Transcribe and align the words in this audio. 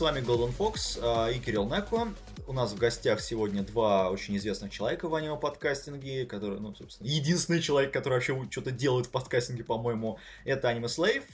С 0.00 0.02
вами 0.02 0.20
Golden 0.20 0.56
Fox 0.56 0.98
э, 0.98 1.34
и 1.34 1.40
Кирилл 1.40 1.68
Неко. 1.68 2.08
У 2.46 2.54
нас 2.54 2.72
в 2.72 2.78
гостях 2.78 3.20
сегодня 3.20 3.62
два 3.62 4.08
очень 4.08 4.34
известных 4.38 4.72
человека 4.72 5.10
в 5.10 5.14
аниме-подкастинге, 5.14 6.24
который, 6.24 6.58
ну, 6.58 6.74
собственно, 6.74 7.06
единственный 7.06 7.60
человек, 7.60 7.92
который 7.92 8.14
вообще 8.14 8.48
что-то 8.50 8.70
делает 8.70 9.08
в 9.08 9.10
подкастинге, 9.10 9.62
по-моему, 9.62 10.18
это 10.46 10.70
Аниме 10.70 10.88
Слейв 10.88 11.24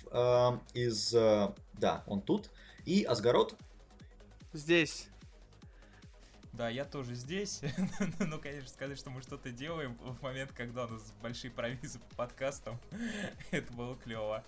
из... 0.75 1.15
Э, 1.15 1.53
да, 1.75 2.03
он 2.09 2.21
тут. 2.21 2.51
И 2.85 3.05
Асгарот. 3.05 3.55
Здесь. 4.53 5.07
Да, 6.53 6.69
я 6.69 6.85
тоже 6.85 7.15
здесь. 7.15 7.61
ну, 8.19 8.41
конечно, 8.41 8.69
сказать, 8.69 8.99
что 8.99 9.11
мы 9.11 9.23
что-то 9.23 9.51
делаем 9.51 9.97
в 10.01 10.21
момент, 10.23 10.51
когда 10.51 10.87
у 10.87 10.89
нас 10.89 11.15
большие 11.23 11.53
провизы 11.53 12.01
по 12.01 12.17
подкастам, 12.17 12.81
это 13.53 13.73
было 13.75 13.95
клево. 13.95 14.43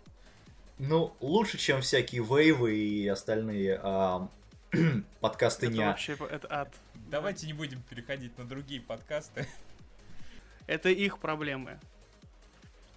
Ну, 0.79 1.12
лучше, 1.21 1.59
чем 1.59 1.81
всякие 1.81 2.23
вейвы 2.23 2.77
и 2.77 3.09
остальные 3.09 3.81
а, 3.83 4.29
подкасты 5.20 5.67
это 5.67 5.75
не... 5.75 5.85
вообще 5.85 6.17
это 6.31 6.47
ад. 6.51 6.73
Давайте 7.11 7.47
не 7.47 7.53
будем 7.53 7.83
переходить 7.83 8.37
на 8.39 8.45
другие 8.45 8.81
подкасты. 8.81 9.47
Это 10.67 10.91
их 10.91 11.19
проблемы. 11.19 11.81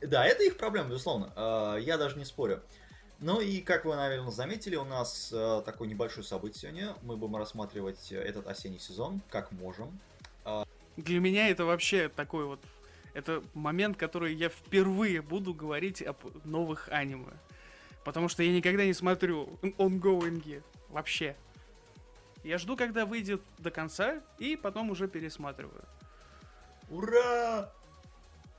Да, 0.02 0.26
это 0.26 0.44
их 0.44 0.58
проблемы, 0.58 0.90
безусловно. 0.90 1.32
А, 1.38 1.78
я 1.78 1.98
даже 1.98 2.18
не 2.18 2.26
спорю. 2.26 2.62
Ну 3.20 3.40
и, 3.40 3.62
как 3.62 3.86
вы, 3.86 3.96
наверное, 3.96 4.32
заметили, 4.32 4.76
у 4.76 4.84
нас 4.84 5.32
э, 5.32 5.62
такое 5.64 5.88
небольшое 5.88 6.26
событие 6.26 6.60
сегодня. 6.60 6.96
Мы 7.04 7.16
будем 7.16 7.38
рассматривать 7.38 8.12
этот 8.12 8.48
осенний 8.48 8.80
сезон, 8.80 9.22
как 9.30 9.52
можем. 9.52 9.98
Для 10.98 11.20
меня 11.20 11.48
это 11.48 11.64
вообще 11.66 12.10
такой 12.10 12.46
вот... 12.46 12.60
Это 13.14 13.44
момент, 13.54 13.96
который 13.96 14.34
я 14.34 14.50
впервые 14.50 15.22
буду 15.22 15.54
говорить 15.54 16.02
об 16.02 16.18
новых 16.46 16.90
аниме. 16.90 17.32
Потому 18.04 18.28
что 18.30 18.44
я 18.44 18.52
никогда 18.52 18.86
не 18.86 18.94
смотрю 18.94 19.60
онгоинги. 19.78 20.64
Вообще. 20.90 21.36
Я 22.44 22.58
жду, 22.58 22.76
когда 22.76 23.06
выйдет 23.06 23.42
до 23.60 23.70
конца, 23.70 24.22
и 24.40 24.56
потом 24.56 24.90
уже 24.90 25.08
пересматриваю. 25.08 25.86
Ура! 26.90 27.72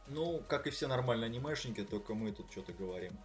Ну, 0.09 0.43
как 0.48 0.67
и 0.67 0.70
все 0.70 0.87
нормальные 0.87 1.27
анимешники, 1.27 1.85
только 1.85 2.15
мы 2.15 2.33
тут 2.33 2.51
что-то 2.51 2.73
говорим. 2.73 3.19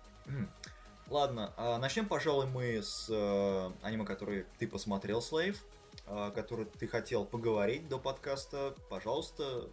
Ладно, 1.10 1.54
а 1.56 1.78
начнем, 1.78 2.06
пожалуй, 2.06 2.48
мы 2.48 2.82
с 2.83 3.08
э, 3.10 3.72
аниме, 3.82 4.04
который 4.04 4.45
ты 4.60 4.67
посмотрел, 4.67 5.22
Слейв, 5.22 5.64
э, 6.06 6.32
который 6.36 6.66
ты 6.66 6.86
хотел 6.88 7.23
поговорить 7.23 7.88
до 7.88 7.98
подкаста. 7.98 8.76
Пожалуйста, 8.89 9.70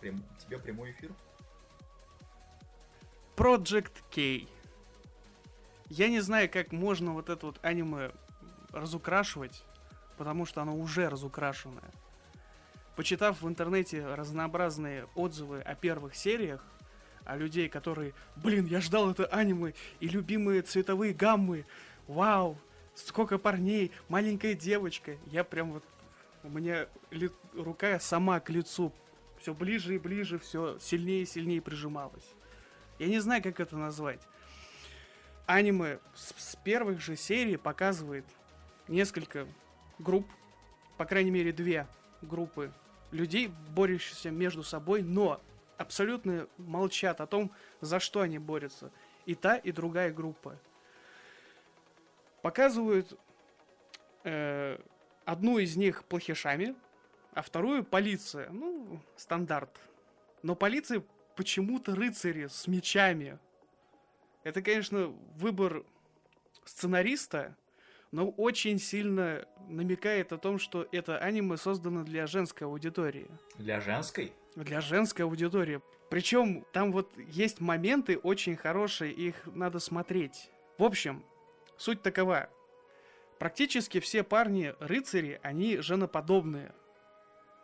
прям, 0.00 0.22
тебе 0.38 0.58
прямой 0.58 0.92
эфир. 0.92 1.10
Project 3.36 3.92
K. 4.14 4.48
Я 5.88 6.08
не 6.08 6.20
знаю, 6.20 6.50
как 6.50 6.72
можно 6.72 7.12
вот 7.12 7.30
это 7.30 7.46
вот 7.46 7.58
аниме 7.62 8.10
разукрашивать, 8.72 9.64
потому 10.16 10.44
что 10.44 10.62
оно 10.62 10.76
уже 10.76 11.08
разукрашенное. 11.08 11.90
Почитав 12.96 13.42
в 13.42 13.48
интернете 13.48 14.04
разнообразные 14.04 15.06
отзывы 15.14 15.60
о 15.60 15.74
первых 15.74 16.16
сериях, 16.16 16.64
а 17.24 17.36
людей, 17.36 17.68
которые, 17.68 18.14
блин, 18.36 18.66
я 18.66 18.80
ждал 18.80 19.10
это 19.10 19.26
аниме, 19.26 19.74
и 20.00 20.08
любимые 20.08 20.62
цветовые 20.62 21.12
гаммы, 21.12 21.66
вау, 22.08 22.58
сколько 22.94 23.38
парней, 23.38 23.92
маленькая 24.08 24.54
девочка, 24.54 25.16
я 25.26 25.44
прям 25.44 25.72
вот, 25.72 25.84
у 26.42 26.48
меня 26.48 26.88
ли, 27.10 27.30
рука 27.54 28.00
сама 28.00 28.40
к 28.40 28.50
лицу, 28.50 28.92
все 29.38 29.54
ближе 29.54 29.94
и 29.94 29.98
ближе, 29.98 30.38
все 30.38 30.78
сильнее 30.80 31.22
и 31.22 31.26
сильнее 31.26 31.60
прижималась. 31.60 32.34
Я 32.98 33.06
не 33.06 33.20
знаю, 33.20 33.42
как 33.42 33.60
это 33.60 33.76
назвать. 33.76 34.20
Аниме 35.46 36.00
с, 36.14 36.34
с 36.36 36.56
первых 36.56 37.00
же 37.00 37.16
серий 37.16 37.56
показывает 37.56 38.24
несколько 38.88 39.46
групп, 39.98 40.26
по 40.96 41.04
крайней 41.04 41.30
мере 41.30 41.52
две 41.52 41.86
группы 42.22 42.72
людей, 43.12 43.52
борющихся 43.70 44.30
между 44.30 44.62
собой, 44.62 45.02
но 45.02 45.40
абсолютно 45.78 46.48
молчат 46.58 47.20
о 47.20 47.26
том, 47.26 47.52
за 47.80 48.00
что 48.00 48.20
они 48.20 48.38
борются. 48.38 48.90
И 49.24 49.34
та, 49.34 49.56
и 49.56 49.72
другая 49.72 50.12
группа. 50.12 50.58
Показывают 52.42 53.18
э, 54.24 54.78
одну 55.24 55.58
из 55.58 55.76
них 55.76 56.04
плохишами, 56.04 56.74
а 57.32 57.42
вторую 57.42 57.84
полиция. 57.84 58.48
Ну, 58.50 59.00
стандарт. 59.16 59.80
Но 60.42 60.54
полиция 60.54 61.02
почему-то 61.34 61.94
рыцари 61.94 62.46
с 62.46 62.66
мечами. 62.66 63.38
Это, 64.46 64.62
конечно, 64.62 65.12
выбор 65.34 65.82
сценариста, 66.64 67.56
но 68.12 68.28
очень 68.28 68.78
сильно 68.78 69.44
намекает 69.68 70.32
о 70.32 70.38
том, 70.38 70.60
что 70.60 70.86
это 70.92 71.18
аниме 71.18 71.56
создано 71.56 72.04
для 72.04 72.28
женской 72.28 72.68
аудитории. 72.68 73.28
Для 73.58 73.80
женской? 73.80 74.32
Для 74.54 74.80
женской 74.80 75.24
аудитории. 75.24 75.80
Причем 76.10 76.64
там 76.72 76.92
вот 76.92 77.10
есть 77.18 77.60
моменты 77.60 78.18
очень 78.18 78.54
хорошие, 78.54 79.10
их 79.10 79.34
надо 79.46 79.80
смотреть. 79.80 80.48
В 80.78 80.84
общем, 80.84 81.24
суть 81.76 82.02
такова. 82.02 82.48
Практически 83.40 83.98
все 83.98 84.22
парни-рыцари, 84.22 85.40
они 85.42 85.78
женоподобные. 85.78 86.72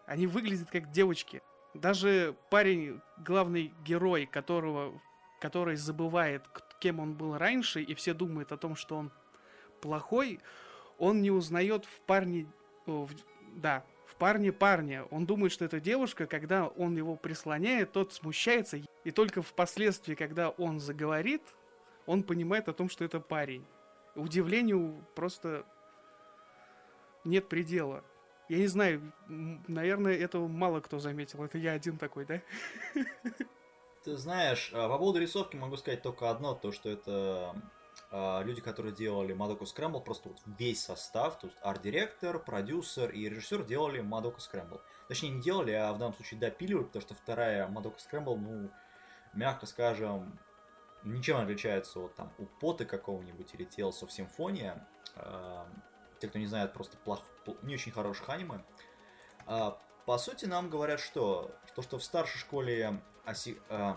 Они 0.06 0.26
выглядят 0.26 0.68
как 0.72 0.90
девочки. 0.90 1.42
Даже 1.74 2.34
парень, 2.50 3.00
главный 3.18 3.72
герой, 3.84 4.26
которого, 4.26 5.00
который 5.40 5.76
забывает, 5.76 6.42
кем 6.82 6.98
он 6.98 7.14
был 7.14 7.38
раньше, 7.38 7.80
и 7.80 7.94
все 7.94 8.12
думают 8.12 8.50
о 8.50 8.56
том, 8.56 8.74
что 8.74 8.96
он 8.96 9.12
плохой, 9.80 10.40
он 10.98 11.22
не 11.22 11.30
узнает 11.30 11.84
в 11.84 12.00
парне... 12.00 12.46
В, 12.86 13.08
да, 13.54 13.84
в 14.04 14.16
парне 14.16 14.52
парня. 14.52 15.04
Он 15.04 15.24
думает, 15.24 15.52
что 15.52 15.64
это 15.64 15.78
девушка, 15.78 16.26
когда 16.26 16.66
он 16.66 16.96
его 16.96 17.14
прислоняет, 17.14 17.92
тот 17.92 18.12
смущается, 18.12 18.80
и 19.04 19.10
только 19.12 19.42
впоследствии, 19.42 20.16
когда 20.16 20.50
он 20.50 20.80
заговорит, 20.80 21.42
он 22.06 22.24
понимает 22.24 22.68
о 22.68 22.72
том, 22.72 22.90
что 22.90 23.04
это 23.04 23.20
парень. 23.20 23.64
Удивлению 24.16 25.06
просто 25.14 25.64
нет 27.24 27.48
предела. 27.48 28.02
Я 28.48 28.58
не 28.58 28.66
знаю, 28.66 29.12
наверное, 29.28 30.16
этого 30.16 30.48
мало 30.48 30.80
кто 30.80 30.98
заметил. 30.98 31.44
Это 31.44 31.58
я 31.58 31.72
один 31.72 31.96
такой, 31.96 32.24
да? 32.24 32.42
Ты 34.04 34.16
знаешь, 34.16 34.70
а, 34.74 34.88
по 34.88 34.98
поводу 34.98 35.20
рисовки 35.20 35.56
могу 35.56 35.76
сказать 35.76 36.02
только 36.02 36.30
одно, 36.30 36.54
то 36.54 36.72
что 36.72 36.88
это 36.88 37.54
а, 38.10 38.42
люди, 38.42 38.60
которые 38.60 38.92
делали 38.94 39.34
Madoka 39.34 39.62
Scramble, 39.62 40.02
просто 40.02 40.30
вот 40.30 40.38
весь 40.58 40.82
состав, 40.82 41.38
то 41.38 41.46
есть 41.46 41.58
арт-директор, 41.62 42.38
продюсер 42.40 43.10
и 43.10 43.28
режиссер 43.28 43.64
делали 43.64 44.02
Madoka 44.02 44.38
Scramble. 44.38 44.80
Точнее, 45.08 45.30
не 45.30 45.40
делали, 45.40 45.70
а 45.72 45.92
в 45.92 45.98
данном 45.98 46.14
случае 46.14 46.40
допиливали, 46.40 46.84
потому 46.84 47.02
что 47.02 47.14
вторая 47.14 47.68
Madoka 47.68 47.98
Scramble, 47.98 48.36
ну, 48.36 48.70
мягко 49.34 49.66
скажем, 49.66 50.38
ничем 51.04 51.36
не 51.36 51.42
отличается 51.44 52.00
от 52.00 52.14
там 52.16 52.32
у 52.38 52.46
Поты 52.46 52.84
какого-нибудь 52.84 53.54
или 53.54 53.66
Tales 53.66 54.02
of 54.02 54.08
Symphonia. 54.08 54.80
Те, 56.18 56.28
кто 56.28 56.38
не 56.38 56.46
знает, 56.46 56.72
просто 56.72 56.96
плох, 56.98 57.22
не 57.62 57.74
очень 57.74 57.90
хороших 57.90 58.28
аниме. 58.28 58.62
Э, 59.46 59.72
по 60.06 60.18
сути, 60.18 60.44
нам 60.44 60.70
говорят, 60.70 61.00
что, 61.00 61.50
что, 61.66 61.82
что 61.82 61.98
в 61.98 62.04
старшей 62.04 62.38
школе 62.38 63.02
Оси, 63.24 63.58
э, 63.68 63.94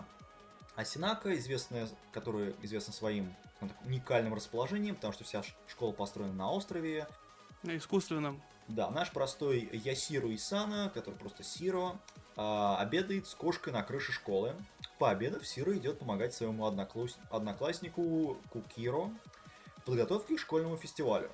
Осинака, 0.76 1.34
известная, 1.36 1.88
которая 2.12 2.54
известна 2.62 2.92
своим 2.92 3.34
ну, 3.60 3.68
так, 3.68 3.76
уникальным 3.84 4.34
расположением, 4.34 4.94
потому 4.94 5.12
что 5.12 5.24
вся 5.24 5.42
школа 5.66 5.92
построена 5.92 6.34
на 6.34 6.50
острове. 6.50 7.08
На 7.62 7.76
искусственном. 7.76 8.42
Да, 8.68 8.90
наш 8.90 9.10
простой 9.10 9.68
Ясиру 9.72 10.34
Исана, 10.34 10.90
который 10.92 11.14
просто 11.14 11.42
Сиро, 11.42 11.98
э, 12.36 12.74
обедает 12.78 13.26
с 13.26 13.34
кошкой 13.34 13.72
на 13.72 13.82
крыше 13.82 14.12
школы. 14.12 14.54
Пообедав, 14.98 15.46
Сиро 15.46 15.76
идет 15.76 15.98
помогать 15.98 16.34
своему 16.34 16.66
однокласс... 16.66 17.18
однокласснику 17.30 18.36
Кукиро 18.50 19.10
в 19.78 19.82
подготовке 19.84 20.36
к 20.36 20.40
школьному 20.40 20.76
фестивалю. 20.76 21.30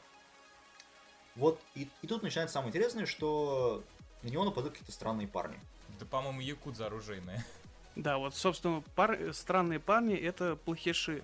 Вот, 1.34 1.60
и, 1.74 1.88
и 2.02 2.06
тут 2.06 2.22
начинается 2.22 2.54
самое 2.54 2.70
интересное, 2.70 3.06
что 3.06 3.82
на 4.22 4.28
него 4.28 4.44
нападают 4.44 4.74
какие-то 4.74 4.92
странные 4.92 5.26
парни. 5.26 5.58
Да, 5.98 6.06
по-моему, 6.06 6.40
якудза 6.40 6.86
оружейные. 6.86 7.44
Да, 7.96 8.18
вот, 8.18 8.34
собственно, 8.34 8.82
пар... 8.94 9.32
странные 9.32 9.78
парни 9.78 10.16
это 10.16 10.56
плохиши, 10.56 11.22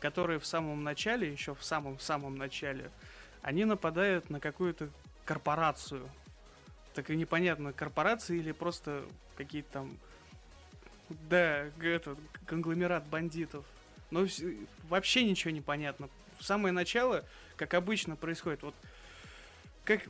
которые 0.00 0.38
в 0.38 0.46
самом 0.46 0.82
начале, 0.82 1.30
еще 1.30 1.54
в 1.54 1.62
самом-самом 1.62 2.36
начале, 2.36 2.90
они 3.42 3.64
нападают 3.64 4.30
на 4.30 4.40
какую-то 4.40 4.88
корпорацию. 5.24 6.08
Так 6.94 7.10
и 7.10 7.16
непонятно, 7.16 7.72
корпорации 7.72 8.38
или 8.38 8.52
просто 8.52 9.04
какие-то 9.36 9.70
там, 9.72 9.98
да, 11.28 11.66
этот, 11.82 12.18
конгломерат 12.46 13.06
бандитов. 13.06 13.64
Но 14.10 14.26
вообще 14.88 15.24
ничего 15.24 15.50
не 15.50 15.60
понятно. 15.60 16.08
В 16.38 16.44
самое 16.44 16.72
начало, 16.72 17.24
как 17.56 17.74
обычно 17.74 18.16
происходит, 18.16 18.62
вот 18.62 18.74
как 19.84 20.02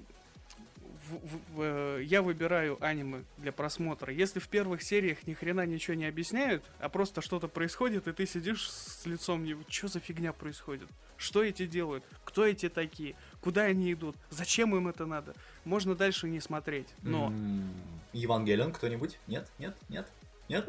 в- 1.16 1.56
в- 1.56 1.60
э, 1.62 2.02
я 2.04 2.22
выбираю 2.22 2.76
аниме 2.84 3.24
для 3.38 3.52
просмотра. 3.52 4.12
Если 4.12 4.38
в 4.40 4.48
первых 4.48 4.82
сериях 4.82 5.26
ни 5.26 5.34
хрена 5.34 5.66
ничего 5.66 5.94
не 5.94 6.06
объясняют, 6.06 6.64
а 6.78 6.88
просто 6.88 7.20
что-то 7.20 7.48
происходит, 7.48 8.06
и 8.08 8.12
ты 8.12 8.26
сидишь 8.26 8.70
с 8.70 9.04
лицом 9.06 9.44
не... 9.44 9.56
Что 9.68 9.88
за 9.88 10.00
фигня 10.00 10.32
происходит? 10.32 10.88
Что 11.16 11.42
эти 11.44 11.66
делают? 11.66 12.04
Кто 12.24 12.46
эти 12.46 12.68
такие? 12.68 13.14
Куда 13.40 13.62
они 13.62 13.92
идут? 13.92 14.16
Зачем 14.30 14.74
им 14.76 14.88
это 14.88 15.04
надо? 15.06 15.34
Можно 15.64 15.94
дальше 15.94 16.28
не 16.28 16.40
смотреть. 16.40 16.88
Но 17.02 17.32
Евангелион 18.12 18.72
кто-нибудь? 18.72 19.18
Нет? 19.26 19.48
Нет? 19.58 19.76
Нет? 19.88 20.08
Нет? 20.48 20.66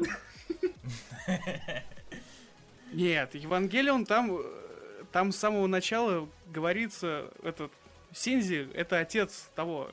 нет, 2.92 3.34
Евангелион 3.34 4.04
там, 4.06 4.36
э, 4.38 5.04
там 5.12 5.32
с 5.32 5.36
самого 5.36 5.66
начала 5.66 6.28
говорится, 6.52 7.30
этот 7.42 7.72
Синзи, 8.14 8.68
это 8.74 8.98
отец 8.98 9.48
того. 9.54 9.90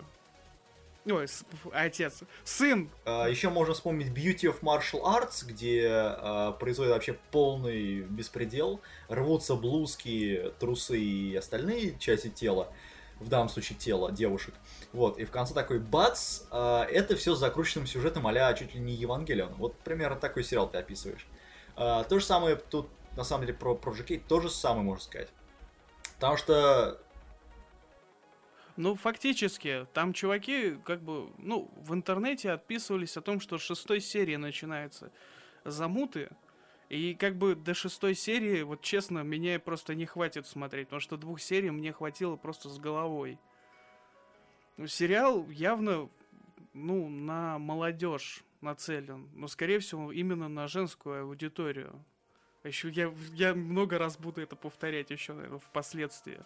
Ой, 1.11 1.27
отец. 1.71 2.23
Сын 2.43 2.89
Еще 3.05 3.49
можно 3.49 3.73
вспомнить 3.73 4.07
Beauty 4.07 4.51
of 4.51 4.61
Martial 4.61 5.01
Arts, 5.03 5.45
где 5.45 5.87
а, 5.89 6.51
происходит 6.53 6.91
вообще 6.91 7.17
полный 7.31 8.01
беспредел. 8.01 8.81
Рвутся 9.07 9.55
блузки, 9.55 10.51
трусы 10.59 10.99
и 10.99 11.35
остальные 11.35 11.97
части 11.99 12.29
тела. 12.29 12.71
В 13.19 13.27
данном 13.27 13.49
случае 13.49 13.77
тело 13.77 14.11
девушек. 14.11 14.53
Вот, 14.93 15.19
и 15.19 15.25
в 15.25 15.31
конце 15.31 15.53
такой 15.53 15.79
бац, 15.79 16.43
а, 16.51 16.85
это 16.85 17.15
все 17.15 17.35
с 17.35 17.39
закрученным 17.39 17.87
сюжетом 17.87 18.25
а 18.27 18.53
чуть 18.53 18.73
ли 18.73 18.79
не 18.79 18.93
Евангелион. 18.93 19.53
Вот 19.55 19.77
примерно 19.79 20.17
такой 20.17 20.43
сериал 20.43 20.69
ты 20.69 20.77
описываешь. 20.77 21.27
А, 21.75 22.03
то 22.03 22.19
же 22.19 22.25
самое 22.25 22.55
тут, 22.55 22.87
на 23.15 23.23
самом 23.23 23.45
деле, 23.45 23.57
про 23.57 23.73
Project 23.75 24.19
K, 24.19 24.23
то 24.27 24.41
же 24.41 24.49
самое 24.49 24.83
можно 24.83 25.03
сказать. 25.03 25.29
Потому 26.15 26.37
что 26.37 26.99
Ну, 28.79 28.95
фактически, 28.95 29.87
там 29.93 30.13
чуваки, 30.13 30.77
как 30.85 31.01
бы, 31.01 31.33
ну, 31.37 31.69
в 31.75 31.93
интернете 31.93 32.51
отписывались 32.51 33.17
о 33.17 33.21
том, 33.21 33.41
что 33.41 33.57
шестой 33.57 33.99
серии 33.99 34.37
начинается 34.37 35.11
замуты. 35.65 36.29
И 36.87 37.13
как 37.13 37.35
бы 37.35 37.55
до 37.55 37.73
шестой 37.73 38.15
серии, 38.15 38.61
вот 38.61 38.81
честно, 38.81 39.19
меня 39.19 39.59
просто 39.59 39.95
не 39.95 40.05
хватит 40.05 40.47
смотреть, 40.47 40.87
потому 40.87 41.01
что 41.01 41.17
двух 41.17 41.41
серий 41.41 41.71
мне 41.71 41.91
хватило 41.91 42.37
просто 42.37 42.69
с 42.69 42.79
головой. 42.79 43.37
Сериал 44.87 45.45
явно, 45.49 46.09
ну, 46.71 47.09
на 47.09 47.59
молодежь 47.59 48.45
нацелен, 48.61 49.27
но, 49.33 49.49
скорее 49.49 49.79
всего, 49.79 50.09
именно 50.13 50.47
на 50.47 50.69
женскую 50.69 51.23
аудиторию. 51.23 52.01
Еще 52.63 52.87
я, 52.91 53.13
я 53.33 53.53
много 53.53 53.97
раз 53.97 54.17
буду 54.17 54.39
это 54.39 54.55
повторять 54.55 55.09
еще, 55.11 55.33
наверное, 55.33 55.59
впоследствии. 55.59 56.39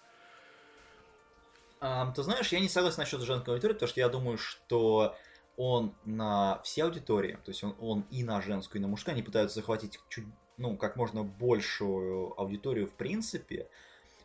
Ам, 1.85 2.13
ты 2.13 2.23
знаешь, 2.23 2.47
я 2.53 2.61
не 2.61 2.69
согласен 2.69 2.99
насчет 3.01 3.19
женской 3.19 3.53
аудитории, 3.53 3.73
потому 3.73 3.89
что 3.89 3.99
я 3.99 4.07
думаю, 4.07 4.37
что 4.37 5.17
он 5.57 5.93
на 6.05 6.61
все 6.63 6.85
аудитории, 6.85 7.33
то 7.43 7.51
есть 7.51 7.61
он, 7.61 7.75
он 7.81 8.05
и 8.09 8.23
на 8.23 8.41
женскую, 8.41 8.79
и 8.79 8.81
на 8.81 8.87
мужскую, 8.87 9.11
они 9.13 9.21
пытаются 9.21 9.55
захватить 9.59 9.99
чуть, 10.07 10.23
ну, 10.55 10.77
как 10.77 10.95
можно 10.95 11.23
большую 11.23 12.39
аудиторию 12.39 12.87
в 12.87 12.93
принципе, 12.93 13.67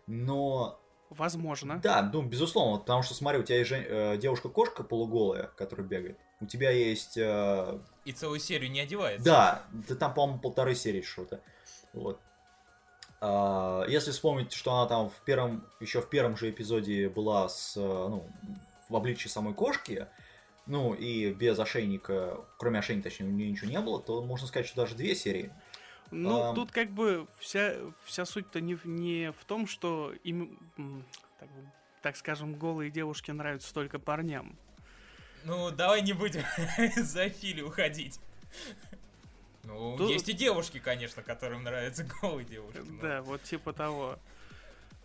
но 0.07 0.79
Возможно. 1.11 1.81
да, 1.83 2.09
ну, 2.13 2.23
безусловно, 2.23 2.79
потому 2.79 3.03
что, 3.03 3.15
смотри, 3.15 3.41
у 3.41 3.43
тебя 3.43 3.59
есть 3.59 3.71
жен- 3.71 3.85
э, 3.89 4.17
девушка-кошка 4.19 4.85
полуголая, 4.85 5.51
которая 5.57 5.85
бегает, 5.85 6.17
у 6.41 6.47
тебя 6.47 6.71
есть 6.71 7.17
э, 7.19 7.81
И 8.05 8.13
целую 8.13 8.39
серию 8.39 8.71
не 8.71 8.79
одевается. 8.81 9.25
да, 9.25 9.65
ты 9.89 9.97
там, 9.97 10.15
по-моему, 10.15 10.41
полторы 10.41 10.77
серии 10.77 11.03
что-то. 11.03 11.41
Вот. 11.93 12.21
А, 13.21 13.85
Если 13.89 14.11
вспомнить, 14.13 14.53
что 14.53 14.73
она 14.73 14.87
там 14.89 15.11
в 15.11 15.17
первом, 15.25 15.65
еще 15.81 16.01
в 16.01 16.09
первом 16.09 16.37
же 16.37 16.51
эпизоде 16.51 17.09
была 17.09 17.49
с, 17.49 17.77
э, 17.77 17.81
ну, 17.81 18.29
в 18.89 18.97
обличии 18.97 19.29
самой 19.29 19.55
кошки, 19.55 20.07
ну, 20.67 20.95
и 20.95 21.33
без 21.33 21.59
ошейника, 21.59 22.39
кроме 22.59 22.79
ошейника, 22.79 23.09
точнее, 23.11 23.27
у 23.27 23.31
нее 23.33 23.51
ничего 23.51 23.71
не 23.71 23.81
было, 23.81 24.01
то 24.01 24.23
можно 24.23 24.47
сказать, 24.47 24.67
что 24.67 24.77
даже 24.77 24.95
две 24.95 25.15
серии. 25.15 25.53
Ну, 26.11 26.43
Ам. 26.43 26.55
тут 26.55 26.71
как 26.73 26.91
бы 26.91 27.27
вся, 27.39 27.75
вся 28.05 28.25
суть-то 28.25 28.61
не, 28.61 28.75
в- 28.77 28.85
не 28.87 29.33
в 29.33 29.45
том, 29.45 29.67
что 29.67 30.13
им, 30.25 30.59
так, 31.39 31.49
так 32.03 32.17
скажем, 32.17 32.55
голые 32.55 32.91
девушки 32.91 33.31
нравятся 33.31 33.75
только 33.75 33.99
парням. 33.99 34.57
Ну, 35.45 35.71
давай 35.71 36.03
не 36.03 36.13
будем 36.13 36.43
за 36.97 37.29
Фили 37.29 37.63
уходить. 37.63 38.21
Ну, 39.75 39.97
Тут- 39.99 40.11
есть 40.11 40.29
и 40.29 40.33
девушки, 40.33 40.79
конечно, 40.79 41.23
которым 41.23 41.63
нравятся 41.63 42.05
голые 42.23 42.45
девушки. 42.47 42.81
но- 42.87 43.01
Да, 43.03 43.23
вот 43.23 43.43
типа 43.43 43.73
того. 43.73 44.19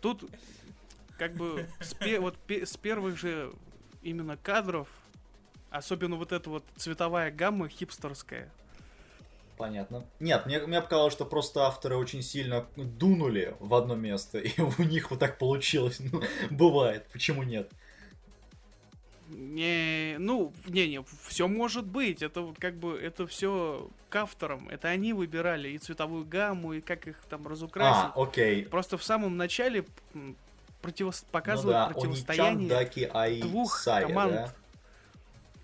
Тут 0.00 0.24
как 1.18 1.34
бы 1.34 1.66
с, 1.80 1.94
пе- 1.94 2.18
вот 2.20 2.36
пе- 2.38 2.66
с 2.66 2.76
первых 2.76 3.18
же 3.18 3.52
именно 4.02 4.36
кадров, 4.36 4.88
особенно 5.70 6.16
вот 6.16 6.32
эта 6.32 6.50
вот 6.50 6.64
цветовая 6.76 7.30
гамма 7.30 7.68
хипстерская, 7.68 8.50
Понятно. 9.56 10.04
Нет, 10.18 10.46
мне, 10.46 10.58
мне 10.66 10.80
показалось, 10.82 11.12
что 11.12 11.24
просто 11.24 11.62
авторы 11.66 11.96
очень 11.96 12.22
сильно 12.22 12.66
дунули 12.76 13.54
в 13.60 13.72
одно 13.74 13.94
место, 13.94 14.38
и 14.40 14.60
у 14.60 14.82
них 14.82 15.10
вот 15.10 15.20
так 15.20 15.38
получилось. 15.38 16.00
Ну, 16.00 16.22
бывает, 16.50 17.06
почему 17.12 17.44
нет? 17.44 17.70
Не, 19.34 20.16
ну, 20.18 20.52
не-не, 20.66 21.04
все 21.26 21.48
может 21.48 21.86
быть. 21.86 22.22
Это 22.22 22.40
вот 22.40 22.58
как 22.58 22.76
бы, 22.76 22.96
это 22.98 23.26
все 23.26 23.90
к 24.08 24.16
авторам. 24.16 24.68
Это 24.68 24.88
они 24.88 25.12
выбирали 25.12 25.70
и 25.70 25.78
цветовую 25.78 26.24
гамму, 26.24 26.74
и 26.74 26.80
как 26.80 27.08
их 27.08 27.16
там 27.28 27.46
разукрасить. 27.46 28.12
А, 28.14 28.22
окей. 28.22 28.64
Просто 28.64 28.96
в 28.96 29.02
самом 29.02 29.36
начале 29.36 29.84
противос- 30.82 31.24
Ну 31.24 31.32
показывают 31.32 31.72
да, 31.72 31.86
противостояние 31.88 32.68
Даки, 32.68 33.10
Ай, 33.12 33.40
двух 33.40 33.76
Сая, 33.76 34.06
команд 34.06 34.32
да? 34.32 34.54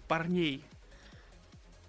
парней. 0.09 0.65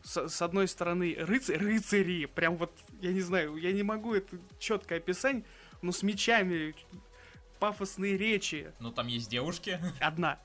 С, 0.04 0.30
с 0.30 0.42
одной 0.42 0.68
стороны 0.68 1.16
рыцарь, 1.18 1.58
рыцари, 1.58 2.26
прям 2.26 2.58
вот, 2.58 2.72
я 3.02 3.12
не 3.12 3.22
знаю, 3.22 3.56
я 3.56 3.72
не 3.72 3.84
могу 3.84 4.14
это 4.14 4.38
четко 4.60 4.96
описать, 4.96 5.44
но 5.82 5.92
с 5.92 6.04
мечами, 6.04 6.76
пафосные 7.60 8.18
речи. 8.18 8.72
Ну, 8.80 8.92
там 8.92 9.08
есть 9.08 9.30
девушки. 9.30 9.80
Одна, 10.00 10.40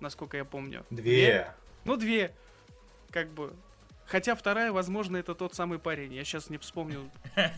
насколько 0.00 0.36
я 0.36 0.44
помню. 0.44 0.84
Две. 0.90 1.52
Ну, 1.84 1.96
две. 1.96 2.34
Как 3.10 3.28
бы. 3.30 3.54
Хотя 4.06 4.34
вторая, 4.34 4.72
возможно, 4.72 5.16
это 5.16 5.34
тот 5.34 5.54
самый 5.54 5.78
парень. 5.78 6.14
Я 6.14 6.24
сейчас 6.24 6.50
не 6.50 6.58
вспомню. 6.58 7.10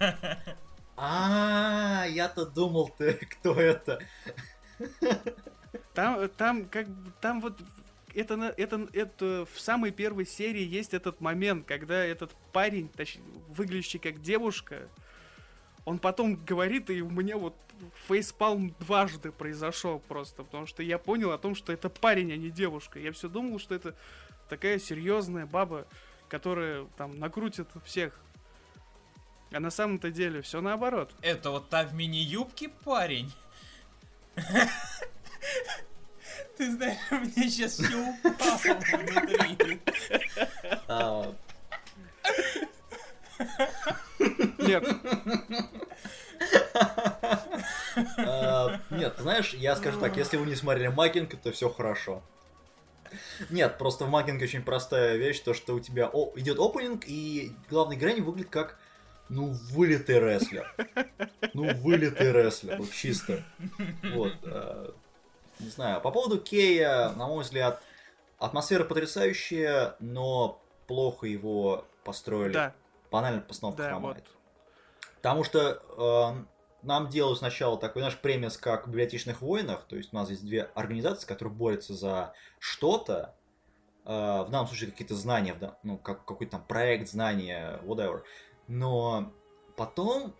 А, 1.00 2.06
я-то 2.08 2.44
думал 2.44 2.88
ты, 2.98 3.12
кто 3.38 3.54
это. 3.54 4.00
Там, 5.94 6.28
там, 6.30 6.64
как 6.68 6.88
бы, 6.88 7.12
там 7.20 7.40
вот 7.40 7.60
это, 8.14 8.36
на- 8.36 8.54
это, 8.56 8.88
это 8.92 9.46
в 9.52 9.60
самой 9.60 9.92
первой 9.92 10.26
серии 10.26 10.62
есть 10.64 10.94
этот 10.94 11.20
момент, 11.20 11.66
когда 11.66 12.04
этот 12.04 12.34
парень, 12.52 12.88
точнее, 12.88 13.22
выглядящий 13.48 14.00
как 14.00 14.20
девушка, 14.20 14.88
он 15.88 15.98
потом 15.98 16.36
говорит, 16.36 16.90
и 16.90 17.00
у 17.00 17.08
меня 17.08 17.38
вот 17.38 17.54
фейспалм 18.08 18.74
дважды 18.78 19.32
произошел 19.32 20.00
просто, 20.00 20.44
потому 20.44 20.66
что 20.66 20.82
я 20.82 20.98
понял 20.98 21.32
о 21.32 21.38
том, 21.38 21.54
что 21.54 21.72
это 21.72 21.88
парень, 21.88 22.30
а 22.30 22.36
не 22.36 22.50
девушка. 22.50 22.98
Я 22.98 23.10
все 23.10 23.26
думал, 23.26 23.58
что 23.58 23.74
это 23.74 23.94
такая 24.50 24.78
серьезная 24.78 25.46
баба, 25.46 25.86
которая 26.28 26.84
там 26.98 27.18
накрутит 27.18 27.68
всех. 27.86 28.20
А 29.50 29.60
на 29.60 29.70
самом-то 29.70 30.10
деле 30.10 30.42
все 30.42 30.60
наоборот. 30.60 31.14
Это 31.22 31.50
вот 31.52 31.70
та 31.70 31.84
в 31.84 31.94
мини-юбке 31.94 32.68
парень. 32.68 33.32
Ты 36.58 36.70
знаешь, 36.70 36.98
у 37.10 37.14
меня 37.14 37.48
сейчас 37.48 37.78
все 37.78 38.14
упало 38.22 38.58
внутри. 39.38 39.80
Нет, 44.58 44.84
а, 48.18 48.80
Нет, 48.90 49.14
знаешь, 49.18 49.54
я 49.54 49.76
скажу 49.76 50.00
так, 50.00 50.16
если 50.16 50.36
вы 50.36 50.46
не 50.46 50.54
смотрели 50.54 50.88
Макинг, 50.88 51.34
то 51.40 51.52
все 51.52 51.68
хорошо. 51.68 52.22
Нет, 53.50 53.78
просто 53.78 54.04
в 54.04 54.10
Макинге 54.10 54.44
очень 54.44 54.62
простая 54.62 55.16
вещь, 55.16 55.40
то 55.40 55.54
что 55.54 55.74
у 55.74 55.80
тебя 55.80 56.08
о- 56.12 56.32
идет 56.36 56.58
опенинг, 56.58 57.04
и 57.06 57.52
главный 57.70 57.96
героинь 57.96 58.22
выглядит 58.22 58.50
как, 58.50 58.78
ну, 59.30 59.54
вылитый 59.70 60.18
рестлер. 60.20 60.70
Ну, 61.54 61.74
вылитый 61.76 62.32
рестлер, 62.32 62.76
вот 62.78 62.90
чисто. 62.90 63.42
Вот. 64.14 64.34
а, 64.44 64.92
Не 65.58 65.70
знаю, 65.70 66.00
по 66.02 66.10
поводу 66.10 66.38
Кея, 66.38 67.10
на 67.16 67.26
мой 67.28 67.44
взгляд, 67.44 67.82
атмосфера 68.38 68.84
потрясающая, 68.84 69.96
но 70.00 70.60
плохо 70.86 71.26
его 71.26 71.84
построили. 72.04 72.52
да, 72.52 72.74
Банально 73.10 73.40
постановка 73.40 73.82
да, 73.82 73.88
хромает. 73.90 74.24
вот. 74.28 74.38
Потому 75.16 75.44
что 75.44 75.82
э, 76.38 76.86
нам 76.86 77.08
делают 77.08 77.38
сначала 77.38 77.78
такой, 77.78 78.02
знаешь, 78.02 78.18
премис, 78.18 78.56
как 78.56 78.86
в 78.86 78.90
библиотечных 78.90 79.42
войнах, 79.42 79.86
то 79.86 79.96
есть 79.96 80.12
у 80.12 80.16
нас 80.16 80.30
есть 80.30 80.44
две 80.44 80.64
организации, 80.74 81.26
которые 81.26 81.52
борются 81.54 81.94
за 81.94 82.34
что-то, 82.58 83.34
э, 84.04 84.10
в 84.10 84.48
данном 84.50 84.66
случае 84.68 84.90
какие-то 84.90 85.14
знания, 85.14 85.54
да- 85.54 85.78
ну, 85.82 85.98
как, 85.98 86.24
какой-то 86.24 86.52
там 86.52 86.64
проект, 86.64 87.08
знания, 87.08 87.80
whatever. 87.82 88.22
Но 88.68 89.32
потом 89.76 90.34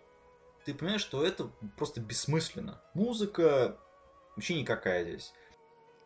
ты 0.65 0.73
понимаешь, 0.73 1.01
что 1.01 1.25
это 1.25 1.49
просто 1.77 1.99
бессмысленно. 1.99 2.81
Музыка 2.93 3.77
вообще 4.35 4.59
никакая 4.59 5.03
здесь. 5.03 5.33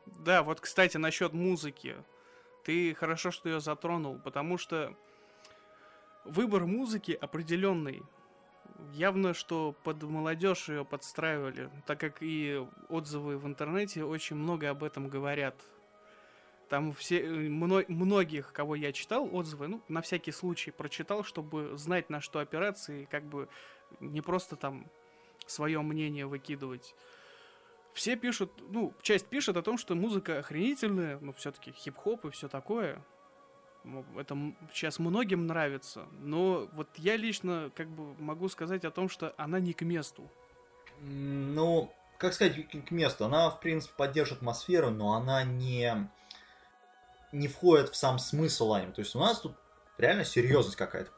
Да, 0.06 0.44
вот, 0.44 0.60
кстати, 0.60 0.98
насчет 0.98 1.34
музыки. 1.34 1.96
Ты 2.64 2.94
хорошо, 2.96 3.32
что 3.32 3.50
ее 3.50 3.60
затронул, 3.60 4.20
потому 4.20 4.58
что 4.58 4.96
выбор 6.26 6.66
музыки 6.66 7.12
определенный. 7.12 8.04
Явно, 8.94 9.34
что 9.34 9.76
под 9.84 10.04
молодежь 10.04 10.70
ее 10.70 10.84
подстраивали, 10.84 11.70
так 11.86 12.00
как 12.00 12.18
и 12.22 12.66
отзывы 12.90 13.38
в 13.38 13.46
интернете 13.48 14.04
очень 14.04 14.36
много 14.36 14.70
об 14.70 14.84
этом 14.84 15.08
говорят. 15.08 15.56
Там 16.70 16.92
все, 16.94 17.22
э, 17.22 17.50
мно, 17.50 17.84
многих, 17.88 18.52
кого 18.52 18.76
я 18.76 18.92
читал, 18.92 19.30
отзывы, 19.32 19.68
ну, 19.68 19.82
на 19.90 20.02
всякий 20.02 20.32
случай 20.32 20.72
прочитал, 20.72 21.24
чтобы 21.24 21.78
знать, 21.78 22.10
на 22.10 22.20
что 22.20 22.40
опираться, 22.40 22.94
и 22.94 23.06
как 23.06 23.24
бы 23.26 23.48
не 24.00 24.22
просто 24.22 24.56
там 24.56 24.90
свое 25.46 25.82
мнение 25.82 26.26
выкидывать. 26.26 26.96
Все 27.94 28.16
пишут, 28.16 28.52
ну, 28.70 28.94
часть 29.02 29.28
пишет 29.28 29.56
о 29.56 29.62
том, 29.62 29.78
что 29.78 29.94
музыка 29.94 30.40
охренительная, 30.40 31.20
но 31.20 31.32
все-таки 31.34 31.72
хип-хоп 31.72 32.26
и 32.26 32.32
все 32.32 32.48
такое. 32.48 33.04
Это 34.18 34.38
сейчас 34.72 35.00
многим 35.00 35.46
нравится, 35.46 36.06
но 36.20 36.70
вот 36.74 36.88
я 36.98 37.18
лично 37.18 37.70
как 37.76 37.90
бы 37.90 38.16
могу 38.22 38.48
сказать 38.48 38.86
о 38.86 38.92
том, 38.92 39.10
что 39.10 39.34
она 39.38 39.60
не 39.60 39.74
к 39.74 39.82
месту. 39.82 40.30
Ну, 41.02 41.94
как 42.18 42.34
сказать, 42.34 42.70
к 42.70 42.92
месту. 42.92 43.26
Она, 43.26 43.50
в 43.50 43.60
принципе, 43.60 43.94
поддерживает 43.98 44.42
атмосферу, 44.42 44.90
но 44.90 45.16
она 45.16 45.44
не, 45.44 46.10
не 47.34 47.48
входит 47.50 47.90
в 47.90 47.96
сам 47.96 48.20
смысл 48.20 48.74
аниме. 48.74 48.94
То 48.94 49.02
есть 49.02 49.16
у 49.16 49.20
нас 49.20 49.40
тут 49.40 49.54
реально 49.98 50.24
серьезность 50.24 50.78
какая-то. 50.78 51.12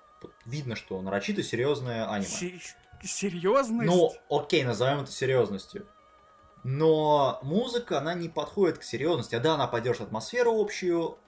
Видно, 0.46 0.76
что 0.76 1.00
нарочито 1.02 1.44
серьезное 1.44 2.10
аниме. 2.10 2.60
Серьезность? 3.04 3.88
Ну, 3.88 4.12
окей, 4.30 4.64
назовем 4.64 5.02
это 5.02 5.12
серьезностью. 5.12 5.86
Но 6.64 7.38
музыка, 7.44 8.00
она 8.00 8.16
не 8.16 8.28
подходит 8.28 8.80
к 8.80 8.84
серьезности. 8.84 9.36
А 9.36 9.40
да, 9.40 9.54
она 9.54 9.68
поддерживает 9.68 10.08
атмосферу 10.08 10.60
общую, 10.60 11.20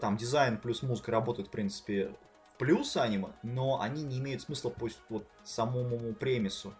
там 0.00 0.16
дизайн 0.16 0.58
плюс 0.58 0.82
музыка 0.82 1.10
работают, 1.10 1.48
в 1.48 1.50
принципе, 1.50 2.14
в 2.52 2.58
плюс 2.58 2.96
аниме, 2.96 3.28
но 3.42 3.80
они 3.80 4.02
не 4.02 4.18
имеют 4.18 4.42
смысла 4.42 4.70
по 4.70 4.88
вот, 5.08 5.26
самому 5.44 6.12
премису. 6.14 6.74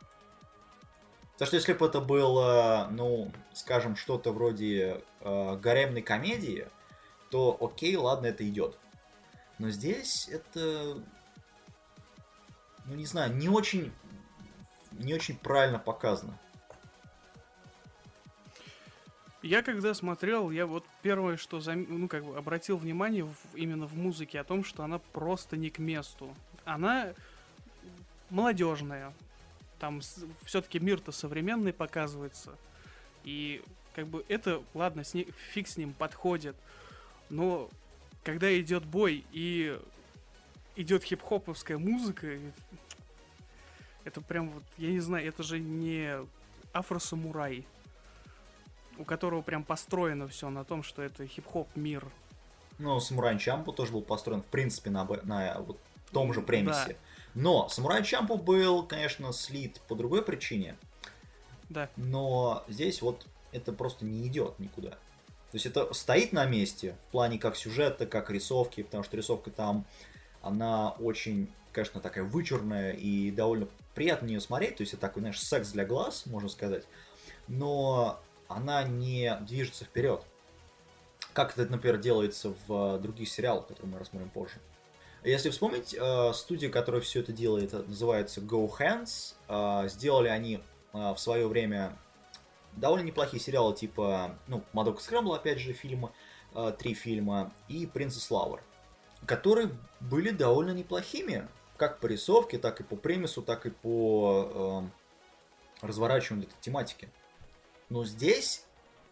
Потому 1.32 1.46
что 1.46 1.56
если 1.56 1.72
бы 1.72 1.86
это 1.86 2.00
было, 2.00 2.88
ну, 2.90 3.32
скажем, 3.54 3.96
что-то 3.96 4.32
вроде 4.32 5.02
э, 5.20 5.56
гаремной 5.56 6.02
комедии, 6.02 6.68
то 7.30 7.56
окей, 7.58 7.96
ладно, 7.96 8.26
это 8.26 8.46
идет. 8.46 8.78
Но 9.58 9.70
здесь 9.70 10.28
это, 10.28 11.02
ну 12.84 12.94
не 12.94 13.06
знаю, 13.06 13.34
не 13.34 13.48
очень, 13.48 13.92
не 14.92 15.14
очень 15.14 15.38
правильно 15.38 15.78
показано. 15.78 16.38
Я 19.42 19.62
когда 19.62 19.94
смотрел, 19.94 20.50
я 20.50 20.66
вот 20.66 20.84
первое, 21.00 21.38
что 21.38 21.60
зам... 21.60 21.86
ну, 21.88 22.08
как 22.08 22.24
бы 22.24 22.36
обратил 22.36 22.76
внимание 22.76 23.24
в... 23.24 23.34
именно 23.54 23.86
в 23.86 23.96
музыке 23.96 24.38
о 24.38 24.44
том, 24.44 24.64
что 24.64 24.84
она 24.84 24.98
просто 24.98 25.56
не 25.56 25.70
к 25.70 25.78
месту. 25.78 26.34
Она 26.64 27.14
молодежная. 28.28 29.14
Там 29.78 30.02
с... 30.02 30.26
все-таки 30.44 30.78
мир-то 30.78 31.10
современный 31.10 31.72
показывается. 31.72 32.54
И 33.24 33.62
как 33.94 34.08
бы 34.08 34.26
это, 34.28 34.62
ладно, 34.74 35.04
с 35.04 35.14
ней, 35.14 35.26
фиг 35.52 35.68
с 35.68 35.78
ним 35.78 35.94
подходит. 35.94 36.56
Но 37.30 37.70
когда 38.22 38.58
идет 38.60 38.84
бой 38.84 39.24
и 39.32 39.80
идет 40.76 41.02
хип-хоповская 41.02 41.78
музыка, 41.78 42.38
это 44.04 44.20
прям 44.20 44.50
вот, 44.50 44.64
я 44.76 44.90
не 44.90 45.00
знаю, 45.00 45.26
это 45.26 45.42
же 45.42 45.58
не 45.58 46.14
афросамурай 46.74 47.64
у 49.00 49.04
которого 49.04 49.40
прям 49.40 49.64
построено 49.64 50.28
все 50.28 50.50
на 50.50 50.64
том, 50.64 50.82
что 50.82 51.02
это 51.02 51.26
хип-хоп 51.26 51.68
мир. 51.74 52.06
Ну, 52.78 53.00
Самурай 53.00 53.38
Чампу 53.38 53.72
тоже 53.72 53.92
был 53.92 54.02
построен, 54.02 54.42
в 54.42 54.46
принципе, 54.46 54.90
на, 54.90 55.04
на 55.24 55.60
вот 55.60 55.78
том 56.12 56.32
же 56.34 56.42
премисе. 56.42 56.88
Да. 56.88 56.94
Но 57.34 57.68
Самурай 57.68 58.04
Чампу 58.04 58.36
был, 58.36 58.82
конечно, 58.84 59.32
слит 59.32 59.80
по 59.88 59.94
другой 59.94 60.22
причине. 60.22 60.76
Да. 61.68 61.88
Но 61.96 62.64
здесь 62.68 63.00
вот 63.00 63.26
это 63.52 63.72
просто 63.72 64.04
не 64.04 64.26
идет 64.26 64.58
никуда. 64.58 64.90
То 64.90 65.56
есть 65.56 65.66
это 65.66 65.92
стоит 65.94 66.32
на 66.32 66.44
месте 66.44 66.94
в 67.08 67.12
плане 67.12 67.38
как 67.38 67.56
сюжета, 67.56 68.06
как 68.06 68.30
рисовки, 68.30 68.82
потому 68.82 69.02
что 69.02 69.16
рисовка 69.16 69.50
там, 69.50 69.84
она 70.42 70.90
очень, 70.90 71.50
конечно, 71.72 72.00
такая 72.00 72.24
вычурная 72.24 72.92
и 72.92 73.30
довольно 73.30 73.66
приятно 73.94 74.26
на 74.26 74.30
нее 74.30 74.40
смотреть. 74.40 74.76
То 74.76 74.82
есть 74.82 74.92
это 74.92 75.02
такой, 75.02 75.20
знаешь, 75.20 75.40
секс 75.40 75.72
для 75.72 75.84
глаз, 75.84 76.26
можно 76.26 76.48
сказать. 76.48 76.84
Но 77.48 78.20
она 78.50 78.82
не 78.82 79.36
движется 79.42 79.84
вперед. 79.84 80.22
Как 81.32 81.56
это, 81.56 81.70
например, 81.70 81.98
делается 81.98 82.54
в 82.66 82.98
других 82.98 83.28
сериалах, 83.28 83.68
которые 83.68 83.92
мы 83.92 83.98
рассмотрим 83.98 84.28
позже. 84.30 84.60
Если 85.22 85.50
вспомнить, 85.50 85.94
э, 85.94 86.32
студия, 86.34 86.70
которая 86.70 87.00
все 87.00 87.20
это 87.20 87.32
делает, 87.32 87.72
называется 87.72 88.40
Go 88.40 88.70
Hands. 88.78 89.34
Э, 89.48 89.88
сделали 89.88 90.28
они 90.28 90.62
э, 90.92 91.12
в 91.12 91.18
свое 91.18 91.46
время 91.46 91.96
довольно 92.72 93.04
неплохие 93.04 93.40
сериалы, 93.40 93.74
типа, 93.74 94.38
ну, 94.46 94.64
Мадока 94.72 95.00
Скрэмбл, 95.02 95.34
опять 95.34 95.58
же, 95.58 95.72
фильмы, 95.72 96.10
три 96.78 96.94
фильма, 96.94 97.52
и 97.68 97.86
Принцесс 97.86 98.30
Лавр, 98.30 98.62
которые 99.26 99.70
были 100.00 100.30
довольно 100.30 100.70
неплохими, 100.70 101.48
как 101.76 101.98
по 101.98 102.06
рисовке, 102.06 102.58
так 102.58 102.80
и 102.80 102.84
по 102.84 102.96
премису, 102.96 103.42
так 103.42 103.66
и 103.66 103.70
по 103.70 104.82
э, 105.82 105.86
разворачиванию 105.86 106.48
этой 106.48 106.60
тематики. 106.60 107.08
Но 107.90 108.04
здесь... 108.04 108.64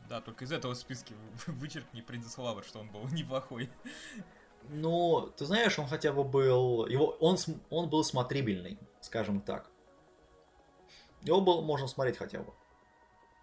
Да, 0.08 0.22
только 0.22 0.46
из 0.46 0.52
этого 0.52 0.72
списка 0.72 1.12
вычеркни 1.46 2.00
Принцесс 2.00 2.38
Лавр, 2.38 2.64
что 2.64 2.78
он 2.78 2.90
был 2.90 3.06
неплохой. 3.12 3.70
Ну, 4.70 5.32
ты 5.36 5.44
знаешь, 5.44 5.78
он 5.78 5.86
хотя 5.86 6.12
бы 6.12 6.24
был... 6.24 6.86
Его, 6.86 7.08
он, 7.20 7.36
он 7.68 7.90
был 7.90 8.02
смотрибельный, 8.04 8.78
скажем 9.00 9.40
так. 9.40 9.70
Его 11.22 11.40
было, 11.40 11.60
можно 11.60 11.86
смотреть 11.88 12.16
хотя 12.16 12.40
бы. 12.40 12.54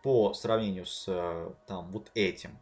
По 0.01 0.33
сравнению 0.33 0.85
с 0.85 1.05
э, 1.07 1.53
там 1.67 1.91
вот 1.91 2.11
этим. 2.13 2.57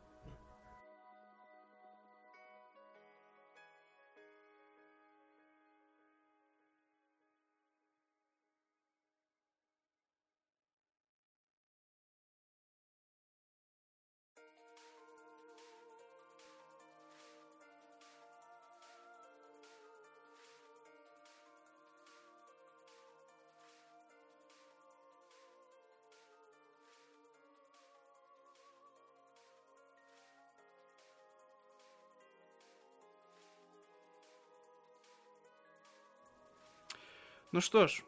Ну 37.54 37.62
что 37.62 37.86
ж, 37.86 38.02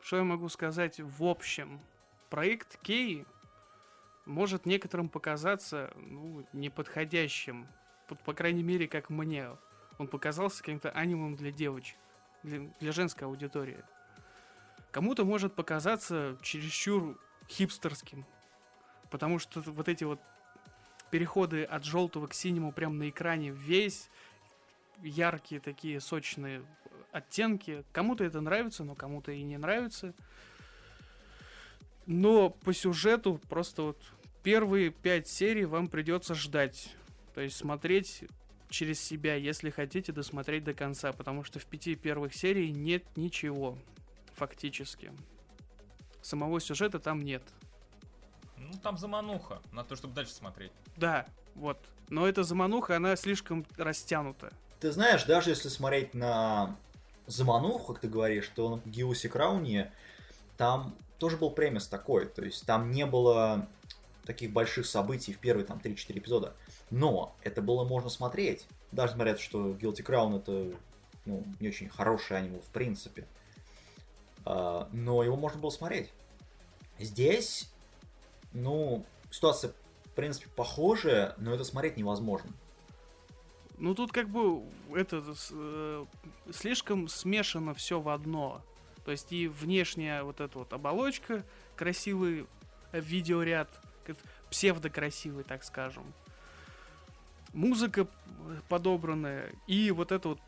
что 0.00 0.18
я 0.18 0.22
могу 0.22 0.48
сказать 0.48 1.00
в 1.00 1.24
общем? 1.24 1.80
Проект 2.30 2.78
Кей 2.82 3.26
может 4.26 4.64
некоторым 4.64 5.08
показаться 5.08 5.92
ну, 5.96 6.46
неподходящим. 6.52 7.66
По, 8.06 8.14
по 8.14 8.32
крайней 8.32 8.62
мере, 8.62 8.86
как 8.86 9.10
мне. 9.10 9.48
Он 9.98 10.06
показался 10.06 10.60
каким-то 10.60 10.92
анимом 10.92 11.34
для 11.34 11.50
девочек, 11.50 11.96
для, 12.44 12.60
для 12.78 12.92
женской 12.92 13.26
аудитории. 13.26 13.82
Кому-то 14.92 15.24
может 15.24 15.56
показаться 15.56 16.38
чересчур 16.40 17.20
хипстерским, 17.48 18.24
потому 19.10 19.40
что 19.40 19.62
вот 19.62 19.88
эти 19.88 20.04
вот 20.04 20.20
переходы 21.10 21.64
от 21.64 21.84
желтого 21.84 22.28
к 22.28 22.34
синему 22.34 22.70
прямо 22.70 22.94
на 22.94 23.10
экране 23.10 23.50
весь 23.50 24.08
яркие 25.02 25.60
такие 25.60 26.00
сочные 26.00 26.64
оттенки. 27.12 27.84
Кому-то 27.92 28.24
это 28.24 28.40
нравится, 28.40 28.82
но 28.82 28.94
кому-то 28.94 29.30
и 29.30 29.42
не 29.42 29.58
нравится. 29.58 30.14
Но 32.06 32.50
по 32.50 32.72
сюжету 32.74 33.40
просто 33.48 33.82
вот 33.82 34.02
первые 34.42 34.90
пять 34.90 35.28
серий 35.28 35.64
вам 35.64 35.88
придется 35.88 36.34
ждать. 36.34 36.96
То 37.34 37.40
есть 37.40 37.56
смотреть 37.56 38.24
через 38.68 39.00
себя, 39.00 39.36
если 39.36 39.70
хотите 39.70 40.12
досмотреть 40.12 40.64
до 40.64 40.74
конца, 40.74 41.12
потому 41.12 41.44
что 41.44 41.58
в 41.58 41.66
пяти 41.66 41.94
первых 41.94 42.34
серий 42.34 42.72
нет 42.72 43.04
ничего, 43.16 43.78
фактически. 44.34 45.12
Самого 46.22 46.60
сюжета 46.60 46.98
там 46.98 47.20
нет. 47.20 47.42
Ну, 48.56 48.72
там 48.82 48.96
замануха, 48.96 49.60
на 49.72 49.84
то, 49.84 49.96
чтобы 49.96 50.14
дальше 50.14 50.32
смотреть. 50.32 50.72
Да, 50.96 51.26
вот. 51.54 51.78
Но 52.08 52.26
эта 52.26 52.42
замануха, 52.44 52.96
она 52.96 53.16
слишком 53.16 53.66
растянута. 53.76 54.52
Ты 54.80 54.92
знаешь, 54.92 55.24
даже 55.24 55.50
если 55.50 55.68
смотреть 55.68 56.14
на 56.14 56.76
замануху, 57.26 57.92
как 57.92 58.00
ты 58.00 58.08
говоришь, 58.08 58.44
что 58.44 58.76
на 58.76 58.90
Гиусе 58.90 59.28
Крауне 59.28 59.92
там 60.56 60.94
тоже 61.18 61.36
был 61.36 61.50
премис 61.50 61.86
такой. 61.86 62.26
То 62.26 62.42
есть 62.44 62.66
там 62.66 62.90
не 62.90 63.06
было 63.06 63.68
таких 64.24 64.52
больших 64.52 64.86
событий 64.86 65.32
в 65.32 65.38
первые 65.38 65.64
там 65.64 65.78
3-4 65.78 66.18
эпизода. 66.18 66.54
Но 66.90 67.34
это 67.42 67.62
было 67.62 67.84
можно 67.84 68.10
смотреть. 68.10 68.66
Даже 68.90 69.14
говорят, 69.14 69.40
что 69.40 69.70
Guilty 69.70 70.04
Crown 70.04 70.38
это 70.38 70.76
ну, 71.24 71.44
не 71.60 71.68
очень 71.68 71.88
хорошее 71.88 72.40
аниме 72.40 72.60
в 72.60 72.68
принципе. 72.68 73.26
А, 74.44 74.88
но 74.92 75.22
его 75.22 75.36
можно 75.36 75.60
было 75.60 75.70
смотреть. 75.70 76.10
Здесь, 76.98 77.70
ну, 78.52 79.04
ситуация, 79.30 79.72
в 80.04 80.10
принципе, 80.10 80.48
похожая, 80.54 81.34
но 81.38 81.54
это 81.54 81.64
смотреть 81.64 81.96
невозможно. 81.96 82.50
Ну 83.78 83.94
тут 83.94 84.12
как 84.12 84.28
бы 84.28 84.62
это 84.94 85.24
э, 85.50 86.04
слишком 86.52 87.08
смешано 87.08 87.74
все 87.74 88.00
в 88.00 88.08
одно. 88.08 88.62
То 89.04 89.10
есть 89.10 89.32
и 89.32 89.48
внешняя 89.48 90.22
вот 90.22 90.40
эта 90.40 90.58
вот 90.58 90.72
оболочка, 90.72 91.44
красивый 91.74 92.46
видеоряд, 92.92 93.68
псевдокрасивый, 94.50 95.44
так 95.44 95.64
скажем. 95.64 96.04
Музыка 97.52 98.06
подобранная 98.68 99.52
и 99.66 99.90
вот 99.90 100.12
это 100.12 100.30
вот 100.30 100.40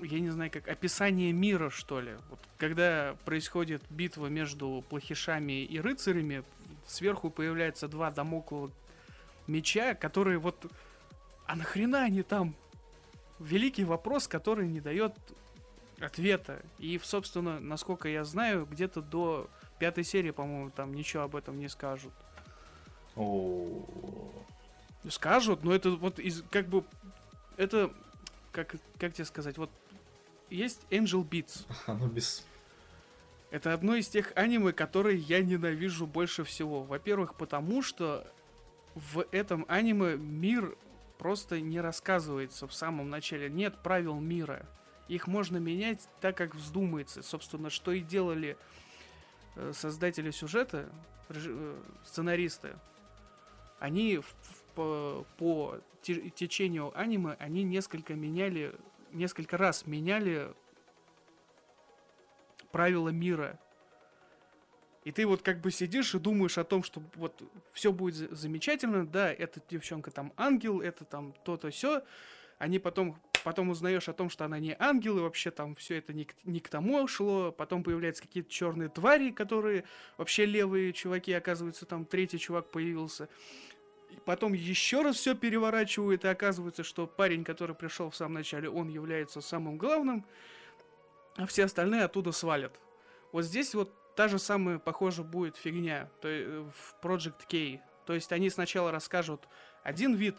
я 0.00 0.20
не 0.20 0.30
знаю, 0.30 0.50
как 0.50 0.68
описание 0.68 1.32
мира, 1.32 1.70
что 1.70 2.00
ли. 2.00 2.14
Вот, 2.28 2.40
когда 2.58 3.16
происходит 3.24 3.82
битва 3.90 4.26
между 4.26 4.84
плохишами 4.88 5.64
и 5.64 5.80
рыцарями, 5.80 6.42
сверху 6.86 7.30
появляются 7.30 7.88
два 7.88 8.10
домоклого 8.10 8.70
меча, 9.46 9.94
которые 9.94 10.38
вот... 10.38 10.66
А 11.46 11.56
нахрена 11.56 12.02
они 12.02 12.22
там? 12.22 12.54
Великий 13.38 13.84
вопрос, 13.84 14.28
который 14.28 14.68
не 14.68 14.80
дает 14.80 15.14
ответа. 16.00 16.62
И, 16.78 16.98
собственно, 17.02 17.60
насколько 17.60 18.08
я 18.08 18.24
знаю, 18.24 18.66
где-то 18.66 19.02
до 19.02 19.48
пятой 19.78 20.04
серии, 20.04 20.30
по-моему, 20.30 20.70
там 20.70 20.94
ничего 20.94 21.24
об 21.24 21.36
этом 21.36 21.58
не 21.58 21.68
скажут. 21.68 22.12
Скажут, 25.08 25.64
но 25.64 25.74
это 25.74 25.90
вот 25.90 26.18
из 26.18 26.42
как 26.50 26.66
бы 26.66 26.84
это 27.56 27.92
как 28.52 28.74
как 28.98 29.12
тебе 29.12 29.24
сказать, 29.24 29.58
вот 29.58 29.70
есть 30.50 30.80
Angel 30.90 31.28
Beats. 31.28 31.66
Оно 31.86 32.06
без... 32.06 32.46
Это 33.50 33.72
одно 33.72 33.94
из 33.94 34.08
тех 34.08 34.32
аниме, 34.34 34.72
которые 34.72 35.18
я 35.18 35.42
ненавижу 35.42 36.06
больше 36.06 36.42
всего. 36.42 36.82
Во-первых, 36.82 37.34
потому 37.36 37.82
что 37.82 38.26
в 38.94 39.26
этом 39.30 39.64
аниме 39.68 40.16
мир 40.16 40.76
просто 41.18 41.60
не 41.60 41.80
рассказывается 41.80 42.66
в 42.66 42.74
самом 42.74 43.10
начале. 43.10 43.48
Нет 43.48 43.76
правил 43.82 44.18
мира. 44.20 44.66
Их 45.08 45.26
можно 45.26 45.58
менять 45.58 46.08
так, 46.20 46.36
как 46.36 46.54
вздумается. 46.54 47.22
Собственно, 47.22 47.70
что 47.70 47.92
и 47.92 48.00
делали 48.00 48.56
э, 49.56 49.72
создатели 49.74 50.30
сюжета, 50.30 50.88
э, 51.28 51.82
сценаристы. 52.04 52.76
Они 53.78 54.18
в, 54.18 54.26
в, 54.26 54.62
по, 54.74 55.26
по 55.36 55.78
течению 56.02 56.98
аниме, 56.98 57.36
они 57.38 57.62
несколько 57.62 58.14
меняли 58.14 58.74
несколько 59.14 59.56
раз 59.56 59.86
меняли 59.86 60.52
правила 62.72 63.08
мира. 63.08 63.58
И 65.04 65.12
ты 65.12 65.26
вот 65.26 65.42
как 65.42 65.60
бы 65.60 65.70
сидишь 65.70 66.14
и 66.14 66.18
думаешь 66.18 66.56
о 66.56 66.64
том, 66.64 66.82
что 66.82 67.02
вот 67.14 67.42
все 67.72 67.92
будет 67.92 68.14
замечательно, 68.14 69.06
да, 69.06 69.30
эта 69.32 69.60
девчонка 69.68 70.10
там 70.10 70.32
ангел, 70.36 70.80
это 70.80 71.04
там 71.04 71.34
то-то 71.44 71.70
все. 71.70 72.02
Они 72.58 72.78
потом, 72.78 73.20
потом 73.44 73.68
узнаешь 73.68 74.08
о 74.08 74.14
том, 74.14 74.30
что 74.30 74.46
она 74.46 74.58
не 74.58 74.74
ангел, 74.78 75.18
и 75.18 75.20
вообще 75.20 75.50
там 75.50 75.74
все 75.74 75.98
это 75.98 76.14
не 76.14 76.24
к, 76.24 76.34
не 76.44 76.60
к 76.60 76.68
тому 76.68 77.06
шло. 77.06 77.52
Потом 77.52 77.82
появляются 77.82 78.22
какие-то 78.22 78.50
черные 78.50 78.88
твари, 78.88 79.30
которые 79.30 79.84
вообще 80.16 80.46
левые 80.46 80.92
чуваки, 80.94 81.32
оказывается, 81.32 81.84
там 81.84 82.06
третий 82.06 82.38
чувак 82.38 82.70
появился 82.70 83.28
потом 84.24 84.52
еще 84.52 85.02
раз 85.02 85.16
все 85.16 85.34
переворачивают, 85.34 86.24
и 86.24 86.28
оказывается, 86.28 86.82
что 86.82 87.06
парень, 87.06 87.44
который 87.44 87.74
пришел 87.74 88.10
в 88.10 88.16
самом 88.16 88.34
начале, 88.34 88.68
он 88.68 88.88
является 88.88 89.40
самым 89.40 89.76
главным, 89.76 90.24
а 91.36 91.46
все 91.46 91.64
остальные 91.64 92.04
оттуда 92.04 92.32
свалят. 92.32 92.78
Вот 93.32 93.42
здесь 93.42 93.74
вот 93.74 93.92
та 94.14 94.28
же 94.28 94.38
самая, 94.38 94.78
похоже, 94.78 95.22
будет 95.22 95.56
фигня 95.56 96.08
то 96.20 96.28
в 96.28 97.04
Project 97.04 97.46
K. 97.48 97.82
То 98.06 98.14
есть 98.14 98.32
они 98.32 98.50
сначала 98.50 98.90
расскажут 98.90 99.48
один 99.82 100.14
вид, 100.14 100.36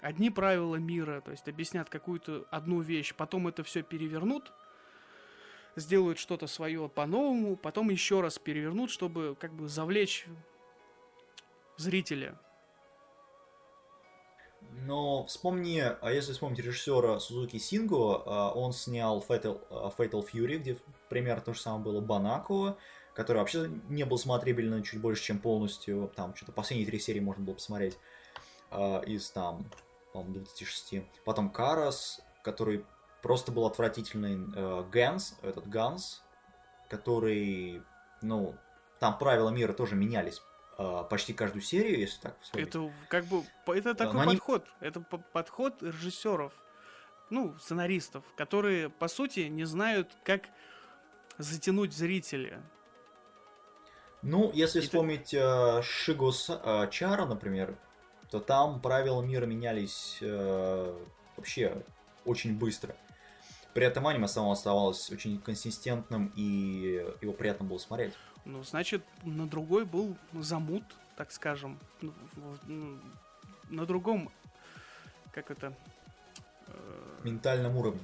одни 0.00 0.30
правила 0.30 0.76
мира, 0.76 1.20
то 1.20 1.30
есть 1.30 1.48
объяснят 1.48 1.88
какую-то 1.88 2.46
одну 2.50 2.80
вещь, 2.80 3.14
потом 3.14 3.48
это 3.48 3.62
все 3.64 3.82
перевернут, 3.82 4.52
сделают 5.76 6.18
что-то 6.18 6.46
свое 6.46 6.88
по-новому, 6.88 7.56
потом 7.56 7.90
еще 7.90 8.20
раз 8.20 8.38
перевернут, 8.38 8.90
чтобы 8.90 9.36
как 9.38 9.52
бы 9.52 9.68
завлечь 9.68 10.26
зрителя. 11.76 12.38
Но 14.70 15.24
вспомни, 15.26 15.82
а 16.00 16.12
если 16.12 16.32
вспомнить 16.32 16.60
режиссера 16.60 17.18
Сузуки 17.20 17.58
Синго, 17.58 18.22
а, 18.24 18.52
он 18.54 18.72
снял 18.72 19.24
Fatal, 19.26 19.60
а, 19.70 19.90
Fatal 19.96 20.26
Fury, 20.26 20.58
где 20.58 20.78
примерно 21.08 21.42
то 21.42 21.54
же 21.54 21.60
самое 21.60 21.82
было 21.82 22.00
Банако, 22.00 22.76
который 23.14 23.38
вообще 23.38 23.70
не 23.88 24.04
был 24.04 24.18
смотрибельным 24.18 24.82
чуть 24.82 25.00
больше, 25.00 25.22
чем 25.24 25.38
полностью. 25.38 26.12
Там 26.14 26.34
что-то 26.34 26.52
последние 26.52 26.86
три 26.86 26.98
серии 26.98 27.20
можно 27.20 27.44
было 27.44 27.54
посмотреть 27.54 27.98
а, 28.70 29.00
из 29.00 29.30
там, 29.30 29.64
по-моему, 30.12 30.34
26. 30.34 31.02
Потом 31.24 31.50
Карас, 31.50 32.20
который 32.42 32.84
просто 33.22 33.52
был 33.52 33.66
отвратительный. 33.66 34.38
Ганс, 34.90 35.36
этот 35.42 35.68
Ганс, 35.68 36.22
который, 36.88 37.82
ну, 38.22 38.54
там 39.00 39.18
правила 39.18 39.50
мира 39.50 39.72
тоже 39.72 39.96
менялись 39.96 40.40
почти 41.10 41.32
каждую 41.32 41.62
серию, 41.62 41.98
если 41.98 42.20
так 42.20 42.36
вспомнить. 42.40 42.68
Это 42.68 42.92
как 43.08 43.24
бы 43.24 43.44
это 43.66 43.94
такой 43.94 44.24
Но 44.24 44.30
подход, 44.32 44.66
они... 44.80 44.88
это 44.88 45.00
подход 45.00 45.82
режиссеров, 45.82 46.52
ну 47.30 47.56
сценаристов, 47.58 48.24
которые 48.36 48.88
по 48.88 49.08
сути 49.08 49.40
не 49.40 49.64
знают, 49.64 50.16
как 50.24 50.42
затянуть 51.38 51.92
зрителя. 51.92 52.62
Ну, 54.22 54.50
если 54.52 54.80
И 54.80 54.82
вспомнить 54.82 55.30
ты... 55.30 55.82
Шиго 55.82 56.30
э, 56.48 56.88
Чара, 56.90 57.24
например, 57.24 57.78
то 58.30 58.40
там 58.40 58.80
правила 58.80 59.22
мира 59.22 59.46
менялись 59.46 60.18
э, 60.20 60.98
вообще 61.36 61.84
очень 62.24 62.58
быстро. 62.58 62.96
При 63.74 63.86
этом 63.86 64.06
аниме 64.08 64.26
само 64.26 64.52
оставалось 64.52 65.10
очень 65.10 65.40
консистентным, 65.40 66.32
и 66.34 67.06
его 67.20 67.32
приятно 67.32 67.64
было 67.64 67.78
смотреть. 67.78 68.12
Ну, 68.48 68.62
значит, 68.62 69.04
на 69.24 69.46
другой 69.46 69.84
был 69.84 70.16
замут, 70.32 70.82
так 71.16 71.30
скажем. 71.32 71.78
Ну, 72.00 72.12
ну, 72.66 72.98
на 73.68 73.84
другом, 73.84 74.30
как 75.32 75.50
это... 75.50 75.74
Э, 76.66 77.20
Ментальном 77.24 77.76
уровне. 77.76 78.00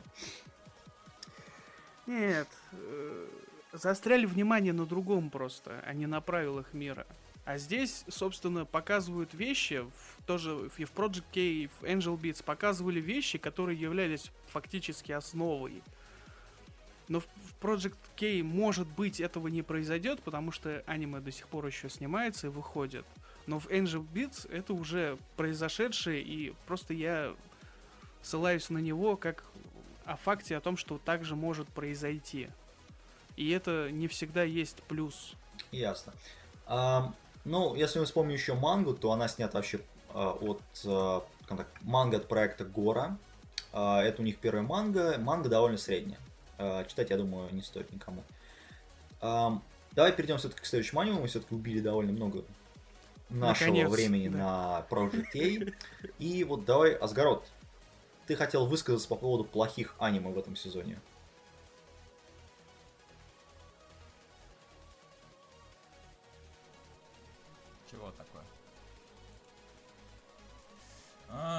Нет, 2.07 2.48
э, 2.72 3.26
заостряли 3.72 4.26
внимание 4.26 4.74
на 4.74 4.85
другом 4.85 5.30
просто, 5.30 5.83
а 5.87 5.94
не 5.94 6.04
на 6.04 6.20
правилах 6.20 6.74
мира. 6.74 7.07
А 7.46 7.57
здесь, 7.57 8.04
собственно, 8.09 8.66
показывают 8.66 9.33
вещи, 9.33 9.80
в, 9.80 10.24
тоже 10.26 10.70
и 10.76 10.85
в 10.85 10.92
Project 10.92 11.24
K, 11.33 11.40
и 11.40 11.66
в 11.68 11.85
Angel 11.85 12.20
Beats 12.20 12.44
показывали 12.44 13.00
вещи, 13.00 13.38
которые 13.38 13.80
являлись 13.80 14.30
фактически 14.48 15.12
основой 15.12 15.83
но 17.08 17.20
в 17.20 17.26
Project 17.60 17.96
K, 18.16 18.42
может 18.42 18.86
быть, 18.86 19.20
этого 19.20 19.48
не 19.48 19.62
произойдет, 19.62 20.20
потому 20.22 20.52
что 20.52 20.82
аниме 20.86 21.20
до 21.20 21.30
сих 21.32 21.48
пор 21.48 21.66
еще 21.66 21.88
снимается 21.88 22.46
и 22.46 22.50
выходит. 22.50 23.04
Но 23.46 23.58
в 23.58 23.68
Angel 23.68 24.06
Beats 24.12 24.50
это 24.50 24.72
уже 24.72 25.18
произошедшее, 25.36 26.22
и 26.22 26.54
просто 26.66 26.94
я 26.94 27.34
ссылаюсь 28.22 28.70
на 28.70 28.78
него 28.78 29.16
как 29.16 29.44
о 30.06 30.16
факте 30.16 30.56
о 30.56 30.60
том, 30.60 30.76
что 30.76 30.98
так 30.98 31.24
же 31.24 31.36
может 31.36 31.68
произойти. 31.68 32.48
И 33.36 33.50
это 33.50 33.90
не 33.90 34.08
всегда 34.08 34.42
есть 34.42 34.82
плюс. 34.84 35.34
Ясно. 35.72 36.12
А, 36.66 37.12
ну, 37.44 37.74
если 37.74 37.98
мы 37.98 38.04
вспомним 38.06 38.34
еще 38.34 38.54
мангу, 38.54 38.94
то 38.94 39.12
она 39.12 39.28
снята 39.28 39.58
вообще 39.58 39.80
а, 40.12 40.30
от 40.32 40.62
а, 40.86 41.24
так, 41.48 41.68
манга 41.82 42.18
от 42.18 42.28
проекта 42.28 42.64
Гора. 42.64 43.16
А, 43.72 44.02
это 44.02 44.22
у 44.22 44.24
них 44.24 44.38
первая 44.38 44.62
манга. 44.62 45.18
Манга 45.18 45.48
довольно 45.48 45.78
средняя. 45.78 46.18
А, 46.58 46.84
читать, 46.84 47.10
я 47.10 47.16
думаю, 47.16 47.52
не 47.52 47.62
стоит 47.62 47.92
никому. 47.92 48.22
Давай 49.20 50.12
перейдем 50.12 50.38
все-таки 50.38 50.60
к 50.60 50.66
следующему 50.66 51.00
аниме. 51.00 51.20
Мы 51.20 51.28
все-таки 51.28 51.54
убили 51.54 51.80
довольно 51.80 52.12
много 52.12 52.44
нашего 53.30 53.68
Наконец, 53.68 53.90
времени 53.90 54.28
да. 54.28 54.38
на 54.38 54.86
Project 54.90 55.26
A. 55.34 55.72
И 56.18 56.44
вот 56.44 56.64
давай, 56.64 56.94
Асгарот, 56.94 57.46
ты 58.26 58.34
хотел 58.36 58.66
высказаться 58.66 59.06
по 59.08 59.16
поводу 59.16 59.44
плохих 59.44 59.94
аниме 59.98 60.30
в 60.30 60.38
этом 60.38 60.56
сезоне. 60.56 60.98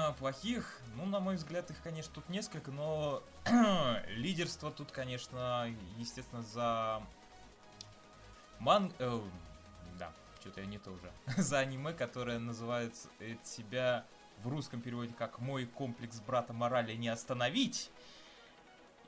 А, 0.06 0.12
плохих? 0.12 0.80
Ну, 0.94 1.04
на 1.04 1.18
мой 1.18 1.34
взгляд, 1.34 1.68
их, 1.70 1.82
конечно, 1.82 2.14
тут 2.14 2.28
несколько, 2.28 2.70
но 2.70 3.24
лидерство 4.10 4.70
тут, 4.70 4.92
конечно, 4.92 5.68
естественно, 5.98 6.42
за... 6.42 7.02
Ман... 8.60 8.92
Э, 9.00 9.20
да, 9.98 10.12
что-то 10.40 10.60
я 10.60 10.66
не 10.66 10.78
то 10.78 10.92
уже. 10.92 11.10
За 11.42 11.58
аниме, 11.58 11.92
которое 11.92 12.38
называет 12.38 12.94
себя 13.42 14.06
в 14.44 14.48
русском 14.48 14.80
переводе 14.80 15.12
как 15.12 15.40
«Мой 15.40 15.66
комплекс 15.66 16.20
брата 16.20 16.52
морали 16.52 16.94
не 16.94 17.08
остановить». 17.08 17.90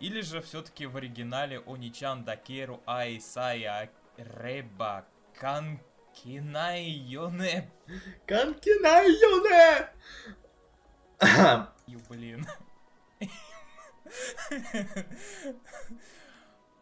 Или 0.01 0.21
же 0.23 0.43
все-таки 0.43 0.87
в 0.87 0.97
оригинале 0.97 1.63
Оничан 1.65 2.25
Дакеру 2.25 2.83
Айсая 2.87 3.89
Реба 4.17 5.07
Канкинай 5.39 6.83
Йоне. 6.83 7.71
Канкинай 8.27 9.13
Йоне! 9.13 9.93
Ю, 11.87 12.01
блин. 12.09 12.47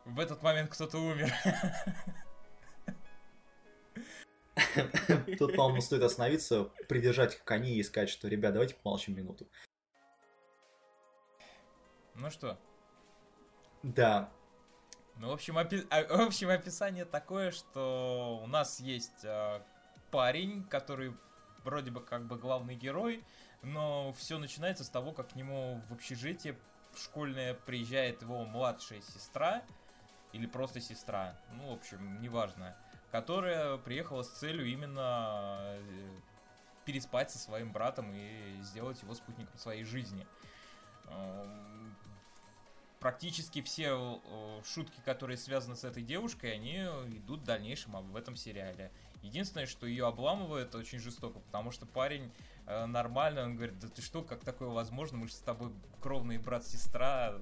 В 0.05 0.21
этот 0.21 0.43
момент 0.43 0.71
кто-то 0.71 0.99
умер. 0.99 1.33
Тут, 5.39 5.57
по-моему, 5.57 5.81
стоит 5.81 6.03
остановиться, 6.03 6.65
придержать 6.89 7.39
кони 7.45 7.77
и 7.77 7.83
сказать, 7.83 8.09
что, 8.09 8.29
ребят, 8.29 8.53
давайте 8.53 8.75
помолчим 8.75 9.17
минуту. 9.17 9.49
Ну 12.15 12.31
что? 12.31 12.59
Да. 13.83 14.31
Ну, 15.17 15.29
в 15.29 15.33
общем, 15.33 15.59
опи... 15.59 15.87
А, 15.91 16.05
в 16.05 16.21
общем, 16.27 16.49
описание 16.51 17.05
такое, 17.05 17.51
что 17.51 18.41
у 18.43 18.47
нас 18.47 18.81
есть 18.81 19.25
э, 19.25 19.61
парень, 20.11 20.65
который 20.65 21.15
вроде 21.65 21.91
бы 21.91 22.01
как 22.01 22.27
бы 22.27 22.37
главный 22.37 22.75
герой, 22.75 23.25
но 23.67 24.13
все 24.13 24.39
начинается 24.39 24.85
с 24.85 24.89
того, 24.89 25.13
как 25.13 25.31
к 25.31 25.35
нему 25.35 25.83
в 25.89 25.93
общежитие 25.93 26.57
школьное 26.97 27.53
приезжает 27.53 28.23
его 28.23 28.45
младшая 28.45 29.01
сестра, 29.01 29.63
или 30.33 30.47
просто 30.47 30.81
сестра, 30.81 31.37
ну, 31.53 31.71
в 31.71 31.73
общем, 31.73 32.21
неважно, 32.21 32.77
которая 33.11 33.77
приехала 33.79 34.23
с 34.23 34.29
целью 34.31 34.67
именно 34.67 35.59
э, 35.79 36.21
переспать 36.85 37.31
со 37.31 37.39
своим 37.39 37.73
братом 37.73 38.13
и 38.15 38.61
сделать 38.63 39.03
его 39.03 39.15
спутником 39.15 39.59
своей 39.59 39.85
жизни. 39.85 40.27
Эм, 41.07 41.97
практически 43.01 43.63
все 43.63 44.21
э, 44.25 44.63
шутки, 44.65 45.01
которые 45.05 45.39
связаны 45.39 45.75
с 45.75 45.85
этой 45.85 46.03
девушкой, 46.03 46.55
они 46.55 46.77
идут 47.17 47.41
в 47.41 47.45
дальнейшем 47.45 47.93
в 48.13 48.17
этом 48.17 48.37
сериале. 48.37 48.93
Единственное, 49.27 49.67
что 49.67 49.87
ее 49.87 50.07
обламывает 50.07 50.75
очень 50.75 50.99
жестоко, 50.99 51.41
потому 51.41 51.71
что 51.71 51.87
парень 51.87 52.31
э, 52.67 52.87
нормально, 52.87 53.45
он 53.45 53.57
говорит, 53.57 53.79
да 53.79 53.89
ты 53.89 54.03
что, 54.03 54.23
как 54.23 54.45
такое 54.45 54.69
возможно, 54.69 55.19
мы 55.19 55.29
же 55.29 55.35
с 55.35 55.39
тобой 55.39 55.71
кровный 56.01 56.39
брат-сестра, 56.39 57.35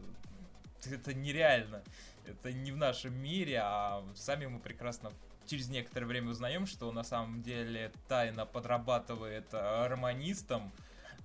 это 0.84 1.14
нереально 1.14 1.82
это 2.26 2.52
не 2.52 2.72
в 2.72 2.76
нашем 2.76 3.14
мире, 3.14 3.60
а 3.62 4.04
сами 4.14 4.46
мы 4.46 4.58
прекрасно 4.58 5.12
через 5.46 5.68
некоторое 5.68 6.06
время 6.06 6.30
узнаем, 6.30 6.66
что 6.66 6.90
на 6.92 7.04
самом 7.04 7.42
деле 7.42 7.92
тайно 8.08 8.46
подрабатывает 8.46 9.46
э, 9.52 9.86
романистом 9.86 10.72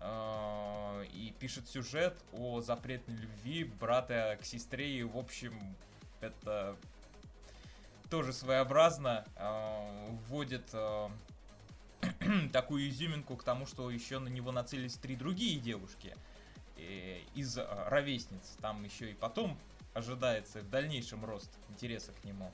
э, 0.01 1.05
и 1.13 1.33
пишет 1.39 1.69
сюжет 1.69 2.17
о 2.33 2.61
запретной 2.61 3.15
любви 3.15 3.63
брата 3.63 4.37
к 4.41 4.45
сестре. 4.45 4.99
И, 4.99 5.03
в 5.03 5.17
общем, 5.17 5.75
это 6.19 6.75
тоже 8.09 8.33
своеобразно 8.33 9.25
э, 9.35 10.09
вводит 10.27 10.69
э, 10.73 11.09
такую 12.53 12.89
изюминку 12.89 13.35
к 13.35 13.43
тому, 13.43 13.65
что 13.65 13.89
еще 13.89 14.19
на 14.19 14.27
него 14.27 14.51
нацелились 14.51 14.95
три 14.95 15.15
другие 15.15 15.59
девушки 15.59 16.15
э, 16.77 17.19
из 17.35 17.57
э, 17.57 17.65
ровесниц. 17.87 18.57
Там 18.61 18.83
еще 18.83 19.11
и 19.11 19.13
потом 19.13 19.57
ожидается 19.93 20.61
в 20.61 20.69
дальнейшем 20.69 21.25
рост 21.25 21.51
интереса 21.69 22.11
к 22.13 22.23
нему. 22.23 22.51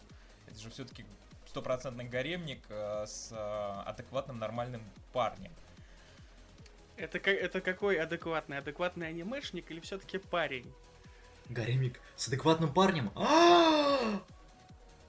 Это 0.47 0.59
же 0.59 0.69
все-таки 0.69 1.05
стопроцентный 1.47 2.05
гаремник 2.05 2.59
э, 2.69 3.05
с 3.07 3.31
э, 3.31 3.81
адекватным 3.85 4.39
нормальным 4.39 4.81
парнем. 5.13 5.51
Это, 6.97 7.17
это 7.17 7.61
какой 7.61 7.97
адекватный? 7.97 8.57
Адекватный 8.57 9.07
анимешник 9.07 9.69
или 9.71 9.79
все-таки 9.79 10.17
парень? 10.17 10.71
Гаремник 11.49 11.99
с 12.15 12.27
адекватным 12.27 12.73
парнем? 12.73 13.11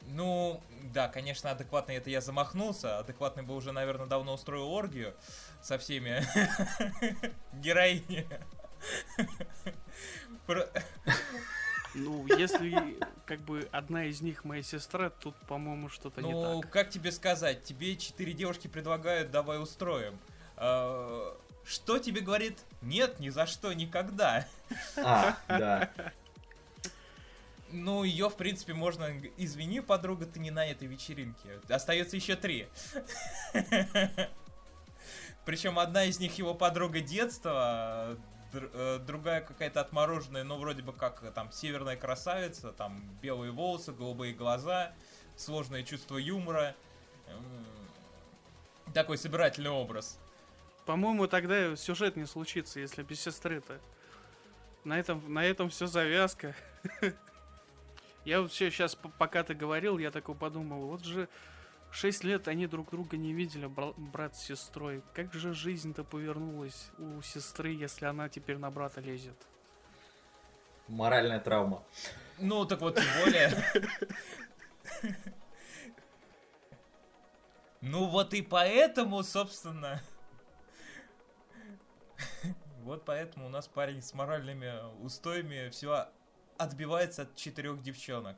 Ну, 0.09 0.63
да, 0.93 1.09
конечно, 1.09 1.51
адекватный 1.51 1.97
это 1.97 2.11
я 2.11 2.21
замахнулся. 2.21 2.99
Адекватный 2.99 3.43
бы 3.43 3.55
уже, 3.55 3.73
наверное, 3.73 4.07
давно 4.07 4.35
устроил 4.35 4.69
оргию 4.71 5.15
со 5.63 5.79
всеми 5.79 6.23
героинями. 7.61 8.41
Ну, 11.95 12.27
если 12.37 12.99
как 13.25 13.41
бы 13.41 13.69
одна 13.73 14.05
из 14.05 14.21
них 14.21 14.45
моя 14.45 14.63
сестра, 14.63 15.09
тут, 15.09 15.35
по-моему, 15.49 15.89
что-то 15.89 16.21
ну, 16.21 16.29
не 16.29 16.33
так. 16.35 16.53
Ну, 16.53 16.63
как 16.71 16.91
тебе 16.91 17.11
сказать? 17.11 17.65
Тебе 17.65 17.97
четыре 17.97 18.35
девушки 18.35 18.69
предлагают, 18.69 19.31
давай 19.31 19.61
устроим. 19.61 20.19
А, 20.57 21.37
что 21.65 21.99
тебе 21.99 22.21
говорит? 22.21 22.59
Нет, 22.83 23.19
ни 23.19 23.31
за 23.31 23.47
что, 23.47 23.73
никогда. 23.73 24.47
А, 24.97 25.39
да. 25.49 25.91
Ну, 27.77 28.05
ее, 28.05 28.29
в 28.29 28.37
принципе, 28.37 28.75
можно... 28.75 29.13
Извини, 29.37 29.81
подруга, 29.81 30.27
ты 30.27 30.41
не 30.41 30.51
на 30.51 30.67
этой 30.67 30.89
вечеринке. 30.89 31.61
Остается 31.69 32.17
еще 32.17 32.37
три. 32.37 32.69
Причем 35.45 35.79
одна 35.79 36.05
из 36.05 36.19
них 36.19 36.39
его 36.39 36.55
подруга 36.55 37.01
детства, 37.01 38.17
Э, 38.53 38.99
другая 39.05 39.41
какая-то 39.41 39.81
отмороженная, 39.81 40.45
но 40.45 40.59
вроде 40.59 40.83
бы 40.83 40.93
как 40.93 41.23
э, 41.23 41.31
там 41.31 41.51
северная 41.53 41.97
красавица, 41.97 42.73
там 42.73 43.03
белые 43.21 43.53
волосы, 43.53 43.93
голубые 43.93 44.33
глаза, 44.35 44.93
сложное 45.37 45.83
чувство 45.83 46.17
юмора. 46.17 46.75
Такой 48.95 49.19
собирательный 49.19 49.71
образ. 49.71 50.19
По-моему, 50.87 51.27
тогда 51.27 51.75
сюжет 51.77 52.17
не 52.17 52.27
случится, 52.27 52.79
если 52.81 53.03
без 53.03 53.21
сестры-то. 53.21 53.81
На 54.85 54.99
этом, 54.99 55.23
на 55.33 55.45
этом 55.45 55.69
все 55.69 55.87
завязка. 55.87 56.55
Я 58.27 58.43
вот 58.43 58.53
все 58.53 58.71
сейчас, 58.71 58.95
пока 58.95 59.43
ты 59.43 59.55
говорил, 59.55 59.97
я 59.97 60.11
такой 60.11 60.35
подумал, 60.35 60.89
вот 60.89 61.05
же 61.05 61.29
Шесть 61.91 62.25
лет 62.25 62.47
они 62.49 62.67
друг 62.67 62.91
друга 62.91 63.17
не 63.17 63.33
видели, 63.33 63.67
брат 63.67 64.37
с 64.37 64.43
сестрой. 64.43 65.03
Как 65.15 65.33
же 65.33 65.55
жизнь-то 65.55 66.05
повернулась 66.05 66.91
у 66.99 67.23
сестры, 67.23 67.71
если 67.71 68.05
она 68.05 68.29
теперь 68.29 68.59
на 68.59 68.71
брата 68.71 69.01
лезет? 69.01 69.37
Моральная 70.89 71.41
травма. 71.41 71.83
Ну, 72.39 72.67
так 72.67 72.81
вот, 72.81 72.97
тем 72.97 73.05
более... 73.25 73.51
Ну 77.81 78.07
вот 78.07 78.35
и 78.35 78.43
поэтому, 78.43 79.23
собственно... 79.23 80.03
Вот 82.81 83.05
поэтому 83.05 83.47
у 83.47 83.49
нас 83.49 83.69
парень 83.69 84.03
с 84.03 84.13
моральными 84.13 84.73
устоями 85.03 85.71
все 85.71 86.09
отбивается 86.59 87.23
от 87.23 87.37
четырех 87.37 87.83
девчонок. 87.83 88.37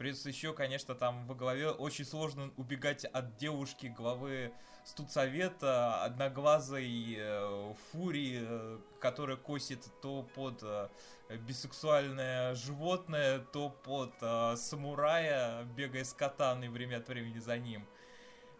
Плюс 0.00 0.24
еще, 0.24 0.54
конечно, 0.54 0.94
там 0.94 1.26
во 1.26 1.34
главе 1.34 1.68
очень 1.70 2.06
сложно 2.06 2.50
убегать 2.56 3.04
от 3.04 3.36
девушки 3.36 3.86
главы 3.86 4.50
студсовета, 4.84 6.02
одноглазой 6.02 7.16
э, 7.18 7.74
фурии, 7.92 8.40
э, 8.40 8.78
которая 8.98 9.36
косит 9.36 9.86
то 10.00 10.22
под 10.34 10.62
э, 10.62 10.88
бисексуальное 11.46 12.54
животное, 12.54 13.40
то 13.40 13.68
под 13.68 14.58
самурая, 14.58 15.64
бегая 15.76 16.04
с 16.04 16.14
катаной 16.14 16.70
время 16.70 16.96
от 16.96 17.08
времени 17.08 17.38
за 17.38 17.58
ним. 17.58 17.86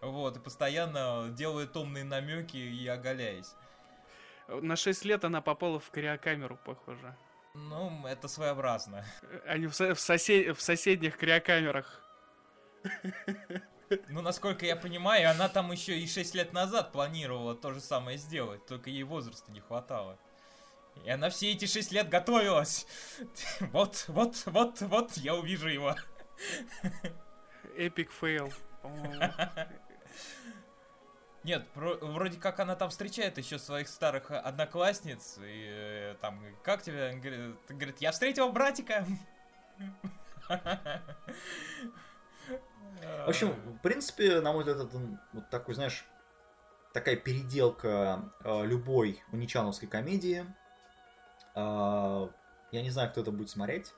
Вот, 0.03 0.37
и 0.37 0.41
постоянно 0.41 1.29
делает 1.31 1.73
томные 1.73 2.05
намеки 2.05 2.59
и 2.59 2.87
оголяясь. 2.87 3.55
На 4.49 4.77
6 4.77 5.05
лет 5.05 5.25
она 5.25 5.41
попала 5.41 5.81
в 5.81 5.91
криокамеру, 5.91 6.59
похоже. 6.65 7.17
Ну, 7.55 8.07
это 8.07 8.29
своеобразно. 8.29 9.05
Они 9.47 9.67
в, 9.67 9.75
со- 9.75 9.95
в, 9.95 10.01
сосед- 10.01 10.57
в 10.57 10.63
соседних 10.63 11.17
криокамерах. 11.17 12.01
Ну, 14.09 14.23
насколько 14.23 14.65
я 14.65 14.77
понимаю, 14.77 15.31
она 15.31 15.49
там 15.49 15.73
еще 15.73 15.99
и 15.99 16.07
6 16.07 16.35
лет 16.35 16.53
назад 16.53 16.93
планировала 16.93 17.57
то 17.57 17.73
же 17.73 17.81
самое 17.81 18.19
сделать, 18.19 18.65
только 18.67 18.89
ей 18.89 19.03
возраста 19.03 19.51
не 19.51 19.61
хватало. 19.61 20.17
И 21.05 21.11
она 21.11 21.29
все 21.31 21.51
эти 21.53 21.65
6 21.65 21.91
лет 21.93 22.09
готовилась. 22.09 22.87
Вот, 23.73 24.05
вот, 24.09 24.43
вот, 24.47 24.81
вот, 24.83 25.17
я 25.17 25.35
увижу 25.35 25.69
его. 25.69 25.97
Epic 27.77 28.13
fail, 28.13 28.53
по-моему. 28.83 29.23
Нет, 31.43 31.67
про, 31.69 31.95
вроде 31.95 32.39
как 32.39 32.61
она 32.61 32.77
там 32.77 32.91
встречает 32.91 33.39
еще 33.39 33.59
своих 33.59 33.89
старых 33.89 34.31
одноклассниц, 34.31 35.39
и 35.43 35.67
э, 35.71 36.17
там, 36.21 36.39
как 36.63 36.83
тебе? 36.83 37.13
Говорит, 37.13 37.57
говорит, 37.69 37.99
я 38.01 38.13
встретил 38.13 38.53
братика. 38.53 39.07
В 43.01 43.29
общем, 43.29 43.53
в 43.53 43.79
принципе, 43.79 44.41
на 44.43 44.53
мой 44.53 44.65
взгляд, 44.65 44.87
это 44.87 45.19
вот 45.33 45.49
такой, 45.49 45.75
знаешь, 45.75 46.05
такая 46.93 47.17
переделка 47.17 48.31
э, 48.45 48.67
любой 48.67 49.23
уничановской 49.33 49.89
комедии. 49.89 50.45
Э, 51.55 52.29
я 52.71 52.83
не 52.83 52.91
знаю, 52.91 53.11
кто 53.11 53.23
это 53.23 53.31
будет 53.31 53.49
смотреть, 53.49 53.95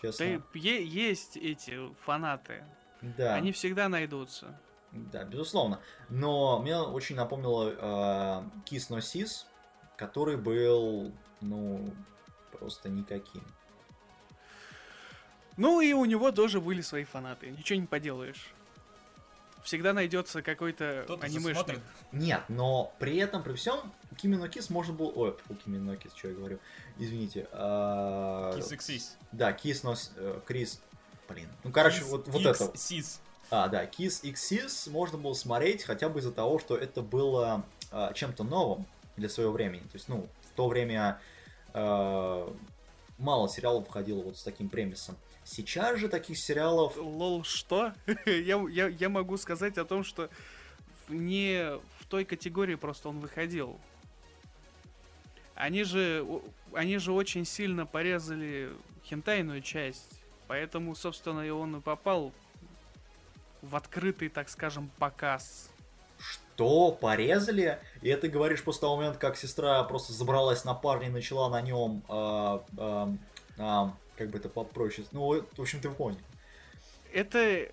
честно. 0.00 0.42
Да, 0.54 0.60
есть 0.60 1.36
эти 1.36 1.78
фанаты. 2.04 2.64
Да. 3.02 3.34
Они 3.34 3.52
всегда 3.52 3.90
найдутся. 3.90 4.58
Да, 4.92 5.24
безусловно. 5.24 5.80
Но 6.08 6.60
мне 6.60 6.76
очень 6.78 7.16
напомнило 7.16 7.70
э, 7.70 8.64
Kiss 8.68 8.90
No 8.90 8.98
Sis, 8.98 9.44
который 9.96 10.36
был, 10.36 11.12
ну, 11.40 11.94
просто 12.58 12.88
никаким. 12.88 13.44
Ну 15.56 15.80
и 15.80 15.92
у 15.92 16.04
него 16.04 16.32
тоже 16.32 16.60
были 16.60 16.80
свои 16.80 17.04
фанаты, 17.04 17.50
ничего 17.50 17.78
не 17.78 17.86
поделаешь. 17.86 18.52
Всегда 19.62 19.92
найдется 19.92 20.42
какой-то 20.42 21.02
Кто-то 21.04 21.26
анимешник. 21.26 21.80
Нет, 22.12 22.42
но 22.48 22.94
при 22.98 23.18
этом, 23.18 23.42
при 23.42 23.52
всем, 23.54 23.92
Кими 24.16 24.36
No 24.36 24.50
Kiss 24.50 24.72
можно 24.72 24.94
было... 24.94 25.10
Ой, 25.10 25.36
фу, 25.46 25.54
Кими 25.54 25.76
No 25.76 25.98
Kiss, 25.98 26.12
что 26.16 26.28
я 26.28 26.34
говорю? 26.34 26.58
Извините. 26.98 27.46
а, 27.52 28.52
Kiss 28.56 28.72
X 28.72 29.18
Да, 29.32 29.52
Kiss 29.52 29.84
No... 29.84 29.92
S- 29.92 30.12
э, 30.16 30.40
Крис... 30.46 30.80
Блин. 31.28 31.48
Ну, 31.62 31.70
короче, 31.70 32.02
вот, 32.04 32.26
вот 32.28 32.42
это. 32.42 32.76
Сис. 32.76 33.20
А, 33.50 33.68
да, 33.68 33.84
Kiss 33.84 34.22
X's 34.22 34.88
можно 34.90 35.18
было 35.18 35.34
смотреть 35.34 35.82
хотя 35.82 36.08
бы 36.08 36.20
из-за 36.20 36.30
того, 36.30 36.60
что 36.60 36.76
это 36.76 37.02
было 37.02 37.64
а, 37.90 38.12
чем-то 38.12 38.44
новым 38.44 38.86
для 39.16 39.28
своего 39.28 39.52
времени. 39.52 39.82
То 39.82 39.94
есть, 39.94 40.08
ну, 40.08 40.28
в 40.42 40.56
то 40.56 40.68
время 40.68 41.20
а, 41.74 42.54
мало 43.18 43.48
сериалов 43.48 43.86
выходило 43.88 44.22
вот 44.22 44.36
с 44.36 44.42
таким 44.42 44.68
премисом. 44.68 45.16
Сейчас 45.44 45.98
же 45.98 46.08
таких 46.08 46.38
сериалов... 46.38 46.96
Лол, 46.96 47.42
что? 47.42 47.92
я, 48.26 48.64
я, 48.70 48.86
я 48.86 49.08
могу 49.08 49.36
сказать 49.36 49.78
о 49.78 49.84
том, 49.84 50.04
что 50.04 50.30
не 51.08 51.76
в 51.98 52.06
той 52.06 52.24
категории 52.24 52.76
просто 52.76 53.08
он 53.08 53.18
выходил. 53.18 53.80
Они 55.56 55.82
же, 55.82 56.24
они 56.72 56.98
же 56.98 57.12
очень 57.12 57.44
сильно 57.44 57.84
порезали 57.84 58.70
хентайную 59.04 59.60
часть, 59.60 60.22
поэтому, 60.46 60.94
собственно, 60.94 61.40
и 61.40 61.50
он 61.50 61.76
и 61.76 61.80
попал 61.80 62.32
в 63.62 63.76
открытый, 63.76 64.28
так 64.28 64.48
скажем, 64.48 64.90
показ. 64.98 65.70
Что? 66.18 66.92
Порезали? 66.92 67.78
И 68.02 68.08
это 68.08 68.28
говоришь 68.28 68.62
после 68.62 68.82
того 68.82 68.96
момента, 68.96 69.18
как 69.18 69.36
сестра 69.36 69.82
просто 69.84 70.12
забралась 70.12 70.64
на 70.64 70.74
парня 70.74 71.06
и 71.08 71.10
начала 71.10 71.48
на 71.48 71.60
нем... 71.62 72.02
а, 72.08 72.62
а, 72.76 73.14
а, 73.58 73.94
как 74.16 74.30
бы 74.30 74.38
это 74.38 74.48
попроще... 74.48 75.06
Ну, 75.12 75.42
в 75.56 75.60
общем, 75.60 75.80
ты 75.80 75.90
понял. 75.90 76.18
Это 77.12 77.66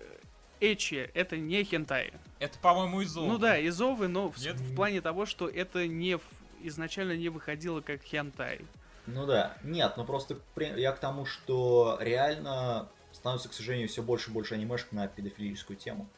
эчи, 0.60 1.10
это 1.14 1.36
не 1.36 1.62
хентай. 1.64 2.12
Это, 2.38 2.58
по-моему, 2.58 3.02
из 3.02 3.14
Ну 3.14 3.38
да, 3.38 3.64
изовы, 3.66 4.08
но 4.08 4.30
в, 4.30 4.38
в 4.38 4.74
плане 4.74 5.00
того, 5.00 5.26
что 5.26 5.48
это 5.48 5.86
не 5.86 6.16
в- 6.16 6.22
изначально 6.62 7.16
не 7.16 7.28
выходило 7.28 7.80
как 7.80 8.02
хентай. 8.02 8.60
Ну 9.06 9.26
да, 9.26 9.56
нет, 9.62 9.94
ну 9.96 10.04
просто 10.04 10.38
при- 10.54 10.78
я 10.80 10.92
к 10.92 10.98
тому, 10.98 11.24
что 11.26 11.98
реально 12.00 12.88
становится, 13.18 13.48
к 13.48 13.52
сожалению, 13.52 13.88
все 13.88 14.02
больше 14.02 14.30
и 14.30 14.32
больше 14.32 14.54
анимешек 14.54 14.92
на 14.92 15.06
педофилическую 15.08 15.76
тему. 15.76 16.08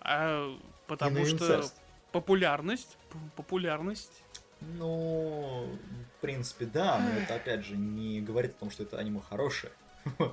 А, 0.00 0.56
потому 0.86 1.24
что 1.24 1.34
инцест. 1.34 1.74
популярность, 2.12 2.96
популярность. 3.36 4.22
Ну, 4.60 5.68
в 6.18 6.20
принципе, 6.20 6.66
да, 6.66 6.98
но 6.98 7.10
это 7.20 7.36
опять 7.36 7.64
же 7.64 7.76
не 7.76 8.20
говорит 8.20 8.52
о 8.56 8.60
том, 8.60 8.70
что 8.70 8.82
это 8.82 8.98
аниме 8.98 9.20
хорошее. 9.20 9.72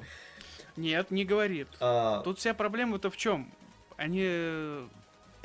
Нет, 0.76 1.12
не 1.12 1.24
говорит. 1.26 1.68
А, 1.80 2.22
Тут 2.22 2.40
вся 2.40 2.54
проблема-то 2.54 3.10
в 3.10 3.18
чем? 3.18 3.52
Они 3.98 4.88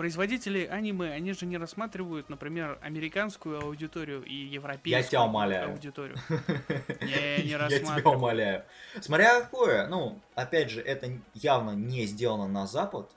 производители 0.00 0.64
аниме, 0.64 1.12
они 1.12 1.34
же 1.34 1.44
не 1.44 1.58
рассматривают, 1.58 2.30
например, 2.30 2.78
американскую 2.80 3.60
аудиторию 3.62 4.22
и 4.22 4.32
европейскую 4.34 5.02
Я 5.02 5.06
тебя 5.06 5.24
умоляю. 5.24 5.72
аудиторию. 5.72 6.16
Не, 7.02 7.42
не 7.44 7.50
Я 7.50 7.58
тебя 7.58 7.58
рассматриваю. 7.58 8.16
умоляю. 8.16 8.64
Смотря 9.02 9.42
какое, 9.42 9.86
ну, 9.88 10.18
опять 10.34 10.70
же, 10.70 10.80
это 10.80 11.18
явно 11.34 11.72
не 11.72 12.06
сделано 12.06 12.48
на 12.48 12.66
Запад, 12.66 13.10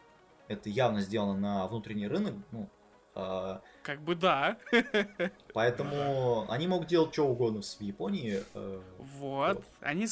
это 0.49 0.69
явно 0.69 0.99
сделано 0.99 1.39
на 1.39 1.67
внутренний 1.67 2.09
рынок, 2.09 2.33
ну, 2.51 2.67
а, 3.15 3.61
Как 3.81 4.01
бы 4.01 4.15
да. 4.15 4.57
поэтому 5.53 6.45
они 6.49 6.67
могут 6.67 6.89
делать 6.89 7.13
что 7.13 7.27
угодно 7.27 7.61
в 7.61 7.81
Японии. 7.81 8.43
э, 8.53 8.81
Вот. 9.19 9.55
Вот. 9.55 9.63
Они 9.79 10.05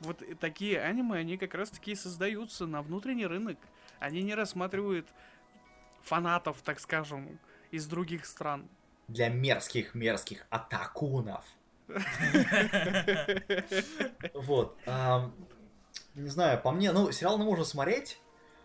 вот 0.00 0.22
такие 0.40 0.78
аниме, 0.82 1.20
они 1.20 1.38
как 1.38 1.54
раз 1.54 1.70
таки 1.70 1.94
создаются 1.94 2.66
на 2.66 2.82
внутренний 2.82 3.26
рынок. 3.26 3.56
Они 3.98 4.22
не 4.22 4.34
рассматривают 4.34 5.08
фанатов, 6.08 6.60
так 6.62 6.80
скажем, 6.80 7.38
из 7.70 7.86
других 7.86 8.26
стран. 8.26 8.68
для 9.08 9.28
мерзких-мерзких 9.28 10.46
атакунов. 10.50 11.44
Вот. 14.34 14.76
Не 16.14 16.28
знаю, 16.28 16.60
по 16.60 16.70
мне, 16.72 16.92
ну, 16.92 17.10
сериал 17.12 17.38
ну, 17.38 17.44
можно 17.44 17.64
смотреть, 17.64 18.20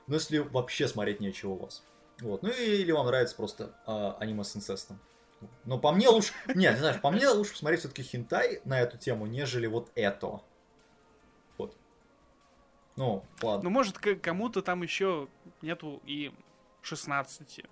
но 0.07 0.15
если 0.15 0.39
вообще 0.39 0.87
смотреть 0.87 1.19
нечего 1.19 1.51
у 1.51 1.57
вас. 1.57 1.83
Вот. 2.19 2.43
Ну 2.43 2.49
или 2.49 2.91
вам 2.91 3.05
нравится 3.05 3.35
просто 3.35 3.75
а, 3.85 4.17
аниме 4.19 4.43
с 4.43 4.55
инцестом. 4.55 4.99
Но 5.65 5.77
по 5.77 5.91
мне 5.91 6.09
лучше... 6.09 6.33
Нет, 6.53 6.77
знаешь, 6.77 6.99
по 7.01 7.11
мне 7.11 7.27
лучше 7.29 7.51
посмотреть 7.51 7.81
все-таки 7.81 8.03
хентай 8.03 8.61
на 8.65 8.79
эту 8.79 8.97
тему, 8.97 9.25
нежели 9.25 9.67
вот 9.67 9.91
это. 9.95 10.41
Вот. 11.57 11.75
Ну, 12.95 13.23
ладно. 13.41 13.63
Ну, 13.63 13.69
может, 13.69 13.97
кому-то 13.97 14.61
там 14.61 14.83
еще 14.83 15.27
нету 15.61 16.01
и 16.05 16.33
16. 16.83 17.65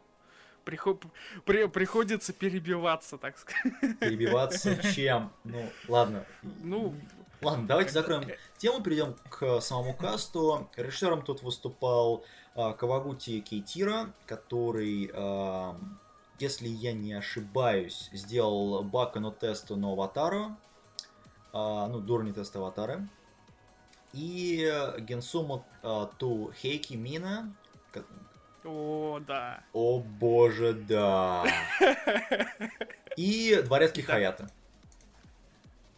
Прихо- 0.65 0.99
при- 1.45 1.67
приходится 1.67 2.33
перебиваться, 2.33 3.17
так 3.17 3.37
сказать. 3.37 3.99
Перебиваться 3.99 4.77
чем? 4.93 5.31
Ну, 5.43 5.69
ладно. 5.87 6.25
Ну, 6.41 6.95
Ладно, 7.41 7.65
давайте 7.65 7.91
закроем 7.91 8.29
тему, 8.57 8.83
перейдем 8.83 9.15
к 9.31 9.61
самому 9.61 9.95
касту. 9.95 10.69
Режиссером 10.75 11.23
тут 11.23 11.41
выступал 11.41 12.23
а, 12.53 12.73
Кавагути 12.73 13.39
Кейтира, 13.39 14.13
который, 14.27 15.09
а, 15.11 15.75
если 16.37 16.67
я 16.67 16.93
не 16.93 17.13
ошибаюсь, 17.13 18.11
сделал 18.13 18.83
Бака 18.83 19.19
но 19.19 19.31
тесту 19.31 19.75
на 19.75 19.91
Аватару, 19.93 20.55
а, 21.51 21.87
ну, 21.87 21.99
дурни 21.99 22.31
тест 22.31 22.55
Аватары. 22.55 23.09
И 24.13 24.71
Генсумо 24.99 25.65
а, 25.81 26.05
Ту 26.19 26.51
Хейки 26.61 26.93
Мина. 26.93 27.55
О, 28.63 29.19
да. 29.25 29.63
О 29.73 29.99
боже, 29.99 30.73
да. 30.73 31.45
И 33.17 33.61
Дворецкий. 33.65 34.03
Хаята. 34.03 34.49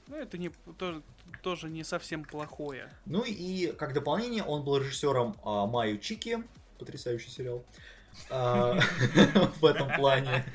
Ну, 0.08 0.18
это 0.18 0.38
не, 0.38 0.50
тоже, 0.78 1.02
тоже 1.42 1.70
не 1.70 1.84
совсем 1.84 2.24
плохое. 2.24 2.90
Ну 3.06 3.24
и 3.24 3.68
как 3.74 3.94
дополнение 3.94 4.44
он 4.44 4.64
был 4.64 4.78
режиссером 4.78 5.36
а, 5.44 5.66
Майю 5.66 5.98
Чики, 5.98 6.44
потрясающий 6.78 7.30
сериал, 7.30 7.64
а, 8.30 8.80
в 9.62 9.66
этом 9.66 9.94
плане. 9.96 10.46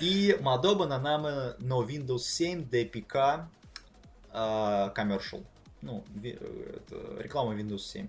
И 0.00 0.36
Мадоба 0.40 0.86
Нанаме 0.86 1.54
но 1.58 1.82
Windows 1.82 2.20
7 2.20 2.68
DPK 2.68 3.46
а, 4.32 4.92
Commercial. 4.94 5.44
Ну, 5.82 6.04
э, 6.22 7.18
реклама 7.20 7.54
Windows 7.54 7.78
7. 7.78 8.08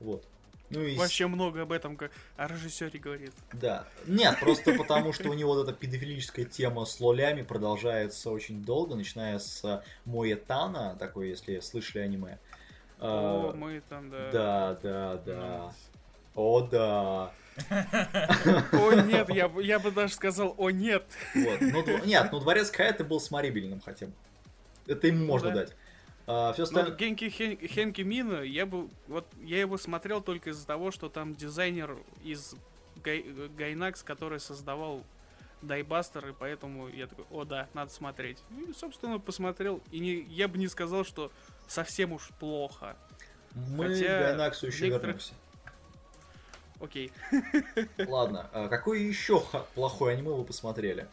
Вот. 0.00 0.24
Ну 0.72 0.80
и 0.82 0.96
с- 0.96 0.98
Вообще 0.98 1.26
много 1.26 1.62
об 1.62 1.72
этом 1.72 1.96
как 1.96 2.10
о 2.36 2.48
режиссере 2.48 2.98
говорит. 2.98 3.32
да. 3.52 3.86
Нет, 4.06 4.38
просто 4.40 4.74
потому, 4.74 5.12
что 5.12 5.28
у 5.30 5.34
него 5.34 5.54
вот 5.54 5.68
эта 5.68 5.72
педофилическая 5.76 6.44
тема 6.44 6.84
с 6.84 6.98
лолями 7.00 7.42
продолжается 7.42 8.30
очень 8.30 8.64
долго, 8.64 8.94
начиная 8.94 9.38
с 9.38 9.82
Моэтана, 10.04 10.96
такой, 10.98 11.28
если 11.28 11.60
слышали 11.60 12.02
аниме. 12.02 12.38
О, 12.98 13.50
А, 13.50 13.56
мы 13.56 13.82
там, 13.88 14.10
да. 14.10 14.30
Да, 14.32 14.78
да, 14.82 15.16
да. 15.26 15.72
О, 16.34 16.60
да. 16.62 17.32
О, 18.72 18.92
нет, 19.02 19.28
я, 19.28 19.48
бы- 19.48 19.62
я 19.62 19.78
бы 19.78 19.90
даже 19.90 20.14
сказал, 20.14 20.54
о, 20.56 20.70
нет. 20.70 21.04
Вот. 21.34 21.60
Ну, 21.60 22.04
нет, 22.06 22.28
ну 22.32 22.40
дворец 22.40 22.70
Каэта 22.70 23.04
был 23.04 23.20
смотрибельным 23.20 23.80
хотя 23.84 24.06
бы. 24.06 24.12
Это 24.86 25.06
ему 25.08 25.26
можно 25.26 25.50
да. 25.50 25.54
дать. 25.56 25.76
А, 26.26 26.52
все 26.52 26.62
Ну, 26.62 26.64
остальное... 26.68 26.96
Генки 26.96 27.24
Хен- 27.28 27.66
Хенки 27.66 28.02
Мина, 28.02 28.40
я 28.42 28.64
бы, 28.66 28.88
вот, 29.08 29.26
я 29.42 29.60
его 29.60 29.76
смотрел 29.76 30.20
только 30.22 30.50
из-за 30.50 30.66
того, 30.66 30.90
что 30.90 31.08
там 31.08 31.34
дизайнер 31.34 31.96
из 32.22 32.54
Гай, 33.02 33.22
Гайнакс, 33.56 34.02
который 34.02 34.38
создавал 34.40 35.02
Дайбастер, 35.62 36.28
и 36.28 36.32
поэтому 36.32 36.88
я 36.88 37.06
такой, 37.06 37.24
о 37.30 37.44
да, 37.44 37.68
надо 37.74 37.90
смотреть. 37.92 38.38
И, 38.50 38.72
собственно, 38.72 39.18
посмотрел, 39.18 39.80
и 39.90 39.98
не, 39.98 40.14
я 40.22 40.46
бы 40.48 40.58
не 40.58 40.68
сказал, 40.68 41.04
что 41.04 41.30
совсем 41.66 42.12
уж 42.12 42.28
плохо. 42.38 42.96
Мы 43.54 43.88
хотя 43.88 44.04
к 44.18 44.20
Гайнаксу 44.28 44.66
еще 44.68 44.86
некоторых- 44.86 45.16
вернемся. 45.16 45.34
Окей. 46.80 47.12
Ладно, 48.08 48.48
а 48.52 48.68
какое 48.68 48.98
еще 48.98 49.42
плохое 49.74 50.16
аниме 50.16 50.30
вы 50.30 50.44
посмотрели? 50.44 51.06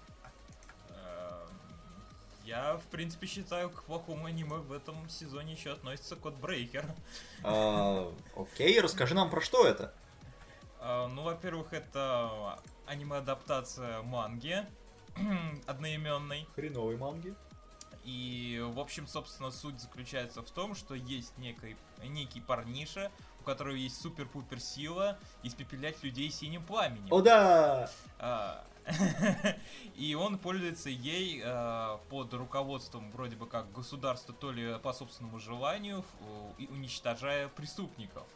Я, 2.49 2.77
в 2.77 2.85
принципе, 2.85 3.27
считаю, 3.27 3.69
к 3.69 3.83
плохому 3.83 4.25
аниме 4.25 4.55
в 4.55 4.71
этом 4.73 5.07
сезоне 5.07 5.53
еще 5.53 5.71
относится 5.71 6.15
Код 6.15 6.33
Брейкер. 6.33 6.83
А, 7.43 8.11
окей, 8.35 8.81
расскажи 8.81 9.13
нам 9.13 9.29
про 9.29 9.39
что 9.39 9.67
это. 9.67 9.93
А, 10.79 11.07
Ну, 11.09 11.21
во-первых, 11.21 11.73
это 11.73 12.59
аниме-адаптация 12.87 14.01
манги 14.01 14.65
одноименной. 15.67 16.47
Хреновые 16.55 16.97
манги. 16.97 17.35
И, 18.03 18.59
в 18.73 18.79
общем, 18.79 19.05
собственно, 19.05 19.51
суть 19.51 19.79
заключается 19.79 20.41
в 20.41 20.49
том, 20.49 20.73
что 20.73 20.95
есть 20.95 21.37
некий, 21.37 21.77
некий 22.01 22.41
парниша, 22.41 23.11
у 23.41 23.43
которого 23.43 23.75
есть 23.75 24.01
супер-пупер 24.01 24.59
сила 24.59 25.19
испепелять 25.43 26.01
людей 26.01 26.31
синим 26.31 26.65
пламенем. 26.65 27.13
О 27.13 27.21
да! 27.21 27.91
А, 28.17 28.65
И 29.95 30.15
он 30.15 30.37
пользуется 30.37 30.89
ей 30.89 31.41
а, 31.43 31.99
под 32.09 32.33
руководством 32.33 33.11
вроде 33.11 33.35
бы 33.35 33.47
как 33.47 33.71
государства, 33.71 34.33
то 34.33 34.51
ли 34.51 34.77
по 34.79 34.93
собственному 34.93 35.39
желанию, 35.39 36.03
и 36.57 36.67
уничтожая 36.67 37.47
преступников. 37.49 38.27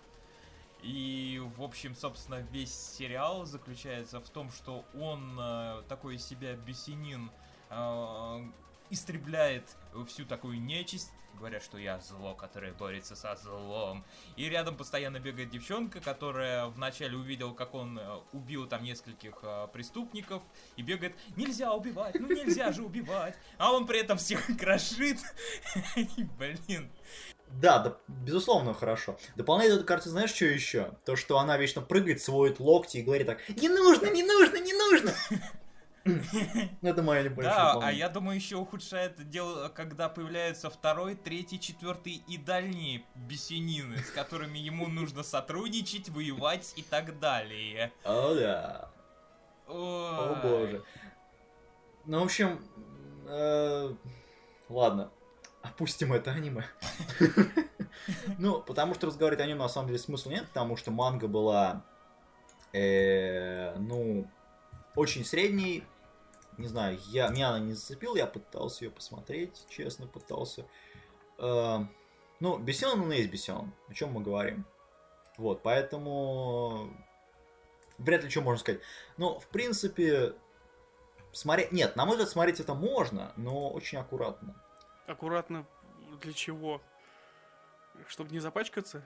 И, 0.81 1.41
в 1.55 1.63
общем, 1.63 1.95
собственно, 1.95 2.45
весь 2.51 2.73
сериал 2.73 3.45
заключается 3.45 4.19
в 4.19 4.29
том, 4.29 4.51
что 4.51 4.83
он 4.93 5.37
а, 5.39 5.83
такой 5.87 6.17
себя 6.17 6.55
бесенин 6.55 7.31
а, 7.69 8.41
истребляет 8.89 9.77
всю 10.07 10.25
такую 10.25 10.61
нечисть, 10.61 11.11
говоря, 11.33 11.59
что 11.59 11.77
я 11.77 11.99
зло, 11.99 12.35
которое 12.35 12.73
борется 12.73 13.15
со 13.15 13.35
злом. 13.35 14.03
И 14.35 14.49
рядом 14.49 14.75
постоянно 14.75 15.19
бегает 15.19 15.49
девчонка, 15.49 15.99
которая 15.99 16.67
вначале 16.67 17.17
увидела, 17.17 17.53
как 17.53 17.73
он 17.73 17.99
э, 17.99 18.19
убил 18.31 18.67
там 18.67 18.83
нескольких 18.83 19.39
э, 19.43 19.67
преступников, 19.73 20.41
и 20.77 20.81
бегает, 20.81 21.15
нельзя 21.35 21.73
убивать, 21.73 22.19
ну 22.19 22.27
нельзя 22.27 22.71
же 22.71 22.83
убивать. 22.83 23.35
А 23.57 23.73
он 23.73 23.85
при 23.87 23.99
этом 23.99 24.17
всех 24.17 24.45
крошит. 24.59 25.19
Блин. 26.37 26.91
Да, 27.61 27.79
да, 27.79 27.97
безусловно, 28.07 28.73
хорошо. 28.73 29.17
Дополняет 29.35 29.73
эту 29.73 29.83
карту, 29.83 30.09
знаешь, 30.09 30.31
что 30.31 30.45
еще? 30.45 30.93
То, 31.05 31.15
что 31.15 31.37
она 31.37 31.57
вечно 31.57 31.81
прыгает, 31.81 32.21
сводит 32.21 32.59
локти 32.59 32.97
и 32.97 33.01
говорит 33.03 33.27
так, 33.27 33.39
не 33.49 33.69
нужно, 33.69 34.07
не 34.09 34.23
нужно, 34.23 34.57
не 34.57 34.73
нужно. 34.73 35.13
Это 36.81 37.01
мое 37.01 37.23
небольшое 37.23 37.55
Да, 37.55 37.79
а 37.81 37.91
я 37.91 38.09
думаю, 38.09 38.35
еще 38.35 38.57
ухудшает 38.57 39.29
дело, 39.29 39.69
когда 39.69 40.09
появляются 40.09 40.69
второй, 40.69 41.15
третий, 41.15 41.59
четвертый 41.59 42.23
и 42.27 42.37
дальние 42.37 43.03
бесенины, 43.15 43.97
с 43.99 44.11
которыми 44.11 44.57
ему 44.57 44.87
нужно 44.87 45.23
сотрудничать, 45.23 46.09
воевать 46.09 46.73
и 46.75 46.83
так 46.83 47.19
далее. 47.19 47.93
О, 48.03 48.33
да. 48.33 48.89
О, 49.67 50.39
боже. 50.43 50.83
Ну, 52.05 52.19
в 52.19 52.23
общем, 52.23 52.59
э, 53.27 53.93
ладно, 54.67 55.09
опустим 55.61 56.13
это 56.13 56.31
аниме. 56.31 56.65
Ну, 58.37 58.59
потому 58.59 58.95
что 58.95 59.07
разговаривать 59.07 59.41
о 59.41 59.45
нем 59.45 59.59
на 59.59 59.69
самом 59.69 59.87
деле 59.87 59.99
смысла 59.99 60.31
нет, 60.31 60.47
потому 60.47 60.75
что 60.75 60.91
манга 60.91 61.29
была, 61.29 61.85
э, 62.73 63.73
ну, 63.77 64.27
очень 64.95 65.23
средней. 65.23 65.85
Не 66.57 66.67
знаю, 66.67 66.99
я, 67.07 67.29
меня 67.29 67.49
она 67.49 67.59
не 67.59 67.73
зацепила, 67.73 68.15
я 68.15 68.27
пытался 68.27 68.85
ее 68.85 68.91
посмотреть, 68.91 69.65
честно 69.69 70.07
пытался. 70.07 70.65
Э, 71.37 71.79
ну, 72.39 72.57
Бесен 72.57 73.01
он 73.01 73.11
и 73.11 73.17
есть 73.17 73.31
Бесен, 73.31 73.73
о 73.87 73.93
чем 73.93 74.11
мы 74.11 74.21
говорим. 74.21 74.65
Вот, 75.37 75.63
поэтому 75.63 76.89
вряд 77.97 78.23
ли 78.23 78.29
что 78.29 78.41
можно 78.41 78.59
сказать. 78.59 78.81
Ну, 79.17 79.39
в 79.39 79.47
принципе, 79.47 80.35
смотреть... 81.31 81.71
Нет, 81.71 81.95
на 81.95 82.05
мой 82.05 82.15
взгляд, 82.15 82.29
смотреть 82.29 82.59
это 82.59 82.73
можно, 82.73 83.33
но 83.35 83.69
очень 83.69 83.97
аккуратно. 83.97 84.55
Аккуратно 85.07 85.65
для 86.21 86.33
чего? 86.33 86.81
Чтобы 88.07 88.31
не 88.31 88.39
запачкаться? 88.39 89.03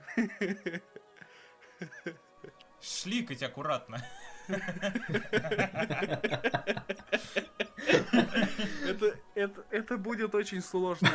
Шликать 2.80 3.42
аккуратно. 3.42 4.04
Это, 8.86 9.14
это, 9.34 9.64
это 9.70 9.96
будет 9.96 10.34
очень 10.34 10.62
сложно. 10.62 11.10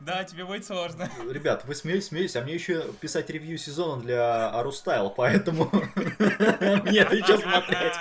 Да, 0.00 0.24
тебе 0.24 0.44
будет 0.44 0.64
сложно. 0.64 1.08
Ребят, 1.28 1.64
вы 1.66 1.74
смеетесь, 1.74 2.08
смеетесь, 2.08 2.36
а 2.36 2.42
мне 2.42 2.54
еще 2.54 2.92
писать 3.00 3.30
ревью 3.30 3.58
сезона 3.58 4.02
для 4.02 4.50
Арустайл, 4.50 5.10
поэтому 5.10 5.70
мне 5.94 7.00
это 7.00 7.14
еще 7.14 7.38
смотреть. 7.38 7.94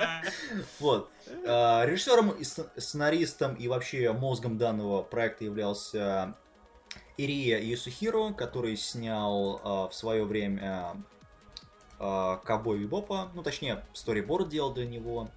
Вот. 0.80 1.10
А, 1.47 1.86
Режиссером 1.86 2.36
сценаристом 2.43 3.56
и 3.56 3.67
вообще 3.67 4.12
мозгом 4.13 4.58
данного 4.58 5.04
проекта 5.04 5.45
являлся 5.45 6.36
Ирия 7.17 7.60
Юсухиро, 7.60 8.34
который 8.34 8.75
снял 8.78 9.62
а, 9.63 9.88
в 9.89 9.93
свое 9.93 10.23
время 10.25 10.95
а, 11.99 12.38
Ковбой 12.38 12.79
Бибопа, 12.79 13.29
ну 13.33 13.43
точнее, 13.43 13.83
сториборд 13.93 14.49
делал 14.49 14.73
для 14.73 14.88
него, 14.88 15.29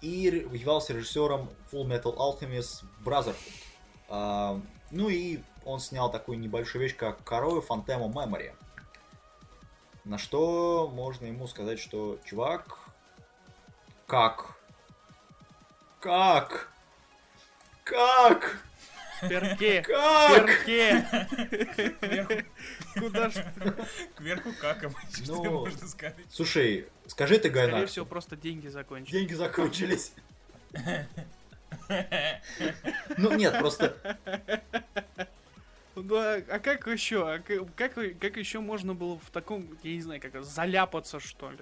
и 0.00 0.24
являлся 0.52 0.92
режиссером 0.92 1.50
Full 1.72 1.86
Metal 1.86 2.16
Alchemist 2.16 2.84
Brotherhood. 3.04 3.36
А, 4.08 4.60
ну 4.90 5.08
и 5.08 5.40
он 5.64 5.80
снял 5.80 6.10
такую 6.10 6.38
небольшую 6.38 6.82
вещь, 6.82 6.96
как 6.96 7.22
Корою 7.24 7.60
Фантема 7.60 8.06
Memory. 8.06 8.54
На 10.04 10.18
что 10.18 10.90
можно 10.92 11.26
ему 11.26 11.46
сказать, 11.46 11.78
что 11.78 12.18
чувак, 12.24 12.78
как? 14.06 14.56
Как? 16.00 16.72
Как? 17.84 18.62
Перке! 19.28 19.82
Как? 19.82 20.46
Перке! 20.66 21.06
Кверху, 22.00 22.44
Куда 22.98 23.30
ж 23.30 23.34
кверху 24.16 24.50
каком, 24.60 24.94
что 25.12 25.34
Ну, 25.36 25.60
можно 25.60 25.88
сказать. 25.88 26.16
Слушай, 26.30 26.88
скажи 27.06 27.38
ты, 27.38 27.50
Скорее 27.50 27.68
Гайнак, 27.70 27.88
всего, 27.88 28.04
просто 28.06 28.36
деньги 28.36 28.68
закончились. 28.68 29.12
деньги 29.12 29.34
закончились. 29.34 30.12
Ну 33.18 33.32
нет, 33.36 33.58
просто 33.58 33.96
Ну, 35.96 36.16
а, 36.16 36.40
а 36.48 36.58
как 36.60 36.86
еще? 36.86 37.28
А 37.28 37.38
к- 37.40 37.66
как, 37.76 37.94
как 37.94 38.36
еще 38.36 38.60
можно 38.60 38.94
было 38.94 39.18
в 39.18 39.30
таком, 39.30 39.66
я 39.82 39.92
не 39.94 40.00
знаю, 40.00 40.20
как 40.20 40.42
заляпаться, 40.42 41.20
что 41.20 41.50
ли? 41.50 41.58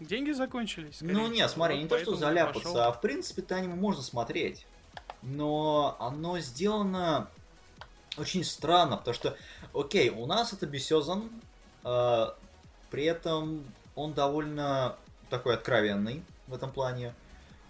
Деньги 0.00 0.30
закончились. 0.32 0.96
скорее 0.96 1.12
Ну 1.14 1.26
не, 1.28 1.46
смотри, 1.48 1.76
Вот 1.76 1.82
не 1.82 1.88
то, 1.88 1.98
что 1.98 2.14
заляпаться, 2.14 2.60
пошел. 2.62 2.80
а 2.80 2.92
в 2.92 3.00
принципе 3.00 3.42
это 3.42 3.56
аниме 3.56 3.74
можно 3.74 4.02
смотреть. 4.02 4.64
Но 5.22 5.96
оно 5.98 6.38
сделано 6.38 7.28
очень 8.16 8.44
странно, 8.44 8.96
потому 8.96 9.14
что, 9.14 9.36
окей, 9.74 10.10
у 10.10 10.26
нас 10.26 10.52
это 10.52 10.66
Бесезон, 10.66 11.30
э, 11.84 12.26
при 12.90 13.04
этом 13.04 13.64
он 13.94 14.12
довольно 14.12 14.96
такой 15.28 15.54
откровенный 15.54 16.22
в 16.46 16.54
этом 16.54 16.72
плане. 16.72 17.14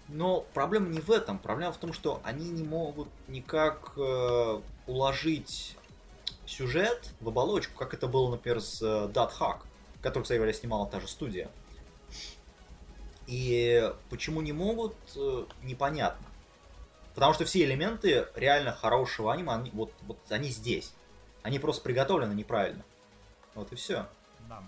Но 0.07 0.41
проблема 0.53 0.89
не 0.89 0.99
в 0.99 1.09
этом. 1.09 1.39
Проблема 1.39 1.71
в 1.71 1.77
том, 1.77 1.93
что 1.93 2.19
они 2.23 2.49
не 2.49 2.63
могут 2.63 3.07
никак 3.27 3.93
э, 3.95 4.61
уложить 4.87 5.77
сюжет 6.45 7.09
в 7.21 7.29
оболочку, 7.29 7.77
как 7.77 7.93
это 7.93 8.07
было, 8.07 8.29
например, 8.29 8.61
с 8.61 8.81
э, 8.81 9.07
Dot 9.07 9.31
Hack, 9.39 9.59
который, 10.01 10.23
кстати 10.23 10.37
говоря, 10.37 10.53
снимала 10.53 10.85
та 10.87 10.99
же 10.99 11.07
студия. 11.07 11.49
И 13.27 13.89
почему 14.09 14.41
не 14.41 14.51
могут, 14.51 14.95
э, 15.15 15.45
непонятно. 15.63 16.27
Потому 17.13 17.33
что 17.33 17.45
все 17.45 17.63
элементы 17.65 18.27
реально 18.35 18.71
хорошего 18.71 19.33
аниме, 19.33 19.53
они, 19.53 19.69
вот, 19.71 19.93
вот 20.03 20.17
они 20.29 20.49
здесь. 20.49 20.93
Они 21.43 21.59
просто 21.59 21.83
приготовлены 21.83 22.33
неправильно. 22.33 22.83
Вот 23.55 23.71
и 23.73 23.75
все. 23.75 24.07
Да. 24.47 24.63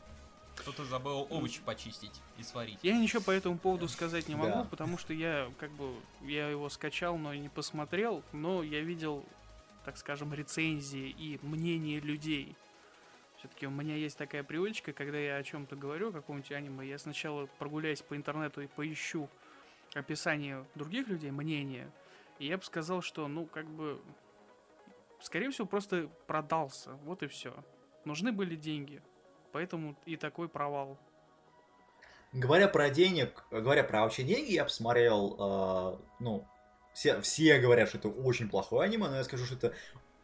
Кто-то 0.55 0.85
забыл 0.85 1.25
овощи 1.29 1.61
почистить 1.61 2.21
и 2.37 2.43
сварить. 2.43 2.77
Я 2.83 2.97
ничего 2.97 3.21
по 3.21 3.31
этому 3.31 3.57
поводу 3.57 3.87
сказать 3.87 4.27
не 4.27 4.35
могу, 4.35 4.59
Да. 4.59 4.67
потому 4.69 4.97
что 4.97 5.13
я 5.13 5.49
как 5.59 5.71
бы 5.71 5.93
я 6.21 6.47
его 6.49 6.69
скачал, 6.69 7.17
но 7.17 7.33
не 7.33 7.49
посмотрел, 7.49 8.23
но 8.33 8.61
я 8.61 8.81
видел, 8.81 9.25
так 9.85 9.97
скажем, 9.97 10.33
рецензии 10.33 11.09
и 11.09 11.39
мнения 11.41 11.99
людей. 11.99 12.55
Все-таки 13.39 13.67
у 13.67 13.71
меня 13.71 13.95
есть 13.95 14.17
такая 14.17 14.43
привычка, 14.43 14.93
когда 14.93 15.17
я 15.17 15.37
о 15.37 15.43
чем-то 15.43 15.75
говорю, 15.75 16.09
о 16.09 16.11
каком-нибудь 16.11 16.51
аниме, 16.51 16.87
я 16.87 16.97
сначала 16.99 17.47
прогуляюсь 17.59 18.01
по 18.01 18.15
интернету 18.15 18.61
и 18.61 18.67
поищу 18.67 19.29
описание 19.93 20.65
других 20.75 21.07
людей, 21.07 21.31
мнения, 21.31 21.89
я 22.45 22.57
бы 22.57 22.63
сказал, 22.63 23.01
что, 23.01 23.27
ну, 23.27 23.45
как 23.45 23.69
бы, 23.69 24.01
скорее 25.21 25.49
всего, 25.51 25.67
просто 25.67 26.09
продался, 26.27 26.93
вот 27.03 27.23
и 27.23 27.27
все. 27.27 27.53
Нужны 28.05 28.31
были 28.31 28.55
деньги, 28.55 29.01
поэтому 29.51 29.95
и 30.05 30.17
такой 30.17 30.49
провал. 30.49 30.97
Говоря 32.33 32.67
про 32.67 32.89
денег, 32.89 33.45
говоря 33.51 33.83
про 33.83 34.01
вообще 34.01 34.23
деньги, 34.23 34.51
я 34.53 34.63
посмотрел, 34.63 35.37
э, 35.39 35.97
ну, 36.19 36.47
все, 36.93 37.21
все 37.21 37.59
говорят, 37.59 37.89
что 37.89 37.99
это 37.99 38.09
очень 38.09 38.49
плохое 38.49 38.85
аниме, 38.85 39.07
но 39.07 39.17
я 39.17 39.23
скажу, 39.23 39.45
что 39.45 39.55
это 39.55 39.73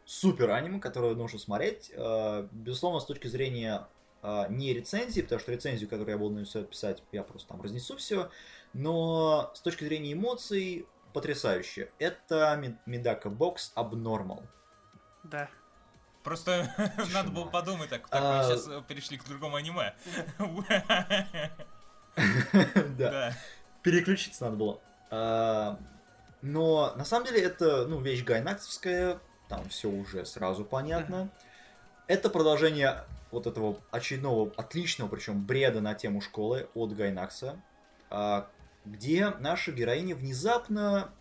супер 0.06 0.50
аниме, 0.50 0.80
которое 0.80 1.14
нужно 1.14 1.38
смотреть. 1.38 1.92
Э, 1.94 2.48
безусловно, 2.52 3.00
с 3.00 3.06
точки 3.06 3.28
зрения 3.28 3.88
э, 4.24 4.46
не 4.50 4.74
рецензии, 4.74 5.22
потому 5.22 5.40
что 5.40 5.52
рецензию, 5.52 5.88
которую 5.88 6.14
я 6.14 6.18
буду 6.18 6.44
писать, 6.66 7.04
я 7.12 7.24
просто 7.24 7.50
там 7.50 7.62
разнесу 7.62 7.96
все, 7.98 8.32
но 8.74 9.52
с 9.54 9.62
точки 9.62 9.84
зрения 9.84 10.14
эмоций 10.14 10.88
потрясающе. 11.14 11.92
Это 12.00 12.62
Медака 12.86 13.30
Бокс 13.30 13.72
Abnormal. 13.76 14.44
Да. 15.24 15.50
Просто 16.24 16.70
надо 17.14 17.32
было 17.32 17.46
подумать 17.46 17.90
так, 17.90 18.08
так 18.10 18.22
А, 18.22 18.38
мы 18.38 18.44
сейчас 18.44 18.84
перешли 18.86 19.18
к 19.18 19.26
другому 19.26 19.56
аниме. 19.56 19.94
Да. 22.98 23.12
Да. 23.12 23.34
Переключиться 23.82 24.46
надо 24.46 24.58
было. 24.58 24.82
А, 25.10 25.80
Но 26.42 26.94
на 26.96 27.06
самом 27.06 27.28
деле 27.28 27.42
это 27.42 27.86
ну, 27.88 28.00
вещь 28.02 28.24
гайнаксовская, 28.24 29.20
там 29.48 29.68
все 29.70 29.90
уже 29.90 30.26
сразу 30.26 30.66
понятно. 30.66 31.30
Это 32.08 32.30
продолжение 32.30 33.06
вот 33.32 33.48
этого 33.48 33.80
очередного 33.92 34.52
отличного, 34.58 35.10
причем 35.10 35.46
бреда 35.46 35.82
на 35.82 35.94
тему 35.94 36.22
школы 36.22 36.68
от 36.74 36.96
Гайнакса, 36.96 37.62
а, 38.10 38.48
где 38.90 39.30
наша 39.40 39.72
героиня 39.72 40.16
внезапно 40.16 41.14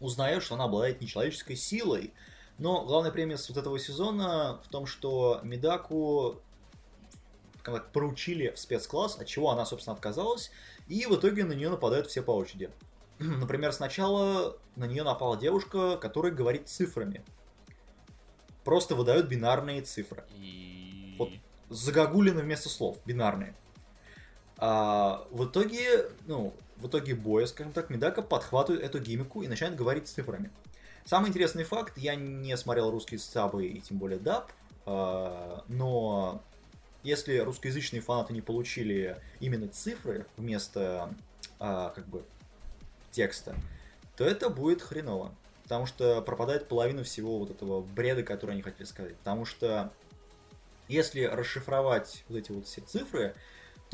узнает, 0.00 0.42
что 0.42 0.54
она 0.54 0.64
обладает 0.64 1.00
нечеловеческой 1.00 1.56
силой. 1.56 2.12
Но 2.58 2.84
главная 2.84 3.10
премис 3.10 3.48
вот 3.48 3.58
этого 3.58 3.78
сезона 3.78 4.60
в 4.64 4.68
том, 4.68 4.86
что 4.86 5.40
Медаку 5.42 6.40
как 7.62 7.92
поручили 7.92 8.50
в 8.50 8.58
спецкласс, 8.58 9.16
от 9.18 9.26
чего 9.26 9.50
она, 9.50 9.64
собственно, 9.64 9.94
отказалась, 9.94 10.50
и 10.86 11.06
в 11.06 11.14
итоге 11.16 11.44
на 11.44 11.52
нее 11.52 11.70
нападают 11.70 12.06
все 12.06 12.22
по 12.22 12.32
очереди. 12.32 12.70
Например, 13.18 13.72
сначала 13.72 14.56
на 14.76 14.86
нее 14.86 15.02
напала 15.02 15.38
девушка, 15.38 15.96
которая 15.96 16.30
говорит 16.30 16.68
цифрами. 16.68 17.24
Просто 18.64 18.94
выдает 18.94 19.28
бинарные 19.28 19.80
цифры. 19.82 20.24
И... 20.36 21.16
Вот 21.18 21.30
загогулины 21.70 22.42
вместо 22.42 22.68
слов, 22.68 22.98
бинарные. 23.06 23.54
А 24.58 25.26
в 25.30 25.46
итоге, 25.46 26.10
ну, 26.26 26.54
в 26.76 26.88
итоге 26.88 27.14
боя, 27.14 27.46
скажем 27.46 27.72
так, 27.72 27.90
Медака 27.90 28.22
подхватывает 28.22 28.82
эту 28.82 28.98
гиммику 28.98 29.42
и 29.42 29.48
начинает 29.48 29.76
говорить 29.76 30.08
цифрами. 30.08 30.50
Самый 31.04 31.28
интересный 31.28 31.64
факт, 31.64 31.98
я 31.98 32.14
не 32.14 32.56
смотрел 32.56 32.90
русские 32.90 33.20
сабы 33.20 33.66
и 33.66 33.80
тем 33.80 33.98
более 33.98 34.18
даб, 34.18 34.50
а, 34.86 35.64
но 35.68 36.42
если 37.02 37.38
русскоязычные 37.38 38.00
фанаты 38.00 38.32
не 38.32 38.40
получили 38.40 39.20
именно 39.40 39.68
цифры 39.68 40.26
вместо 40.36 41.14
а, 41.58 41.90
как 41.90 42.06
бы 42.08 42.24
текста, 43.10 43.54
то 44.16 44.24
это 44.24 44.48
будет 44.48 44.82
хреново. 44.82 45.34
Потому 45.64 45.86
что 45.86 46.20
пропадает 46.20 46.68
половина 46.68 47.04
всего 47.04 47.38
вот 47.38 47.50
этого 47.50 47.80
бреда, 47.80 48.22
который 48.22 48.52
они 48.52 48.62
хотели 48.62 48.86
сказать. 48.86 49.16
Потому 49.16 49.44
что 49.44 49.92
если 50.88 51.24
расшифровать 51.24 52.24
вот 52.28 52.38
эти 52.38 52.52
вот 52.52 52.66
все 52.66 52.80
цифры, 52.82 53.34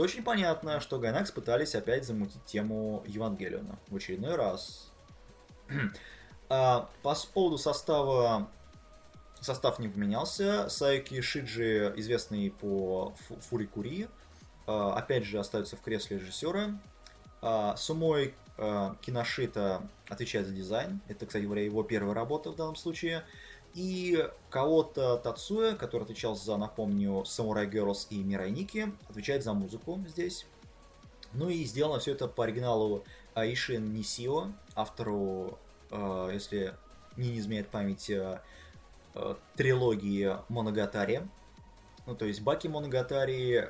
то 0.00 0.04
очень 0.04 0.22
понятно, 0.22 0.80
что 0.80 0.98
Гайнакс 0.98 1.30
пытались 1.30 1.74
опять 1.74 2.06
замутить 2.06 2.42
тему 2.46 3.04
Евангелиона 3.06 3.78
в 3.88 3.96
очередной 3.96 4.34
раз. 4.34 4.90
а, 6.48 6.88
по 7.02 7.14
поводу 7.34 7.58
состава 7.58 8.48
состав 9.42 9.78
не 9.78 9.88
поменялся. 9.88 10.70
Сайки 10.70 11.20
Шиджи, 11.20 11.92
известный 11.96 12.50
по 12.50 13.12
Фури 13.50 13.66
Кури, 13.66 14.08
а, 14.66 14.94
опять 14.94 15.24
же 15.24 15.38
остается 15.38 15.76
в 15.76 15.82
кресле 15.82 16.16
режиссера. 16.16 16.80
А, 17.42 17.76
Сумой 17.76 18.34
а, 18.56 18.96
Киношита 19.02 19.82
отвечает 20.08 20.46
за 20.46 20.54
дизайн. 20.54 21.02
Это, 21.08 21.26
кстати 21.26 21.44
говоря, 21.44 21.62
его 21.62 21.82
первая 21.82 22.14
работа 22.14 22.52
в 22.52 22.56
данном 22.56 22.76
случае. 22.76 23.22
И 23.74 24.28
кого-то 24.50 25.16
Тацуя, 25.16 25.74
который 25.76 26.02
отвечал 26.02 26.34
за, 26.34 26.56
напомню, 26.56 27.22
Samurai 27.22 27.70
Girls 27.70 28.06
и 28.10 28.22
Мирай 28.22 28.50
Ники, 28.50 28.92
отвечает 29.08 29.44
за 29.44 29.52
музыку 29.52 30.02
здесь. 30.08 30.46
Ну 31.32 31.48
и 31.48 31.64
сделано 31.64 32.00
все 32.00 32.12
это 32.12 32.26
по 32.26 32.44
оригиналу 32.44 33.04
Аишин 33.34 33.94
Нисио, 33.94 34.48
автору, 34.74 35.58
э, 35.90 36.30
если 36.32 36.74
не 37.16 37.38
изменяет 37.38 37.68
память, 37.68 38.10
э, 38.10 38.40
э, 39.14 39.34
трилогии 39.54 40.36
Моногатари. 40.48 41.20
Ну, 42.06 42.16
то 42.16 42.24
есть 42.24 42.42
Бакемоногатари, 42.42 43.66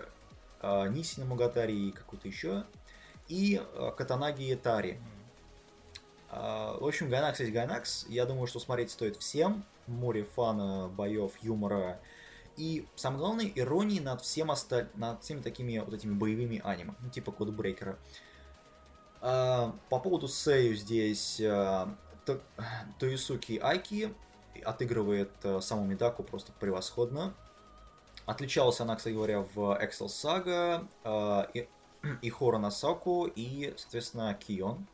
э, 0.62 0.88
Нисемоногатари 0.88 1.88
и 1.88 1.92
какой-то 1.92 2.26
еще. 2.26 2.64
И 3.28 3.60
э, 3.62 3.92
Катанагатари. 3.96 4.98
Э, 6.30 6.78
в 6.80 6.86
общем, 6.86 7.10
Гайнакс 7.10 7.40
есть 7.40 7.52
Гайнакс. 7.52 8.06
Я 8.08 8.24
думаю, 8.24 8.46
что 8.46 8.58
смотреть 8.58 8.90
стоит 8.90 9.16
всем 9.16 9.64
море 9.90 10.24
фана, 10.24 10.88
боев, 10.88 11.32
юмора 11.42 12.00
и, 12.56 12.86
самое 12.94 13.20
главное, 13.20 13.52
иронии 13.54 14.00
над, 14.00 14.20
всем 14.20 14.50
осталь... 14.50 14.88
над 14.94 15.22
всеми 15.22 15.40
такими 15.40 15.78
вот 15.78 15.94
этими 15.94 16.12
боевыми 16.12 16.60
аниме, 16.62 16.94
ну, 17.00 17.08
типа 17.08 17.32
Кодбрейкера. 17.32 17.98
А, 19.22 19.74
по 19.88 19.98
поводу 19.98 20.28
Сэю 20.28 20.76
здесь 20.76 21.40
а, 21.40 21.94
то... 22.26 22.40
Тоисуки 22.98 23.58
Айки 23.62 24.14
отыгрывает 24.62 25.30
а, 25.42 25.60
саму 25.60 25.84
Медаку 25.84 26.22
просто 26.22 26.52
превосходно. 26.52 27.34
Отличалась 28.26 28.80
она, 28.80 28.96
кстати 28.96 29.14
говоря, 29.14 29.40
в 29.40 29.58
Excel 29.82 30.08
Saga, 30.08 30.86
а, 31.02 31.48
и, 31.54 31.66
и 32.20 32.30
Хора 32.30 32.58
Насаку, 32.58 33.26
и, 33.26 33.72
соответственно, 33.78 34.34
Кион. 34.34 34.86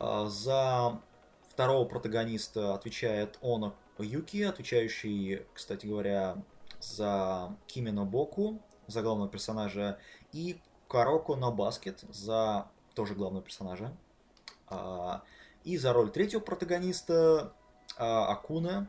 А, 0.00 0.26
за 0.26 1.00
второго 1.52 1.86
протагониста 1.86 2.74
отвечает 2.74 3.38
Оно 3.42 3.74
Юки, 3.98 4.42
отвечающий, 4.42 5.42
кстати 5.52 5.86
говоря, 5.86 6.42
за 6.80 7.54
Кимино 7.66 8.04
Боку, 8.04 8.60
за 8.86 9.02
главного 9.02 9.28
персонажа, 9.28 9.98
и 10.32 10.58
Кароко 10.88 11.36
на 11.36 11.50
баскет 11.50 12.00
за 12.10 12.68
тоже 12.94 13.14
главного 13.14 13.44
персонажа. 13.44 13.94
А, 14.66 15.22
и 15.62 15.76
за 15.76 15.92
роль 15.92 16.10
третьего 16.10 16.40
протагониста 16.40 17.52
а, 17.96 18.32
Акуна 18.32 18.88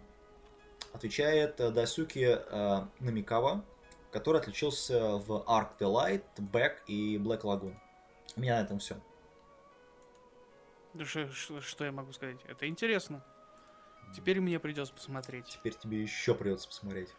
отвечает 0.94 1.58
Дасюки 1.58 2.40
а, 2.50 2.88
Намикава, 3.00 3.64
который 4.12 4.40
отличился 4.42 5.18
в 5.18 5.44
Arc 5.48 5.78
the 5.80 5.92
Light, 5.92 6.24
Back 6.38 6.78
и 6.88 7.18
Black 7.18 7.42
Lagoon. 7.42 7.76
У 8.36 8.40
меня 8.40 8.56
на 8.60 8.66
этом 8.66 8.80
все. 8.80 8.96
Что, 11.06 11.32
что, 11.32 11.62
что 11.62 11.86
я 11.86 11.92
могу 11.92 12.14
сказать? 12.14 12.38
Это 12.46 12.68
интересно. 12.68 13.24
Теперь 14.16 14.40
мне 14.40 14.60
придется 14.60 14.94
посмотреть. 14.94 15.48
Теперь 15.48 15.74
тебе 15.74 16.02
еще 16.02 16.36
придется 16.36 16.68
посмотреть. 16.68 17.10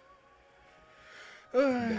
Да. 1.53 1.91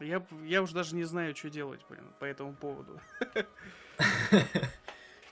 Я, 0.00 0.26
я 0.44 0.62
уже 0.62 0.74
даже 0.74 0.94
не 0.94 1.04
знаю, 1.04 1.34
что 1.36 1.48
делать, 1.48 1.80
блин, 1.88 2.12
по 2.18 2.24
этому 2.24 2.54
поводу. 2.54 3.00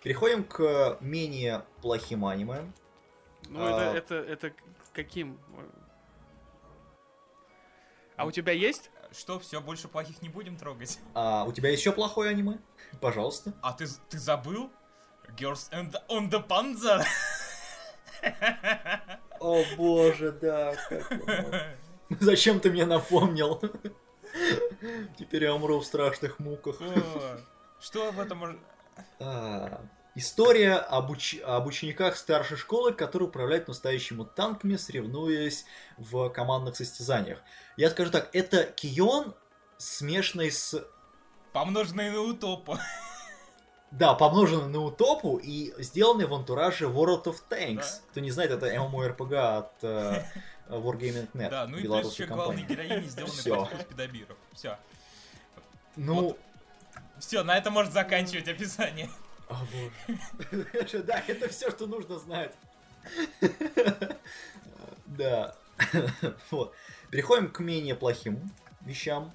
Переходим 0.02 0.44
к 0.44 0.96
менее 1.00 1.64
плохим 1.82 2.24
аниме. 2.24 2.72
Ну, 3.48 3.60
а... 3.60 3.94
это, 3.94 4.14
это, 4.14 4.48
это 4.48 4.56
каким? 4.92 5.38
А 8.16 8.24
у 8.24 8.30
тебя 8.30 8.52
есть? 8.52 8.90
Что, 9.12 9.40
все, 9.40 9.60
больше 9.60 9.88
плохих 9.88 10.22
не 10.22 10.28
будем 10.28 10.56
трогать? 10.56 10.98
А 11.14 11.44
у 11.44 11.52
тебя 11.52 11.70
еще 11.70 11.92
плохое 11.92 12.30
аниме? 12.30 12.58
Пожалуйста. 13.00 13.52
А 13.60 13.72
ты, 13.72 13.86
ты 14.08 14.18
забыл? 14.18 14.70
Girls 15.36 15.70
and 15.72 15.94
on 16.08 16.30
the 16.30 16.46
Panzer? 16.46 17.04
О 19.40 19.64
боже, 19.76 20.32
да. 20.32 20.74
Зачем 22.20 22.60
ты 22.60 22.70
мне 22.70 22.86
напомнил? 22.86 23.60
Теперь 25.18 25.44
я 25.44 25.54
умру 25.54 25.80
в 25.80 25.84
страшных 25.84 26.38
муках. 26.38 26.80
Что 27.80 28.08
об 28.08 28.20
этом. 28.20 28.60
А, 29.18 29.80
история 30.14 30.74
об, 30.74 31.10
уч... 31.10 31.36
об 31.44 31.66
учениках 31.66 32.16
старшей 32.16 32.56
школы, 32.56 32.92
которые 32.92 33.28
управляют 33.28 33.68
настоящими 33.68 34.24
танками, 34.24 34.76
соревнуясь 34.76 35.64
в 35.96 36.28
командных 36.30 36.76
состязаниях. 36.76 37.38
Я 37.76 37.90
скажу 37.90 38.10
так, 38.10 38.28
это 38.34 38.64
Кион, 38.64 39.34
смешанный 39.78 40.50
с... 40.50 40.84
Помноженный 41.52 42.10
на 42.10 42.20
утопу. 42.20 42.78
Да, 43.90 44.14
помноженный 44.14 44.68
на 44.68 44.80
утопу 44.84 45.36
и 45.36 45.74
сделанный 45.82 46.26
в 46.26 46.34
антураже 46.34 46.84
World 46.84 47.24
of 47.24 47.38
Tanks. 47.48 47.76
Да. 47.76 48.00
Кто 48.10 48.20
не 48.20 48.30
знает, 48.30 48.52
это 48.52 48.72
MMORPG 48.72 49.34
от 49.34 49.82
uh, 49.82 50.24
Wargaming.net. 50.68 51.50
Да, 51.50 51.66
ну 51.66 51.76
и 51.76 51.82
плюс 51.82 52.12
еще 52.12 52.26
главной 52.26 52.62
героини 52.62 53.06
сделаны 53.06 53.66
под 53.66 53.88
педобиров. 53.88 54.36
Все. 54.52 54.78
Ну... 55.96 56.14
Вот. 56.14 56.38
Все, 57.18 57.42
на 57.42 57.58
этом 57.58 57.74
может 57.74 57.92
заканчивать 57.92 58.48
описание. 58.48 59.10
О 59.50 59.56
боже. 59.72 61.02
Да, 61.02 61.22
это 61.26 61.48
все, 61.48 61.70
что 61.70 61.86
нужно 61.86 62.18
знать. 62.18 62.52
Да. 65.06 65.56
Вот. 66.50 66.74
Переходим 67.10 67.50
к 67.50 67.58
менее 67.58 67.94
плохим 67.94 68.38
вещам. 68.82 69.32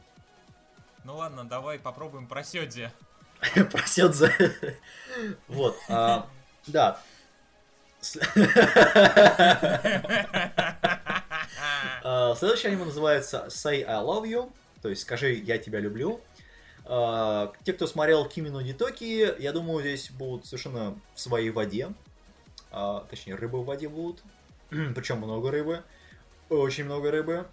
Ну 1.03 1.17
ладно, 1.17 1.43
давай 1.43 1.79
попробуем 1.79 2.27
про 2.27 2.43
Сёдзи. 2.43 2.91
Просет 3.71 4.15
за... 4.15 4.31
Вот. 5.47 5.77
А, 5.89 6.27
да. 6.67 6.99
А, 12.07 12.35
следующее 12.35 12.71
аниме 12.71 12.85
называется 12.85 13.47
Say 13.49 13.83
I 13.83 14.03
Love 14.03 14.25
You, 14.25 14.53
то 14.83 14.89
есть 14.89 15.01
скажи 15.01 15.33
я 15.33 15.57
тебя 15.57 15.79
люблю. 15.79 16.21
А, 16.85 17.51
те, 17.63 17.73
кто 17.73 17.87
смотрел 17.87 18.25
Кимино 18.25 18.63
Дитоки, 18.63 19.41
я 19.41 19.51
думаю, 19.51 19.81
здесь 19.81 20.11
будут 20.11 20.45
совершенно 20.45 20.99
в 21.13 21.19
своей 21.19 21.49
воде. 21.49 21.93
А, 22.71 23.05
точнее, 23.09 23.35
рыбы 23.35 23.61
в 23.61 23.65
воде 23.65 23.89
будут. 23.89 24.21
Причем 24.69 25.17
много 25.17 25.51
рыбы. 25.51 25.83
Очень 26.49 26.85
много 26.85 27.11
рыбы. 27.11 27.47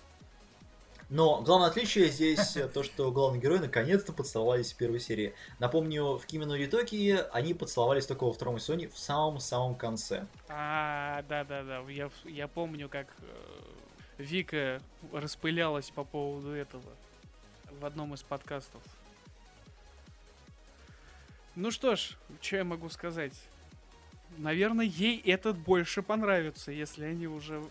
Но 1.08 1.42
главное 1.42 1.68
отличие 1.68 2.08
здесь 2.08 2.56
э, 2.56 2.68
то, 2.68 2.82
что 2.82 3.10
главные 3.12 3.40
герои 3.40 3.58
наконец-то 3.58 4.14
поцеловались 4.14 4.72
в 4.72 4.76
первой 4.78 4.98
серии. 4.98 5.34
Напомню, 5.58 6.16
в 6.16 6.24
Кимино 6.24 6.54
Ритоки 6.54 7.20
они 7.32 7.52
поцеловались 7.52 8.06
только 8.06 8.24
во 8.24 8.32
втором 8.32 8.58
сезоне 8.58 8.88
в 8.88 8.98
самом-самом 8.98 9.74
конце. 9.74 10.26
А, 10.48 11.22
да-да-да, 11.28 11.80
я, 11.90 12.10
я 12.24 12.48
помню, 12.48 12.88
как 12.88 13.08
э, 13.20 14.22
Вика 14.22 14.80
распылялась 15.12 15.90
по 15.90 16.02
поводу 16.02 16.52
этого 16.52 16.82
в 17.78 17.84
одном 17.84 18.14
из 18.14 18.22
подкастов. 18.22 18.82
Ну 21.54 21.70
что 21.70 21.96
ж, 21.96 22.16
что 22.40 22.56
я 22.56 22.64
могу 22.64 22.88
сказать? 22.88 23.34
Наверное, 24.38 24.86
ей 24.86 25.20
этот 25.20 25.58
больше 25.58 26.02
понравится, 26.02 26.72
если 26.72 27.04
они 27.04 27.26
уже... 27.26 27.62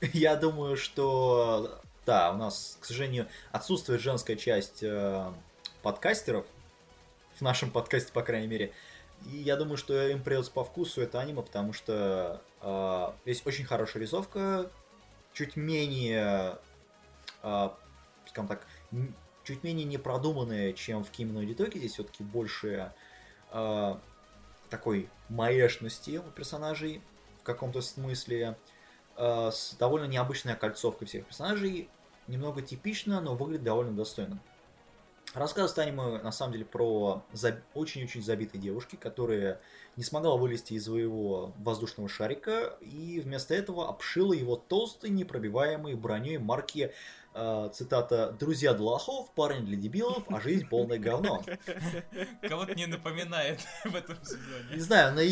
Я 0.12 0.36
думаю, 0.36 0.76
что... 0.76 1.80
Да, 2.06 2.32
у 2.32 2.36
нас, 2.36 2.78
к 2.80 2.86
сожалению, 2.86 3.28
отсутствует 3.52 4.00
женская 4.00 4.36
часть 4.36 4.82
э, 4.82 5.30
подкастеров. 5.82 6.46
В 7.36 7.42
нашем 7.42 7.70
подкасте, 7.70 8.12
по 8.12 8.22
крайней 8.22 8.48
мере. 8.48 8.72
И 9.30 9.36
я 9.36 9.56
думаю, 9.56 9.76
что 9.76 10.08
им 10.08 10.22
придется 10.22 10.50
по 10.50 10.64
вкусу 10.64 11.02
это 11.02 11.20
аниме, 11.20 11.42
потому 11.42 11.74
что 11.74 12.42
э, 12.62 13.12
есть 13.26 13.46
очень 13.46 13.64
хорошая 13.66 14.02
рисовка, 14.02 14.70
чуть 15.34 15.56
менее, 15.56 16.58
э, 17.42 17.68
скажем 18.26 18.48
так, 18.48 18.66
чуть 19.52 19.64
менее 19.64 19.84
непродуманная, 19.84 20.72
чем 20.72 21.04
в 21.04 21.10
Кимино 21.10 21.44
Дитоке. 21.44 21.78
Здесь 21.78 21.92
все-таки 21.92 22.22
больше 22.22 22.92
э, 23.50 23.94
такой 24.70 25.10
маешности 25.28 26.22
у 26.26 26.30
персонажей 26.30 27.02
в 27.40 27.42
каком-то 27.42 27.82
смысле. 27.82 28.56
Э, 29.16 29.50
с 29.52 29.74
довольно 29.78 30.06
необычной 30.06 30.54
окольцовкой 30.54 31.06
всех 31.06 31.26
персонажей. 31.26 31.90
Немного 32.28 32.62
типично, 32.62 33.20
но 33.20 33.34
выглядит 33.34 33.64
довольно 33.64 33.92
достойно. 33.92 34.40
Рассказывает 35.34 35.78
аниме, 35.78 36.22
на 36.22 36.30
самом 36.30 36.52
деле, 36.52 36.64
про 36.64 37.24
очень-очень 37.74 38.22
забитой 38.22 38.60
девушки, 38.60 38.96
которая 38.96 39.60
не 39.96 40.04
смогла 40.04 40.36
вылезти 40.36 40.74
из 40.74 40.84
своего 40.84 41.52
воздушного 41.58 42.08
шарика 42.08 42.76
и 42.80 43.20
вместо 43.20 43.54
этого 43.54 43.88
обшила 43.88 44.34
его 44.34 44.56
толстой, 44.56 45.10
непробиваемой 45.10 45.94
броней 45.94 46.36
марки, 46.36 46.92
цитата, 47.72 48.32
«Друзья 48.38 48.74
для 48.74 48.84
лохов, 48.84 49.32
парень 49.34 49.64
для 49.64 49.76
дебилов, 49.76 50.24
а 50.28 50.40
жизнь 50.40 50.68
полное 50.68 50.98
говно». 50.98 51.42
Кого-то 52.42 52.74
не 52.74 52.86
напоминает 52.86 53.60
в 53.84 53.94
этом 53.94 54.16
сезоне. 54.24 54.74
Не 54.74 54.80
знаю, 54.80 55.14
на... 55.14 55.22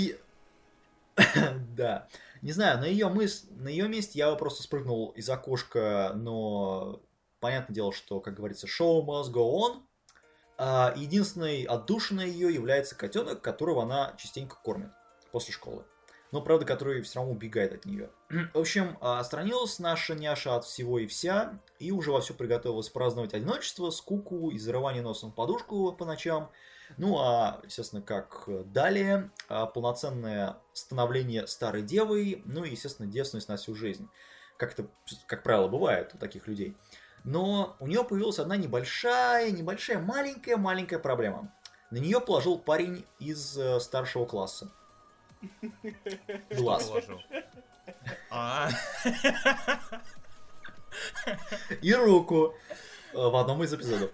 Да. 1.77 2.09
Не 2.43 2.53
знаю, 2.53 2.79
на 2.79 2.85
ее, 2.85 3.09
мыс... 3.09 3.47
на 3.51 3.69
ее 3.69 3.89
месте 3.89 4.19
я 4.19 4.31
бы 4.31 4.37
просто 4.37 4.63
спрыгнул 4.63 5.11
из 5.11 5.29
окошка, 5.29 6.13
но 6.15 7.03
понятное 7.41 7.75
дело, 7.75 7.93
что, 7.93 8.21
как 8.21 8.35
говорится, 8.35 8.67
шоу 8.67 9.05
must 9.05 9.31
go 9.33 9.53
on. 9.53 9.83
А 10.57 10.93
единственной 10.97 11.65
отдушиной 11.65 12.31
ее 12.31 12.53
является 12.53 12.95
котенок, 12.95 13.41
которого 13.41 13.83
она 13.83 14.15
частенько 14.19 14.57
кормит 14.63 14.91
после 15.33 15.53
школы. 15.53 15.85
Но, 16.33 16.41
правда, 16.41 16.65
который 16.65 17.03
все 17.03 17.19
равно 17.19 17.33
убегает 17.33 17.73
от 17.73 17.85
нее. 17.85 18.11
В 18.29 18.59
общем, 18.59 18.97
отстранилась 19.01 19.79
наша 19.79 20.15
няша 20.15 20.57
от 20.57 20.65
всего 20.65 20.99
и 20.99 21.07
вся, 21.07 21.61
и 21.79 21.91
уже 21.91 22.13
вовсю 22.13 22.35
приготовилась 22.35 22.89
праздновать 22.89 23.35
одиночество, 23.35 23.91
скуку 23.91 24.51
и 24.51 24.59
зарывание 24.59 25.03
носом 25.03 25.33
в 25.33 25.35
подушку 25.35 25.93
по 25.93 26.05
ночам. 26.05 26.51
Ну, 26.99 27.19
а, 27.19 27.61
естественно, 27.65 28.03
как 28.03 28.49
далее, 28.73 29.31
а, 29.49 29.67
полноценное 29.67 30.59
становление 30.73 31.47
старой 31.47 31.83
девой, 31.83 32.43
ну 32.45 32.65
и, 32.65 32.71
естественно, 32.71 33.09
девственность 33.09 33.49
на 33.49 33.57
всю 33.57 33.75
жизнь. 33.75 34.09
Как 34.57 34.73
это, 34.73 34.89
как 35.27 35.43
правило, 35.43 35.69
бывает 35.69 36.15
у 36.15 36.19
таких 36.19 36.47
людей. 36.47 36.77
Но 37.25 37.77
у 37.81 37.87
нее 37.87 38.05
появилась 38.05 38.39
одна 38.39 38.57
небольшая, 38.57 39.51
небольшая, 39.51 39.99
маленькая-маленькая 39.99 40.99
проблема. 40.99 41.53
На 41.91 41.99
нее 41.99 42.21
положил 42.21 42.59
парень 42.59 43.05
из 43.19 43.57
э, 43.59 43.81
старшего 43.81 44.25
класса. 44.25 44.71
Глаз. 46.51 46.93
А. 48.31 48.71
И 51.83 51.95
руку 51.95 52.55
э, 53.13 53.17
в 53.17 53.37
одном 53.37 53.63
из 53.63 53.73
эпизодов. 53.73 54.11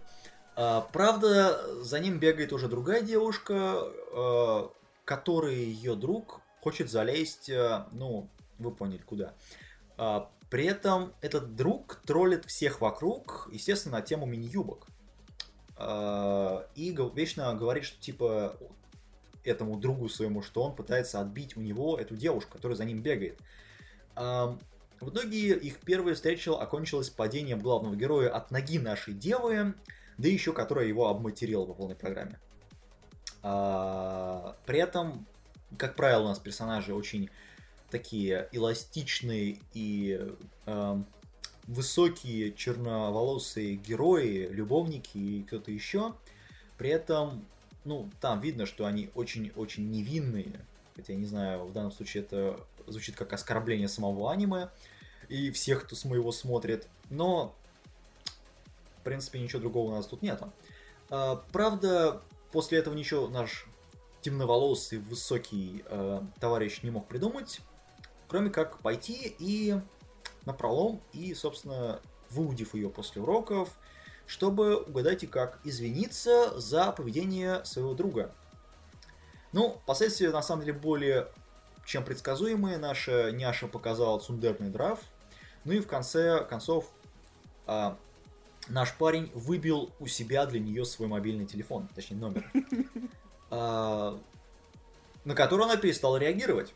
А, 0.55 0.83
правда, 0.93 1.83
за 1.83 2.01
ним 2.01 2.19
бегает 2.19 2.53
уже 2.53 2.69
другая 2.69 3.03
девушка, 3.03 3.83
э, 4.13 4.69
которой 5.05 5.57
ее 5.57 5.95
друг 5.95 6.41
хочет 6.61 6.91
залезть, 6.91 7.49
э, 7.49 7.85
ну, 7.93 8.29
вы 8.59 8.71
поняли, 8.71 9.03
куда. 9.03 9.35
А, 9.97 10.31
при 10.51 10.67
этом 10.67 11.13
этот 11.21 11.57
друг 11.57 12.01
троллит 12.07 12.45
всех 12.45 12.81
вокруг, 12.81 13.49
естественно, 13.53 13.99
на 13.99 14.03
тему 14.03 14.27
мини-юбок. 14.27 14.87
И 16.75 16.97
вечно 17.15 17.55
говорит, 17.55 17.85
что 17.85 18.01
типа 18.01 18.57
этому 19.47 19.77
другу 19.79 20.09
своему, 20.09 20.43
что 20.43 20.63
он 20.63 20.75
пытается 20.75 21.21
отбить 21.21 21.57
у 21.57 21.61
него 21.61 21.97
эту 21.97 22.17
девушку, 22.17 22.53
которая 22.55 22.77
за 22.77 22.85
ним 22.85 23.03
бегает. 23.03 23.41
В 24.15 24.59
итоге 25.01 25.57
их 25.57 25.79
первая 25.81 26.15
встреча 26.15 26.57
окончилась 26.57 27.11
падением 27.11 27.61
главного 27.61 27.95
героя 27.95 28.31
от 28.31 28.51
ноги 28.51 28.79
нашей 28.79 29.15
девы, 29.15 29.75
да 30.19 30.29
еще 30.29 30.53
которая 30.53 30.87
его 30.87 31.09
обматерила 31.09 31.67
по 31.67 31.75
полной 31.75 31.97
программе. 31.97 32.41
А, 33.43 34.57
при 34.65 34.81
этом, 34.81 35.27
как 35.77 35.97
правило, 35.97 36.23
у 36.23 36.29
нас 36.29 36.39
персонажи 36.39 36.95
очень 36.95 37.29
такие 37.91 38.49
эластичные 38.53 39.59
и 39.75 40.35
высокие 41.67 42.53
черноволосые 42.53 43.75
герои, 43.77 44.49
любовники 44.51 45.19
и 45.19 45.43
кто-то 45.43 45.71
еще. 45.71 46.15
При 46.79 46.91
этом, 46.91 47.45
ну, 47.87 48.11
там 48.21 48.41
видно, 48.41 48.67
что 48.67 48.85
они 48.85 49.11
очень-очень 49.15 49.91
невинные. 49.91 50.61
Хотя, 50.95 51.15
я 51.15 51.19
не 51.19 51.27
знаю, 51.27 51.65
в 51.65 51.73
данном 51.73 51.93
случае 51.93 52.23
это 52.23 52.61
звучит 52.87 53.17
как 53.17 53.33
оскорбление 53.33 53.89
самого 53.89 54.31
аниме 54.31 54.69
и 55.29 55.51
всех, 55.51 55.85
кто 55.85 55.97
с 55.97 56.05
моего 56.05 56.33
смотрит. 56.33 56.89
Но 57.11 57.55
принципе, 59.07 59.39
ничего 59.39 59.61
другого 59.61 59.93
у 59.93 59.95
нас 59.95 60.05
тут 60.07 60.21
нет. 60.21 60.43
А, 61.11 61.37
правда, 61.53 62.21
после 62.51 62.79
этого 62.79 62.95
ничего 62.95 63.29
наш 63.29 63.67
темноволосый, 64.21 64.99
высокий 64.99 65.85
э, 65.87 66.21
товарищ 66.41 66.83
не 66.83 66.91
мог 66.91 67.07
придумать, 67.07 67.61
кроме 68.27 68.51
как 68.51 68.81
пойти 68.81 69.37
и 69.39 69.77
на 70.45 70.53
пролом 70.53 71.01
и, 71.13 71.33
собственно, 71.35 72.01
выудив 72.31 72.75
ее 72.75 72.91
после 72.91 73.23
уроков, 73.23 73.79
чтобы, 74.27 74.77
угадайте 74.77 75.27
как, 75.27 75.59
извиниться 75.65 76.59
за 76.59 76.93
поведение 76.93 77.65
своего 77.65 77.95
друга. 77.95 78.33
Ну, 79.53 79.81
последствия, 79.87 80.31
на 80.31 80.43
самом 80.43 80.65
деле, 80.65 80.79
более 80.79 81.29
чем 81.87 82.05
предсказуемые. 82.05 82.79
Наша 82.79 83.31
няша 83.31 83.69
показала 83.69 84.19
цундерный 84.19 84.69
драв. 84.69 85.01
Ну 85.65 85.73
и 85.73 85.81
в 85.81 85.87
конце 85.87 86.45
концов, 86.45 86.91
а, 87.67 87.97
наш 88.69 88.95
парень 88.95 89.31
выбил 89.35 89.91
у 89.99 90.07
себя 90.07 90.47
для 90.47 90.61
нее 90.61 90.85
свой 90.85 91.09
мобильный 91.09 91.47
телефон, 91.47 91.89
точнее 91.95 92.19
номер, 92.19 92.51
а, 93.51 94.19
на 95.25 95.35
который 95.35 95.65
она 95.65 95.77
перестала 95.77 96.17
реагировать. 96.19 96.75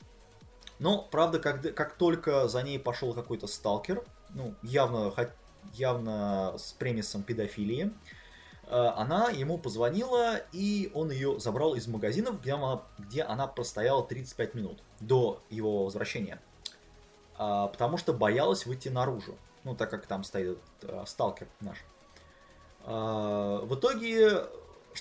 Но, 0.79 1.03
правда, 1.03 1.39
как, 1.39 1.75
как 1.75 1.95
только 1.95 2.49
за 2.49 2.63
ней 2.63 2.79
пошел 2.79 3.13
какой-то 3.13 3.47
сталкер, 3.47 4.03
ну, 4.31 4.55
явно, 4.63 5.11
явно 5.75 6.55
с 6.59 6.73
премисом 6.73 7.23
педофилии, 7.23 7.93
а, 8.67 8.95
она 8.97 9.31
ему 9.31 9.59
позвонила, 9.59 10.39
и 10.53 10.91
он 10.95 11.11
ее 11.11 11.39
забрал 11.41 11.75
из 11.75 11.87
магазинов, 11.87 12.41
где 12.41 12.55
она, 12.55 12.83
где 12.99 13.23
она 13.23 13.47
простояла 13.47 14.05
35 14.05 14.55
минут 14.55 14.83
до 15.01 15.43
его 15.51 15.85
возвращения. 15.85 16.41
А, 17.37 17.69
потому 17.69 17.97
что 17.97 18.13
боялась 18.13 18.67
выйти 18.67 18.89
наружу 18.89 19.37
ну, 19.65 19.75
так 19.75 19.91
как 19.91 20.07
там 20.07 20.25
стоит 20.25 20.59
э, 20.83 21.05
сталкер 21.07 21.47
наш. 21.61 21.79
Э, 22.85 23.61
в 23.63 23.75
итоге, 23.75 24.45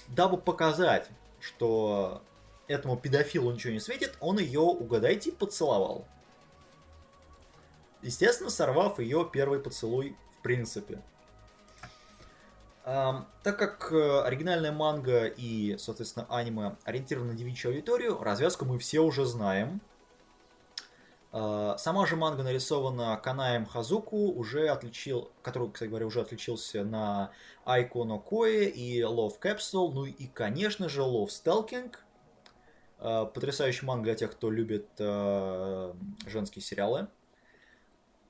дабы 0.10 0.38
показать, 0.38 1.08
что 1.40 2.22
этому 2.68 2.98
педофилу 2.98 3.52
ничего 3.52 3.74
не 3.74 3.80
светит, 3.80 4.18
он 4.20 4.40
ее, 4.40 4.60
угадайте, 4.60 5.32
поцеловал. 5.32 6.06
Естественно, 8.02 8.50
сорвав 8.50 9.00
ее 9.00 9.28
первый 9.32 9.60
поцелуй 9.60 10.16
в 10.40 10.42
принципе. 10.42 11.02
Эм, 12.86 13.28
так 13.44 13.60
как 13.60 13.92
э, 13.92 14.22
оригинальная 14.22 14.72
манга 14.72 15.26
и, 15.26 15.78
соответственно, 15.78 16.26
аниме 16.30 16.76
ориентированы 16.86 17.34
на 17.34 17.38
девичью 17.38 17.72
аудиторию, 17.72 18.18
развязку 18.24 18.66
мы 18.66 18.80
все 18.80 19.02
уже 19.02 19.26
знаем. 19.26 19.82
Э, 21.34 21.76
сама 21.78 22.08
же 22.08 22.16
манга 22.16 22.42
нарисована 22.42 23.18
Канаем 23.18 23.66
Хазуку, 23.66 24.32
уже 24.32 24.70
отличил, 24.70 25.30
который, 25.44 25.70
кстати 25.72 25.90
говоря, 25.90 26.08
уже 26.08 26.22
отличился 26.22 26.84
на 26.84 27.32
Айко 27.66 28.00
no 28.00 28.24
Koe 28.24 28.66
и 28.66 29.02
Love 29.02 29.40
Capsule, 29.40 29.92
ну 29.92 30.06
и, 30.06 30.28
конечно 30.28 30.90
же, 30.90 31.02
Love 31.02 31.28
Stalking. 31.28 31.94
Э, 33.00 33.26
потрясающий 33.32 33.86
манга 33.86 34.06
для 34.06 34.16
тех, 34.16 34.32
кто 34.32 34.50
любит 34.50 34.88
э, 35.00 35.94
женские 36.26 36.64
сериалы. 36.64 37.08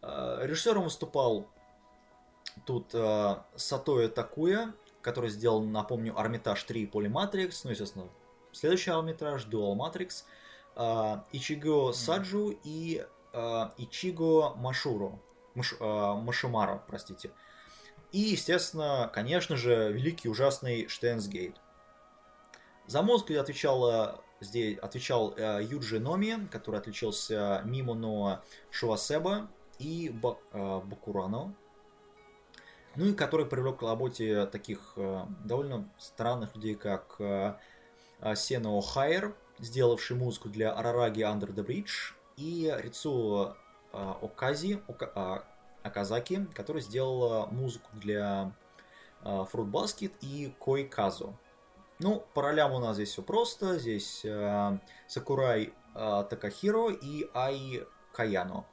Э, 0.01 0.39
Режиссером 0.43 0.83
выступал 0.83 1.47
тут 2.65 2.91
э, 2.93 3.35
Сатоя 3.55 4.09
Такуя, 4.09 4.73
который 5.01 5.29
сделал, 5.29 5.63
напомню, 5.63 6.17
Армитаж 6.19 6.63
3 6.63 6.83
и 6.83 6.89
Polymatrix, 6.89 7.61
ну, 7.63 7.71
естественно, 7.71 8.09
следующий 8.51 8.91
Армитаж, 8.91 9.45
Dual 9.47 9.75
Matrix, 9.75 10.23
э, 10.75 11.21
Ичиго 11.31 11.91
Саджу 11.93 12.57
и 12.63 13.05
э, 13.33 13.69
Ичиго 13.77 14.55
Машуру, 14.55 15.19
Маш, 15.55 15.73
э, 15.79 16.13
Машимара, 16.15 16.83
простите. 16.87 17.31
И, 18.11 18.19
естественно, 18.19 19.09
конечно 19.13 19.55
же, 19.55 19.91
великий 19.91 20.29
ужасный 20.29 20.87
Штейнсгейт. 20.87 21.55
За 22.87 23.03
музыку 23.03 23.33
отвечала 23.39 24.23
здесь 24.41 24.77
отвечал 24.79 25.33
э, 25.35 25.63
Юджи 25.63 25.99
Номи, 25.99 26.47
который 26.51 26.79
отличился 26.79 27.61
Мимоно 27.65 28.41
Шуасеба 28.71 29.49
и 29.77 30.09
Ба, 30.09 30.37
э, 30.51 30.81
Бакурано. 30.85 31.53
Ну 32.99 33.05
и 33.05 33.13
который 33.13 33.45
привлек 33.45 33.77
к 33.77 33.83
работе 33.83 34.45
таких 34.47 34.91
э, 34.97 35.23
довольно 35.45 35.89
странных 35.97 36.53
людей, 36.57 36.75
как 36.75 37.15
э, 37.19 37.53
э, 38.19 38.35
Сено 38.35 38.81
Хайер, 38.81 39.33
сделавший 39.57 40.17
музыку 40.17 40.49
для 40.49 40.73
Арараги 40.73 41.21
Under 41.21 41.47
the 41.55 41.65
Bridge, 41.65 42.13
и 42.35 42.69
Рицу 42.77 43.55
Окази, 43.93 44.81
Ока, 44.89 45.45
Аказаки, 45.81 46.45
который 46.53 46.81
сделала 46.81 47.45
музыку 47.45 47.89
для 47.93 48.51
Fruit 49.23 49.71
Basket 49.71 50.11
и 50.19 50.53
Кой 50.59 50.83
Казу. 50.83 51.33
Ну, 51.99 52.25
по 52.33 52.41
ролям 52.41 52.73
у 52.73 52.79
нас 52.79 52.95
здесь 52.95 53.11
все 53.11 53.21
просто. 53.21 53.79
Здесь 53.79 54.25
Сакурай 55.07 55.73
Такахиро 55.93 56.91
и 56.91 57.29
Ай 57.33 57.85
Каяно. 58.11 58.65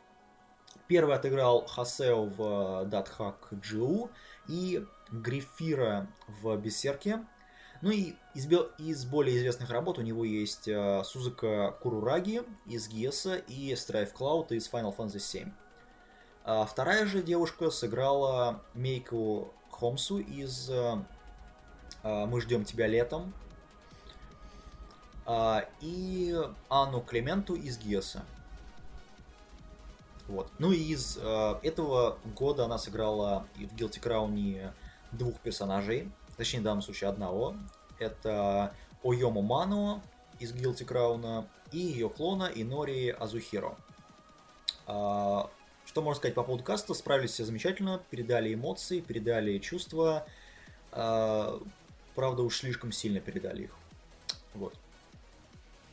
Первый 0.89 1.17
отыграл 1.17 1.67
Хасео 1.67 2.27
в 2.27 2.85
Датхак 2.87 3.49
Джиу 3.55 4.11
и 4.47 4.85
Гриффира 5.11 6.07
в 6.29 6.57
Бессерке. 6.57 7.25
Ну 7.83 7.91
и 7.91 8.15
из, 8.35 8.47
из 8.79 9.05
более 9.05 9.37
известных 9.37 9.71
работ 9.71 9.99
у 9.99 10.03
него 10.03 10.25
есть 10.25 10.69
э, 10.69 11.03
Сузука 11.05 11.77
Курураги 11.83 12.43
из 12.67 12.89
Геса 12.89 13.37
и 13.37 13.75
Страйф 13.75 14.13
Клауд 14.13 14.53
из 14.53 14.71
Final 14.71 14.97
Fantasy 14.97 15.45
VII. 15.45 15.53
А 16.45 16.65
вторая 16.65 17.07
же 17.07 17.23
девушка 17.23 17.71
сыграла 17.71 18.63
Мейку 18.75 19.53
Хомсу 19.71 20.19
из 20.19 20.71
э, 20.71 20.97
мы 22.03 22.41
ждем 22.41 22.65
тебя 22.65 22.87
летом. 22.87 23.33
И 25.81 26.37
Анну 26.69 27.01
Клементу 27.01 27.57
из 27.57 27.79
Геса. 27.79 28.25
Вот. 30.29 30.51
Ну 30.59 30.73
и 30.73 30.79
из 30.79 31.19
э, 31.21 31.55
этого 31.63 32.19
года 32.35 32.65
она 32.65 32.79
сыграла 32.79 33.47
в 33.55 33.75
Guilty 33.75 34.01
Crown 34.01 34.73
двух 35.13 35.39
персонажей, 35.41 36.11
точнее 36.37 36.61
в 36.61 36.65
данном 36.65 36.83
случае 36.83 37.11
одного. 37.11 37.57
Это 37.99 38.75
Ойомо 39.03 39.43
Ману 39.43 40.03
из 40.41 40.53
Guilty 40.53 40.87
Crown 40.87 41.47
и 41.73 41.79
ее 41.79 42.11
клона 42.11 42.51
Инори 42.55 43.11
Азухиро. 43.11 43.77
Э, 44.87 45.43
что 45.85 46.03
можно 46.03 46.19
сказать 46.19 46.35
по 46.35 46.43
поводу 46.43 46.65
каста? 46.65 46.95
Справились 46.95 47.31
все 47.31 47.45
замечательно, 47.45 48.01
передали 48.11 48.53
эмоции, 48.53 49.01
передали 49.01 49.59
чувства. 49.59 50.27
Э, 50.93 51.59
Правда, 52.17 52.43
уж 52.43 52.61
слишком 52.61 52.93
сильно 52.93 53.21
передали 53.21 53.65
их. 53.65 53.77
Вот. 54.55 54.75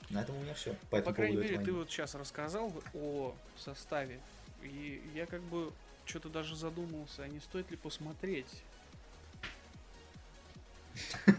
На 0.09 0.21
этом 0.21 0.35
у 0.35 0.39
меня 0.41 0.53
все. 0.53 0.75
По, 0.89 1.01
по 1.01 1.13
крайней 1.13 1.37
мере, 1.37 1.59
ты 1.59 1.71
вот 1.71 1.89
сейчас 1.89 2.15
рассказал 2.15 2.71
о 2.93 3.33
составе. 3.57 4.19
И 4.61 5.01
я 5.13 5.25
как 5.25 5.41
бы 5.41 5.71
что-то 6.05 6.29
даже 6.29 6.55
задумался, 6.55 7.23
а 7.23 7.27
не 7.27 7.39
стоит 7.39 7.69
ли 7.71 7.77
посмотреть. 7.77 8.63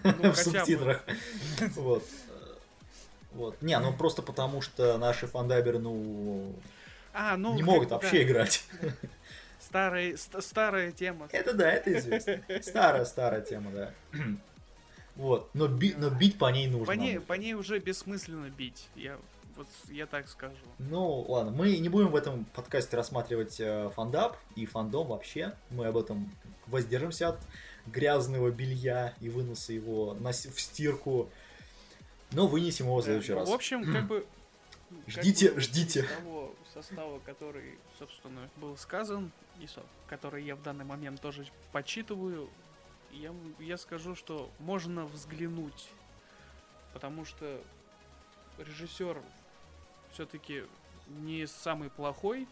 Ну, 0.02 0.32
в 0.32 0.36
субтитрах. 0.36 1.04
Вот. 1.76 2.04
Вот. 3.32 3.60
Не, 3.62 3.78
ну 3.78 3.92
просто 3.92 4.22
потому 4.22 4.60
что 4.60 4.96
наши 4.98 5.26
фандаберы, 5.26 5.78
ну, 5.78 6.52
а, 7.12 7.36
ну, 7.36 7.54
не 7.54 7.62
могут 7.62 7.90
вообще 7.90 8.22
играть. 8.22 8.64
Старая, 9.60 10.16
старая 10.16 10.92
тема. 10.92 11.28
Это 11.32 11.54
да, 11.54 11.70
это 11.70 11.96
известно. 11.98 12.40
Старая, 12.62 13.04
старая 13.04 13.40
тема, 13.40 13.70
да. 13.70 13.94
Вот, 15.16 15.50
но, 15.54 15.68
би, 15.68 15.94
но 15.96 16.10
бить 16.10 16.38
по 16.38 16.50
ней 16.50 16.66
нужно. 16.66 16.86
По 16.86 16.96
ней, 16.96 17.20
по 17.20 17.34
ней 17.34 17.54
уже 17.54 17.78
бессмысленно 17.78 18.50
бить. 18.50 18.88
Я 18.96 19.18
вот 19.56 19.68
я 19.88 20.06
так 20.06 20.28
скажу. 20.28 20.56
Ну, 20.78 21.24
ладно, 21.28 21.52
мы 21.52 21.76
не 21.78 21.88
будем 21.88 22.08
в 22.08 22.16
этом 22.16 22.44
подкасте 22.46 22.96
рассматривать 22.96 23.60
э, 23.60 23.90
фандап 23.94 24.36
и 24.56 24.66
фандом 24.66 25.06
вообще. 25.08 25.54
Мы 25.70 25.86
об 25.86 25.96
этом 25.96 26.30
воздержимся 26.66 27.30
от 27.30 27.40
грязного 27.86 28.50
белья 28.50 29.14
и 29.20 29.28
выноса 29.28 29.72
его 29.72 30.14
на, 30.14 30.32
в 30.32 30.60
стирку. 30.60 31.30
Но 32.32 32.48
вынесем 32.48 32.86
его 32.86 32.96
в 32.96 33.04
следующий 33.04 33.32
да, 33.32 33.40
раз. 33.40 33.48
В 33.48 33.52
общем, 33.52 33.92
как 33.92 34.06
бы... 34.06 34.26
Ждите, 35.06 35.46
как 35.46 35.54
бы 35.56 35.60
ждите. 35.60 36.00
Из 36.00 36.06
того 36.08 36.54
состава, 36.72 37.18
который, 37.20 37.78
собственно, 37.98 38.48
был 38.56 38.76
сказан, 38.76 39.30
и 39.60 39.68
который 40.08 40.44
я 40.44 40.56
в 40.56 40.62
данный 40.62 40.84
момент 40.84 41.20
тоже 41.20 41.46
почитываю, 41.72 42.48
я, 43.14 43.34
я 43.58 43.78
скажу, 43.78 44.14
что 44.14 44.50
можно 44.58 45.06
взглянуть, 45.06 45.88
потому 46.92 47.24
что 47.24 47.60
режиссер 48.58 49.20
все-таки 50.12 50.64
не 51.08 51.46
самый 51.46 51.90
плохой, 51.90 52.46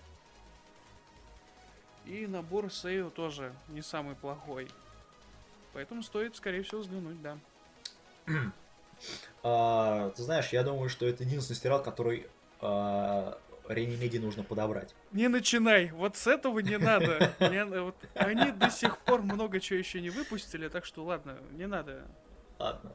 и 2.05 2.27
набор 2.27 2.73
Сейо 2.73 3.11
тоже 3.11 3.55
не 3.69 3.83
самый 3.83 4.17
плохой. 4.17 4.69
Поэтому 5.73 6.03
стоит, 6.03 6.37
скорее 6.37 6.63
всего, 6.63 6.81
взглянуть, 6.81 7.23
да. 7.23 7.39
а, 9.43 10.11
ты 10.11 10.23
знаешь, 10.23 10.49
я 10.49 10.65
думаю, 10.65 10.89
что 10.89 11.07
это 11.07 11.25
единственный 11.25 11.57
сериал, 11.57 11.83
который 11.83 12.27
а, 12.61 13.39
Реанимеди 13.75 14.19
нужно 14.19 14.43
подобрать. 14.43 14.95
Не 15.13 15.29
начинай, 15.29 15.91
вот 15.91 16.17
с 16.17 16.27
этого 16.27 16.59
не 16.61 16.79
надо. 16.79 17.35
Они 18.15 18.53
до 18.53 18.71
сих 18.71 18.99
пор 18.99 19.23
много 19.23 19.61
чего 19.61 19.79
еще 19.79 20.01
не 20.01 20.11
выпустили, 20.11 20.69
так 20.69 20.85
что 20.85 21.05
ладно, 21.05 21.39
не 21.53 21.67
надо. 21.67 22.07
Ладно. 22.59 22.93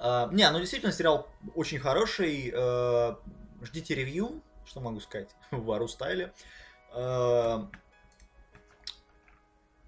А, 0.00 0.28
не, 0.32 0.50
ну 0.50 0.58
действительно 0.58 0.92
сериал 0.92 1.30
очень 1.54 1.78
хороший. 1.78 2.52
Э, 2.52 3.14
ждите 3.62 3.94
ревью, 3.94 4.42
что 4.66 4.80
могу 4.80 5.00
сказать, 5.00 5.30
в 5.50 5.64
Вару 5.64 5.88
стайле. 5.88 6.32
Э, 6.92 7.64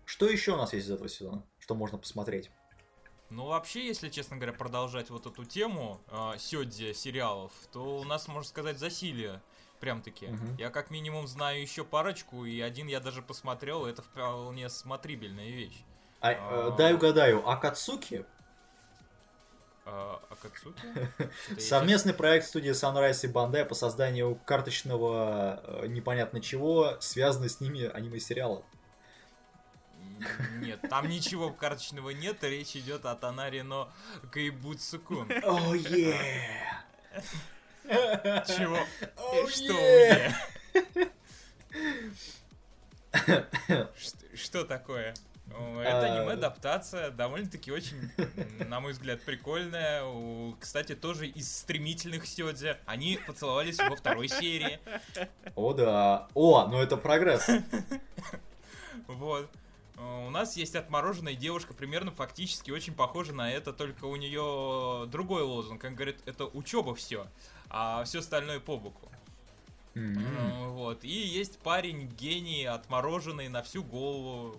что 0.04 0.26
еще 0.26 0.52
у 0.52 0.56
нас 0.56 0.72
есть 0.72 0.86
из 0.86 0.92
этого 0.92 1.08
сезона, 1.08 1.44
что 1.58 1.74
можно 1.74 1.98
посмотреть? 1.98 2.50
Ну, 3.30 3.46
вообще, 3.46 3.86
если, 3.86 4.08
честно 4.08 4.36
говоря, 4.36 4.52
продолжать 4.52 5.10
вот 5.10 5.26
эту 5.26 5.44
тему 5.44 6.00
э, 6.08 6.34
Сёдзи 6.38 6.92
сериалов, 6.92 7.52
то 7.72 7.98
у 7.98 8.04
нас, 8.04 8.28
можно 8.28 8.48
сказать, 8.48 8.78
засилие. 8.78 9.42
Прям-таки. 9.80 10.28
Угу. 10.28 10.56
Я 10.58 10.70
как 10.70 10.90
минимум 10.90 11.26
знаю 11.26 11.60
еще 11.60 11.84
парочку, 11.84 12.44
и 12.46 12.60
один 12.60 12.86
я 12.86 12.98
даже 12.98 13.20
посмотрел, 13.20 13.84
это 13.84 14.00
вполне 14.02 14.70
смотрибельная 14.70 15.50
вещь. 15.50 15.84
А, 16.20 16.30
а... 16.30 16.70
Дай 16.70 16.94
угадаю, 16.94 17.46
Акацуки? 17.46 18.24
А, 19.84 20.20
Акацуки? 20.30 20.80
Совместный 21.60 22.14
проект 22.14 22.46
студии 22.46 22.70
Sunrise 22.70 23.28
и 23.28 23.32
Bandai 23.32 23.64
по 23.64 23.74
созданию 23.74 24.36
карточного 24.46 25.60
э, 25.62 25.86
непонятно 25.88 26.40
чего, 26.40 26.96
связанный 27.00 27.50
с 27.50 27.60
ними 27.60 27.84
аниме-сериала. 27.84 28.64
Нет, 30.60 30.80
там 30.88 31.08
ничего 31.08 31.50
карточного 31.50 32.10
нет, 32.10 32.42
речь 32.42 32.76
идет 32.76 33.06
о 33.06 33.14
Танаре, 33.14 33.62
но 33.62 33.90
Кайбуцукун. 34.32 35.30
О, 35.44 35.74
е! 35.74 36.20
Чего? 38.46 38.78
Что 39.48 39.74
Что 44.34 44.64
такое? 44.64 45.14
Это 45.48 46.00
а, 46.00 46.20
аниме-адаптация, 46.20 47.10
довольно-таки 47.10 47.70
очень, 47.70 48.10
на 48.66 48.80
мой 48.80 48.92
взгляд, 48.92 49.22
прикольная. 49.22 50.02
Кстати, 50.60 50.94
тоже 50.94 51.28
из 51.28 51.56
стремительных 51.56 52.26
сёдзи. 52.26 52.76
Они 52.84 53.18
поцеловались 53.26 53.78
во 53.78 53.94
второй 53.94 54.28
серии. 54.28 54.80
О, 55.54 55.72
да. 55.72 56.28
О, 56.34 56.66
ну 56.66 56.80
это 56.80 56.96
прогресс. 56.96 57.48
Вот. 59.06 59.48
Э, 59.96 60.26
у 60.26 60.30
нас 60.30 60.56
есть 60.56 60.76
отмороженная 60.76 61.34
девушка, 61.34 61.74
примерно 61.74 62.10
фактически 62.10 62.70
очень 62.70 62.94
похожа 62.94 63.32
на 63.32 63.50
это, 63.50 63.72
только 63.72 64.04
у 64.04 64.16
нее 64.16 65.06
другой 65.08 65.42
лозунг. 65.42 65.80
Как 65.80 65.94
говорит, 65.94 66.18
это 66.26 66.46
учеба 66.46 66.94
все, 66.94 67.26
а 67.68 68.04
все 68.04 68.20
остальное 68.20 68.60
по 68.60 68.76
боку. 68.76 69.10
Mm-hmm. 69.94 70.72
Вот. 70.72 71.04
И 71.04 71.08
есть 71.08 71.58
парень 71.58 72.08
гений, 72.08 72.64
отмороженный 72.64 73.48
на 73.48 73.62
всю 73.62 73.82
голову. 73.82 74.56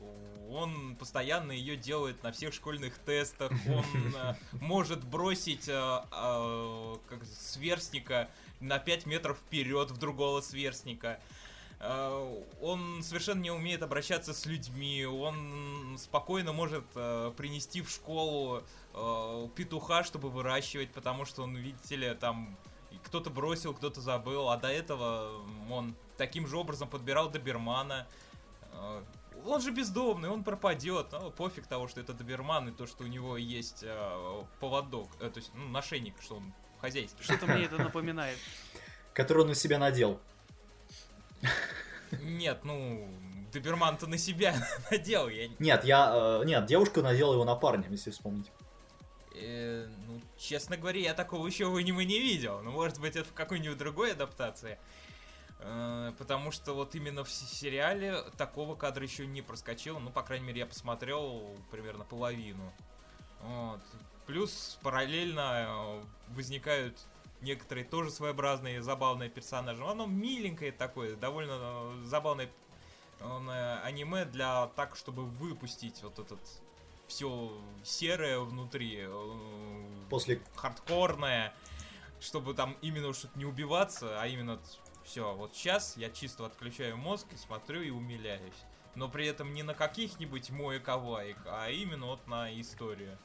Он 0.49 0.95
постоянно 0.95 1.51
ее 1.51 1.75
делает 1.75 2.23
на 2.23 2.31
всех 2.31 2.53
школьных 2.53 2.97
тестах. 2.99 3.51
Он 3.67 4.15
э, 4.15 4.35
может 4.53 5.03
бросить 5.03 5.65
как, 5.65 7.19
сверстника 7.39 8.29
на 8.59 8.79
5 8.79 9.05
метров 9.05 9.37
вперед 9.37 9.91
в 9.91 9.97
другого 9.97 10.41
сверстника. 10.41 11.19
Э, 11.79 12.43
он 12.61 13.01
совершенно 13.03 13.41
не 13.41 13.51
умеет 13.51 13.83
обращаться 13.83 14.33
с 14.33 14.45
людьми, 14.45 15.05
он 15.05 15.97
спокойно 15.99 16.53
может 16.53 16.85
э, 16.95 17.31
принести 17.35 17.81
в 17.81 17.89
школу 17.89 18.63
э, 18.93 19.47
петуха, 19.55 20.03
чтобы 20.03 20.29
выращивать, 20.29 20.91
потому 20.91 21.25
что 21.25 21.43
он, 21.43 21.55
видите 21.55 21.95
ли, 21.95 22.13
там 22.13 22.57
кто-то 23.03 23.29
бросил, 23.29 23.73
кто-то 23.73 24.01
забыл, 24.01 24.49
а 24.49 24.57
до 24.57 24.69
этого 24.69 25.41
он 25.69 25.95
таким 26.17 26.47
же 26.47 26.57
образом 26.57 26.89
подбирал 26.89 27.29
добермана. 27.29 28.07
Он 29.45 29.61
же 29.61 29.71
бездомный, 29.71 30.29
он 30.29 30.43
пропадет. 30.43 31.07
Ну, 31.11 31.31
пофиг 31.31 31.67
того, 31.67 31.87
что 31.87 32.01
это 32.01 32.13
доберман 32.13 32.69
и 32.69 32.71
то, 32.71 32.87
что 32.87 33.03
у 33.03 33.07
него 33.07 33.37
есть 33.37 33.83
э, 33.83 34.43
поводок, 34.59 35.09
э, 35.19 35.29
то 35.29 35.39
есть 35.39 35.51
ну, 35.53 35.67
нашейник, 35.69 36.15
что 36.21 36.35
он 36.37 36.53
хозяйский. 36.81 37.23
Что-то 37.23 37.45
мне 37.45 37.65
это 37.65 37.77
напоминает. 37.77 38.37
Который 39.13 39.43
он 39.43 39.49
на 39.49 39.55
себя 39.55 39.79
надел. 39.79 40.19
Нет, 42.21 42.59
ну, 42.63 43.07
доберман-то 43.51 44.07
на 44.07 44.17
себя 44.17 44.55
надел. 44.91 45.29
Я... 45.29 45.49
Нет, 45.59 45.83
я... 45.83 46.11
Э, 46.13 46.45
нет, 46.45 46.65
девушка 46.65 47.01
надела 47.01 47.33
его 47.33 47.45
на 47.45 47.55
парня, 47.55 47.87
если 47.89 48.11
вспомнить. 48.11 48.51
Э, 49.35 49.87
ну, 50.07 50.21
честно 50.37 50.77
говоря, 50.77 50.99
я 50.99 51.13
такого 51.13 51.45
еще 51.47 51.65
в 51.65 51.75
аниме 51.75 52.05
не 52.05 52.19
видел. 52.19 52.61
Ну, 52.63 52.71
может 52.71 52.99
быть, 52.99 53.15
это 53.15 53.29
в 53.29 53.33
какой-нибудь 53.33 53.77
другой 53.77 54.13
адаптации. 54.13 54.77
Э, 55.59 56.13
потому 56.17 56.51
что 56.51 56.73
вот 56.73 56.95
именно 56.95 57.23
в 57.23 57.31
сериале 57.31 58.21
такого 58.37 58.75
кадра 58.75 59.03
еще 59.03 59.25
не 59.25 59.41
проскочило. 59.41 59.99
Ну, 59.99 60.09
по 60.09 60.23
крайней 60.23 60.45
мере, 60.45 60.59
я 60.59 60.65
посмотрел 60.65 61.55
примерно 61.71 62.03
половину. 62.03 62.73
Вот. 63.41 63.81
Плюс 64.25 64.77
параллельно 64.81 65.67
э, 65.67 66.33
возникают 66.33 66.97
некоторые 67.41 67.85
тоже 67.85 68.11
своеобразные 68.11 68.81
забавные 68.81 69.29
персонажи. 69.29 69.83
Оно 69.83 70.05
миленькое 70.05 70.71
такое, 70.71 71.15
довольно 71.15 71.57
э, 71.59 72.01
забавное 72.03 72.49
э, 73.19 73.79
аниме 73.83 74.25
для 74.25 74.67
так, 74.75 74.95
чтобы 74.95 75.25
выпустить 75.25 76.01
вот 76.03 76.19
этот 76.19 76.39
все 77.07 77.51
серое 77.83 78.39
внутри, 78.39 79.05
э, 79.07 79.85
После... 80.09 80.41
хардкорное, 80.55 81.53
чтобы 82.19 82.53
там 82.53 82.75
именно 82.81 83.13
что-то 83.13 83.37
не 83.37 83.45
убиваться, 83.45 84.21
а 84.21 84.27
именно 84.27 84.59
все, 85.03 85.33
вот 85.35 85.55
сейчас 85.55 85.95
я 85.95 86.09
чисто 86.09 86.45
отключаю 86.45 86.97
мозг 86.97 87.27
и 87.31 87.37
смотрю 87.37 87.81
и 87.81 87.89
умиляюсь. 87.89 88.65
Но 88.95 89.07
при 89.07 89.27
этом 89.27 89.53
не 89.53 89.63
на 89.63 89.73
каких-нибудь 89.73 90.49
мои 90.49 90.79
каваек, 90.79 91.37
а 91.45 91.69
именно 91.69 92.07
вот 92.07 92.25
на 92.27 92.51
историю. 92.59 93.17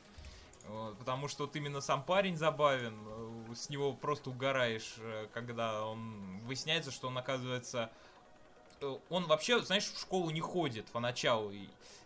Потому 0.98 1.28
что 1.28 1.44
вот 1.46 1.56
именно 1.56 1.80
сам 1.80 2.04
парень 2.04 2.36
забавен, 2.36 2.96
э, 3.50 3.54
с 3.54 3.68
него 3.68 3.92
просто 3.92 4.30
угораешь, 4.30 4.94
э, 4.98 5.26
когда 5.32 5.84
он 5.86 6.38
выясняется, 6.40 6.90
что 6.92 7.08
он 7.08 7.18
оказывается... 7.18 7.90
э, 8.80 8.96
Он 9.10 9.24
вообще, 9.26 9.60
знаешь, 9.60 9.84
в 9.90 10.00
школу 10.00 10.30
не 10.30 10.40
ходит 10.40 10.86
поначалу 10.92 11.52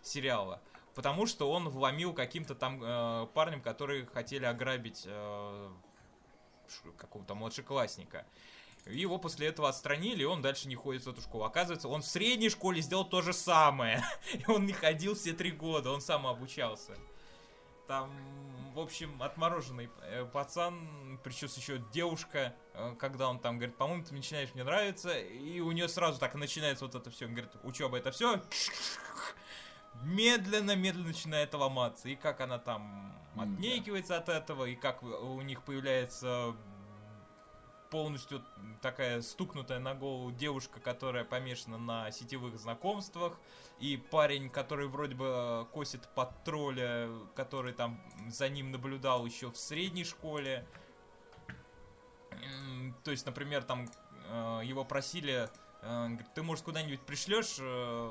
сериала, 0.01 0.59
потому 0.95 1.27
что 1.27 1.51
он 1.51 1.69
вломил 1.69 2.13
каким-то 2.13 2.55
там 2.55 2.81
э, 2.83 3.27
парнем, 3.33 3.61
которые 3.61 4.07
хотели 4.07 4.45
ограбить 4.45 5.03
э, 5.05 5.69
какого-то 6.97 7.35
младшеклассника. 7.35 8.25
И 8.85 8.97
Его 8.97 9.17
после 9.17 9.47
этого 9.47 9.69
отстранили, 9.69 10.21
и 10.21 10.25
он 10.25 10.41
дальше 10.41 10.67
не 10.67 10.75
ходит 10.75 11.03
в 11.03 11.09
эту 11.09 11.21
школу. 11.21 11.43
Оказывается, 11.43 11.89
он 11.89 12.01
в 12.01 12.07
средней 12.07 12.49
школе 12.49 12.81
сделал 12.81 13.05
то 13.05 13.21
же 13.21 13.33
самое. 13.33 14.03
И 14.33 14.49
он 14.49 14.65
не 14.65 14.73
ходил 14.73 15.13
все 15.13 15.33
три 15.33 15.51
года, 15.51 15.91
он 15.91 15.99
сам 16.01 16.25
обучался. 16.25 16.95
Там, 17.87 18.11
в 18.75 18.79
общем, 18.79 19.21
отмороженный 19.23 19.89
э, 20.01 20.25
пацан, 20.25 21.19
причем 21.23 21.47
еще 21.55 21.77
девушка, 21.93 22.53
э, 22.73 22.95
когда 22.99 23.29
он 23.29 23.39
там 23.39 23.57
говорит, 23.57 23.77
по-моему, 23.77 24.03
ты 24.03 24.13
начинаешь 24.13 24.53
мне 24.53 24.63
нравиться, 24.63 25.17
и 25.17 25.59
у 25.61 25.71
нее 25.71 25.87
сразу 25.87 26.19
так 26.19 26.35
начинается 26.35 26.85
вот 26.85 26.95
это 26.95 27.09
все. 27.09 27.25
Он 27.25 27.31
говорит, 27.31 27.51
учеба 27.63 27.97
это 27.97 28.11
все. 28.11 28.41
Медленно-медленно 30.03 31.07
начинает 31.07 31.53
ломаться. 31.53 32.09
И 32.09 32.15
как 32.15 32.41
она 32.41 32.59
там 32.59 33.17
отнекивается 33.37 34.17
от 34.17 34.29
этого, 34.29 34.65
и 34.65 34.75
как 34.75 35.01
у 35.01 35.41
них 35.41 35.63
появляется 35.63 36.53
полностью 37.89 38.43
такая 38.81 39.21
стукнутая 39.21 39.79
на 39.79 39.95
голову 39.95 40.31
девушка, 40.31 40.79
которая 40.79 41.23
помешана 41.23 41.77
на 41.77 42.11
сетевых 42.11 42.59
знакомствах, 42.59 43.39
и 43.79 43.97
парень, 43.97 44.49
который 44.49 44.87
вроде 44.87 45.15
бы 45.15 45.25
э, 45.27 45.65
косит 45.71 46.07
под 46.15 46.43
тролля, 46.43 47.09
который 47.35 47.73
там 47.73 48.01
за 48.27 48.49
ним 48.49 48.71
наблюдал 48.71 49.25
еще 49.25 49.51
в 49.51 49.57
средней 49.57 50.03
школе. 50.03 50.65
То 53.03 53.11
есть, 53.11 53.25
например, 53.25 53.63
там 53.63 53.87
э, 54.29 54.61
его 54.63 54.83
просили, 54.83 55.49
э, 55.81 56.07
говорит, 56.07 56.33
ты, 56.33 56.43
может, 56.43 56.63
куда-нибудь 56.65 57.01
пришлешь 57.01 57.57
э, 57.59 58.09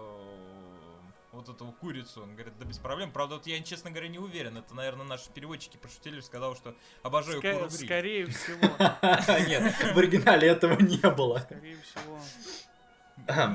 вот 1.33 1.49
эту 1.49 1.67
курицу? 1.73 2.23
Он 2.23 2.35
говорит, 2.35 2.57
да 2.59 2.65
без 2.65 2.79
проблем. 2.79 3.13
Правда, 3.13 3.37
вот 3.37 3.47
я, 3.47 3.61
честно 3.63 3.91
говоря, 3.91 4.09
не 4.09 4.19
уверен. 4.19 4.57
Это, 4.59 4.75
наверное, 4.75 5.05
наши 5.07 5.31
переводчики 5.31 5.77
пошутили, 5.77 6.21
сказал, 6.21 6.57
что 6.57 6.75
обожаю 7.03 7.41
Ска- 7.41 7.55
куру. 7.55 7.71
Скорее 7.71 8.27
всего. 8.31 9.47
Нет, 9.49 9.75
в 9.95 9.99
оригинале 9.99 10.49
этого 10.49 10.81
не 10.81 11.11
было. 11.11 11.39
Скорее 11.39 11.79
всего. 11.83 12.21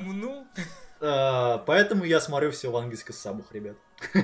Ну, 0.03 0.45
Э, 0.53 0.61
Поэтому 1.01 2.03
я 2.03 2.21
смотрю 2.21 2.51
все 2.51 2.69
в 2.69 2.77
английских 2.77 3.15
сабах, 3.15 3.51
ребят. 3.51 3.75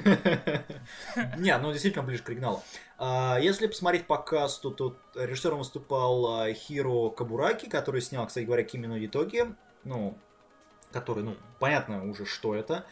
Не, 1.38 1.58
ну 1.58 1.72
действительно 1.72 2.04
ближе 2.04 2.22
к 2.24 2.30
оригиналу. 2.30 2.62
А, 3.00 3.38
Если 3.40 3.68
посмотреть 3.68 4.06
по 4.06 4.18
касту, 4.18 4.72
то 4.72 4.96
режиссером 5.16 5.60
выступал 5.60 6.42
а, 6.42 6.54
Хиро 6.54 7.10
Кабураки, 7.10 7.68
который 7.68 8.02
снял, 8.02 8.28
кстати 8.28 8.46
говоря, 8.46 8.64
Кими 8.64 8.88
но 8.88 9.04
Итоги. 9.04 9.46
Ну, 9.84 10.18
который, 10.92 11.24
ну, 11.24 11.36
понятно 11.60 12.08
уже, 12.10 12.26
что 12.26 12.56
это. 12.56 12.86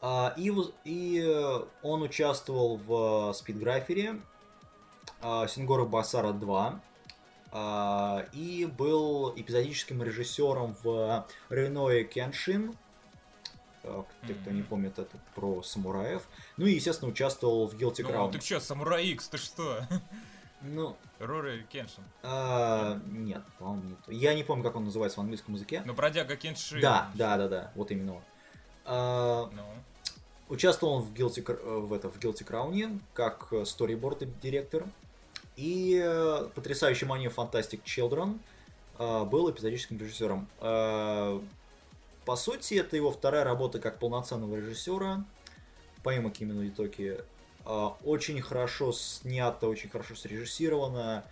А, 0.00 0.34
И, 0.36 0.52
и 0.84 1.24
э, 1.26 1.64
он 1.82 2.02
участвовал 2.02 2.76
в 2.76 3.32
Спидграфере, 3.32 4.20
Сингору 5.48 5.86
Басара 5.86 6.32
2, 6.32 6.80
а, 7.50 8.26
и 8.32 8.66
был 8.66 9.32
эпизодическим 9.34 10.02
режиссером 10.02 10.76
в 10.82 11.26
Реное 11.48 12.04
Кеншин, 12.04 12.72
э, 12.72 12.74
те, 14.26 14.34
кто 14.34 14.50
не 14.50 14.62
помнит, 14.62 14.98
это 14.98 15.16
про 15.34 15.62
самураев. 15.62 16.22
Ну 16.56 16.66
и, 16.66 16.72
естественно, 16.72 17.10
участвовал 17.10 17.66
в 17.66 17.74
Guilty 17.74 18.02
ну 18.02 18.10
Crown. 18.10 18.32
ты 18.32 18.38
чё, 18.38 18.60
Самурай 18.60 19.06
Икс, 19.06 19.28
ты 19.28 19.38
что? 19.38 19.86
Ну, 20.60 20.96
Рори 21.20 21.64
Кеншин. 21.70 22.02
а, 22.22 23.00
нет, 23.06 23.42
по-моему, 23.58 23.90
не 23.90 23.94
то. 23.94 24.10
Я 24.12 24.34
не 24.34 24.42
помню, 24.42 24.64
как 24.64 24.74
он 24.74 24.84
называется 24.86 25.18
в 25.18 25.20
английском 25.20 25.54
языке. 25.54 25.82
Ну, 25.86 25.94
бродяга 25.94 26.34
Кеншин. 26.36 26.80
Да, 26.80 27.10
да, 27.14 27.36
да, 27.36 27.48
да, 27.48 27.72
вот 27.76 27.90
именно 27.92 28.16
он. 28.16 28.22
А, 28.84 29.50
Ну, 29.54 29.62
Участвовал 30.48 30.94
он 30.94 31.02
в 31.02 31.12
Guilty, 31.12 31.44
э, 31.46 31.78
в, 31.78 31.92
это, 31.92 32.08
в 32.10 32.18
Guilty 32.18 32.46
Crown 32.46 33.00
как 33.12 33.48
э, 33.52 33.64
сториборд 33.66 34.22
директор. 34.40 34.84
И 35.56 36.00
э, 36.02 36.48
потрясающий 36.54 37.04
манию 37.04 37.30
Fantastic 37.30 37.82
Children 37.84 38.38
э, 38.98 39.24
был 39.24 39.50
эпизодическим 39.50 39.98
режиссером. 39.98 40.48
Э, 40.60 41.38
По 42.28 42.36
сути, 42.36 42.74
это 42.74 42.94
его 42.94 43.10
вторая 43.10 43.42
работа 43.42 43.78
как 43.78 43.98
полноценного 43.98 44.56
режиссера, 44.56 45.24
помимо 46.02 46.30
Кимино 46.30 46.68
Итоки. 46.68 47.24
Э, 47.64 47.88
Очень 48.04 48.42
хорошо 48.42 48.92
снято, 48.92 49.66
очень 49.66 49.88
хорошо 49.88 50.14
срежиссировано. 50.14 51.24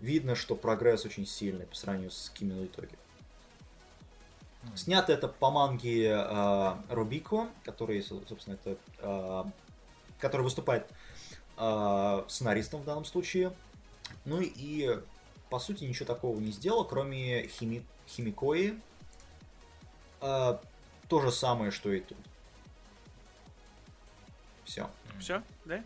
Видно, 0.00 0.34
что 0.34 0.56
прогресс 0.56 1.04
очень 1.06 1.24
сильный 1.24 1.66
по 1.66 1.76
сравнению 1.76 2.10
с 2.10 2.30
Кимино 2.30 2.64
Итоки. 2.66 2.98
Снято 4.74 5.12
это 5.12 5.28
по 5.28 5.52
манге 5.52 6.08
э, 6.08 6.74
Рубико, 6.88 7.48
который, 7.62 8.02
со- 8.02 8.20
собственно, 8.28 8.54
это, 8.54 8.76
э, 8.98 9.44
который 10.18 10.42
выступает 10.42 10.90
э, 11.58 12.24
сценаристом 12.26 12.80
в 12.80 12.84
данном 12.84 13.04
случае. 13.04 13.52
Ну 14.24 14.40
и, 14.40 14.98
по 15.48 15.60
сути, 15.60 15.84
ничего 15.84 16.06
такого 16.06 16.40
не 16.40 16.50
сделал, 16.50 16.84
кроме 16.84 17.46
хими... 17.46 17.86
Химикои. 18.08 18.80
Э, 20.20 20.58
то 21.08 21.20
же 21.20 21.30
самое, 21.30 21.70
что 21.70 21.90
и 21.92 22.00
тут. 22.00 22.18
Все. 24.64 24.90
Все, 25.20 25.42
да? 25.64 25.82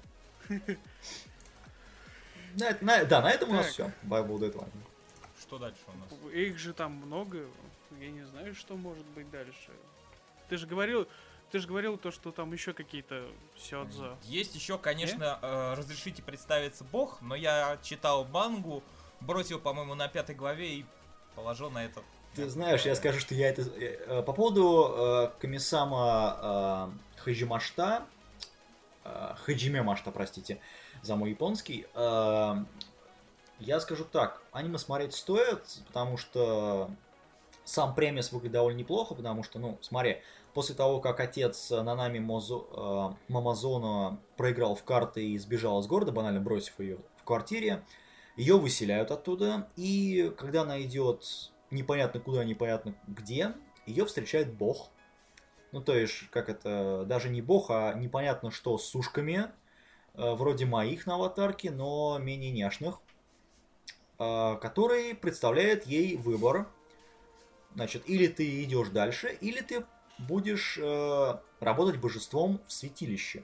На, 2.54 2.76
на- 2.80 3.04
да, 3.04 3.22
на 3.22 3.30
этом 3.30 3.50
у 3.50 3.52
нас 3.54 3.66
Так. 3.66 3.72
все. 3.74 3.92
Поводу 4.08 4.46
этого. 4.46 4.66
что 5.40 5.58
дальше 5.58 5.80
у 5.86 5.92
нас? 5.98 6.34
Их 6.34 6.58
же 6.58 6.72
там 6.74 6.92
много. 6.92 7.46
Я 8.00 8.10
не 8.10 8.24
знаю, 8.24 8.54
что 8.54 8.76
может 8.76 9.04
быть 9.06 9.30
дальше. 9.30 9.70
Ты 10.48 10.56
же 10.58 10.66
говорил, 10.66 11.08
ты 11.50 11.58
же 11.60 11.68
говорил 11.68 11.96
то, 11.96 12.10
что 12.10 12.30
там 12.32 12.52
еще 12.52 12.72
какие-то 12.74 13.26
сёдзо. 13.56 14.16
Есть 14.24 14.54
еще, 14.54 14.76
конечно, 14.78 15.38
э, 15.40 15.74
разрешите 15.74 16.22
представиться 16.22 16.84
Бог, 16.84 17.22
но 17.22 17.34
я 17.34 17.78
читал 17.82 18.24
мангу, 18.26 18.82
бросил, 19.20 19.58
по-моему, 19.60 19.94
на 19.94 20.08
пятой 20.08 20.34
главе 20.34 20.74
и 20.78 20.86
положил 21.34 21.70
на 21.70 21.84
этот. 21.84 22.04
Ты 22.34 22.48
знаешь, 22.48 22.86
я 22.86 22.94
скажу, 22.94 23.20
что 23.20 23.34
я 23.34 23.50
это... 23.50 23.62
э, 23.62 23.98
э, 24.06 24.22
По 24.22 24.32
поводу 24.32 24.94
э, 24.96 25.30
Комиссама 25.38 26.90
э, 27.16 27.20
Хаджимашта, 27.20 28.06
э, 29.04 29.34
Хаджиме 29.44 29.82
Машта, 29.82 30.10
простите, 30.12 30.58
за 31.02 31.16
мой 31.16 31.30
японский, 31.30 31.86
э, 31.94 32.54
я 33.58 33.80
скажу 33.80 34.04
так, 34.04 34.40
аниме 34.50 34.78
смотреть 34.78 35.14
стоит, 35.14 35.62
потому 35.88 36.16
что 36.16 36.90
сам 37.64 37.94
премис 37.94 38.32
выглядит 38.32 38.54
довольно 38.54 38.78
неплохо, 38.78 39.14
потому 39.14 39.42
что, 39.42 39.58
ну, 39.58 39.76
смотри, 39.82 40.22
после 40.54 40.74
того, 40.74 41.00
как 41.00 41.20
отец 41.20 41.70
Нанами 41.70 42.18
Мозо, 42.18 42.62
э, 42.72 43.10
Мамазона 43.28 44.18
проиграл 44.38 44.74
в 44.74 44.84
карты 44.84 45.22
и 45.22 45.36
сбежал 45.36 45.80
из 45.80 45.86
города, 45.86 46.12
банально 46.12 46.40
бросив 46.40 46.80
ее 46.80 46.96
в 47.18 47.24
квартире, 47.24 47.84
ее 48.36 48.56
выселяют 48.56 49.10
оттуда, 49.10 49.68
и 49.76 50.32
когда 50.38 50.62
она 50.62 50.80
идет 50.80 51.51
непонятно 51.72 52.20
куда, 52.20 52.44
непонятно 52.44 52.94
где, 53.06 53.54
ее 53.86 54.04
встречает 54.06 54.52
бог. 54.52 54.90
Ну, 55.72 55.80
то 55.80 55.94
есть, 55.96 56.28
как 56.30 56.48
это, 56.48 57.04
даже 57.06 57.30
не 57.30 57.40
бог, 57.40 57.70
а 57.70 57.94
непонятно 57.94 58.50
что 58.50 58.76
с 58.78 58.86
сушками, 58.86 59.50
э, 60.14 60.34
вроде 60.34 60.66
моих 60.66 61.06
на 61.06 61.14
аватарке, 61.14 61.70
но 61.70 62.18
менее 62.18 62.52
няшных, 62.52 63.00
э, 64.18 64.56
который 64.60 65.14
представляет 65.14 65.86
ей 65.86 66.16
выбор. 66.16 66.68
Значит, 67.74 68.02
или 68.06 68.26
ты 68.26 68.62
идешь 68.64 68.90
дальше, 68.90 69.36
или 69.40 69.62
ты 69.62 69.86
будешь 70.18 70.78
э, 70.78 71.38
работать 71.60 71.98
божеством 71.98 72.60
в 72.66 72.72
святилище. 72.72 73.42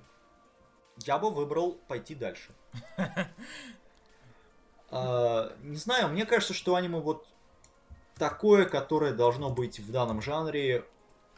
Я 1.04 1.18
бы 1.18 1.30
выбрал 1.30 1.78
пойти 1.88 2.14
дальше. 2.14 2.52
А, 4.90 5.52
не 5.62 5.76
знаю, 5.76 6.08
мне 6.08 6.26
кажется, 6.26 6.54
что 6.54 6.74
аниме 6.74 7.00
вот 7.00 7.26
такое, 8.18 8.64
которое 8.66 9.12
должно 9.12 9.50
быть 9.50 9.78
в 9.78 9.90
данном 9.90 10.20
жанре 10.20 10.84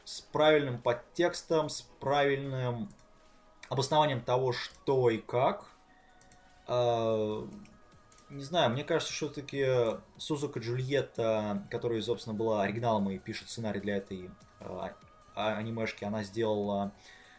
с 0.04 0.20
правильным 0.20 0.80
подтекстом, 0.80 1.68
с 1.68 1.82
правильным 2.00 2.88
обоснованием 3.68 4.20
того, 4.20 4.52
что 4.52 5.10
и 5.10 5.18
как. 5.18 5.66
А, 6.66 7.46
не 8.28 8.42
знаю, 8.42 8.70
мне 8.70 8.84
кажется, 8.84 9.12
что 9.12 9.26
все-таки 9.26 9.66
Сузука 10.16 10.60
Джульетта, 10.60 11.66
которая, 11.70 12.00
собственно, 12.02 12.34
была 12.34 12.62
оригиналом 12.62 13.10
и 13.10 13.18
пишет 13.18 13.48
сценарий 13.48 13.80
для 13.80 13.96
этой 13.96 14.30
а, 14.60 14.92
анимешки, 15.34 16.04
она 16.04 16.24
сделала 16.24 16.92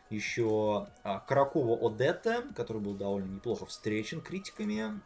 еще 0.09 0.87
Каракова 1.03 1.77
Одетта, 1.87 2.43
который 2.55 2.81
был 2.81 2.93
довольно 2.93 3.35
неплохо 3.35 3.65
встречен 3.65 4.21
критиками. 4.21 4.99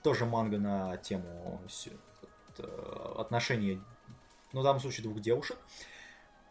А, 0.00 0.02
тоже 0.02 0.26
манга 0.26 0.58
на 0.58 0.96
тему 0.98 1.60
э, 2.58 3.14
отношений, 3.18 3.80
ну, 4.52 4.60
в 4.60 4.64
данном 4.64 4.80
случае, 4.80 5.04
двух 5.04 5.20
девушек. 5.20 5.58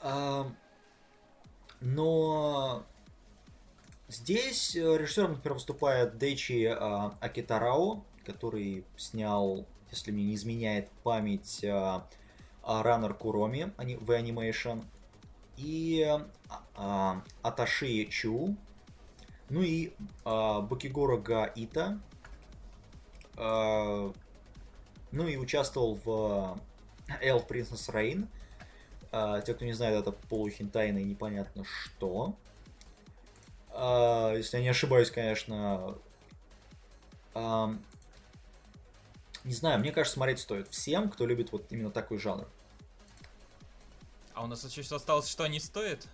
А, 0.02 0.52
но 1.82 2.84
здесь 4.08 4.76
режиссером, 4.76 5.34
например, 5.34 5.56
выступает 5.56 6.18
Дэйчи 6.18 6.66
а, 6.66 7.18
Акитарао, 7.20 8.04
который 8.26 8.86
снял, 8.98 9.66
если 9.92 10.12
мне 10.12 10.26
не 10.26 10.36
изменяет 10.36 10.90
память, 11.04 11.66
Раннер 12.64 13.14
Куроми 13.16 13.74
в 13.78 14.12
Animation, 14.12 14.86
и 15.58 16.08
Аташи 17.42 18.06
Чу, 18.06 18.56
ну 19.50 19.62
и 19.62 19.94
э, 20.26 20.60
Бакигора 20.62 21.18
Гаита. 21.18 22.00
Э, 23.40 24.12
ну 25.12 25.28
и 25.28 25.38
участвовал 25.38 25.96
в 25.96 26.60
Elf 27.22 27.48
Princess 27.48 27.92
Rain. 27.92 28.28
Э, 29.12 29.42
те, 29.46 29.54
кто 29.54 29.66
не 29.66 29.74
знает, 29.74 30.00
это 30.00 30.12
полухентайное 30.12 31.04
непонятно 31.04 31.64
что. 31.66 32.36
Э, 33.72 34.34
если 34.36 34.58
я 34.58 34.64
не 34.64 34.70
ошибаюсь, 34.70 35.10
конечно. 35.10 35.98
Э, 37.34 37.68
не 39.44 39.54
знаю, 39.54 39.80
мне 39.80 39.92
кажется, 39.92 40.16
смотреть 40.16 40.40
стоит 40.40 40.68
всем, 40.68 41.10
кто 41.10 41.26
любит 41.26 41.52
вот 41.52 41.66
именно 41.72 41.92
такой 41.92 42.20
жанр. 42.20 42.48
А 44.34 44.44
у 44.44 44.48
нас 44.48 44.64
еще 44.64 44.96
осталось, 44.96 45.28
что 45.28 45.48
не 45.48 45.60
стоит? 45.60 46.08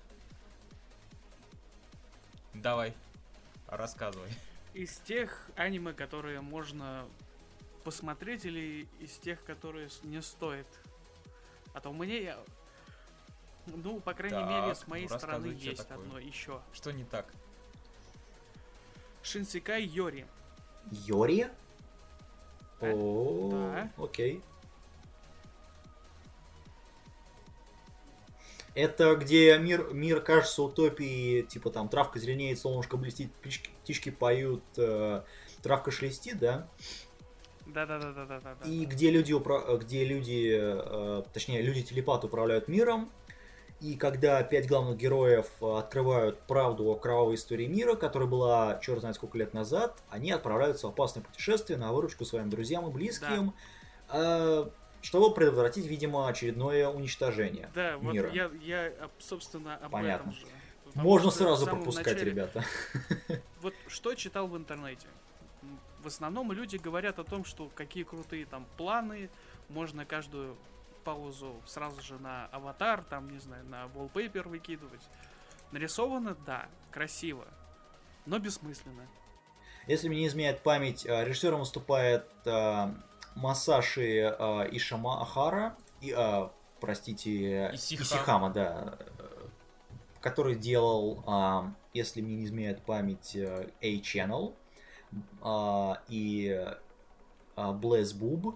Давай. 2.53 2.93
Рассказывай. 3.67 4.29
Из 4.75 4.97
тех 4.99 5.49
аниме, 5.55 5.93
которые 5.93 6.41
можно 6.41 7.07
посмотреть, 7.85 8.43
или 8.43 8.89
из 8.99 9.17
тех, 9.19 9.41
которые 9.45 9.87
не 10.03 10.21
стоит? 10.21 10.67
А 11.73 11.79
то 11.79 11.93
мне, 11.93 12.35
ну, 13.67 14.01
по 14.01 14.13
крайней 14.13 14.37
так, 14.37 14.49
мере, 14.49 14.75
с 14.75 14.85
моей 14.87 15.07
ну, 15.07 15.17
стороны 15.17 15.47
есть 15.47 15.87
такое. 15.87 16.05
одно 16.05 16.19
еще. 16.19 16.61
Что 16.73 16.91
не 16.91 17.05
так? 17.05 17.33
Шинсикай 19.23 19.81
Йори. 19.81 20.27
Йори? 20.91 21.47
А? 22.81 22.91
О, 22.93 23.49
да. 23.51 23.91
окей. 23.97 24.43
Это 28.75 29.15
где 29.15 29.57
мир, 29.57 29.93
мир 29.93 30.19
кажется 30.19 30.61
утопией, 30.61 31.43
типа 31.43 31.69
там 31.69 31.87
травка 31.87 32.19
зеленеет, 32.19 32.59
солнышко 32.59 32.97
блестит, 32.97 33.33
птички, 33.35 33.69
птички 33.81 34.09
поют, 34.09 34.63
э, 34.77 35.21
травка 35.63 35.91
шелестит, 35.91 36.39
да? 36.39 36.67
Да, 37.65 37.85
да, 37.85 37.99
да, 37.99 38.11
да, 38.11 38.25
да, 38.25 38.39
да. 38.41 38.69
И 38.69 38.85
где 38.85 39.11
люди, 39.11 39.31
упра... 39.31 39.77
где 39.77 40.03
люди, 40.03 40.53
э, 40.59 41.23
точнее, 41.33 41.61
люди 41.61 41.83
телепаты 41.83 42.27
управляют 42.27 42.67
миром. 42.67 43.09
И 43.79 43.95
когда 43.95 44.41
пять 44.43 44.67
главных 44.67 44.97
героев 44.97 45.47
открывают 45.61 46.39
правду 46.41 46.85
о 46.89 46.95
кровавой 46.95 47.35
истории 47.35 47.67
мира, 47.67 47.95
которая 47.95 48.27
была 48.27 48.79
черт 48.81 48.99
знает 49.01 49.15
сколько 49.15 49.37
лет 49.37 49.53
назад, 49.53 50.01
они 50.09 50.31
отправляются 50.31 50.87
в 50.87 50.91
опасное 50.91 51.23
путешествие 51.23 51.77
на 51.77 51.91
выручку 51.93 52.25
своим 52.25 52.49
друзьям 52.49 52.87
и 52.87 52.91
близким. 52.91 53.53
Да. 54.07 54.65
Э, 54.65 54.65
чтобы 55.05 55.31
предотвратить, 55.33 55.85
видимо, 55.85 56.27
очередное 56.27 56.89
уничтожение 56.89 57.69
да, 57.75 57.95
мира. 57.97 58.25
вот 58.27 58.33
я, 58.33 58.49
я, 58.61 58.91
собственно, 59.19 59.75
об 59.75 59.91
Понятно. 59.91 60.29
этом 60.29 60.33
же. 60.33 60.47
Потому 60.83 61.09
Можно 61.09 61.31
сразу 61.31 61.65
пропускать, 61.67 62.13
начале... 62.13 62.31
ребята. 62.31 62.65
Вот 63.61 63.73
что 63.87 64.13
читал 64.15 64.47
в 64.47 64.57
интернете? 64.57 65.07
В 66.01 66.07
основном 66.07 66.51
люди 66.51 66.77
говорят 66.77 67.19
о 67.19 67.23
том, 67.23 67.45
что 67.45 67.69
какие 67.73 68.03
крутые 68.03 68.45
там 68.45 68.65
планы, 68.77 69.29
можно 69.69 70.05
каждую 70.05 70.55
паузу 71.03 71.55
сразу 71.65 72.01
же 72.01 72.17
на 72.19 72.45
аватар, 72.47 73.03
там, 73.03 73.31
не 73.31 73.39
знаю, 73.39 73.63
на 73.65 73.85
wallpaper 73.95 74.47
выкидывать. 74.47 75.01
Нарисовано, 75.71 76.35
да, 76.45 76.67
красиво, 76.91 77.45
но 78.25 78.39
бессмысленно. 78.39 79.07
Если 79.87 80.09
мне 80.09 80.21
не 80.21 80.27
изменяет 80.27 80.61
память, 80.61 81.05
э, 81.05 81.25
режиссером 81.25 81.59
выступает 81.59 82.25
э, 82.45 82.87
Масаши 83.35 84.19
э, 84.21 84.69
Ишама 84.71 85.21
Ахара, 85.21 85.75
и, 86.01 86.13
э, 86.15 86.49
простите, 86.79 87.71
Исихама. 87.73 88.03
Исихама, 88.03 88.49
да, 88.49 88.97
который 90.21 90.55
делал, 90.55 91.23
э, 91.27 91.71
если 91.93 92.21
мне 92.21 92.35
не 92.37 92.45
изменяет 92.45 92.81
память, 92.81 93.35
э, 93.35 93.69
A-Channel 93.81 94.53
э, 95.43 95.93
и 96.09 96.47
э, 96.49 96.75
Blaze 97.55 98.17
Boob. 98.17 98.55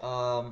Э, 0.00 0.50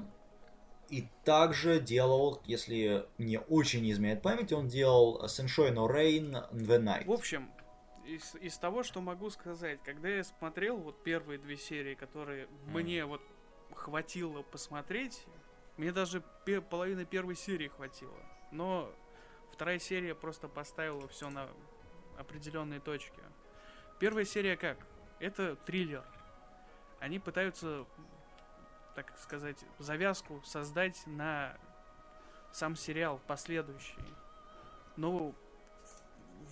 и 0.89 1.09
также 1.25 1.81
делал, 1.81 2.43
если 2.45 3.07
мне 3.17 3.39
очень 3.39 3.83
не 3.83 3.93
изменяет 3.93 4.21
память, 4.21 4.53
он 4.53 4.69
делал 4.69 5.25
Sunshine 5.25 5.73
No 5.73 5.89
Rain 5.91 6.51
The 6.53 6.79
Night. 6.79 7.07
В 7.07 7.13
общем, 7.13 7.51
из, 8.05 8.35
из 8.37 8.59
того, 8.59 8.83
что 8.83 9.01
могу 9.01 9.31
сказать, 9.31 9.81
когда 9.83 10.09
я 10.09 10.25
смотрел 10.25 10.77
вот 10.79 11.03
первые 11.03 11.39
две 11.39 11.57
серии, 11.57 11.95
которые 11.95 12.45
mm. 12.45 12.49
мне 12.73 13.05
вот 13.05 13.23
хватило 13.75 14.43
посмотреть, 14.43 15.25
мне 15.77 15.93
даже 15.93 16.23
пе- 16.45 16.61
половины 16.61 17.05
первой 17.05 17.37
серии 17.37 17.69
хватило. 17.69 18.19
Но 18.51 18.93
вторая 19.53 19.79
серия 19.79 20.15
просто 20.15 20.49
поставила 20.49 21.09
все 21.09 21.31
на 21.31 21.49
определенные 22.19 22.81
точки. 22.81 23.21
Первая 23.99 24.25
серия 24.25 24.57
как? 24.57 24.79
Это 25.19 25.57
триллер. 25.57 26.05
Они 27.01 27.19
пытаются, 27.19 27.87
так 28.95 29.17
сказать, 29.19 29.65
завязку 29.79 30.43
создать 30.45 31.03
на 31.07 31.57
сам 32.53 32.77
сериал 32.77 33.21
последующий. 33.27 34.05
Но 34.97 35.35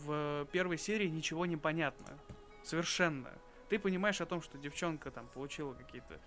в 0.04 0.46
первой 0.52 0.78
серии 0.78 1.08
ничего 1.08 1.46
не 1.46 1.56
понятно. 1.56 2.18
Совершенно. 2.62 3.30
Ты 3.68 3.78
понимаешь 3.78 4.20
о 4.20 4.26
том, 4.26 4.42
что 4.42 4.58
девчонка 4.58 5.10
там 5.10 5.28
получила 5.28 5.74
какие-то 5.74 6.20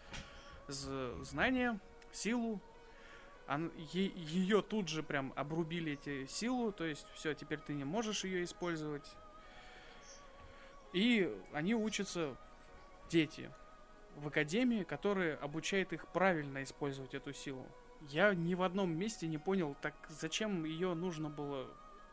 знания, 0.67 1.80
силу, 2.11 2.61
ее 3.91 4.61
тут 4.61 4.88
же 4.88 5.03
прям 5.03 5.34
обрубили 5.36 5.93
эти 5.93 6.26
силу, 6.26 6.71
то 6.71 6.86
есть 6.86 7.05
все, 7.13 7.34
теперь 7.34 7.59
ты 7.59 7.74
не 7.74 7.84
можешь 7.84 8.24
ее 8.24 8.43
использовать. 8.43 9.09
И 10.93 11.36
они 11.51 11.76
учатся, 11.76 12.36
дети, 13.09 13.51
в 14.15 14.28
академии, 14.28 14.84
которые 14.84 15.36
обучают 15.36 15.91
их 15.91 16.07
правильно 16.07 16.63
использовать 16.63 17.13
эту 17.13 17.34
силу. 17.34 17.67
Я 18.09 18.34
ни 18.34 18.53
в 18.53 18.61
одном 18.61 18.95
месте 18.95 19.28
не 19.28 19.38
понял, 19.38 19.76
так 19.82 19.93
зачем 20.07 20.65
ее 20.65 20.93
нужно 20.93 21.30
было 21.30 21.67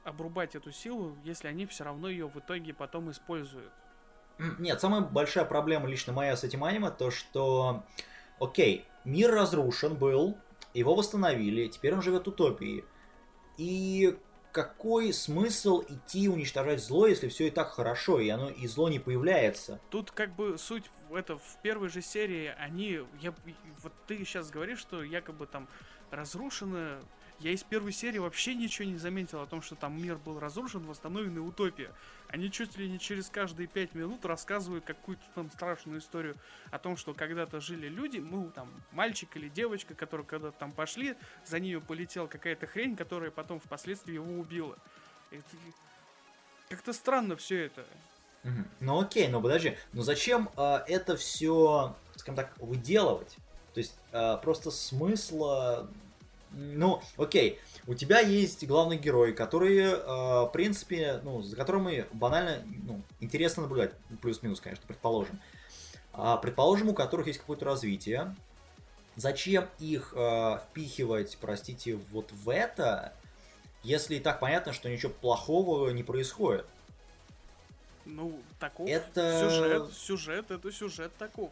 обрубать 0.05 0.55
эту 0.55 0.73
силу, 0.73 1.17
если 1.25 1.49
они 1.49 1.67
все 1.67 1.85
равно 1.85 2.09
ее 2.09 2.29
в 2.29 2.37
итоге 2.39 2.75
потом 2.75 3.11
используют. 3.11 3.73
Нет, 4.59 4.81
самая 4.81 5.03
большая 5.03 5.45
проблема 5.45 5.87
лично 5.87 6.13
моя 6.13 6.37
с 6.37 6.45
этим 6.45 6.65
аниме, 6.65 6.91
то 6.91 7.11
что, 7.11 7.85
окей, 8.39 8.87
мир 9.05 9.31
разрушен 9.31 9.97
был, 9.97 10.39
его 10.73 10.95
восстановили, 10.95 11.69
теперь 11.69 11.95
он 11.95 12.03
живет 12.03 12.25
в 12.25 12.29
утопии. 12.29 12.85
И 13.59 14.17
какой 14.53 15.13
смысл 15.13 15.83
идти 15.89 16.29
уничтожать 16.29 16.83
зло, 16.83 17.07
если 17.07 17.29
все 17.29 17.49
и 17.49 17.51
так 17.51 17.71
хорошо, 17.71 18.19
и 18.19 18.29
оно 18.29 18.49
и 18.49 18.67
зло 18.67 18.89
не 18.89 18.99
появляется? 18.99 19.81
Тут 19.91 20.11
как 20.11 20.35
бы 20.35 20.57
суть 20.59 20.85
в 21.09 21.15
это 21.15 21.37
в 21.37 21.59
первой 21.63 21.89
же 21.89 22.03
серии 22.03 22.55
они, 22.59 23.01
я, 23.21 23.35
вот 23.83 23.93
ты 24.07 24.19
сейчас 24.19 24.51
говоришь, 24.51 24.79
что 24.79 25.03
якобы 25.03 25.47
там 25.47 25.69
разрушено. 26.11 27.01
Я 27.41 27.53
из 27.53 27.63
первой 27.63 27.93
серии 27.93 28.19
вообще 28.19 28.55
ничего 28.55 28.87
не 28.87 28.99
заметил 28.99 29.41
о 29.41 29.47
том, 29.47 29.63
что 29.63 29.75
там 29.75 30.01
мир 30.01 30.17
был 30.19 30.39
разрушен, 30.39 30.85
восстановлена 30.85 31.41
утопия. 31.41 31.91
Они 32.29 32.51
чуть 32.51 32.77
ли 32.77 32.87
не 32.87 32.99
через 32.99 33.31
каждые 33.31 33.67
пять 33.67 33.95
минут 33.95 34.27
рассказывают 34.27 34.85
какую-то 34.85 35.23
там 35.35 35.51
страшную 35.51 36.01
историю 36.01 36.37
о 36.71 36.79
том, 36.79 36.99
что 36.99 37.15
когда-то 37.15 37.61
жили 37.61 37.89
люди, 37.89 38.19
ну 38.19 38.51
там 38.55 38.69
мальчик 38.93 39.35
или 39.37 39.49
девочка, 39.49 39.95
которые 39.95 40.27
когда-то 40.27 40.59
там 40.59 40.73
пошли, 40.73 41.17
за 41.47 41.61
ними 41.61 41.79
полетела 41.79 42.27
какая-то 42.27 42.67
хрень, 42.67 42.95
которая 42.95 43.31
потом 43.31 43.59
впоследствии 43.59 44.15
его 44.15 44.39
убила. 44.39 44.77
Это... 45.31 45.43
Как-то 46.69 46.93
странно 46.93 47.37
все 47.37 47.65
это. 47.65 47.87
Ну 48.81 49.01
окей, 49.01 49.29
но 49.29 49.41
подожди, 49.41 49.79
но 49.93 50.03
зачем 50.03 50.51
э, 50.57 50.81
это 50.89 51.17
все, 51.17 51.97
скажем 52.17 52.37
так, 52.37 52.53
выделывать? 52.59 53.37
То 53.73 53.81
есть 53.81 53.95
э, 54.13 54.37
просто 54.43 54.71
смысла... 54.71 55.89
Ну, 56.53 57.01
окей, 57.17 57.61
у 57.87 57.95
тебя 57.95 58.21
есть 58.21 58.67
главный 58.67 58.97
герой, 58.97 59.33
который, 59.33 59.79
э, 59.79 59.97
в 59.99 60.51
принципе, 60.53 61.21
ну, 61.23 61.43
за 61.43 61.55
которым 61.57 61.89
и 61.89 62.05
банально, 62.13 62.63
ну, 62.67 63.03
интересно 63.21 63.63
наблюдать, 63.63 63.93
Ну, 64.09 64.17
плюс-минус, 64.17 64.61
конечно, 64.61 64.85
предположим. 64.87 65.41
А, 66.13 66.37
предположим, 66.39 66.89
у 66.89 66.95
которых 66.95 67.29
есть 67.29 67.39
какое-то 67.39 67.65
развитие. 67.67 68.35
Зачем 69.17 69.69
их 69.79 70.13
э, 70.17 70.59
впихивать, 70.71 71.39
простите, 71.41 71.97
вот 72.11 72.33
в 72.33 72.49
это, 72.51 73.13
если 73.83 74.17
и 74.17 74.21
так 74.21 74.41
понятно, 74.41 74.73
что 74.73 74.89
ничего 74.89 75.13
плохого 75.13 75.91
не 75.91 76.03
происходит? 76.03 76.67
Ну, 78.07 78.41
таков 78.59 78.89
Это- 78.89 79.41
сюжет, 79.51 79.93
сюжет, 79.93 80.51
это 80.51 80.73
сюжет 80.73 81.13
таков. 81.17 81.51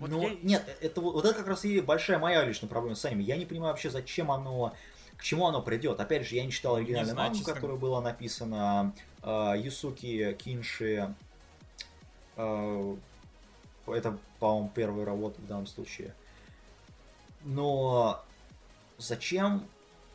Вот 0.00 0.08
Ну, 0.10 0.22
я- 0.22 0.34
нет, 0.42 0.78
это 0.80 1.00
вот, 1.02 1.24
это 1.24 1.34
как 1.34 1.46
раз 1.46 1.64
и 1.66 1.80
большая 1.82 2.18
моя 2.18 2.42
личная 2.44 2.68
проблема 2.70 2.96
с 2.96 3.04
аниме. 3.04 3.22
Я 3.22 3.36
не 3.36 3.44
понимаю 3.44 3.72
вообще, 3.74 3.90
зачем 3.90 4.32
оно, 4.32 4.74
к 5.18 5.22
чему 5.22 5.46
оно 5.46 5.60
придет. 5.60 6.00
Опять 6.00 6.26
же, 6.26 6.36
я 6.36 6.44
не 6.44 6.50
читал 6.50 6.76
оригинальную 6.76 7.14
мангу, 7.14 7.36
честно 7.36 7.52
которая 7.54 7.76
была 7.76 8.00
написана 8.00 8.94
э, 9.22 9.54
Юсуки 9.58 10.32
Кинши. 10.42 11.14
Э, 12.36 12.96
это, 13.86 14.18
по-моему, 14.38 14.72
первая 14.74 15.04
работа 15.04 15.38
в 15.40 15.46
данном 15.46 15.66
случае. 15.66 16.14
Но 17.42 18.24
зачем, 18.96 19.66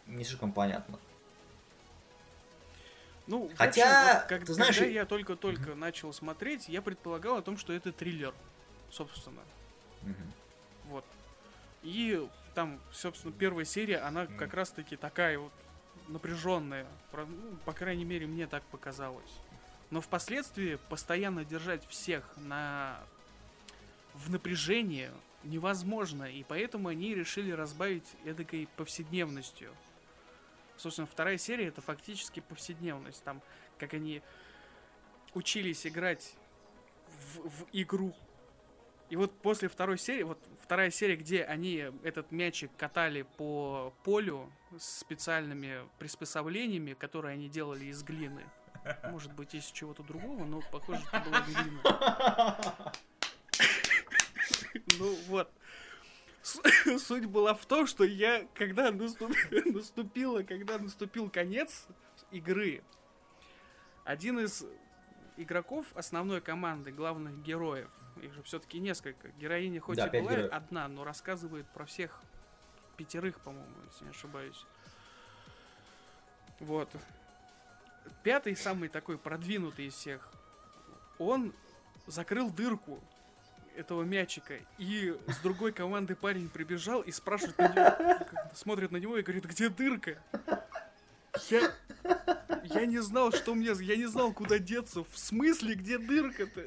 не 0.07 0.23
слишком 0.23 0.51
понятно. 0.51 0.97
Ну, 3.27 3.51
Хотя, 3.55 4.01
общем, 4.01 4.19
вот 4.19 4.29
как- 4.29 4.45
ты 4.45 4.53
знаешь, 4.53 4.75
когда 4.77 4.89
я 4.91 5.05
только-только 5.05 5.75
начал 5.75 6.11
смотреть, 6.11 6.69
я 6.69 6.81
предполагал 6.81 7.37
о 7.37 7.41
том, 7.43 7.57
что 7.57 7.71
это 7.73 7.91
триллер, 7.91 8.33
собственно. 8.91 9.41
Мгм. 10.05 10.33
Вот. 10.85 11.05
И 11.83 12.27
там, 12.53 12.79
собственно, 12.91 13.33
первая 13.33 13.65
серия, 13.65 13.97
она 13.97 14.23
Мгм. 14.23 14.37
как 14.37 14.53
раз-таки 14.53 14.95
такая 14.95 15.37
вот 15.37 15.51
напряженная. 16.07 16.87
Про- 17.11 17.25
ну, 17.25 17.57
по 17.65 17.73
крайней 17.73 18.05
мере, 18.05 18.27
мне 18.27 18.47
так 18.47 18.63
показалось. 18.65 19.31
Но 19.91 20.01
впоследствии 20.01 20.75
постоянно 20.89 21.45
держать 21.45 21.85
всех 21.87 22.23
на 22.37 22.99
в 24.13 24.31
напряжении 24.31 25.11
невозможно, 25.43 26.23
и 26.23 26.43
поэтому 26.43 26.87
они 26.87 27.13
решили 27.13 27.51
разбавить 27.51 28.07
эдакой 28.23 28.67
повседневностью. 28.77 29.75
Собственно, 30.77 31.05
вторая 31.05 31.37
серия 31.37 31.67
это 31.67 31.81
фактически 31.81 32.39
повседневность. 32.39 33.23
Там, 33.23 33.41
как 33.77 33.93
они 33.93 34.21
учились 35.33 35.85
играть 35.85 36.35
в, 37.35 37.49
в 37.49 37.65
игру. 37.73 38.15
И 39.09 39.15
вот 39.15 39.39
после 39.41 39.69
второй 39.69 39.97
серии, 39.97 40.23
вот 40.23 40.39
вторая 40.61 40.89
серия, 40.89 41.15
где 41.15 41.43
они 41.43 41.91
этот 42.03 42.31
мячик 42.31 42.71
катали 42.75 43.21
по 43.37 43.93
полю 44.03 44.51
с 44.77 44.99
специальными 44.99 45.87
приспособлениями, 45.99 46.93
которые 46.93 47.33
они 47.33 47.47
делали 47.47 47.85
из 47.85 48.01
глины. 48.03 48.43
Может 49.09 49.33
быть, 49.33 49.53
из 49.53 49.65
чего-то 49.65 50.03
другого, 50.03 50.45
но 50.45 50.61
похоже, 50.71 51.01
это 51.11 51.29
была 51.29 51.41
глина. 51.41 52.93
Ну 54.97 55.15
вот. 55.27 55.51
Суть 56.99 57.25
была 57.25 57.55
в 57.55 57.65
том, 57.65 57.87
что 57.87 58.03
я, 58.03 58.47
когда 58.53 58.91
наступ- 58.91 59.35
наступило, 59.73 60.43
когда 60.43 60.77
наступил 60.77 61.29
конец 61.29 61.87
игры, 62.31 62.83
один 64.03 64.39
из 64.39 64.63
игроков 65.37 65.85
основной 65.95 66.41
команды, 66.41 66.91
главных 66.91 67.41
героев, 67.41 67.89
их 68.21 68.33
же 68.33 68.43
все-таки 68.43 68.79
несколько, 68.79 69.29
героиня 69.31 69.81
хоть 69.81 69.97
Да, 69.97 70.07
и 70.07 70.21
была 70.21 70.31
героев. 70.31 70.53
одна, 70.53 70.87
но 70.87 71.03
рассказывает 71.03 71.65
про 71.67 71.85
всех 71.85 72.21
пятерых, 72.97 73.39
по-моему, 73.41 73.75
если 73.91 74.05
не 74.05 74.11
ошибаюсь. 74.11 74.65
Вот. 76.59 76.89
Пятый, 78.23 78.55
самый 78.55 78.89
такой 78.89 79.17
продвинутый 79.17 79.87
из 79.87 79.93
всех, 79.93 80.29
он 81.17 81.53
закрыл 82.07 82.49
дырку 82.49 82.99
этого 83.75 84.03
мячика, 84.03 84.55
и 84.77 85.17
с 85.27 85.37
другой 85.39 85.73
команды 85.73 86.15
парень 86.15 86.49
прибежал 86.49 87.01
и 87.01 87.11
спрашивает 87.11 87.57
на 87.57 87.67
него, 87.67 88.25
смотрит 88.53 88.91
на 88.91 88.97
него 88.97 89.17
и 89.17 89.21
говорит, 89.21 89.45
где 89.45 89.69
дырка? 89.69 90.17
Я, 91.49 91.73
я 92.73 92.85
не 92.85 92.99
знал, 92.99 93.31
что 93.31 93.55
мне, 93.55 93.71
я 93.81 93.95
не 93.95 94.05
знал, 94.05 94.33
куда 94.33 94.59
деться. 94.59 95.03
В 95.03 95.17
смысле, 95.17 95.75
где 95.75 95.97
дырка-то? 95.97 96.65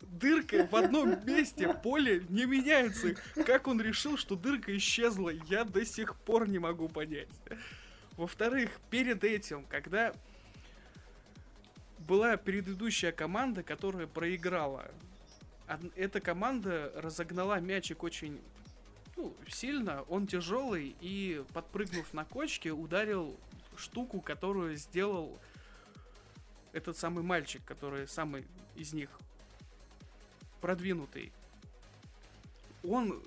Дырка 0.00 0.66
в 0.66 0.74
одном 0.74 1.24
месте, 1.24 1.72
поле 1.72 2.24
не 2.28 2.44
меняется. 2.44 3.14
Как 3.46 3.68
он 3.68 3.80
решил, 3.80 4.16
что 4.16 4.34
дырка 4.34 4.76
исчезла, 4.76 5.30
я 5.48 5.64
до 5.64 5.84
сих 5.84 6.16
пор 6.16 6.48
не 6.48 6.58
могу 6.58 6.88
понять. 6.88 7.28
Во-вторых, 8.16 8.70
перед 8.90 9.22
этим, 9.24 9.64
когда 9.66 10.12
была 11.98 12.36
предыдущая 12.36 13.12
команда, 13.12 13.62
которая 13.62 14.06
проиграла, 14.06 14.90
эта 15.94 16.20
команда 16.20 16.92
разогнала 16.96 17.60
мячик 17.60 18.02
очень 18.02 18.40
ну, 19.16 19.36
сильно, 19.48 20.02
он 20.02 20.26
тяжелый, 20.26 20.96
и 21.00 21.44
подпрыгнув 21.52 22.12
на 22.14 22.24
кочке, 22.24 22.72
ударил 22.72 23.38
штуку, 23.76 24.20
которую 24.20 24.76
сделал 24.76 25.38
этот 26.72 26.96
самый 26.96 27.22
мальчик, 27.24 27.62
который 27.64 28.06
самый 28.06 28.46
из 28.76 28.92
них 28.92 29.10
продвинутый. 30.60 31.32
Он 32.84 33.22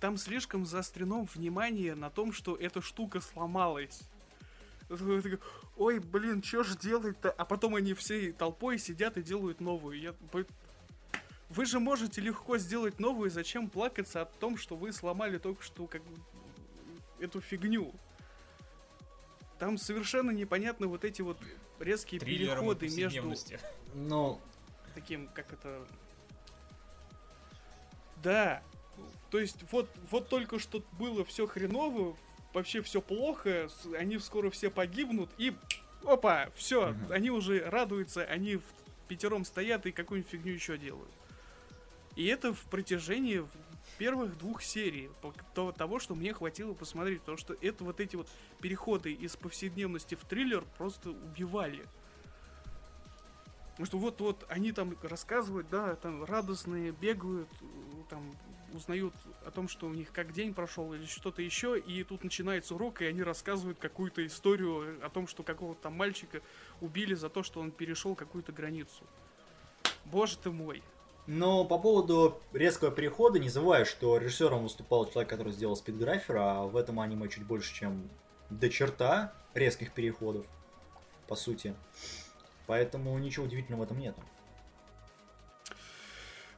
там 0.00 0.16
слишком 0.16 0.66
заострено 0.66 1.22
внимание 1.22 1.94
на 1.94 2.10
том, 2.10 2.32
что 2.32 2.56
эта 2.56 2.80
штука 2.80 3.20
сломалась. 3.20 4.02
Ой, 5.76 5.98
блин, 5.98 6.42
что 6.42 6.62
ж 6.62 6.76
делать-то? 6.76 7.30
А 7.30 7.44
потом 7.44 7.74
они 7.74 7.94
всей 7.94 8.32
толпой 8.32 8.78
сидят 8.78 9.16
и 9.16 9.22
делают 9.22 9.60
новую. 9.60 10.00
Я... 10.00 10.14
Вы 11.50 11.64
же 11.64 11.80
можете 11.80 12.20
легко 12.20 12.58
сделать 12.58 12.98
новую, 12.98 13.30
зачем 13.30 13.70
плакаться 13.70 14.22
о 14.22 14.24
том, 14.26 14.56
что 14.56 14.76
вы 14.76 14.92
сломали 14.92 15.38
только 15.38 15.62
что 15.62 15.86
как 15.86 16.02
эту 17.18 17.40
фигню? 17.40 17.92
Там 19.58 19.76
совершенно 19.76 20.30
непонятно 20.30 20.86
вот 20.86 21.04
эти 21.04 21.22
вот 21.22 21.38
резкие 21.80 22.20
Триллером 22.20 22.60
переходы 22.76 22.88
между. 22.88 23.34
Ну, 23.94 24.40
таким, 24.94 25.28
как 25.28 25.52
это... 25.52 25.86
Да. 28.22 28.62
То 29.30 29.38
есть 29.38 29.58
вот, 29.72 29.88
вот 30.10 30.28
только 30.28 30.58
что 30.58 30.82
было 30.92 31.24
все 31.24 31.46
хреново, 31.46 32.16
вообще 32.52 32.80
все 32.82 33.00
плохо, 33.00 33.68
они 33.96 34.18
скоро 34.18 34.50
все 34.50 34.70
погибнут, 34.70 35.30
и 35.38 35.54
опа, 36.04 36.50
все, 36.54 36.88
Мгм. 36.88 37.12
они 37.12 37.30
уже 37.30 37.60
радуются, 37.68 38.22
они 38.24 38.56
в 38.56 38.62
пятером 39.06 39.44
стоят 39.44 39.86
и 39.86 39.92
какую-нибудь 39.92 40.30
фигню 40.30 40.52
еще 40.52 40.78
делают. 40.78 41.10
И 42.16 42.26
это 42.26 42.52
в 42.52 42.62
протяжении 42.64 43.46
первых 43.98 44.38
двух 44.38 44.62
серий, 44.62 45.10
то- 45.54 45.72
того, 45.72 45.98
что 45.98 46.14
мне 46.14 46.32
хватило 46.32 46.72
посмотреть, 46.72 47.20
потому 47.20 47.36
что 47.36 47.56
это 47.60 47.84
вот 47.84 48.00
эти 48.00 48.16
вот 48.16 48.28
переходы 48.60 49.12
из 49.12 49.36
повседневности 49.36 50.14
в 50.14 50.24
триллер 50.24 50.64
просто 50.78 51.10
убивали. 51.10 51.84
Потому 53.72 53.86
что 53.86 53.98
вот-вот 53.98 54.46
они 54.48 54.72
там 54.72 54.96
рассказывают, 55.02 55.68
да, 55.70 55.94
там 55.96 56.24
радостные, 56.24 56.92
бегают, 56.92 57.48
э, 57.60 57.64
там 58.10 58.36
узнают 58.72 59.14
о 59.44 59.50
том, 59.50 59.68
что 59.68 59.86
у 59.86 59.94
них 59.94 60.12
как 60.12 60.32
день 60.32 60.52
прошел 60.52 60.92
или 60.92 61.06
что-то 61.06 61.42
еще, 61.42 61.78
и 61.78 62.04
тут 62.04 62.24
начинается 62.24 62.74
урок, 62.74 63.02
и 63.02 63.06
они 63.06 63.22
рассказывают 63.22 63.78
какую-то 63.78 64.26
историю 64.26 64.98
о 65.04 65.08
том, 65.08 65.26
что 65.26 65.42
какого-то 65.42 65.82
там 65.82 65.94
мальчика 65.94 66.42
убили 66.80 67.14
за 67.14 67.28
то, 67.28 67.42
что 67.42 67.60
он 67.60 67.70
перешел 67.70 68.14
какую-то 68.14 68.52
границу. 68.52 69.04
Боже 70.04 70.36
ты 70.38 70.50
мой. 70.50 70.82
Но 71.28 71.66
по 71.66 71.78
поводу 71.78 72.40
резкого 72.54 72.90
перехода, 72.90 73.38
не 73.38 73.50
забывай, 73.50 73.84
что 73.84 74.16
режиссером 74.16 74.62
выступал 74.62 75.04
человек, 75.10 75.28
который 75.28 75.52
сделал 75.52 75.76
спидграфер, 75.76 76.38
а 76.38 76.62
в 76.62 76.74
этом 76.74 77.00
аниме 77.00 77.28
чуть 77.28 77.44
больше, 77.44 77.74
чем 77.74 78.08
до 78.48 78.70
черта 78.70 79.34
резких 79.52 79.92
переходов, 79.92 80.46
по 81.26 81.36
сути. 81.36 81.74
Поэтому 82.66 83.18
ничего 83.18 83.44
удивительного 83.44 83.82
в 83.82 83.84
этом 83.84 83.98
нету. 83.98 84.22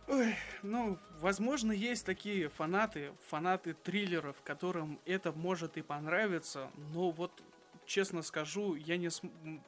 Ой, 0.06 0.36
ну, 0.62 0.98
возможно, 1.18 1.72
есть 1.72 2.06
такие 2.06 2.48
фанаты, 2.48 3.10
фанаты 3.26 3.74
триллеров, 3.74 4.36
которым 4.44 5.00
это 5.04 5.32
может 5.32 5.78
и 5.78 5.82
понравиться, 5.82 6.70
но 6.94 7.10
вот, 7.10 7.32
честно 7.86 8.22
скажу, 8.22 8.76
я 8.76 8.96
не, 8.96 9.08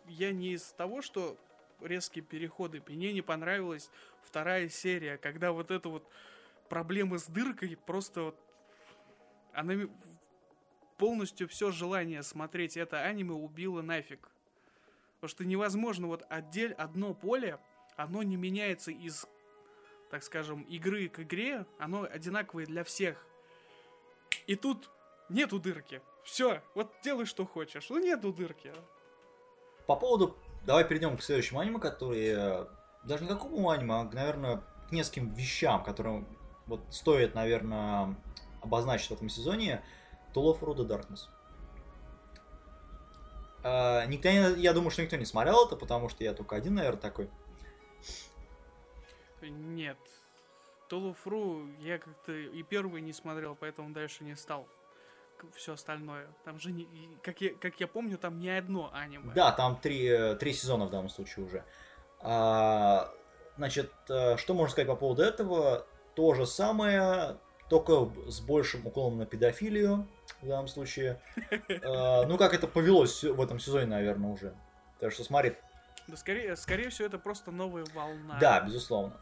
я 0.06 0.30
не 0.30 0.52
из 0.52 0.62
того, 0.74 1.02
что 1.02 1.36
резкие 1.80 2.24
переходы. 2.24 2.82
Мне 2.86 3.12
не 3.12 3.22
понравилась 3.22 3.90
вторая 4.24 4.68
серия, 4.68 5.18
когда 5.18 5.52
вот 5.52 5.70
эта 5.70 5.88
вот 5.88 6.08
проблема 6.68 7.18
с 7.18 7.26
дыркой 7.26 7.76
просто 7.76 8.22
вот... 8.22 8.40
Она 9.52 9.74
полностью 10.96 11.46
все 11.48 11.70
желание 11.70 12.22
смотреть 12.22 12.76
это 12.76 13.02
аниме 13.02 13.34
убило 13.34 13.82
нафиг. 13.82 14.28
Потому 15.16 15.28
что 15.28 15.44
невозможно 15.44 16.06
вот 16.06 16.24
отдель 16.30 16.72
одно 16.72 17.12
поле, 17.12 17.58
оно 17.96 18.22
не 18.22 18.36
меняется 18.36 18.90
из 18.90 19.26
так 20.12 20.22
скажем, 20.22 20.60
игры 20.64 21.08
к 21.08 21.20
игре, 21.20 21.64
оно 21.78 22.02
одинаковое 22.02 22.66
для 22.66 22.84
всех. 22.84 23.26
И 24.46 24.56
тут 24.56 24.90
нету 25.30 25.58
дырки. 25.58 26.02
Все, 26.22 26.62
вот 26.74 26.92
делай, 27.02 27.24
что 27.24 27.46
хочешь. 27.46 27.88
Ну 27.88 27.98
нету 27.98 28.30
дырки. 28.30 28.74
По 29.86 29.96
поводу... 29.96 30.36
Давай 30.66 30.86
перейдем 30.86 31.16
к 31.16 31.22
следующему 31.22 31.60
аниме, 31.60 31.80
который... 31.80 32.68
Даже 33.04 33.24
не 33.24 33.28
какому 33.30 33.70
аниме, 33.70 33.94
а, 33.94 34.04
наверное, 34.04 34.62
к 34.88 34.92
нескольким 34.92 35.32
вещам, 35.34 35.82
которые 35.82 36.24
вот 36.66 36.80
стоит, 36.90 37.34
наверное, 37.34 38.14
обозначить 38.60 39.08
в 39.08 39.12
этом 39.12 39.28
сезоне. 39.28 39.82
To 40.34 40.42
Love 40.42 40.60
Through 40.60 40.76
the 40.76 40.86
Darkness. 40.86 41.28
А, 43.64 44.04
никто, 44.06 44.28
я 44.28 44.72
думаю, 44.72 44.90
что 44.90 45.02
никто 45.02 45.16
не 45.16 45.24
смотрел 45.24 45.66
это, 45.66 45.76
потому 45.76 46.08
что 46.08 46.24
я 46.24 46.34
только 46.34 46.56
один, 46.56 46.74
наверное, 46.74 47.00
такой. 47.00 47.28
Нет. 49.40 49.98
Толуфру 50.88 51.66
я 51.80 51.98
как-то 51.98 52.32
и 52.32 52.62
первый 52.62 53.00
не 53.00 53.12
смотрел, 53.12 53.56
поэтому 53.58 53.90
дальше 53.92 54.24
не 54.24 54.36
стал. 54.36 54.68
Все 55.54 55.72
остальное. 55.72 56.28
Там 56.44 56.60
же, 56.60 56.70
не, 56.70 56.86
как, 57.22 57.40
я, 57.40 57.54
как 57.54 57.80
я 57.80 57.88
помню, 57.88 58.16
там 58.18 58.38
не 58.38 58.50
одно 58.50 58.90
аниме. 58.92 59.32
Да, 59.34 59.50
там 59.52 59.76
три, 59.80 60.06
э, 60.06 60.36
три 60.36 60.52
сезона 60.52 60.86
в 60.86 60.90
данном 60.90 61.08
случае 61.08 61.46
уже. 61.46 61.64
А, 62.22 63.10
значит, 63.56 63.92
э, 64.08 64.36
что 64.36 64.54
можно 64.54 64.72
сказать 64.72 64.88
по 64.88 64.96
поводу 64.96 65.22
этого? 65.22 65.86
То 66.14 66.34
же 66.34 66.46
самое, 66.46 67.36
только 67.68 68.10
с 68.28 68.40
большим 68.40 68.86
уклоном 68.86 69.18
на 69.18 69.26
педофилию 69.26 70.06
в 70.40 70.46
данном 70.48 70.68
случае. 70.68 71.20
А, 71.84 72.24
Ну, 72.26 72.38
как 72.38 72.54
это 72.54 72.66
повелось 72.66 73.24
в 73.24 73.40
этом 73.40 73.58
сезоне, 73.58 73.86
наверное, 73.86 74.30
уже. 74.30 74.54
Так 75.00 75.12
что 75.12 75.24
смотри, 75.24 75.56
Да 76.06 76.16
скорее, 76.16 76.56
скорее 76.56 76.90
всего, 76.90 77.06
это 77.06 77.18
просто 77.18 77.50
новая 77.50 77.84
волна. 77.94 78.38
да, 78.40 78.60
безусловно. 78.60 79.14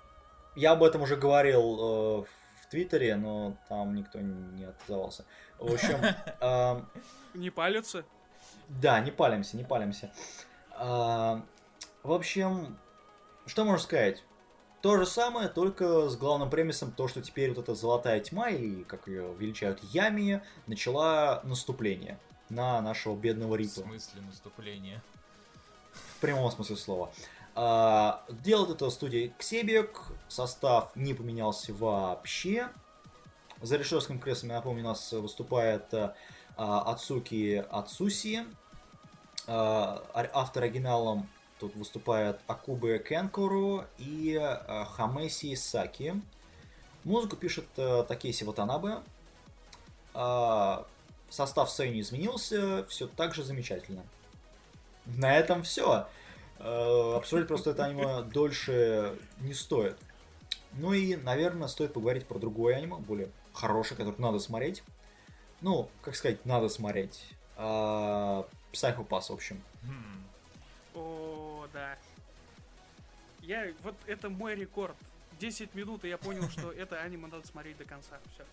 Я 0.57 0.73
об 0.73 0.83
этом 0.83 1.03
уже 1.03 1.17
говорил 1.17 2.23
э, 2.23 2.25
в 2.63 2.71
Твиттере, 2.71 3.17
но 3.17 3.57
там 3.69 3.95
никто 3.95 4.19
не 4.21 4.65
отозвался. 4.65 5.25
В 5.59 5.73
общем, 5.73 5.99
а, 6.41 6.85
Не 7.35 7.51
палятся? 7.51 8.05
Да, 8.69 9.01
не 9.01 9.11
палимся, 9.11 9.57
не 9.57 9.65
палимся. 9.65 10.11
А, 10.73 11.43
в 12.03 12.13
общем, 12.13 12.79
что 13.51 13.65
можно 13.65 13.83
сказать? 13.83 14.23
То 14.81 14.97
же 14.97 15.05
самое, 15.05 15.49
только 15.49 16.09
с 16.09 16.17
главным 16.17 16.49
премисом, 16.49 16.91
то, 16.93 17.07
что 17.09 17.21
теперь 17.21 17.51
вот 17.51 17.59
эта 17.59 17.75
золотая 17.75 18.21
тьма, 18.21 18.49
или 18.49 18.83
как 18.85 19.09
ее 19.09 19.35
величают 19.35 19.83
Ями, 19.93 20.41
начала 20.67 21.43
наступление 21.45 22.19
на 22.49 22.81
нашего 22.81 23.15
бедного 23.15 23.55
В 23.55 23.57
Рипа. 23.57 23.81
смысле 23.83 24.23
наступления? 24.23 25.03
В 25.93 26.21
прямом 26.21 26.51
смысле 26.51 26.77
слова. 26.77 27.13
А, 27.55 28.25
делает 28.29 28.71
это 28.71 28.89
студия 28.91 29.33
Ксебек, 29.37 30.01
состав 30.29 30.95
не 30.95 31.13
поменялся 31.13 31.75
вообще. 31.75 32.69
За 33.61 33.77
режиссерским 33.77 34.19
креслом, 34.19 34.51
я 34.51 34.57
напомню, 34.57 34.83
у 34.85 34.87
нас 34.89 35.13
выступает 35.13 35.93
а, 35.93 36.15
Ацуки 36.57 37.67
Ацуси. 37.71 38.47
А, 39.47 40.03
ор- 40.15 40.31
автор 40.33 40.63
оригиналом 40.63 41.29
тут 41.61 41.77
выступает 41.77 42.41
Акубе 42.47 42.99
Кенкуру 42.99 43.85
и 43.99 44.37
а, 44.41 44.87
Хамеси 44.87 45.55
Саки. 45.55 46.21
Музыку 47.05 47.37
пишет 47.37 47.67
а, 47.77 48.03
Такеси 48.05 48.45
Ватанабе. 48.45 49.01
А, 50.15 50.87
состав 51.29 51.71
сцены 51.71 51.91
не 51.91 52.01
изменился, 52.01 52.85
все 52.89 53.07
так 53.07 53.35
же 53.35 53.45
замечательно. 53.45 54.03
На 55.05 55.37
этом 55.37 55.63
все. 55.63 56.09
Обсуждать 56.59 57.49
просто 57.49 57.71
это 57.71 57.85
аниме 57.87 58.23
дольше 58.23 59.19
не 59.41 59.55
стоит. 59.55 59.97
Ну 60.73 60.93
и, 60.93 61.17
наверное, 61.17 61.69
стоит 61.69 61.95
поговорить 61.95 62.27
про 62.27 62.39
другое 62.39 62.77
аниме, 62.77 62.97
более 62.97 63.31
хорошее, 63.55 63.97
которое 63.97 64.21
надо 64.21 64.39
смотреть. 64.41 64.83
Ну, 65.63 65.89
как 66.03 66.17
сказать, 66.17 66.45
надо 66.45 66.69
смотреть. 66.69 67.25
Pass, 67.57 68.43
в 68.73 69.31
общем. 69.31 69.63
Да. 71.73 71.97
Я, 73.43 73.73
вот 73.83 73.95
это 74.07 74.29
мой 74.29 74.55
рекорд. 74.55 74.97
10 75.39 75.75
минут, 75.75 76.05
и 76.05 76.09
я 76.09 76.19
понял, 76.19 76.49
что 76.51 76.71
это 76.77 77.01
аниме 77.01 77.27
надо 77.29 77.47
смотреть 77.47 77.79
до 77.79 77.85
конца. 77.85 78.19
Все. 78.35 78.45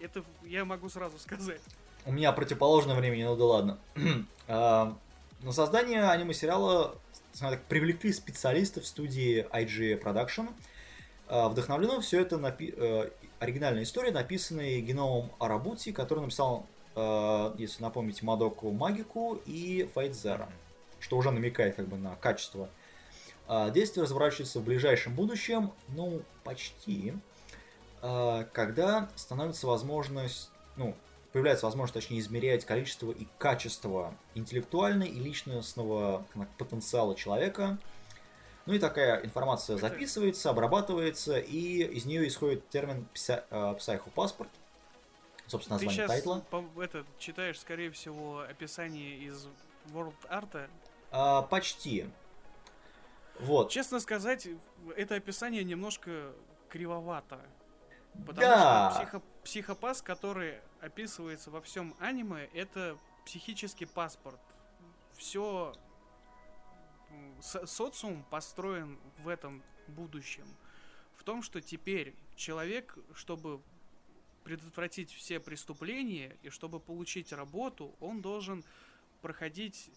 Это 0.00 0.24
я 0.44 0.64
могу 0.64 0.88
сразу 0.88 1.18
сказать. 1.18 1.60
У 2.06 2.12
меня 2.12 2.32
противоположное 2.32 2.94
времени, 2.96 3.24
ну 3.24 3.36
да 3.36 3.44
ладно. 3.44 3.78
А, 4.50 4.96
На 5.42 5.52
создание 5.52 6.08
аниме-сериала 6.08 6.96
так, 7.38 7.62
привлекли 7.64 8.12
специалистов 8.14 8.86
студии 8.86 9.46
IG 9.52 10.00
Production. 10.02 10.48
А, 11.26 11.48
Вдохновлено 11.48 12.00
все 12.00 12.20
это 12.22 12.36
напи- 12.36 12.72
э, 12.74 13.10
оригинальная 13.40 13.82
история, 13.82 14.10
написанная 14.12 14.80
Геномом 14.80 15.30
Арабути, 15.38 15.92
который 15.92 16.20
написал, 16.20 16.66
э, 16.94 17.54
если 17.58 17.82
напомните, 17.82 18.24
Мадоку 18.24 18.70
Магику 18.70 19.38
и 19.44 19.90
Фейт 19.94 20.14
Зера, 20.16 20.48
что 21.00 21.16
уже 21.16 21.30
намекает 21.30 21.76
как 21.76 21.86
бы 21.86 21.96
на 21.96 22.16
качество. 22.16 22.68
А, 23.46 23.70
Действие 23.70 24.04
разворачивается 24.04 24.60
в 24.60 24.64
ближайшем 24.64 25.14
будущем, 25.14 25.72
ну, 25.88 26.22
почти, 26.44 27.14
а, 28.02 28.44
когда 28.52 29.08
становится 29.16 29.66
возможность, 29.66 30.50
ну, 30.76 30.94
появляется 31.32 31.66
возможность, 31.66 31.94
точнее, 31.94 32.20
измерять 32.20 32.64
количество 32.64 33.10
и 33.10 33.26
качество 33.38 34.14
интеллектуального 34.34 35.08
и 35.08 35.18
личностного 35.18 36.24
потенциала 36.58 37.14
человека. 37.14 37.78
Ну 38.66 38.74
и 38.74 38.78
такая 38.78 39.24
информация 39.24 39.78
записывается, 39.78 40.50
обрабатывается, 40.50 41.38
и 41.38 41.84
из 41.84 42.04
нее 42.04 42.28
исходит 42.28 42.68
термин 42.68 43.06
э, 43.28 43.74
психопаспорт, 43.78 44.50
собственно, 45.46 45.78
Ты 45.78 45.86
название 45.86 46.06
сейчас 46.06 46.22
тайтла. 46.22 46.42
это, 46.82 47.04
читаешь, 47.18 47.58
скорее 47.58 47.90
всего, 47.90 48.40
описание 48.40 49.16
из 49.18 49.48
World 49.92 50.14
Art. 50.30 50.68
А, 51.10 51.42
почти. 51.42 52.06
Вот. 53.40 53.70
Честно 53.70 54.00
сказать, 54.00 54.48
это 54.96 55.14
описание 55.14 55.64
немножко 55.64 56.32
кривовато. 56.68 57.40
Потому 58.26 58.40
Да. 58.40 58.90
что 58.90 59.00
психо- 59.00 59.22
психопас, 59.44 60.02
который 60.02 60.60
описывается 60.80 61.50
во 61.50 61.60
всем 61.60 61.94
аниме, 62.00 62.48
это 62.52 62.98
психический 63.24 63.86
паспорт. 63.86 64.40
Все 65.16 65.72
социум 67.40 68.24
построен 68.30 68.98
в 69.20 69.28
этом 69.28 69.62
будущем. 69.86 70.46
В 71.14 71.22
том, 71.24 71.42
что 71.42 71.60
теперь 71.60 72.14
человек, 72.36 72.96
чтобы 73.14 73.62
предотвратить 74.44 75.12
все 75.12 75.40
преступления 75.40 76.36
и 76.42 76.50
чтобы 76.50 76.80
получить 76.80 77.32
работу, 77.32 77.94
он 78.00 78.20
должен 78.20 78.64
проходить 79.22 79.90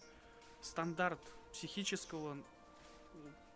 стандарт 0.62 1.20
психического 1.52 2.38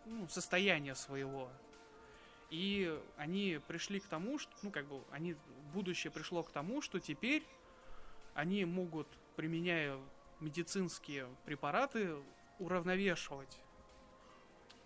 ну, 0.05 0.27
состояния 0.27 0.95
своего. 0.95 1.49
И 2.49 2.97
они 3.17 3.59
пришли 3.67 3.99
к 3.99 4.07
тому, 4.07 4.37
что, 4.37 4.51
ну, 4.61 4.71
как 4.71 4.85
бы, 4.85 5.03
они, 5.11 5.35
будущее 5.73 6.11
пришло 6.11 6.43
к 6.43 6.51
тому, 6.51 6.81
что 6.81 6.99
теперь 6.99 7.43
они 8.33 8.63
могут, 8.65 9.07
применяя 9.35 9.99
медицинские 10.39 11.27
препараты, 11.45 12.15
уравновешивать 12.59 13.59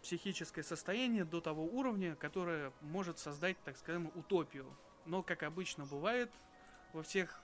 психическое 0.02 0.64
состояние 0.64 1.26
до 1.26 1.42
того 1.42 1.64
уровня, 1.64 2.16
которое 2.16 2.72
может 2.82 3.20
создать, 3.20 3.62
так 3.64 3.78
скажем, 3.78 4.12
утопию. 4.16 4.66
Но, 5.06 5.22
как 5.22 5.44
обычно 5.44 5.86
бывает 5.86 6.32
во 6.94 7.04
всех 7.04 7.41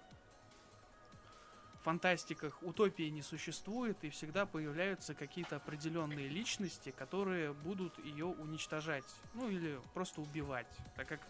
фантастиках 1.88 2.62
утопии 2.64 3.10
не 3.10 3.22
существует, 3.22 4.04
и 4.04 4.10
всегда 4.10 4.46
появляются 4.46 5.14
какие-то 5.14 5.56
определенные 5.56 6.28
личности, 6.28 6.92
которые 6.92 7.54
будут 7.54 7.98
ее 8.04 8.26
уничтожать, 8.26 9.06
ну 9.34 9.50
или 9.50 9.80
просто 9.94 10.20
убивать, 10.20 10.68
так 10.98 11.08
как 11.08 11.22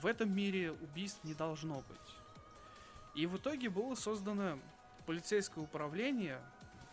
в 0.00 0.06
этом 0.06 0.34
мире 0.34 0.72
убийств 0.72 1.22
не 1.24 1.34
должно 1.34 1.82
быть. 1.82 2.16
И 3.14 3.26
в 3.26 3.36
итоге 3.36 3.68
было 3.68 3.94
создано 3.94 4.58
полицейское 5.04 5.62
управление, 5.62 6.40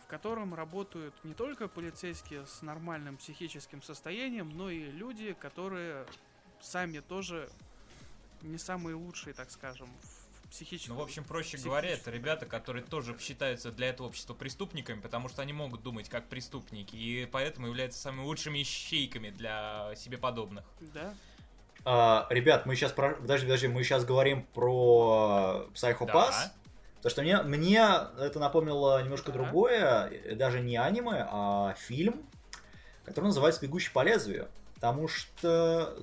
в 0.04 0.06
котором 0.06 0.52
работают 0.52 1.14
не 1.24 1.32
только 1.32 1.66
полицейские 1.66 2.46
с 2.46 2.60
нормальным 2.60 3.16
психическим 3.16 3.80
состоянием, 3.80 4.50
но 4.50 4.68
и 4.68 4.90
люди, 4.90 5.32
которые 5.32 6.04
сами 6.60 7.00
тоже 7.00 7.48
не 8.42 8.58
самые 8.58 8.96
лучшие, 8.96 9.32
так 9.32 9.50
скажем, 9.50 9.88
в 10.02 10.19
психическом... 10.50 10.96
Ну, 10.96 11.00
в 11.00 11.04
общем, 11.04 11.24
проще 11.24 11.56
говоря, 11.58 11.90
это 11.90 12.10
ребята, 12.10 12.46
которые 12.46 12.84
тоже 12.84 13.16
считаются 13.18 13.70
для 13.70 13.88
этого 13.88 14.08
общества 14.08 14.34
преступниками, 14.34 15.00
потому 15.00 15.28
что 15.28 15.42
они 15.42 15.52
могут 15.52 15.82
думать 15.82 16.08
как 16.08 16.28
преступники, 16.28 16.96
и 16.96 17.26
поэтому 17.26 17.68
являются 17.68 18.00
самыми 18.00 18.24
лучшими 18.24 18.62
ищейками 18.62 19.30
для 19.30 19.94
себе 19.96 20.18
подобных. 20.18 20.64
Да, 20.80 21.14
А, 21.84 22.26
ребят, 22.30 22.66
мы 22.66 22.76
сейчас 22.76 22.92
про... 22.92 23.14
Подожди, 23.14 23.46
подожди, 23.46 23.68
мы 23.68 23.82
сейчас 23.84 24.04
говорим 24.04 24.42
про 24.52 25.66
Psycho 25.74 26.06
Да. 26.06 26.12
Pass. 26.12 26.34
Потому 26.96 27.10
что 27.10 27.22
мне, 27.22 27.42
мне 27.42 27.78
это 28.18 28.38
напомнило 28.38 29.02
немножко 29.02 29.32
Да. 29.32 29.38
другое, 29.38 30.08
э, 30.10 30.34
даже 30.34 30.60
не 30.60 30.76
аниме, 30.76 31.26
а 31.30 31.74
фильм, 31.78 32.26
который 33.06 33.26
называется 33.26 33.62
«Бегущий 33.62 33.90
по 33.90 34.02
лезвию». 34.02 34.48
Потому 34.74 35.08
что, 35.08 35.96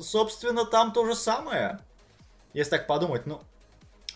собственно, 0.00 0.64
там 0.64 0.92
то 0.92 1.04
же 1.04 1.16
самое. 1.16 1.80
Если 2.52 2.70
так 2.70 2.86
подумать, 2.86 3.26
ну, 3.26 3.42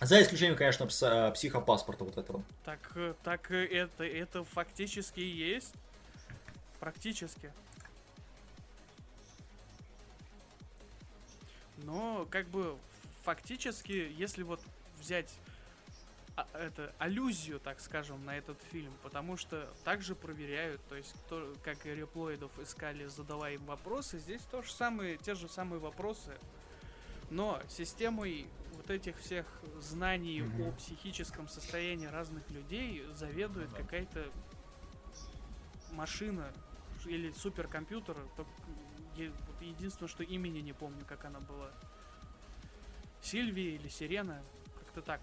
за 0.07 0.23
исключением, 0.23 0.57
конечно, 0.57 0.85
пс- 0.85 1.33
психопаспорта 1.33 2.05
вот 2.05 2.17
этого. 2.19 2.43
так, 2.65 2.93
э, 2.95 3.15
так 3.23 3.51
э, 3.51 3.67
это, 3.67 4.05
это 4.05 4.45
фактически 4.45 5.21
есть. 5.21 5.75
Практически. 6.81 7.53
Но, 11.79 12.27
как 12.31 12.49
бы, 12.49 12.77
фактически, 13.25 14.13
если 14.17 14.43
вот 14.43 14.61
взять 15.01 15.33
а, 16.37 16.47
это 16.55 16.93
аллюзию, 16.99 17.61
так 17.61 17.81
скажем, 17.81 18.25
на 18.25 18.37
этот 18.37 18.59
фильм, 18.71 18.93
потому 19.03 19.37
что 19.37 19.69
также 19.85 20.15
проверяют, 20.15 20.81
то 20.89 20.97
есть 20.97 21.13
кто, 21.27 21.53
как 21.63 21.85
и 21.87 21.95
реплоидов 21.95 22.51
искали, 22.59 23.07
задавая 23.07 23.55
им 23.55 23.65
вопросы, 23.67 24.19
здесь 24.19 24.43
то 24.51 24.63
же 24.63 24.73
самое, 24.73 25.19
те 25.19 25.35
же 25.35 25.49
самые 25.49 25.79
вопросы, 25.79 26.33
но 27.31 27.61
системой 27.69 28.47
вот 28.83 28.91
этих 28.91 29.17
всех 29.19 29.47
знаний 29.81 30.43
Мгм. 30.43 30.69
о 30.69 30.73
психическом 30.73 31.49
состоянии 31.49 32.07
разных 32.07 32.49
людей 32.51 33.05
заведует 33.15 33.71
Ну 33.71 33.77
да. 33.77 33.83
какая-то 33.83 34.27
машина 35.93 36.53
или 37.07 37.33
суперкомпьютер. 37.33 38.17
Единственное, 39.61 40.09
что 40.09 40.25
имени 40.25 40.59
не 40.61 40.73
помню, 40.73 41.05
как 41.07 41.25
она 41.25 41.39
была. 41.41 41.71
Сильвия 43.23 43.77
или 43.77 43.87
Сирена, 43.89 44.43
как-то 44.81 45.01
так. 45.03 45.21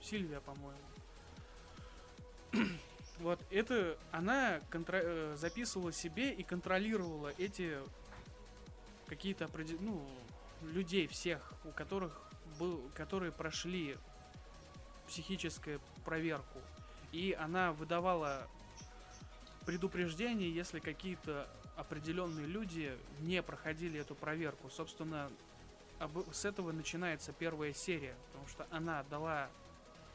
Сильвия, 0.00 0.40
по-моему. 0.40 0.80
Вот 3.18 3.38
это 3.50 3.98
она 4.12 4.60
контро- 4.70 5.02
э, 5.04 5.36
записывала 5.36 5.92
себе 5.92 6.32
и 6.32 6.42
контролировала 6.42 7.30
эти 7.36 7.78
какие-то 9.08 9.44
определ- 9.44 9.76
ну, 9.82 10.08
людей 10.62 11.06
всех, 11.06 11.52
у 11.66 11.70
которых 11.70 12.18
которые 12.94 13.32
прошли 13.32 13.96
психическую 15.06 15.80
проверку. 16.04 16.60
И 17.12 17.36
она 17.38 17.72
выдавала 17.72 18.46
предупреждение, 19.66 20.52
если 20.54 20.78
какие-то 20.80 21.48
определенные 21.76 22.46
люди 22.46 22.96
не 23.20 23.42
проходили 23.42 24.00
эту 24.00 24.14
проверку. 24.14 24.70
Собственно, 24.70 25.30
об- 25.98 26.32
с 26.32 26.44
этого 26.44 26.72
начинается 26.72 27.32
первая 27.32 27.72
серия, 27.72 28.14
потому 28.28 28.48
что 28.48 28.66
она 28.70 29.02
дала 29.04 29.48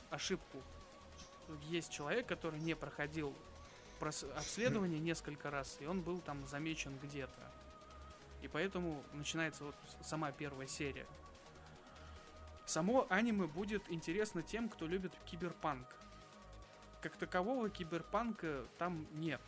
ошибку. 0.10 0.62
Есть 1.70 1.92
человек, 1.92 2.26
который 2.28 2.60
не 2.60 2.76
проходил 2.76 3.34
прос- 4.00 4.32
обследование 4.38 5.00
несколько 5.00 5.52
раз, 5.52 5.78
и 5.80 5.86
он 5.86 6.02
был 6.02 6.20
там 6.22 6.46
замечен 6.48 6.98
где-то. 7.04 7.52
И 8.42 8.48
поэтому 8.48 9.04
начинается 9.14 9.64
вот 9.64 9.76
сама 10.04 10.32
первая 10.32 10.68
серия. 10.68 11.06
Само 12.66 13.06
аниме 13.10 13.48
будет 13.48 13.84
интересно 13.90 14.42
тем, 14.42 14.70
кто 14.70 14.88
любит 14.88 15.14
киберпанк. 15.26 15.88
Как 17.02 17.16
такового 17.18 17.70
киберпанка 17.70 18.66
там 18.78 19.08
нет. 19.14 19.42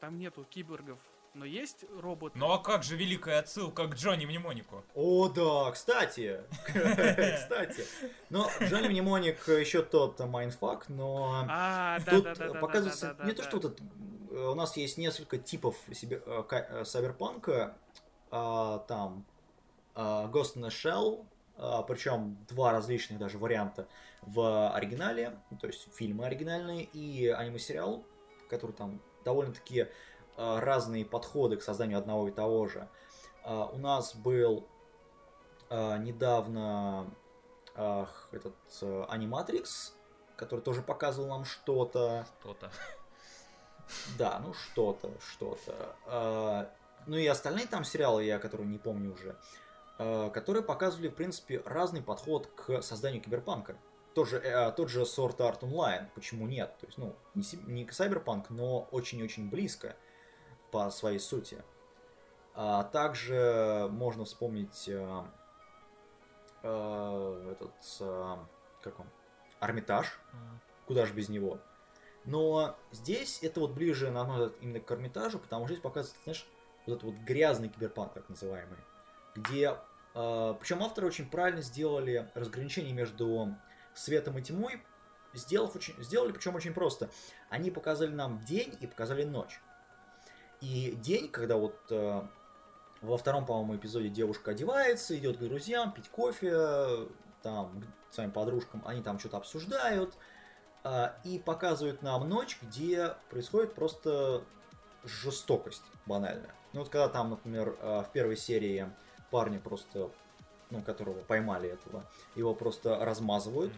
Там 0.00 0.18
нету 0.18 0.44
киборгов. 0.44 0.98
Но 1.34 1.44
есть 1.44 1.84
роботы. 2.00 2.36
Ну 2.36 2.50
а 2.50 2.58
как 2.58 2.82
же 2.82 2.96
великая 2.96 3.38
отсылка 3.38 3.86
к 3.86 3.94
Джонни 3.94 4.26
Мнемонику? 4.26 4.82
О, 4.94 5.28
да, 5.28 5.70
кстати. 5.70 6.40
Кстати. 6.66 7.84
Но 8.30 8.50
Джонни 8.60 8.88
Мнемоник 8.88 9.46
еще 9.46 9.82
тот 9.82 10.18
mindfuck, 10.18 10.88
но... 10.88 11.46
А, 11.48 12.00
да, 12.00 12.34
Тут 12.34 12.60
показывается 12.60 13.16
не 13.24 13.32
то, 13.32 13.44
что 13.44 13.60
вот 13.60 13.80
э, 14.30 14.34
у 14.34 14.54
нас 14.56 14.76
есть 14.76 14.98
несколько 14.98 15.38
типов 15.38 15.76
себе, 15.94 16.20
э, 16.26 16.42
э, 16.50 16.84
сайберпанка, 16.84 17.76
там 18.30 19.24
Ghost 19.94 20.56
in 20.56 20.62
the 20.62 20.68
Shell, 20.68 21.24
причем 21.86 22.38
два 22.48 22.72
различных 22.72 23.18
даже 23.18 23.38
варианта 23.38 23.86
в 24.22 24.70
оригинале, 24.74 25.38
ну, 25.50 25.58
то 25.58 25.66
есть 25.66 25.92
фильмы 25.94 26.26
оригинальные 26.26 26.84
и 26.84 27.28
аниме-сериал, 27.28 28.04
который 28.48 28.72
там 28.72 29.00
довольно-таки 29.24 29.88
а, 30.36 30.60
разные 30.60 31.04
подходы 31.04 31.56
к 31.56 31.62
созданию 31.62 31.98
одного 31.98 32.28
и 32.28 32.32
того 32.32 32.66
же. 32.66 32.88
А, 33.44 33.66
У 33.66 33.78
нас 33.78 34.14
был 34.14 34.66
а, 35.68 35.98
недавно 35.98 37.10
а, 37.74 38.08
этот 38.32 38.54
э, 38.82 39.04
Animatrix, 39.10 39.92
который 40.36 40.60
тоже 40.60 40.82
показывал 40.82 41.28
нам 41.28 41.44
что-то. 41.44 42.26
Что-то. 42.40 42.70
Да, 44.18 44.40
ну 44.44 44.54
что-то, 44.54 45.10
что-то. 45.20 45.96
А, 46.06 46.70
Ну 47.06 47.16
и 47.16 47.26
остальные 47.26 47.66
там 47.66 47.84
сериалы, 47.84 48.24
я 48.24 48.38
которые 48.38 48.68
не 48.68 48.78
помню 48.78 49.12
уже, 49.12 49.30
а, 49.30 49.36
которые 50.32 50.62
показывали, 50.62 51.08
в 51.08 51.14
принципе, 51.14 51.62
разный 51.66 52.02
подход 52.02 52.46
к 52.56 52.80
созданию 52.80 53.22
киберпанка. 53.22 53.76
Тоже, 54.14 54.38
э, 54.38 54.72
тот 54.72 54.88
же 54.88 55.02
Sword 55.02 55.36
Art 55.36 55.60
Online, 55.60 56.08
почему 56.14 56.46
нет? 56.46 56.74
То 56.80 56.86
есть, 56.86 56.98
ну, 56.98 57.14
не, 57.34 57.44
не 57.66 57.84
киберпанк, 57.84 58.50
но 58.50 58.88
очень-очень 58.92 59.50
близко 59.50 59.96
по 60.70 60.90
своей 60.90 61.18
сути. 61.18 61.62
А 62.54 62.84
также 62.84 63.88
можно 63.90 64.24
вспомнить 64.24 64.88
э, 64.88 65.22
э, 66.62 67.52
этот, 67.52 67.72
э, 68.00 68.36
как 68.82 69.00
он, 69.00 69.06
Армитаж, 69.60 70.18
куда 70.86 71.06
же 71.06 71.14
без 71.14 71.28
него. 71.28 71.58
Но 72.24 72.76
здесь 72.90 73.42
это 73.42 73.60
вот 73.60 73.72
ближе, 73.72 74.10
на 74.10 74.24
мой 74.24 74.36
взгляд, 74.36 74.62
именно 74.62 74.80
к 74.80 74.90
Эрмитажу, 74.90 75.38
потому 75.38 75.66
что 75.66 75.74
здесь 75.74 75.82
показывается, 75.82 76.22
знаешь, 76.24 76.46
вот 76.86 76.92
этот 76.94 77.04
вот 77.04 77.14
грязный 77.20 77.68
киберпанк, 77.68 78.12
так 78.12 78.28
называемый, 78.28 78.78
где, 79.34 79.70
э, 79.70 79.76
причем 80.12 80.82
авторы 80.82 81.06
очень 81.06 81.28
правильно 81.28 81.62
сделали 81.62 82.28
разграничение 82.34 82.92
между 82.92 83.54
светом 83.94 84.38
и 84.38 84.42
тьмой, 84.42 84.82
сделав 85.34 85.74
очень, 85.76 85.94
сделали 86.02 86.32
причем 86.32 86.54
очень 86.54 86.74
просто. 86.74 87.10
Они 87.48 87.70
показали 87.70 88.10
нам 88.10 88.40
день 88.40 88.76
и 88.80 88.86
показали 88.86 89.24
ночь. 89.24 89.60
И 90.60 90.92
день, 91.00 91.28
когда 91.28 91.56
вот 91.56 91.76
э, 91.90 92.22
во 93.00 93.16
втором, 93.16 93.46
по-моему, 93.46 93.76
эпизоде 93.76 94.08
девушка 94.08 94.50
одевается, 94.50 95.16
идет 95.16 95.38
к 95.38 95.40
друзьям 95.40 95.92
пить 95.92 96.08
кофе, 96.08 97.08
там, 97.42 97.82
к 98.10 98.14
своим 98.14 98.30
подружкам, 98.30 98.82
они 98.84 99.02
там 99.02 99.18
что-то 99.18 99.38
обсуждают, 99.38 100.14
а, 100.82 101.16
и 101.24 101.38
показывают 101.38 102.02
нам 102.02 102.28
ночь, 102.28 102.58
где 102.60 103.14
происходит 103.30 103.74
просто 103.74 104.44
жестокость 105.04 105.82
банальная. 106.06 106.54
Ну 106.72 106.80
вот 106.80 106.90
когда 106.90 107.08
там, 107.08 107.30
например, 107.30 107.76
а, 107.80 108.02
в 108.02 108.12
первой 108.12 108.36
серии 108.36 108.90
парня 109.30 109.58
просто, 109.58 110.10
ну, 110.70 110.82
которого 110.82 111.20
поймали 111.22 111.70
этого, 111.70 112.04
его 112.34 112.54
просто 112.54 112.96
размазывают, 113.04 113.72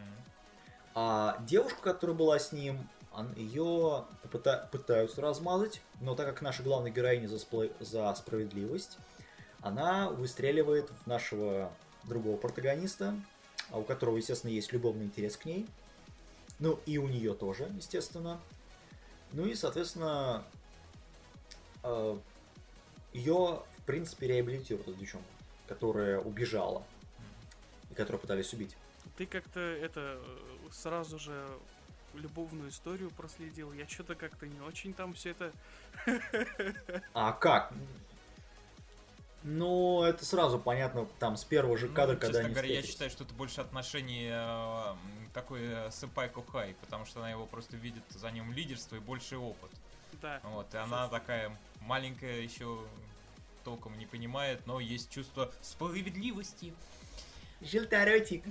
а 0.94 1.38
девушка, 1.46 1.80
которая 1.82 2.16
была 2.16 2.38
с 2.38 2.52
ним, 2.52 2.88
ее 3.36 4.04
пытаются 4.30 5.20
размазать, 5.20 5.82
но 6.00 6.14
так 6.14 6.26
как 6.26 6.42
наша 6.42 6.62
главная 6.62 6.90
героиня 6.90 7.28
за, 7.28 7.36
спло- 7.36 7.72
за 7.80 8.14
справедливость, 8.14 8.98
она 9.60 10.08
выстреливает 10.10 10.90
в 10.90 11.06
нашего 11.06 11.72
другого 12.04 12.36
протагониста, 12.36 13.14
а 13.70 13.78
у 13.78 13.84
которого, 13.84 14.16
естественно, 14.16 14.50
есть 14.50 14.72
любовный 14.72 15.04
интерес 15.04 15.36
к 15.36 15.44
ней. 15.44 15.66
Ну, 16.58 16.78
и 16.86 16.98
у 16.98 17.08
нее 17.08 17.34
тоже, 17.34 17.70
естественно. 17.76 18.40
Ну 19.32 19.46
и, 19.46 19.54
соответственно, 19.54 20.44
ее, 23.12 23.62
в 23.78 23.82
принципе, 23.86 24.26
реабилитируют 24.28 24.88
эту 24.88 24.98
девчонку, 24.98 25.28
которая 25.72 26.18
убежала 26.18 26.82
и 27.90 27.94
которую 27.94 28.20
пытались 28.20 28.52
убить. 28.52 28.76
Ты 29.16 29.26
как-то 29.26 29.60
это 29.60 30.18
э, 30.18 30.70
сразу 30.70 31.18
же 31.18 31.44
любовную 32.14 32.70
историю 32.70 33.10
проследил. 33.10 33.72
Я 33.72 33.88
что-то 33.88 34.14
как-то 34.14 34.46
не 34.46 34.60
очень 34.60 34.92
там 34.92 35.14
все 35.14 35.30
это... 35.30 35.52
А 37.14 37.32
как? 37.32 37.72
Ну, 39.44 40.04
это 40.04 40.24
сразу 40.24 40.58
понятно, 40.58 41.06
там 41.18 41.36
с 41.36 41.44
первого 41.44 41.76
же 41.76 41.88
кадра, 41.88 42.14
ну, 42.14 42.20
когда 42.20 42.38
честно 42.38 42.44
они 42.44 42.54
говоря, 42.54 42.74
я 42.74 42.82
считаю, 42.82 43.10
что 43.10 43.24
это 43.24 43.34
больше 43.34 43.60
отношение 43.60 44.32
э, 44.34 44.94
такой 45.34 45.62
э, 45.62 45.90
Сэмпай 45.90 46.28
Кухай, 46.28 46.76
потому 46.80 47.06
что 47.06 47.20
она 47.20 47.30
его 47.30 47.46
просто 47.46 47.76
видит 47.76 48.04
за 48.10 48.30
ним 48.30 48.52
лидерство 48.52 48.96
и 48.96 49.00
больший 49.00 49.38
опыт. 49.38 49.70
Да. 50.20 50.40
Вот, 50.44 50.72
и 50.74 50.76
она 50.76 51.08
такая 51.08 51.56
маленькая 51.80 52.40
еще 52.40 52.78
толком 53.62 53.98
не 53.98 54.06
понимает, 54.06 54.66
но 54.66 54.80
есть 54.80 55.10
чувство 55.10 55.50
справедливости. 55.60 56.74
Желторотик. 57.60 58.44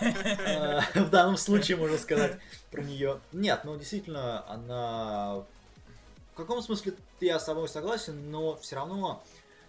Э, 0.00 0.80
В 1.00 1.10
данном 1.10 1.36
случае 1.36 1.76
можно 1.76 1.98
сказать 1.98 2.38
про 2.70 2.82
нее. 2.82 3.20
Нет, 3.32 3.60
ну 3.64 3.76
действительно, 3.76 4.48
она... 4.48 5.44
В 6.32 6.36
каком 6.36 6.60
смысле 6.62 6.94
я 7.20 7.38
с 7.38 7.44
тобой 7.44 7.68
согласен, 7.68 8.30
но 8.30 8.56
все 8.56 8.76
равно, 8.76 9.22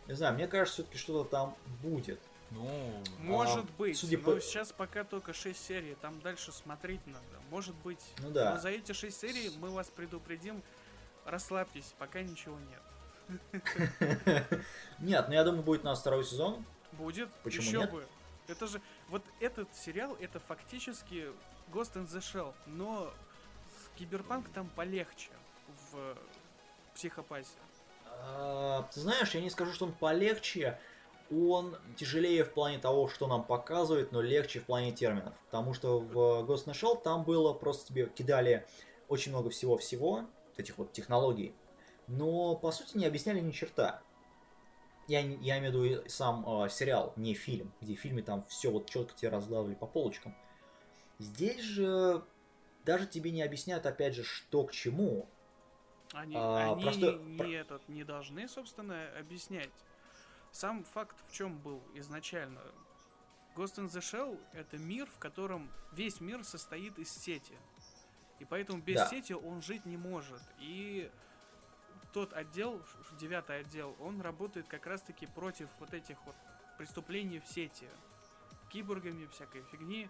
не 0.08 0.16
знаю, 0.16 0.34
мне 0.34 0.48
кажется, 0.48 0.82
все-таки 0.82 0.98
что-то 0.98 1.30
там 1.30 1.56
будет. 1.82 2.20
Ну, 2.52 3.04
Может 3.20 3.70
быть, 3.72 3.98
судя 3.98 4.18
но 4.18 4.24
по- 4.24 4.42
сейчас 4.42 4.72
пока 4.72 5.04
только 5.04 5.34
6 5.34 5.62
серий, 5.66 5.96
там 6.02 6.20
дальше 6.22 6.52
смотреть 6.52 7.06
надо. 7.06 7.26
Может 7.50 7.76
быть. 7.76 8.00
Ну 8.20 8.32
да. 8.32 8.54
Но 8.56 8.60
за 8.62 8.70
эти 8.70 8.94
6 8.94 9.18
серий 9.20 9.52
мы 9.60 9.70
вас 9.70 9.88
предупредим. 9.94 10.62
Расслабьтесь, 11.26 11.94
пока 12.00 12.22
ничего 12.22 12.56
нет. 12.70 12.82
Нет, 15.00 15.26
ну 15.28 15.34
я 15.34 15.44
думаю, 15.44 15.64
будет 15.64 15.82
у 15.82 15.86
нас 15.86 16.00
второй 16.00 16.24
сезон. 16.24 16.66
Будет? 16.94 17.30
Почему 17.44 17.66
Еще 17.66 17.78
нет? 17.80 17.92
бы. 17.92 18.06
Это 18.48 18.68
же... 18.68 18.82
Вот 19.10 19.24
этот 19.40 19.74
сериал, 19.76 20.16
это 20.20 20.40
фактически 20.40 21.28
Ghost 21.72 21.94
in 21.96 22.08
the 22.08 22.20
Shell, 22.20 22.54
но 22.66 23.14
Киберпанк 23.98 24.50
там 24.50 24.70
полегче 24.76 25.30
в 25.92 26.18
психопасе. 26.96 27.58
А, 28.06 28.88
Ты 28.94 29.02
знаешь, 29.02 29.34
я 29.34 29.42
не 29.42 29.50
скажу, 29.50 29.74
что 29.74 29.86
он 29.86 29.94
полегче. 29.94 30.80
Он 31.30 31.76
тяжелее 31.98 32.46
в 32.46 32.54
плане 32.54 32.80
того, 32.80 33.10
что 33.10 33.28
нам 33.28 33.44
показывает, 33.44 34.14
но 34.14 34.22
легче 34.22 34.62
в 34.62 34.64
плане 34.64 34.94
терминов. 34.94 35.34
Потому 35.52 35.74
что 35.74 36.00
в 36.00 36.14
Ghost 36.46 36.66
in 36.66 36.72
the 36.72 36.74
Shell 36.74 37.02
там 37.02 37.24
было 37.26 37.54
просто 37.54 37.88
тебе 37.88 38.08
кидали 38.08 38.66
очень 39.10 39.32
много 39.32 39.50
всего-всего, 39.50 40.26
этих 40.56 40.78
вот 40.78 40.94
технологий, 40.94 41.54
но 42.08 42.56
по 42.56 42.72
сути 42.72 42.98
не 42.98 43.06
объясняли 43.06 43.40
ни 43.40 43.52
черта. 43.52 44.02
Я, 45.08 45.22
я 45.22 45.58
имею 45.60 45.72
в 45.78 45.84
виду 45.84 46.10
сам 46.10 46.46
э, 46.64 46.70
сериал, 46.70 47.14
не 47.16 47.34
фильм, 47.34 47.72
где 47.80 47.96
в 47.96 48.00
фильме 48.00 48.22
там 48.22 48.44
все 48.48 48.70
вот 48.72 48.90
четко 48.90 49.16
тебе 49.16 49.30
раздавали 49.30 49.74
по 49.74 49.86
полочкам. 49.88 50.36
Здесь 51.20 51.62
же 51.62 52.24
даже 52.84 53.08
тебе 53.08 53.32
не 53.32 53.42
объясняют, 53.42 53.86
опять 53.86 54.16
же, 54.16 54.24
что 54.24 54.64
к 54.66 54.72
чему. 54.72 55.28
Они, 56.14 56.36
А, 56.38 56.74
они 56.74 56.84
просто- 56.84 57.14
не, 57.20 57.36
не 57.40 57.54
этот, 57.54 57.88
не 57.90 58.04
должны, 58.04 58.48
собственно, 58.48 59.08
объяснять. 59.18 59.70
Сам 60.52 60.84
факт 60.84 61.16
в 61.28 61.34
чем 61.34 61.58
был 61.60 61.82
изначально. 61.96 62.62
Ghost 63.56 63.76
in 63.78 63.88
the 63.90 64.00
Shell— 64.02 64.40
это 64.54 64.78
мир, 64.78 65.08
в 65.08 65.18
котором 65.20 65.72
весь 65.94 66.22
мир 66.22 66.44
состоит 66.44 67.00
из 67.00 67.12
сети. 67.12 67.56
И 68.40 68.46
поэтому 68.46 68.82
без 68.82 68.96
Да. 68.98 69.08
сети 69.08 69.34
он 69.34 69.62
жить 69.62 69.86
не 69.86 69.98
может. 69.98 70.42
И 70.60 71.12
тот 72.14 72.34
отдел, 72.34 72.82
девятый 73.20 73.60
отдел, 73.60 73.96
он 74.00 74.22
работает 74.22 74.68
как 74.68 74.86
раз-таки 74.88 75.26
против 75.28 75.70
вот 75.80 75.94
этих 75.94 76.18
вот 76.26 76.36
преступлений 76.78 77.40
в 77.40 77.48
сети. 77.48 77.88
Киборгами, 78.70 79.28
всякой 79.28 79.64
фигни. 79.72 80.10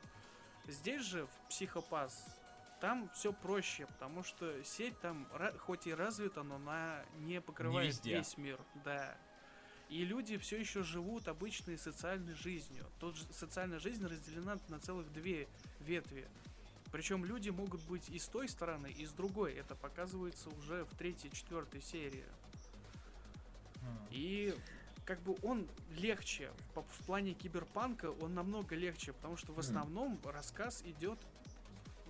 Здесь 0.67 1.03
же, 1.03 1.25
в 1.25 1.49
Психопас, 1.49 2.25
там 2.79 3.09
все 3.13 3.33
проще, 3.33 3.85
потому 3.87 4.23
что 4.23 4.63
сеть 4.63 4.99
там 4.99 5.27
хоть 5.59 5.87
и 5.87 5.93
развита, 5.93 6.43
но 6.43 6.55
она 6.55 7.03
не 7.19 7.41
покрывает 7.41 7.87
везде. 7.87 8.17
весь 8.17 8.37
мир. 8.37 8.59
Да. 8.83 9.17
И 9.89 10.03
люди 10.03 10.37
все 10.37 10.59
еще 10.59 10.83
живут 10.83 11.27
обычной 11.27 11.77
социальной 11.77 12.33
жизнью. 12.33 12.85
Тут 12.99 13.15
же 13.15 13.23
социальная 13.31 13.79
жизнь 13.79 14.05
разделена 14.05 14.57
на 14.67 14.79
целых 14.79 15.11
две 15.13 15.47
ветви. 15.79 16.27
Причем 16.91 17.25
люди 17.25 17.49
могут 17.49 17.81
быть 17.83 18.09
и 18.09 18.17
с 18.17 18.27
той 18.27 18.47
стороны, 18.47 18.87
и 18.87 19.05
с 19.05 19.11
другой. 19.11 19.53
Это 19.53 19.75
показывается 19.75 20.49
уже 20.49 20.85
в 20.85 20.95
третьей, 20.95 21.31
четвертой 21.31 21.81
серии. 21.81 22.25
И 24.11 24.55
как 25.05 25.21
бы 25.21 25.35
он 25.41 25.67
легче. 25.91 26.51
В 26.75 27.05
плане 27.05 27.33
киберпанка 27.33 28.11
он 28.11 28.33
намного 28.33 28.75
легче, 28.75 29.13
потому 29.13 29.37
что 29.37 29.53
в 29.53 29.59
основном 29.59 30.19
рассказ 30.25 30.81
идет 30.85 31.19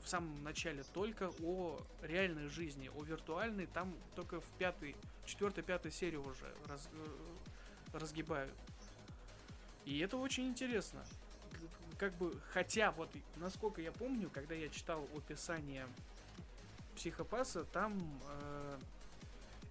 в 0.04 0.08
самом 0.08 0.44
начале 0.44 0.84
только 0.94 1.32
о 1.44 1.80
реальной 2.02 2.48
жизни, 2.48 2.90
о 2.96 3.04
виртуальной, 3.04 3.68
там 3.68 3.94
только 4.16 4.40
в 4.40 4.46
пятой, 4.58 4.96
четвертой, 5.26 5.64
пятой 5.64 5.92
серии 5.92 6.18
уже 6.18 6.56
раз- 6.66 6.90
э, 6.94 7.98
разгибают. 7.98 8.54
И 9.86 10.00
это 10.00 10.18
очень 10.18 10.48
интересно. 10.48 11.06
Как 11.98 12.14
бы, 12.14 12.40
хотя 12.54 12.92
вот, 12.92 13.10
насколько 13.38 13.82
я 13.82 13.92
помню, 13.92 14.30
когда 14.30 14.54
я 14.54 14.70
читал 14.70 15.08
описание 15.16 15.88
психопаса, 16.96 17.64
там 17.66 18.00
э, 18.30 18.78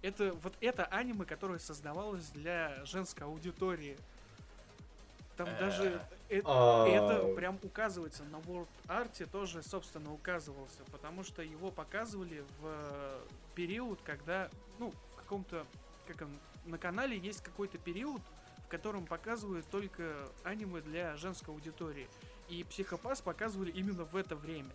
это 0.01 0.33
вот 0.33 0.53
это 0.59 0.85
аниме, 0.85 1.25
которое 1.25 1.59
создавалось 1.59 2.27
для 2.29 2.83
женской 2.85 3.25
аудитории. 3.25 3.97
Там 5.37 5.47
Э. 5.47 5.59
даже 5.59 6.01
э- 6.29 6.41
А, 6.43 6.85
это 6.87 7.33
прям 7.35 7.59
указывается 7.63 8.23
на 8.25 8.37
World 8.37 8.67
Art 8.87 9.25
тоже, 9.29 9.63
собственно, 9.63 10.11
указывался, 10.11 10.83
потому 10.91 11.23
что 11.23 11.41
его 11.41 11.71
показывали 11.71 12.43
в 12.59 13.21
период, 13.55 13.99
когда, 14.03 14.49
ну, 14.79 14.91
в 15.13 15.15
каком-то, 15.15 15.65
как 16.07 16.23
он, 16.23 16.39
на 16.65 16.77
канале 16.77 17.17
есть 17.17 17.41
какой-то 17.41 17.77
период, 17.77 18.21
в 18.67 18.69
котором 18.69 19.05
показывают 19.05 19.65
только 19.69 20.29
аниме 20.43 20.81
для 20.81 21.15
женской 21.15 21.53
аудитории. 21.53 22.09
И 22.49 22.65
Психопас 22.65 23.21
показывали 23.21 23.71
именно 23.71 24.03
в 24.03 24.13
это 24.17 24.35
время. 24.35 24.71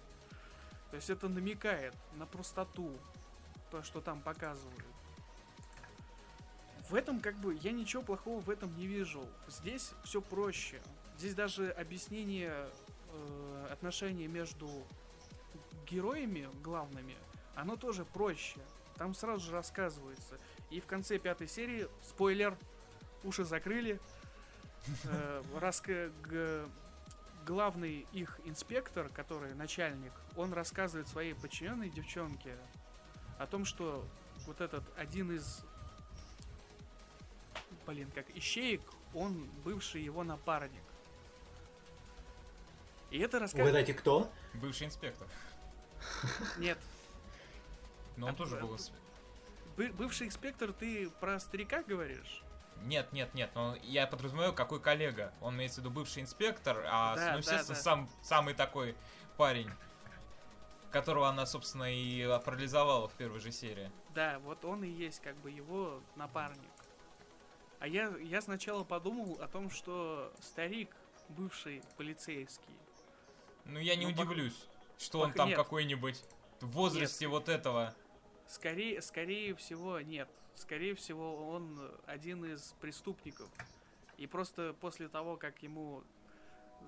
То 0.90 0.96
есть 0.96 1.10
это 1.10 1.28
намекает 1.28 1.94
на 2.14 2.24
простоту, 2.24 2.90
то, 3.70 3.82
что 3.82 4.00
там 4.00 4.22
показывают. 4.22 4.84
В 6.88 6.94
этом 6.94 7.20
как 7.20 7.36
бы 7.36 7.54
я 7.62 7.70
ничего 7.72 8.02
плохого 8.02 8.40
в 8.40 8.48
этом 8.48 8.74
не 8.78 8.86
вижу. 8.86 9.26
Здесь 9.46 9.92
все 10.04 10.22
проще. 10.22 10.80
Здесь 11.18 11.34
даже 11.34 11.70
объяснение 11.70 12.70
э, 13.12 13.68
отношений 13.70 14.26
между 14.26 14.68
героями 15.86 16.48
главными, 16.64 17.16
оно 17.54 17.76
тоже 17.76 18.06
проще. 18.06 18.58
Там 18.96 19.14
сразу 19.14 19.46
же 19.46 19.52
рассказывается. 19.52 20.38
И 20.70 20.80
в 20.80 20.86
конце 20.86 21.18
пятой 21.18 21.48
серии, 21.48 21.88
спойлер, 22.02 22.56
уши 23.24 23.44
закрыли, 23.44 24.00
э, 25.04 25.42
г- 26.24 26.68
главный 27.46 28.06
их 28.12 28.40
инспектор, 28.44 29.08
который 29.08 29.54
начальник, 29.54 30.12
он 30.36 30.52
рассказывает 30.52 31.08
своей 31.08 31.34
подчиненной 31.34 31.90
девчонке 31.90 32.56
о 33.38 33.46
том, 33.46 33.64
что 33.64 34.04
вот 34.46 34.60
этот 34.60 34.84
один 34.96 35.32
из 35.32 35.64
блин, 37.86 38.10
как 38.14 38.28
ищеек, 38.30 38.82
он 39.14 39.44
бывший 39.64 40.02
его 40.02 40.22
напарник. 40.24 40.82
И 43.10 43.18
это 43.18 43.38
рассказывает... 43.40 43.70
Угадайте, 43.72 43.94
кто? 43.94 44.32
Бывший 44.54 44.86
инспектор. 44.86 45.26
Нет, 46.58 46.78
Но 48.16 48.26
он 48.28 48.32
А, 48.32 48.36
тоже 48.36 48.56
был... 48.56 48.78
бывший 49.76 50.26
инспектор, 50.28 50.72
ты 50.72 51.10
про 51.20 51.38
старика 51.40 51.82
говоришь? 51.82 52.42
Нет, 52.84 53.12
нет, 53.12 53.32
нет, 53.34 53.50
но 53.54 53.76
я 53.82 54.06
подразумеваю, 54.06 54.52
какой 54.52 54.80
коллега. 54.80 55.32
Он 55.40 55.54
имеется 55.54 55.80
в 55.80 55.84
виду 55.84 55.90
бывший 55.94 56.22
инспектор, 56.22 56.84
а, 56.88 57.14
Да, 57.16 57.32
ну, 57.32 57.38
естественно, 57.38 57.68
да, 57.68 57.74
да. 57.74 57.80
сам, 57.80 58.10
самый 58.22 58.54
такой 58.54 58.96
парень, 59.36 59.70
которого 60.90 61.28
она, 61.28 61.46
собственно, 61.46 61.92
и 61.92 62.26
парализовала 62.44 63.08
в 63.08 63.14
первой 63.14 63.40
же 63.40 63.52
серии. 63.52 63.90
Да, 64.14 64.38
вот 64.40 64.64
он 64.64 64.84
и 64.84 64.88
есть 64.88 65.20
как 65.22 65.36
бы 65.36 65.50
его 65.50 66.00
напарник. 66.16 66.70
А 67.78 67.86
я, 67.86 68.08
я 68.20 68.40
сначала 68.42 68.84
подумал 68.84 69.38
о 69.40 69.48
том, 69.48 69.70
что 69.70 70.32
старик 70.40 70.94
бывший 71.28 71.82
полицейский. 71.96 72.76
Ну, 73.64 73.78
я 73.78 73.96
не 73.96 74.06
Ну, 74.06 74.12
пох- 74.12 74.22
удивлюсь, 74.22 74.66
что 74.98 75.20
он 75.20 75.30
пох- 75.30 75.36
там 75.36 75.48
нет. 75.48 75.56
какой-нибудь 75.56 76.22
в 76.60 76.66
возрасте 76.72 77.26
вот 77.26 77.48
этого. 77.48 77.94
Скорее, 78.46 79.00
скорее 79.02 79.54
всего, 79.54 80.00
нет. 80.00 80.28
Скорее 80.54 80.94
всего, 80.94 81.48
он 81.48 81.78
один 82.06 82.44
из 82.44 82.74
преступников. 82.80 83.48
И 84.18 84.26
просто 84.26 84.74
после 84.80 85.08
того, 85.08 85.36
как 85.36 85.62
ему 85.62 86.02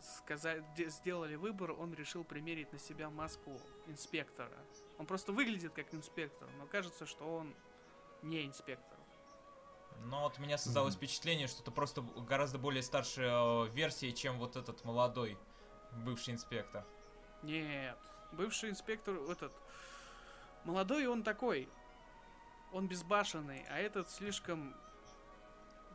сказа- 0.00 0.64
де- 0.76 0.88
сделали 0.90 1.34
выбор, 1.34 1.72
он 1.72 1.94
решил 1.94 2.24
примерить 2.24 2.72
на 2.72 2.78
себя 2.78 3.10
маску 3.10 3.58
инспектора. 3.86 4.52
Он 4.98 5.06
просто 5.06 5.32
выглядит 5.32 5.72
как 5.72 5.92
инспектор, 5.94 6.48
но 6.58 6.66
кажется, 6.66 7.06
что 7.06 7.24
он 7.24 7.54
не 8.22 8.44
инспектор. 8.46 8.98
Но 10.06 10.22
вот 10.24 10.38
меня 10.38 10.58
создалось 10.58 10.94
Мгм. 10.94 10.98
впечатление, 10.98 11.46
что 11.46 11.62
это 11.62 11.70
просто 11.70 12.02
гораздо 12.02 12.58
более 12.58 12.82
старшая 12.82 13.30
э, 13.66 13.68
версия, 13.70 14.12
чем 14.12 14.38
вот 14.38 14.56
этот 14.56 14.84
молодой 14.84 15.38
бывший 15.92 16.34
инспектор. 16.34 16.84
Нет, 17.42 17.96
Бывший 18.32 18.70
инспектор, 18.70 19.14
этот, 19.30 19.52
молодой 20.64 21.06
он 21.06 21.22
такой, 21.22 21.68
он 22.74 22.88
безбашенный, 22.88 23.64
а 23.70 23.78
этот 23.78 24.10
слишком, 24.10 24.74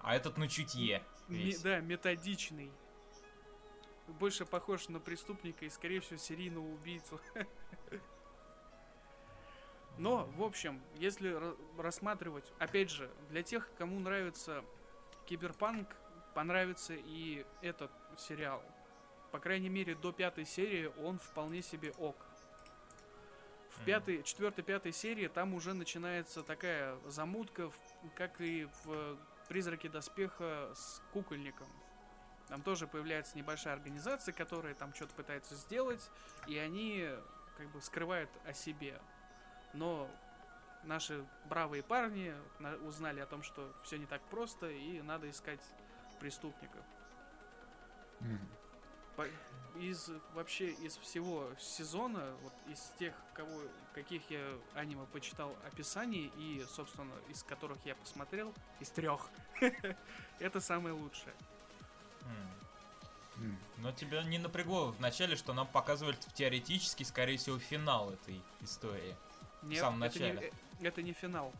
А 0.01 0.15
этот 0.15 0.37
на 0.37 0.47
чутье. 0.47 1.03
ме- 1.27 1.57
да, 1.61 1.79
методичный. 1.81 2.71
Больше 4.07 4.45
похож 4.45 4.87
на 4.87 4.99
преступника 4.99 5.65
и, 5.65 5.69
скорее 5.69 5.99
всего, 5.99 6.17
серийного 6.17 6.65
убийцу. 6.65 7.19
Но, 9.97 10.25
в 10.37 10.43
общем, 10.43 10.81
если 10.95 11.31
ра- 11.31 11.57
рассматривать, 11.81 12.51
опять 12.57 12.89
же, 12.89 13.11
для 13.29 13.43
тех, 13.43 13.69
кому 13.77 13.99
нравится 13.99 14.63
киберпанк, 15.27 15.93
понравится 16.33 16.93
и 16.95 17.45
этот 17.61 17.91
сериал. 18.17 18.63
По 19.31 19.39
крайней 19.39 19.69
мере, 19.69 19.95
до 19.95 20.13
пятой 20.13 20.45
серии 20.45 20.89
он 21.03 21.19
вполне 21.19 21.61
себе 21.61 21.91
ок. 21.97 22.15
В 23.79 23.85
пятой, 23.85 24.23
четвертой, 24.23 24.63
пятой 24.63 24.91
серии 24.91 25.27
там 25.27 25.53
уже 25.53 25.73
начинается 25.73 26.43
такая 26.43 26.97
замутка, 27.07 27.71
как 28.15 28.41
и 28.41 28.67
в 28.83 29.17
«Призраке 29.47 29.87
доспеха» 29.89 30.71
с 30.75 31.01
кукольником. 31.13 31.67
Там 32.49 32.61
тоже 32.61 32.87
появляется 32.87 33.37
небольшая 33.37 33.73
организация, 33.75 34.33
которая 34.33 34.73
там 34.73 34.93
что-то 34.93 35.13
пытается 35.13 35.55
сделать, 35.55 36.11
и 36.47 36.57
они 36.57 37.09
как 37.57 37.69
бы 37.69 37.81
скрывают 37.81 38.29
о 38.45 38.53
себе. 38.53 38.99
Но 39.73 40.09
наши 40.83 41.25
бравые 41.45 41.83
парни 41.83 42.33
на- 42.59 42.75
узнали 42.77 43.19
о 43.21 43.25
том, 43.27 43.43
что 43.43 43.73
все 43.83 43.97
не 43.97 44.05
так 44.07 44.21
просто, 44.23 44.69
и 44.69 45.01
надо 45.01 45.29
искать 45.29 45.61
преступников. 46.19 46.83
Мгм. 48.19 48.39
По- 49.19 49.27
Из 49.79 50.09
вообще 50.33 50.71
из 50.71 50.95
всего 50.97 51.49
сезона, 51.59 52.33
вот 52.41 52.53
из 52.67 52.79
тех, 52.97 53.13
кого, 53.33 53.61
каких 53.93 54.21
я 54.29 54.41
аниме 54.75 55.05
почитал 55.11 55.53
описание 55.67 56.31
и, 56.37 56.65
собственно, 56.69 57.11
из 57.29 57.43
которых 57.43 57.77
я 57.85 57.95
посмотрел, 57.95 58.53
из 58.79 58.89
трех, 58.89 59.29
это 60.39 60.61
самое 60.61 60.93
лучшее. 60.95 61.33
Но 63.77 63.91
тебя 63.93 64.23
не 64.23 64.37
напрягло 64.37 64.91
в 64.91 64.99
начале, 64.99 65.35
что 65.37 65.53
нам 65.53 65.67
показывали 65.67 66.17
теоретически, 66.33 67.03
скорее 67.03 67.37
всего, 67.37 67.57
финал 67.59 68.11
этой 68.11 68.41
истории. 68.61 69.15
Нет, 69.63 69.79
самом 69.79 70.03
это 70.03 70.19
не- 70.19 70.25
начале. 70.33 70.51
э, 70.81 70.85
это 70.87 71.01
не 71.01 71.13
финал. 71.13 71.53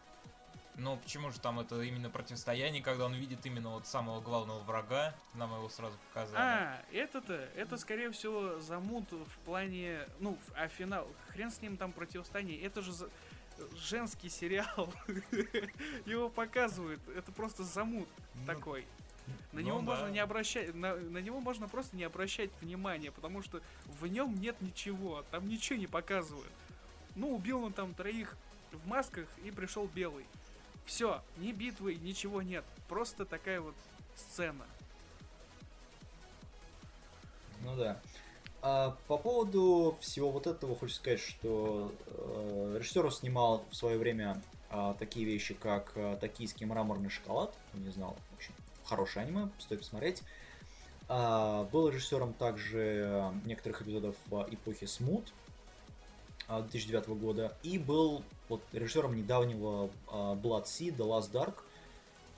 Но 0.80 0.96
почему 0.96 1.30
же 1.30 1.40
там 1.40 1.60
это 1.60 1.82
именно 1.82 2.10
противостояние, 2.10 2.82
когда 2.82 3.06
он 3.06 3.14
видит 3.14 3.46
именно 3.46 3.70
вот 3.72 3.86
самого 3.86 4.22
главного 4.22 4.60
врага, 4.64 5.14
нам 5.34 5.54
его 5.54 5.68
сразу 5.68 5.98
показали. 6.08 6.38
А, 6.42 6.82
это-то, 6.94 7.34
это 7.56 7.78
скорее 7.78 8.12
всего 8.12 8.60
замут 8.60 9.12
в 9.12 9.38
плане, 9.46 10.08
ну, 10.20 10.38
а 10.56 10.70
финал, 10.70 11.08
хрен 11.30 11.52
с 11.52 11.62
ним 11.62 11.76
там 11.76 11.92
противостояние, 11.92 12.62
это 12.62 12.82
же 12.82 12.94
за- 12.94 13.10
женский 13.76 14.30
сериал, 14.30 14.94
его 16.06 16.30
показывают, 16.30 17.02
это 17.10 17.32
просто 17.34 17.64
замут 17.64 18.08
Ну, 18.36 18.46
такой. 18.46 18.86
На 19.52 19.60
ну 19.60 19.68
него 19.68 19.80
да. 19.80 19.84
можно 19.84 20.08
не 20.08 20.20
обращать, 20.20 20.74
на, 20.74 20.96
на 20.96 21.18
него 21.20 21.42
можно 21.42 21.68
просто 21.68 21.96
не 21.98 22.04
обращать 22.06 22.50
внимания, 22.62 23.12
потому 23.12 23.44
что 23.44 23.62
в 23.86 24.08
нем 24.08 24.34
нет 24.40 24.60
ничего, 24.62 25.24
там 25.30 25.48
ничего 25.48 25.78
не 25.78 25.88
показывают. 25.88 26.52
Ну, 27.16 27.36
убил 27.36 27.64
он 27.64 27.74
там 27.74 27.94
троих 27.94 28.36
в 28.72 28.88
масках 28.88 29.28
и 29.44 29.52
пришел 29.52 29.88
белый. 29.88 30.26
Все, 30.86 31.22
ни 31.38 31.52
битвы, 31.52 31.96
ничего 31.96 32.42
нет. 32.42 32.66
Просто 32.88 33.26
такая 33.26 33.62
вот 33.62 33.76
сцена. 34.16 34.66
Ну 37.62 37.76
да. 37.76 38.02
А 38.62 38.98
по 39.08 39.18
поводу 39.18 39.98
всего 40.02 40.32
вот 40.32 40.48
этого 40.48 40.78
хочу 40.78 40.94
сказать, 40.94 41.20
что 41.20 41.94
э, 42.08 42.76
режиссер 42.80 43.12
снимал 43.14 43.64
в 43.70 43.76
свое 43.76 43.98
время 43.98 44.42
а, 44.70 44.94
такие 44.96 45.26
вещи, 45.26 45.54
как 45.54 45.94
а, 45.96 46.18
«Токийский 46.18 46.66
мраморный 46.66 47.10
шоколад». 47.10 47.54
Не 47.74 47.90
знал, 47.90 48.18
очень 48.38 48.54
хорошее 48.84 49.26
аниме, 49.26 49.50
стоит 49.60 49.80
посмотреть. 49.80 50.24
А, 51.08 51.64
был 51.72 51.90
режиссером 51.90 52.34
также 52.34 53.34
некоторых 53.46 53.82
эпизодов 53.82 54.16
а, 54.32 54.46
эпохи 54.52 54.86
Смут 54.86 55.34
а, 56.48 56.62
2009 56.62 57.08
года. 57.10 57.58
И 57.64 57.80
был 57.80 58.24
вот, 58.50 58.62
режиссером 58.74 59.16
недавнего 59.16 59.90
а, 60.08 60.36
Blood 60.36 60.66
Sea, 60.66 60.96
The 60.96 61.08
Last 61.08 61.32
Dark. 61.32 61.56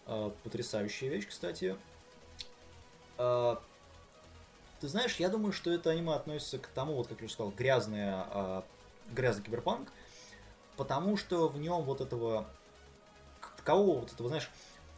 А, 0.06 0.30
потрясающая 0.44 1.10
вещь, 1.10 1.28
кстати. 1.28 1.76
А, 3.18 3.62
ты 4.80 4.88
знаешь, 4.88 5.16
я 5.16 5.30
думаю, 5.30 5.54
что 5.54 5.72
это 5.72 5.90
аниме 5.90 6.14
относится 6.14 6.60
к 6.60 6.68
тому, 6.68 6.96
вот 6.96 7.08
как 7.08 7.20
я 7.20 7.26
уже 7.26 7.34
сказал, 7.34 7.52
грязное, 7.52 8.64
грязный 9.12 9.44
киберпанк, 9.44 9.92
потому 10.76 11.18
что 11.18 11.48
в 11.48 11.58
нем 11.60 11.84
вот 11.84 12.02
этого 12.02 12.48
такового 13.58 14.00
вот 14.00 14.12
этого, 14.12 14.30
знаешь, 14.30 14.50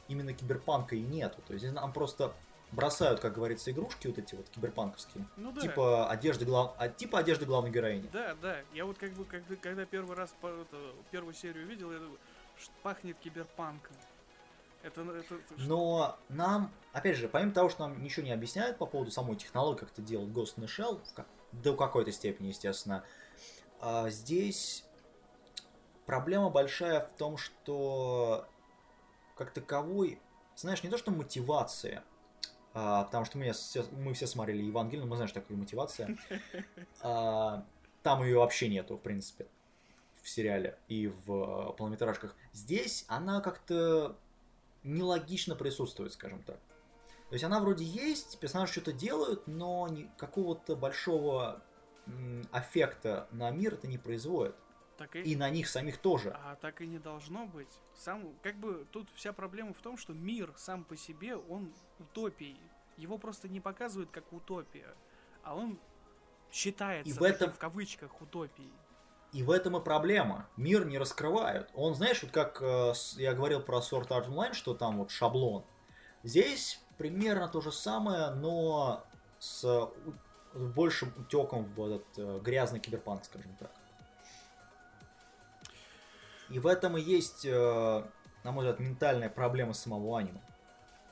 именно 0.08 0.34
киберпанка 0.34 0.96
и 0.96 1.02
нету. 1.02 1.42
То 1.48 1.54
есть 1.54 1.70
нам 1.72 1.92
просто 1.92 2.34
бросают, 2.74 3.20
как 3.20 3.34
говорится, 3.36 3.72
игрушки 3.72 4.08
вот 4.08 4.18
эти 4.18 4.36
вот 4.36 4.50
киберпанковские, 4.50 5.26
Ну 5.38 5.52
да. 5.52 5.62
типа 5.62 6.10
одежды 6.10 6.46
глав... 6.46 6.74
а, 6.78 6.90
типа 6.90 7.20
одежды 7.20 7.46
главной 7.46 7.72
героини. 7.72 8.10
Да, 8.12 8.36
да. 8.42 8.62
Я 8.74 8.86
вот 8.86 8.98
как 8.98 9.12
бы, 9.14 9.26
когда, 9.26 9.56
когда 9.56 9.86
первый 9.86 10.16
раз 10.16 10.34
по- 10.42 10.48
это, 10.48 10.78
первую 11.12 11.34
серию 11.34 11.66
видел, 11.68 11.92
я 11.92 12.00
думаю, 12.00 12.18
что 12.58 12.72
пахнет 12.82 13.18
киберпанком. 13.20 13.96
Это, 14.82 15.02
это, 15.02 15.36
это 15.36 15.58
ш- 15.58 15.66
Но 15.68 16.18
нам, 16.30 16.72
опять 16.92 17.16
же, 17.18 17.28
помимо 17.30 17.52
того, 17.54 17.70
что 17.70 17.88
нам 17.88 18.04
ничего 18.04 18.26
не 18.26 18.32
объясняют 18.34 18.78
по 18.78 18.86
поводу 18.86 19.12
самой 19.12 19.36
технологии, 19.38 19.80
как 19.80 19.92
это 19.92 20.02
делает 20.02 20.30
Ghost 20.32 20.56
in 20.58 20.64
the 20.64 20.68
Shell, 20.68 21.00
как- 21.16 21.28
до 21.52 21.76
какой-то 21.76 22.12
степени, 22.12 22.48
естественно, 22.48 23.04
а 23.80 24.10
здесь 24.10 24.84
проблема 26.06 26.50
большая 26.50 27.02
в 27.02 27.18
том, 27.18 27.38
что 27.38 28.46
как 29.38 29.52
таковой, 29.52 30.20
знаешь, 30.56 30.84
не 30.84 30.90
то 30.90 30.98
что 30.98 31.12
мотивация, 31.12 32.04
а, 32.74 33.04
потому 33.04 33.26
что 33.26 33.38
мы 33.38 33.52
все, 33.52 33.86
мы 33.92 34.14
все 34.14 34.28
смотрели 34.28 34.64
Евангелие, 34.64 35.06
мы 35.06 35.16
знаем, 35.16 35.30
что 35.30 35.42
такое 35.42 35.58
мотивация. 35.58 36.18
А, 37.02 37.66
там 38.02 38.24
ее 38.24 38.38
вообще 38.38 38.70
нету, 38.70 38.98
в 38.98 39.02
принципе, 39.02 39.48
в 40.22 40.30
сериале 40.30 40.78
и 40.88 41.08
в 41.08 41.70
э, 41.70 41.74
полнометражках. 41.74 42.36
Здесь 42.54 43.06
она 43.08 43.42
как-то 43.42 44.18
нелогично 44.84 45.56
присутствует, 45.56 46.14
скажем 46.14 46.44
так. 46.44 46.58
То 47.30 47.36
есть 47.36 47.44
она 47.44 47.60
вроде 47.60 47.84
есть, 47.84 48.40
персонажи 48.40 48.74
что-то 48.74 48.94
делают, 48.94 49.48
но 49.48 49.90
какого-то 50.18 50.76
большого 50.76 51.62
м, 52.06 52.48
аффекта 52.52 53.28
на 53.32 53.50
мир 53.52 53.74
это 53.74 53.88
не 53.88 53.98
производит. 53.98 54.56
Так 55.04 55.16
и, 55.18 55.22
И 55.22 55.36
на 55.36 55.50
них 55.50 55.68
самих 55.68 55.98
тоже. 55.98 56.36
а 56.44 56.56
так 56.56 56.82
и 56.82 56.88
не 56.88 56.98
должно 57.00 57.46
быть. 57.46 57.80
Сам, 57.96 58.34
как 58.42 58.56
бы 58.56 58.88
тут 58.92 59.10
вся 59.16 59.34
проблема 59.34 59.74
в 59.74 59.82
том, 59.82 59.98
что 59.98 60.14
мир 60.14 60.54
сам 60.56 60.84
по 60.86 60.96
себе, 60.96 61.36
он 61.36 61.74
утопией. 62.00 62.60
Его 62.98 63.18
просто 63.18 63.50
не 63.50 63.60
показывают 63.60 64.12
как 64.12 64.32
утопия, 64.32 64.94
а 65.44 65.56
он 65.56 65.78
считается 66.52 67.14
И 67.14 67.18
в 67.18 67.22
этом- 67.24 67.52
в 67.52 67.58
кавычках 67.58 68.22
утопией. 68.22 68.72
И 69.34 69.42
в 69.44 69.50
этом 69.52 69.76
и 69.76 69.84
проблема. 69.84 70.48
Мир 70.58 70.86
не 70.86 70.98
раскрывают. 71.00 71.70
Он, 71.74 71.96
знаешь, 71.96 72.22
вот 72.22 72.32
как 72.32 72.62
э, 72.62 72.94
я 73.18 73.34
говорил 73.34 73.62
про 73.62 73.80
Sword 73.80 74.08
Art 74.10 74.30
Online, 74.30 74.54
что 74.54 74.74
там 74.76 75.00
вот 75.00 75.10
шаблон. 75.10 75.66
Здесь 76.22 76.80
примерно 76.98 77.48
то 77.50 77.60
же 77.60 77.72
самое, 77.72 78.30
но 78.30 79.04
с 79.40 79.90
большим 80.54 81.12
утеком 81.18 81.66
в 81.74 81.84
этот 81.84 82.06
э, 82.18 82.40
грязный 82.44 82.80
киберпанк, 82.80 83.26
скажем 83.26 83.56
так. 83.58 83.72
И 86.50 86.60
в 86.60 86.68
этом 86.68 86.98
и 86.98 87.02
есть, 87.02 87.46
э, 87.46 88.04
на 88.44 88.52
мой 88.52 88.66
взгляд, 88.66 88.80
ментальная 88.80 89.30
проблема 89.30 89.74
самого 89.74 90.20
аниме. 90.20 90.42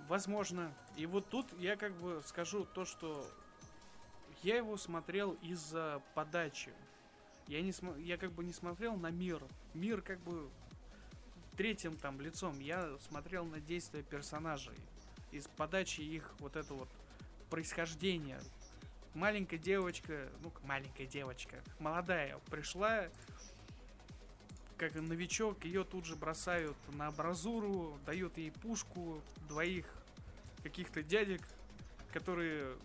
Возможно. 0.08 0.74
И 0.98 1.06
вот 1.06 1.30
тут 1.30 1.48
я 1.60 1.76
как 1.76 1.94
бы 1.94 2.22
скажу 2.26 2.66
то, 2.66 2.86
что 2.86 3.26
я 4.44 4.58
его 4.58 4.78
смотрел 4.78 5.38
из-за 5.42 6.02
подачи. 6.16 6.72
Я, 7.48 7.62
не 7.62 7.72
смо- 7.72 8.00
я 8.02 8.18
как 8.18 8.32
бы 8.32 8.44
не 8.44 8.54
смотрел 8.54 8.96
на 8.96 9.10
мир. 9.10 9.42
Мир 9.74 10.02
как 10.02 10.20
бы 10.20 10.50
третьим 11.56 11.96
там 11.96 12.20
лицом. 12.22 12.60
Я 12.60 12.98
смотрел 13.00 13.46
на 13.46 13.60
действия 13.60 14.04
персонажей. 14.04 14.76
Из 15.32 15.48
подачи 15.48 16.02
их 16.02 16.34
вот 16.40 16.56
это 16.56 16.74
вот 16.74 16.90
происхождение. 17.50 18.40
Маленькая 19.14 19.58
девочка, 19.58 20.30
ну 20.42 20.52
маленькая 20.64 21.06
девочка, 21.06 21.58
молодая, 21.80 22.40
пришла 22.50 23.06
как 24.82 24.96
новичок, 24.96 25.64
ее 25.64 25.84
тут 25.84 26.06
же 26.06 26.16
бросают 26.16 26.76
на 26.94 27.06
абразуру, 27.06 28.00
дают 28.04 28.36
ей 28.40 28.50
пушку, 28.50 29.22
двоих 29.48 29.86
каких-то 30.64 31.04
дядек, 31.04 31.40
которые 32.12 32.76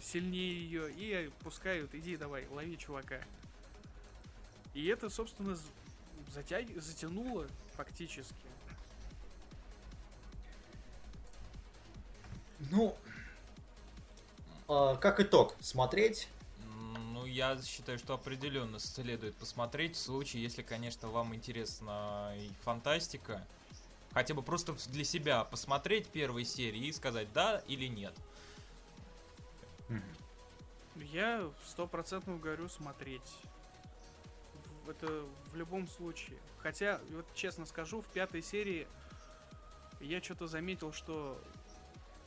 сильнее 0.00 0.54
ее, 0.54 0.92
и 0.92 1.28
пускают, 1.42 1.92
иди 1.92 2.16
давай, 2.16 2.46
лови 2.46 2.78
чувака. 2.78 3.20
И 4.74 4.86
это, 4.86 5.10
собственно, 5.10 5.58
затяг- 6.32 6.80
затянуло 6.80 7.48
фактически. 7.72 8.46
Ну, 12.70 12.96
э, 14.68 14.96
как 15.00 15.18
итог, 15.18 15.56
смотреть 15.58 16.28
я 17.38 17.56
считаю, 17.62 17.98
что 17.98 18.14
определенно 18.14 18.80
следует 18.80 19.36
посмотреть 19.36 19.94
в 19.94 20.00
случае, 20.00 20.42
если, 20.42 20.62
конечно, 20.62 21.08
вам 21.08 21.36
интересна 21.36 22.34
фантастика. 22.62 23.46
Хотя 24.12 24.34
бы 24.34 24.42
просто 24.42 24.74
для 24.90 25.04
себя 25.04 25.44
посмотреть 25.44 26.08
первые 26.08 26.44
серии 26.44 26.86
и 26.86 26.92
сказать 26.92 27.32
да 27.32 27.62
или 27.68 27.86
нет. 27.86 28.12
Я 30.96 31.48
стопроцентно 31.64 32.36
говорю 32.38 32.68
смотреть. 32.68 33.36
Это 34.88 35.24
в 35.52 35.54
любом 35.54 35.86
случае. 35.86 36.38
Хотя, 36.58 37.00
вот 37.10 37.26
честно 37.34 37.66
скажу, 37.66 38.00
в 38.00 38.06
пятой 38.06 38.42
серии 38.42 38.88
я 40.00 40.20
что-то 40.20 40.48
заметил, 40.48 40.92
что 40.92 41.40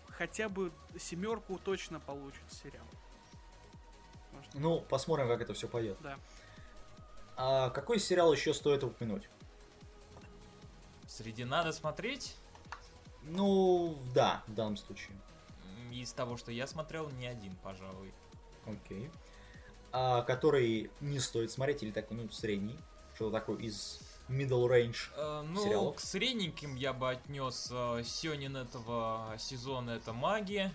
хотя 0.08 0.48
бы 0.48 0.72
семерку 0.98 1.60
точно 1.60 2.00
получит 2.00 2.54
сериал. 2.54 2.86
Ну, 4.54 4.82
посмотрим, 4.82 5.28
как 5.28 5.42
это 5.42 5.54
все 5.54 5.68
пойдет. 5.68 5.98
да. 6.02 6.18
А 7.38 7.70
какой 7.72 8.00
сериал 8.00 8.32
еще 8.34 8.54
стоит 8.54 8.84
упомянуть? 8.84 9.30
Среди 11.08 11.44
надо 11.44 11.72
смотреть. 11.72 12.36
Ну, 13.24 13.98
да, 14.14 14.44
в 14.48 14.54
данном 14.54 14.78
случае. 14.78 15.18
Из 15.92 16.12
того, 16.14 16.38
что 16.38 16.52
я 16.52 16.68
смотрел, 16.68 17.10
не 17.10 17.28
один, 17.28 17.56
пожалуй. 17.64 18.14
Окей. 18.66 19.10
А 19.92 20.22
который 20.22 20.92
не 21.00 21.20
стоит 21.20 21.52
смотреть, 21.52 21.84
или 21.84 21.92
такой, 21.92 22.18
ну, 22.18 22.30
средний? 22.30 22.78
Что-то 23.16 23.40
такое 23.40 23.58
из 23.58 24.00
middle 24.30 24.68
range. 24.68 25.10
Э, 25.16 25.42
ну, 25.42 25.64
Сериалов? 25.64 25.96
к 25.98 26.00
средненьким 26.00 26.76
я 26.76 26.94
бы 26.94 27.10
отнес 27.10 27.70
э, 27.72 28.04
Сёнин 28.04 28.56
этого 28.56 29.36
сезона 29.38 29.92
это 29.92 30.14
маги. 30.14 30.72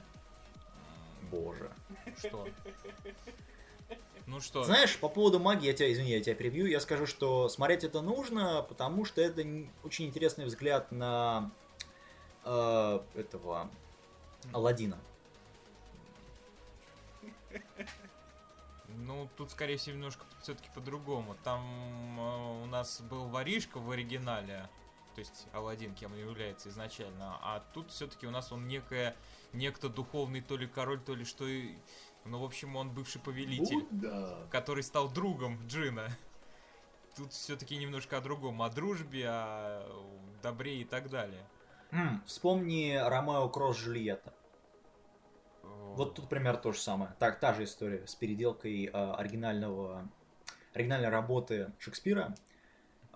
Боже. 1.30 1.70
Что? 2.18 2.46
Ну 4.26 4.40
что? 4.40 4.64
Знаешь, 4.64 4.98
по 4.98 5.08
поводу 5.08 5.38
магии, 5.38 5.66
я 5.66 5.72
тебя, 5.72 5.92
извини, 5.92 6.10
я 6.10 6.20
тебя 6.20 6.34
перебью, 6.34 6.66
я 6.66 6.80
скажу, 6.80 7.06
что 7.06 7.48
смотреть 7.48 7.84
это 7.84 8.02
нужно, 8.02 8.62
потому 8.68 9.04
что 9.04 9.20
это 9.20 9.42
очень 9.84 10.06
интересный 10.06 10.46
взгляд 10.46 10.90
на 10.90 11.50
э, 12.44 13.00
этого 13.14 13.70
Алладина. 14.52 14.98
Ну, 18.88 19.28
тут, 19.36 19.52
скорее 19.52 19.76
всего, 19.76 19.94
немножко 19.94 20.24
все-таки 20.42 20.68
по-другому. 20.74 21.36
Там 21.44 21.60
э, 22.18 22.62
у 22.64 22.66
нас 22.66 23.00
был 23.02 23.26
воришка 23.26 23.78
в 23.78 23.90
оригинале, 23.90 24.68
то 25.14 25.20
есть 25.20 25.46
Алладин, 25.52 25.94
кем 25.94 26.12
он 26.12 26.18
является 26.18 26.68
изначально, 26.68 27.38
а 27.42 27.62
тут 27.74 27.90
все-таки 27.90 28.26
у 28.26 28.30
нас 28.30 28.50
он 28.50 28.66
некая, 28.66 29.14
некто 29.52 29.88
духовный 29.88 30.40
то 30.40 30.56
ли 30.56 30.66
король, 30.66 31.00
то 31.00 31.14
ли 31.14 31.24
что. 31.24 31.46
Ну, 32.26 32.40
в 32.40 32.44
общем, 32.44 32.76
он 32.76 32.90
бывший 32.90 33.20
повелитель, 33.20 33.86
да. 33.90 34.46
который 34.50 34.82
стал 34.82 35.08
другом 35.08 35.66
Джина. 35.66 36.08
Тут 37.16 37.32
все-таки 37.32 37.76
немножко 37.76 38.18
о 38.18 38.20
другом, 38.20 38.62
о 38.62 38.68
дружбе, 38.68 39.26
о 39.28 39.86
добре 40.42 40.80
и 40.80 40.84
так 40.84 41.08
далее. 41.08 41.46
Вспомни 42.26 42.94
Ромео 42.96 43.48
Кросс 43.48 43.78
Джульетта. 43.78 44.34
Вот 45.62 46.14
тут 46.14 46.28
пример 46.28 46.56
то 46.58 46.72
же 46.72 46.78
самое. 46.78 47.14
Так, 47.18 47.40
та 47.40 47.54
же 47.54 47.64
история 47.64 48.06
с 48.06 48.14
переделкой 48.14 48.86
э, 48.86 48.90
оригинального, 48.90 50.06
оригинальной 50.74 51.08
работы 51.08 51.72
Шекспира, 51.78 52.34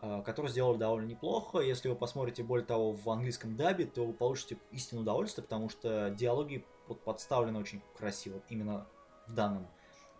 э, 0.01 0.23
которую 0.24 0.51
сделали 0.51 0.78
довольно 0.78 1.07
неплохо. 1.07 1.59
Если 1.59 1.91
вы 1.91 1.95
посмотрите, 1.95 2.43
более 2.43 2.65
того, 2.65 2.93
в 2.93 3.11
английском 3.11 3.55
дабе, 3.57 3.85
то 3.85 4.07
вы 4.07 4.15
получите 4.15 4.57
истинное 4.70 5.03
удовольствие, 5.03 5.45
потому 5.45 5.69
что 5.69 6.09
диалоги 6.11 6.65
вот 6.89 7.05
подставлены 7.05 7.59
очень 7.59 7.82
красиво 7.99 8.41
именно 8.49 8.87
в 9.31 9.35
данном 9.35 9.66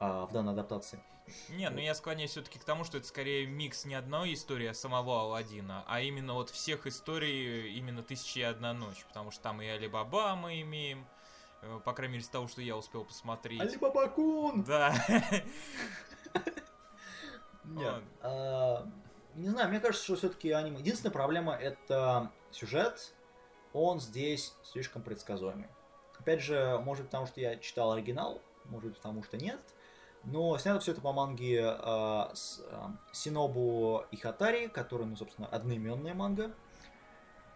э, 0.01 0.27
в 0.29 0.33
данной 0.33 0.53
адаптации. 0.53 1.03
Не, 1.51 1.71
ну 1.71 1.79
я 1.79 1.95
склоняюсь 1.95 2.31
все-таки 2.31 2.59
к 2.59 2.65
тому, 2.65 2.85
что 2.85 2.99
это 2.99 3.07
скорее 3.07 3.47
микс 3.47 3.85
не 3.85 3.95
одной 3.95 4.35
истории, 4.35 4.67
а 4.67 4.75
самого 4.75 5.21
Алладина, 5.21 5.85
а 5.87 6.01
именно 6.01 6.35
вот 6.35 6.51
всех 6.51 6.87
историй 6.87 7.73
именно 7.75 8.03
«Тысяча 8.03 8.41
и 8.41 8.43
одна 8.43 8.73
ночь», 8.73 9.05
потому 9.07 9.31
что 9.31 9.43
там 9.43 9.63
и 9.63 9.67
Алибаба 9.67 10.35
мы 10.35 10.61
имеем, 10.63 11.07
э, 11.63 11.81
по 11.85 11.93
крайней 11.93 12.15
мере, 12.15 12.25
из 12.25 12.29
того, 12.29 12.49
что 12.49 12.63
я 12.63 12.77
успел 12.77 13.05
посмотреть. 13.05 13.61
Алибабакун! 13.61 14.65
Да. 14.65 14.93
Нет. 17.65 18.03
А, 18.23 18.87
Не 19.35 19.49
знаю, 19.49 19.69
мне 19.69 19.81
кажется, 19.81 20.05
что 20.05 20.17
все-таки 20.17 20.51
аниме. 20.51 20.79
Единственная 20.79 21.13
проблема 21.13 21.55
это 21.55 22.33
сюжет. 22.51 23.15
Он 23.73 24.01
здесь 24.01 24.55
слишком 24.65 25.03
предсказуемый. 25.03 25.69
Опять 26.19 26.41
же, 26.43 26.81
может 26.83 27.05
быть, 27.05 27.11
потому 27.11 27.27
что 27.27 27.41
я 27.41 27.57
читал 27.57 27.93
оригинал, 27.93 28.43
может 28.71 28.97
потому 28.97 29.23
что 29.23 29.37
нет. 29.37 29.61
Но 30.25 30.57
снято 30.59 30.81
все 30.81 30.93
это 30.93 31.01
по 31.01 31.13
манге 31.13 31.63
а, 31.65 32.31
с, 32.35 32.63
а, 32.71 32.93
Синобу 33.13 34.05
Ихатари, 34.11 34.69
который, 34.69 35.07
ну, 35.07 35.17
собственно, 35.17 35.49
одноименная 35.49 36.15
манга. 36.15 36.53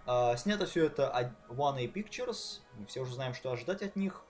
А, 0.06 0.36
снято 0.36 0.66
все 0.66 0.86
это 0.86 1.32
One 1.48 1.82
A 1.82 1.86
Pictures. 1.86 2.60
Мы 2.78 2.86
все 2.86 3.00
уже 3.00 3.14
знаем, 3.14 3.34
что 3.34 3.52
ожидать 3.52 3.82
от 3.82 3.96
них. 3.96 4.22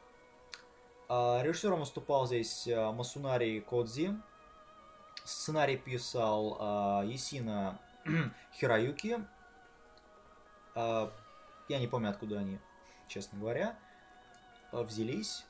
А, 1.08 1.42
режиссером 1.42 1.80
выступал 1.80 2.26
здесь 2.26 2.66
а, 2.68 2.92
Масунари 2.92 3.60
Кодзи. 3.60 4.16
Сценарий 5.24 5.76
писал 5.76 7.04
Исина 7.10 7.78
Хираюки. 8.54 9.24
А, 10.74 11.12
я 11.68 11.78
не 11.78 11.86
помню, 11.86 12.10
откуда 12.10 12.38
они, 12.40 12.58
честно 13.08 13.38
говоря, 13.38 13.78
взялись. 14.72 15.44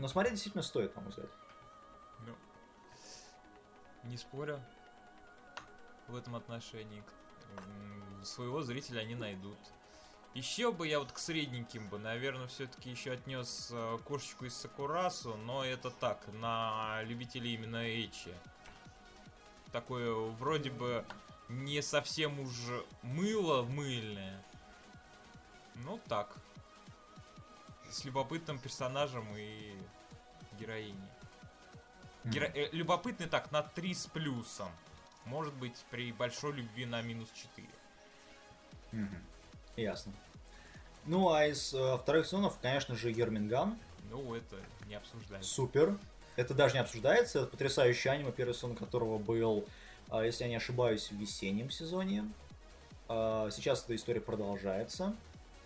Но 0.00 0.08
смотреть 0.08 0.32
действительно 0.32 0.62
стоит, 0.62 0.96
на 0.96 1.02
мой 1.02 1.10
взгляд. 1.10 1.28
Ну, 2.20 2.34
не 4.04 4.16
спорю 4.16 4.58
в 6.08 6.16
этом 6.16 6.34
отношении. 6.36 7.04
Своего 8.24 8.62
зрителя 8.62 9.00
они 9.00 9.14
найдут. 9.14 9.58
Еще 10.32 10.72
бы 10.72 10.88
я 10.88 11.00
вот 11.00 11.12
к 11.12 11.18
средненьким 11.18 11.86
бы, 11.90 11.98
наверное, 11.98 12.46
все-таки 12.46 12.88
еще 12.88 13.12
отнес 13.12 13.68
э, 13.72 13.98
кошечку 14.06 14.46
из 14.46 14.56
Сакурасу, 14.56 15.36
но 15.36 15.64
это 15.64 15.90
так, 15.90 16.26
на 16.34 17.02
любителей 17.02 17.54
именно 17.54 17.84
Эйчи. 17.84 18.32
Такое 19.70 20.14
вроде 20.14 20.70
бы 20.70 21.04
не 21.48 21.82
совсем 21.82 22.40
уж 22.40 22.54
мыло 23.02 23.64
мыльное. 23.64 24.42
Ну 25.74 26.00
так. 26.08 26.34
С 27.90 28.04
любопытным 28.04 28.58
персонажем 28.58 29.26
и 29.36 29.74
героиней. 30.58 30.94
Геро- 32.24 32.52
э, 32.54 32.68
любопытный 32.72 33.26
так, 33.26 33.50
на 33.50 33.62
3 33.62 33.94
с 33.94 34.06
плюсом. 34.06 34.70
Может 35.24 35.54
быть, 35.54 35.74
при 35.90 36.12
большой 36.12 36.52
любви 36.52 36.86
на 36.86 37.02
минус 37.02 37.28
4. 37.34 37.68
Мгм. 38.92 39.22
Ясно. 39.76 40.12
Ну, 41.06 41.32
а 41.32 41.46
из 41.46 41.72
э, 41.74 41.98
вторых 41.98 42.26
сезонов, 42.26 42.58
конечно 42.60 42.94
же, 42.94 43.10
Ерминган. 43.10 43.76
Ну, 44.10 44.34
это 44.34 44.56
не 44.86 44.94
обсуждается. 44.94 45.50
Супер. 45.50 45.98
Это 46.36 46.54
даже 46.54 46.74
не 46.74 46.80
обсуждается. 46.80 47.40
Это 47.40 47.48
потрясающее 47.48 48.12
аниме, 48.12 48.32
первый 48.32 48.54
сезон 48.54 48.76
которого 48.76 49.18
был, 49.18 49.66
а, 50.08 50.22
если 50.24 50.44
я 50.44 50.50
не 50.50 50.56
ошибаюсь, 50.56 51.10
в 51.10 51.16
весеннем 51.16 51.70
сезоне. 51.70 52.30
А, 53.08 53.50
Сейчас 53.50 53.84
эта 53.84 53.96
история 53.96 54.20
продолжается. 54.20 55.14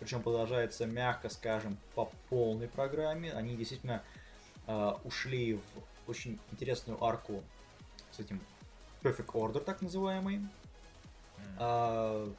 Причем 0.05 0.21
продолжается, 0.21 0.85
мягко 0.85 1.29
скажем, 1.29 1.79
по 1.95 2.11
полной 2.29 2.67
программе. 2.67 3.33
Они 3.33 3.55
действительно 3.55 4.03
а, 4.67 5.01
ушли 5.03 5.55
в 5.55 5.61
очень 6.07 6.39
интересную 6.51 7.03
арку 7.03 7.43
с 8.11 8.19
этим 8.19 8.39
Perfect 9.01 9.31
Order, 9.33 9.61
так 9.61 9.81
называемый. 9.81 10.35
М. 10.35 10.49
А, 11.57 12.31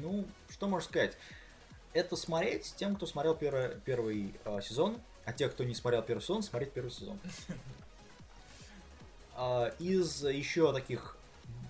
ну, 0.00 0.26
что 0.50 0.66
можно 0.66 0.88
сказать? 0.90 1.16
Это 1.92 2.16
смотреть 2.16 2.74
тем, 2.76 2.96
кто 2.96 3.06
смотрел 3.06 3.36
первый, 3.36 3.80
первый 3.84 4.34
а, 4.44 4.60
сезон, 4.60 5.00
а 5.24 5.32
те, 5.32 5.48
кто 5.48 5.62
не 5.62 5.72
смотрел 5.72 6.02
первый 6.02 6.20
сезон, 6.20 6.42
смотреть 6.42 6.72
первый 6.72 6.90
сезон. 6.90 7.20
А, 9.36 9.68
из 9.78 10.24
еще 10.24 10.72
таких 10.72 11.16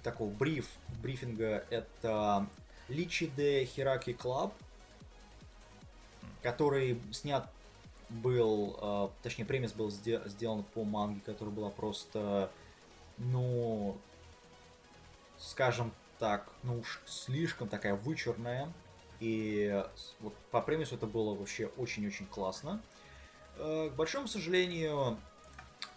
такого 0.03 0.31
бриф, 0.31 0.71
брифинга 1.03 1.67
это 1.69 2.47
Личи 2.89 3.27
де 3.27 3.65
Хикари 3.65 4.13
Club, 4.13 4.55
который 6.43 7.01
снят 7.13 7.51
был, 8.09 8.77
а, 8.81 9.11
точнее, 9.23 9.45
премис 9.45 9.73
был 9.73 9.89
сде- 9.89 10.27
сделан 10.29 10.63
по 10.75 10.85
манге, 10.85 11.21
которая 11.25 11.55
была 11.55 11.71
просто, 11.71 12.51
ну, 13.19 13.97
скажем 15.39 15.93
так, 16.19 16.49
ну 16.63 16.79
уж 16.79 17.01
слишком 17.07 17.69
такая 17.69 17.95
вычурная. 17.95 18.73
И 19.19 19.85
вот 20.21 20.35
по 20.51 20.61
премису 20.61 20.95
это 20.97 21.07
было 21.07 21.35
вообще 21.35 21.67
очень-очень 21.79 22.27
классно. 22.27 22.83
Э, 23.57 23.91
К 23.91 23.97
большому 23.97 24.29
сожалению, 24.29 25.19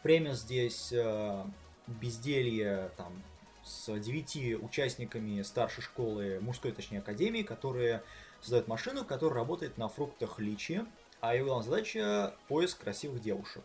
премис 0.03 0.39
здесь 0.39 0.91
э, 0.93 1.43
безделье 1.87 2.91
там 2.97 3.21
с 3.63 3.99
девяти 3.99 4.55
участниками 4.55 5.41
старшей 5.41 5.81
школы, 5.81 6.39
мужской, 6.41 6.71
точнее, 6.71 6.99
академии, 6.99 7.43
которые 7.43 8.03
создают 8.41 8.67
машину, 8.67 9.05
которая 9.05 9.39
работает 9.39 9.77
на 9.77 9.89
фруктах 9.89 10.39
личи, 10.39 10.85
а 11.21 11.35
ее 11.35 11.43
главная 11.43 11.65
задача– 11.65 12.33
поиск 12.47 12.81
красивых 12.81 13.21
девушек. 13.21 13.63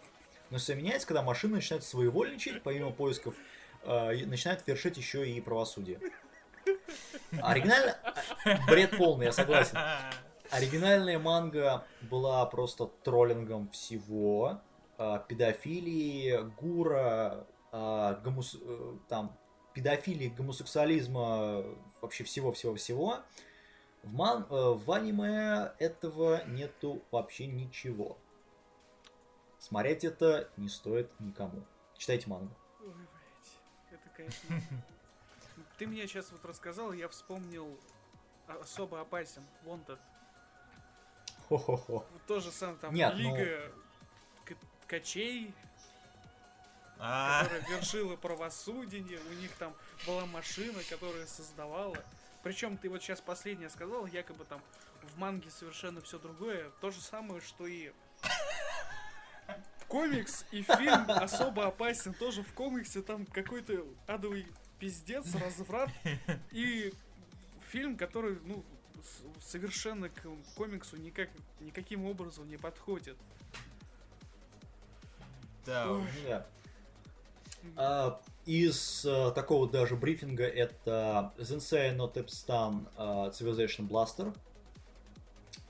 Но 0.50 0.58
все 0.58 0.74
меняется, 0.74 1.06
когда 1.06 1.22
машина 1.22 1.56
начинает 1.56 1.84
своевольничать, 1.84 2.62
помимо 2.62 2.90
поисков, 2.90 3.34
э, 3.82 4.26
начинает 4.26 4.66
вершить 4.66 4.96
еще 4.96 5.28
и 5.28 5.40
правосудие. 5.40 6.00
Оригинально... 7.40 7.96
а, 8.44 8.66
Бред 8.68 8.96
полный, 8.96 9.26
я 9.26 9.32
согласен. 9.32 9.76
Оригинальная 10.50 11.18
манга 11.18 11.84
была 12.02 12.44
просто 12.46 12.86
троллингом 13.02 13.68
всего. 13.70 14.60
а, 14.96 15.18
Педофилии, 15.18 16.38
гура, 16.60 17.46
а, 17.72 18.20
гомос- 18.24 18.60
э, 18.62 18.98
там, 19.08 19.36
педофилии, 19.72 20.28
гомосексуализма, 20.28 21.64
вообще 22.00 22.22
всего-всего-всего. 22.22 23.18
В, 24.04 24.12
ман- 24.14 24.46
э, 24.50 24.54
в 24.74 24.92
аниме 24.92 25.72
этого 25.78 26.44
нету 26.46 27.02
вообще 27.10 27.46
ничего. 27.46 28.18
Смотреть 29.58 30.04
это 30.04 30.50
не 30.58 30.68
стоит 30.68 31.10
никому. 31.20 31.62
Читайте 31.96 32.28
мангу. 32.28 32.54
Ой, 32.80 32.88
блядь, 32.92 34.00
это, 34.00 34.08
конечно... 34.16 34.60
Ты 35.78 35.86
мне 35.86 36.06
сейчас 36.06 36.30
вот 36.30 36.44
рассказал, 36.44 36.92
я 36.92 37.08
вспомнил 37.08 37.78
особо 38.46 39.00
опасен, 39.00 39.42
Wanted. 39.64 39.98
Хо-хо-хо. 41.48 42.04
Вот 42.12 42.22
тоже 42.26 42.52
сам 42.52 42.76
там 42.78 42.94
Нет, 42.94 43.12
ну- 43.16 43.36
Лига 43.36 43.72
к- 44.44 44.54
Ткачей, 44.84 45.54
А, 46.98 47.42
которая 47.44 47.66
вершила 47.68 48.16
правосудие, 48.16 49.18
у 49.30 49.32
них 49.34 49.50
там 49.56 49.74
была 50.06 50.26
машина, 50.26 50.78
которая 50.90 51.26
создавала. 51.26 51.96
Причем 52.44 52.76
ты 52.76 52.90
вот 52.90 53.02
сейчас 53.02 53.22
последнее 53.22 53.70
сказал, 53.70 54.06
якобы 54.06 54.44
там 54.44 54.62
в 55.02 55.18
манге 55.18 55.50
совершенно 55.50 56.02
все 56.02 56.18
другое. 56.18 56.70
То 56.82 56.90
же 56.90 57.00
самое, 57.00 57.40
что 57.40 57.66
и 57.66 57.90
комикс 59.88 60.44
и 60.52 60.60
фильм 60.62 61.10
особо 61.10 61.66
опасен. 61.66 62.12
Тоже 62.12 62.42
в 62.42 62.52
комиксе 62.52 63.00
там 63.00 63.24
какой-то 63.24 63.86
адовый 64.06 64.46
пиздец, 64.78 65.34
разврат. 65.34 65.88
И 66.52 66.92
фильм, 67.70 67.96
который, 67.96 68.38
ну, 68.44 68.62
совершенно 69.40 70.10
к 70.10 70.20
комиксу 70.54 70.98
никак, 70.98 71.30
никаким 71.60 72.04
образом 72.04 72.46
не 72.50 72.58
подходит. 72.58 73.16
да, 75.64 75.90
Ой. 75.90 76.06
Да. 76.28 76.46
А, 77.76 78.20
из 78.46 79.04
э, 79.04 79.32
такого 79.34 79.68
даже 79.68 79.96
брифинга 79.96 80.44
это 80.44 81.32
Zensei 81.38 81.94
no 81.96 82.12
Tepstan 82.12 82.86
э, 82.96 83.30
Civilization 83.30 83.88
Blaster 83.88 84.34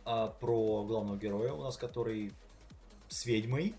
а, 0.04 0.28
про 0.28 0.84
главного 0.84 1.16
героя 1.16 1.52
у 1.52 1.62
нас, 1.62 1.76
который 1.76 2.32
с 3.08 3.24
ведьмой, 3.24 3.74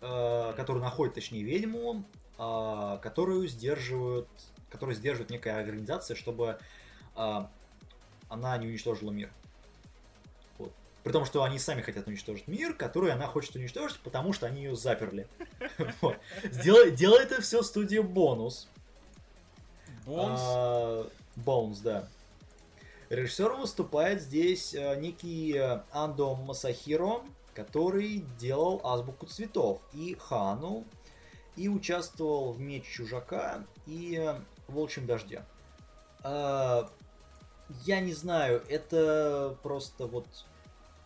э, 0.00 0.52
который 0.56 0.80
находит, 0.80 1.14
точнее, 1.14 1.42
ведьму, 1.42 2.04
а, 2.38 2.98
которую 2.98 3.48
сдерживают, 3.48 4.28
которую 4.70 4.94
сдерживает 4.94 5.30
некая 5.30 5.58
организация, 5.58 6.14
чтобы 6.16 6.58
а, 7.14 7.50
она 8.28 8.56
не 8.58 8.68
уничтожила 8.68 9.10
мир. 9.10 9.32
При 11.04 11.10
том, 11.12 11.24
что 11.24 11.42
они 11.42 11.58
сами 11.58 11.82
хотят 11.82 12.06
уничтожить 12.06 12.46
мир, 12.46 12.74
который 12.74 13.12
она 13.12 13.26
хочет 13.26 13.56
уничтожить, 13.56 13.98
потому 14.00 14.32
что 14.32 14.46
они 14.46 14.62
ее 14.62 14.76
заперли. 14.76 15.26
Делает 16.62 17.32
это 17.32 17.42
все 17.42 17.62
студия 17.62 18.02
Бонус. 18.02 18.68
Бонс. 20.06 20.40
А, 20.42 21.08
Bones, 21.36 21.78
да. 21.82 22.08
Режиссером 23.08 23.60
выступает 23.60 24.22
здесь 24.22 24.74
э, 24.74 24.96
некий 24.98 25.54
э, 25.54 25.82
Андо 25.90 26.34
Масахиро, 26.34 27.20
который 27.54 28.24
делал 28.38 28.80
Азбуку 28.84 29.26
цветов 29.26 29.82
и 29.92 30.16
Хану, 30.18 30.84
и 31.56 31.68
участвовал 31.68 32.52
в 32.52 32.60
Меч 32.60 32.84
Чужака 32.84 33.64
и 33.86 34.34
Волчьем 34.68 35.06
дожде. 35.06 35.44
А, 36.22 36.88
Я 37.84 38.00
не 38.00 38.14
знаю, 38.14 38.62
это 38.68 39.56
просто 39.62 40.06
вот... 40.06 40.26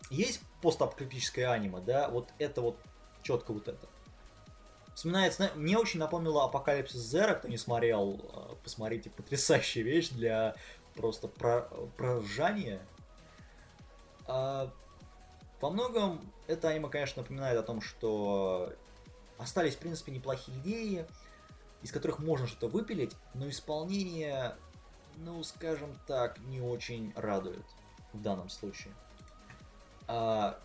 Есть 0.09 0.41
постапокалиптическое 0.61 1.49
аниме, 1.49 1.79
да, 1.81 2.09
вот 2.09 2.29
это 2.39 2.61
вот 2.61 2.77
четко 3.23 3.53
вот 3.53 3.67
это. 3.67 3.87
Вспоминается, 4.95 5.51
мне 5.55 5.77
очень 5.77 5.99
напомнило 5.99 6.45
Апокалипсис 6.45 6.99
Зера, 6.99 7.35
кто 7.35 7.47
не 7.47 7.57
смотрел, 7.57 8.19
э, 8.33 8.55
посмотрите, 8.63 9.11
потрясающая 9.11 9.83
вещь 9.83 10.09
для 10.09 10.55
просто 10.95 11.27
про, 11.27 11.69
проржания. 11.97 12.81
А, 14.25 14.73
во 15.61 15.69
многом 15.69 16.19
это 16.47 16.69
аниме, 16.69 16.89
конечно, 16.89 17.21
напоминает 17.21 17.59
о 17.59 17.63
том, 17.63 17.81
что 17.81 18.73
остались, 19.37 19.75
в 19.75 19.79
принципе, 19.79 20.11
неплохие 20.11 20.57
идеи, 20.59 21.05
из 21.83 21.91
которых 21.91 22.17
можно 22.17 22.47
что-то 22.47 22.67
выпилить, 22.67 23.15
но 23.35 23.47
исполнение, 23.49 24.55
ну, 25.17 25.43
скажем 25.43 25.95
так, 26.07 26.39
не 26.39 26.59
очень 26.59 27.13
радует 27.15 27.65
в 28.13 28.21
данном 28.21 28.49
случае. 28.49 28.93
А, 30.07 30.57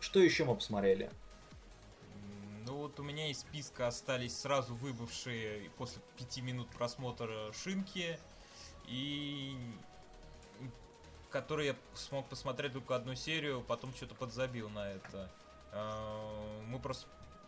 что 0.00 0.20
еще 0.20 0.44
мы 0.44 0.54
посмотрели? 0.54 1.10
Ну 2.66 2.76
вот 2.76 2.98
у 2.98 3.02
меня 3.02 3.30
из 3.30 3.40
списка 3.40 3.86
остались 3.86 4.38
сразу 4.38 4.74
выбывшие 4.74 5.70
после 5.76 6.00
пяти 6.16 6.40
минут 6.40 6.68
просмотра 6.70 7.52
шинки 7.52 8.18
и 8.86 9.56
которые 11.30 11.68
я 11.68 11.76
смог 11.94 12.26
посмотреть 12.26 12.74
только 12.74 12.94
одну 12.94 13.16
серию, 13.16 13.60
потом 13.66 13.92
что-то 13.94 14.14
подзабил 14.14 14.68
на 14.70 14.92
это. 14.92 15.28
А, 15.72 16.62
Мы 16.68 16.78
просто 16.78 17.06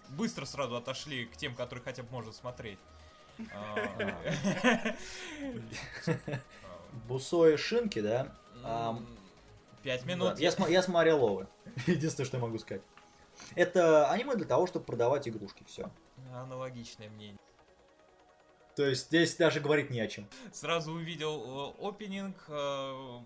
быстро 0.08 0.44
сразу 0.44 0.76
отошли 0.76 1.26
к 1.26 1.36
тем, 1.36 1.54
которые 1.54 1.84
хотя 1.84 2.02
бы 2.02 2.10
можно 2.10 2.32
смотреть. 2.32 2.78
А, 3.52 4.96
Бусо 7.08 7.48
и 7.48 7.56
Шинки, 7.56 8.00
да? 8.00 8.34
Пять 9.86 10.04
Да, 10.04 10.08
минут. 10.14 10.38
я, 10.40 10.50
смо- 10.50 10.68
я 10.68 10.82
смотрел 10.82 11.22
Овы. 11.24 11.46
Единственное, 11.86 12.26
что 12.26 12.38
я 12.38 12.42
могу 12.42 12.58
сказать. 12.58 12.82
Это 13.54 14.10
аниме 14.10 14.34
для 14.34 14.44
того, 14.44 14.66
чтобы 14.66 14.84
продавать 14.84 15.28
игрушки, 15.28 15.62
все. 15.64 15.88
Аналогичное 16.34 17.08
мнение. 17.08 17.38
То 18.74 18.84
есть 18.84 19.06
здесь 19.06 19.36
даже 19.36 19.60
говорить 19.60 19.90
не 19.90 20.00
о 20.00 20.08
чем. 20.08 20.28
Сразу 20.52 20.90
увидел 20.90 21.70
э, 21.80 21.86
опенинг, 21.88 22.34
э, 22.48 23.20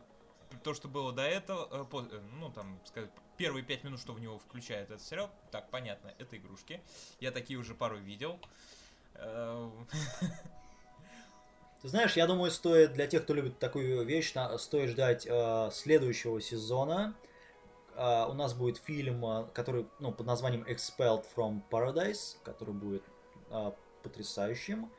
то, 0.63 0.75
что 0.75 0.89
было 0.89 1.15
до 1.15 1.23
этого, 1.23 1.89
э, 1.93 2.21
ну, 2.35 2.51
там, 2.51 2.79
сказать, 2.85 3.11
первые 3.39 3.65
пять 3.65 3.83
минут, 3.83 3.99
что 3.99 4.13
в 4.13 4.21
него 4.21 4.39
включает 4.39 4.91
этот 4.91 5.01
сериал, 5.01 5.31
так, 5.51 5.71
понятно, 5.71 6.13
это 6.19 6.37
игрушки. 6.37 6.83
Я 7.21 7.31
такие 7.31 7.59
уже 7.59 7.75
пару 7.75 7.97
видел. 7.97 8.39
Ты 11.83 11.89
знаешь, 11.89 12.15
я 12.17 12.27
думаю, 12.27 12.51
стоит 12.51 12.93
для 12.93 13.07
тех, 13.07 13.23
кто 13.25 13.33
любит 13.33 13.59
такую 13.59 14.05
вещь, 14.05 14.35
стоит 14.59 14.91
ждать 14.91 15.27
э, 15.27 15.71
следующего 15.73 16.39
сезона. 16.41 17.15
Э, 17.95 18.27
у 18.29 18.35
нас 18.35 18.53
будет 18.53 18.77
фильм, 18.77 19.25
э, 19.25 19.47
который, 19.55 19.87
ну, 19.99 20.13
под 20.13 20.27
названием 20.27 20.63
Expelled 20.65 21.25
from 21.35 21.63
Paradise, 21.71 22.37
который 22.43 22.75
будет 22.75 23.03
э, 23.51 23.73
потрясающим. 24.03 24.91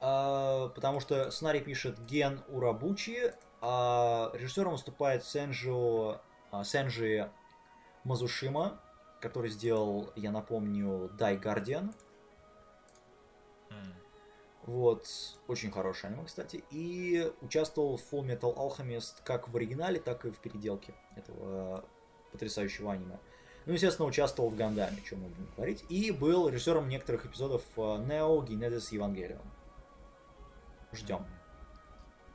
Э, 0.00 0.70
потому 0.72 1.00
что 1.00 1.28
сценарий 1.32 1.60
пишет 1.60 1.98
Ген 2.06 2.40
Урабучи, 2.48 3.34
а 3.60 4.30
режиссером 4.34 4.72
выступает 4.72 5.24
Сенджо, 5.24 6.20
э, 6.52 6.62
Сенджи 6.62 7.28
Мазушима, 8.04 8.80
который 9.20 9.50
сделал, 9.50 10.12
я 10.14 10.30
напомню, 10.30 11.10
Die 11.18 11.42
Guardian. 11.42 11.92
м, 13.70 13.99
Вот, 14.70 15.04
очень 15.48 15.72
хороший 15.72 16.10
аниме, 16.10 16.24
кстати. 16.24 16.62
И 16.70 17.28
участвовал 17.40 17.96
в 17.96 18.12
Full 18.12 18.24
Metal 18.24 18.54
Alchemist 18.54 19.14
как 19.24 19.48
в 19.48 19.56
оригинале, 19.56 19.98
так 19.98 20.24
и 20.24 20.30
в 20.30 20.38
переделке 20.38 20.94
этого 21.16 21.84
потрясающего 22.30 22.92
аниме. 22.92 23.18
Ну, 23.66 23.72
естественно, 23.72 24.06
участвовал 24.06 24.48
в 24.48 24.54
Гандаме, 24.54 24.98
о 25.02 25.04
чем 25.04 25.22
мы 25.22 25.28
будем 25.28 25.48
говорить. 25.56 25.84
И 25.88 26.12
был 26.12 26.48
режиссером 26.48 26.88
некоторых 26.88 27.26
эпизодов 27.26 27.64
э, 27.76 27.80
Neo 27.80 28.46
Genesis 28.46 28.92
Evangelion. 28.92 29.44
Ждем. 30.92 31.26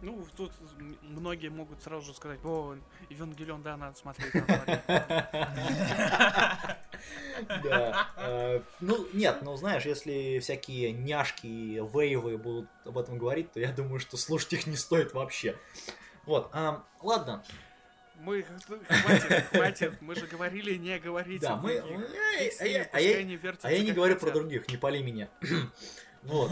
Ну, 0.05 0.23
тут 0.37 0.51
многие 1.01 1.49
могут 1.49 1.81
сразу 1.81 2.05
же 2.05 2.13
сказать, 2.13 2.39
о, 2.43 2.75
Евангелион, 3.09 3.63
да, 3.63 3.75
надо 3.75 3.97
смотреть. 3.97 4.31
надо 4.35 4.63
смотреть». 4.63 4.81
Да. 7.63 8.07
э, 8.17 8.61
Ну, 8.79 9.07
нет, 9.13 9.39
ну, 9.41 9.55
знаешь, 9.57 9.85
если 9.85 10.39
всякие 10.39 10.91
няшки 10.91 11.47
и 11.47 11.79
вейвы 11.79 12.37
будут 12.37 12.69
об 12.85 12.97
этом 12.97 13.17
говорить, 13.17 13.51
то 13.51 13.59
я 13.59 13.71
думаю, 13.71 13.99
что 13.99 14.17
слушать 14.17 14.53
их 14.53 14.67
не 14.67 14.75
стоит 14.75 15.13
вообще. 15.13 15.57
Вот, 16.25 16.49
ам, 16.53 16.85
ладно, 17.01 17.43
Мы, 18.19 18.43
хватит, 18.87 19.45
хватит, 19.51 20.01
мы 20.01 20.15
же 20.15 20.27
говорили 20.27 20.75
не 20.75 20.99
говорить 20.99 21.41
Да, 21.41 21.57
мы... 21.57 21.73
а 21.73 21.85
я- 22.65 22.81
с 22.83 22.87
а 22.89 22.89
а 22.93 22.99
я- 23.01 23.17
А 23.63 23.71
не 23.83 23.91
говорю 23.91 24.15
про 24.17 24.31
других, 24.31 24.67
не 24.69 24.77
пали 24.77 25.01
меня. 25.01 25.29
Вот. 26.23 26.49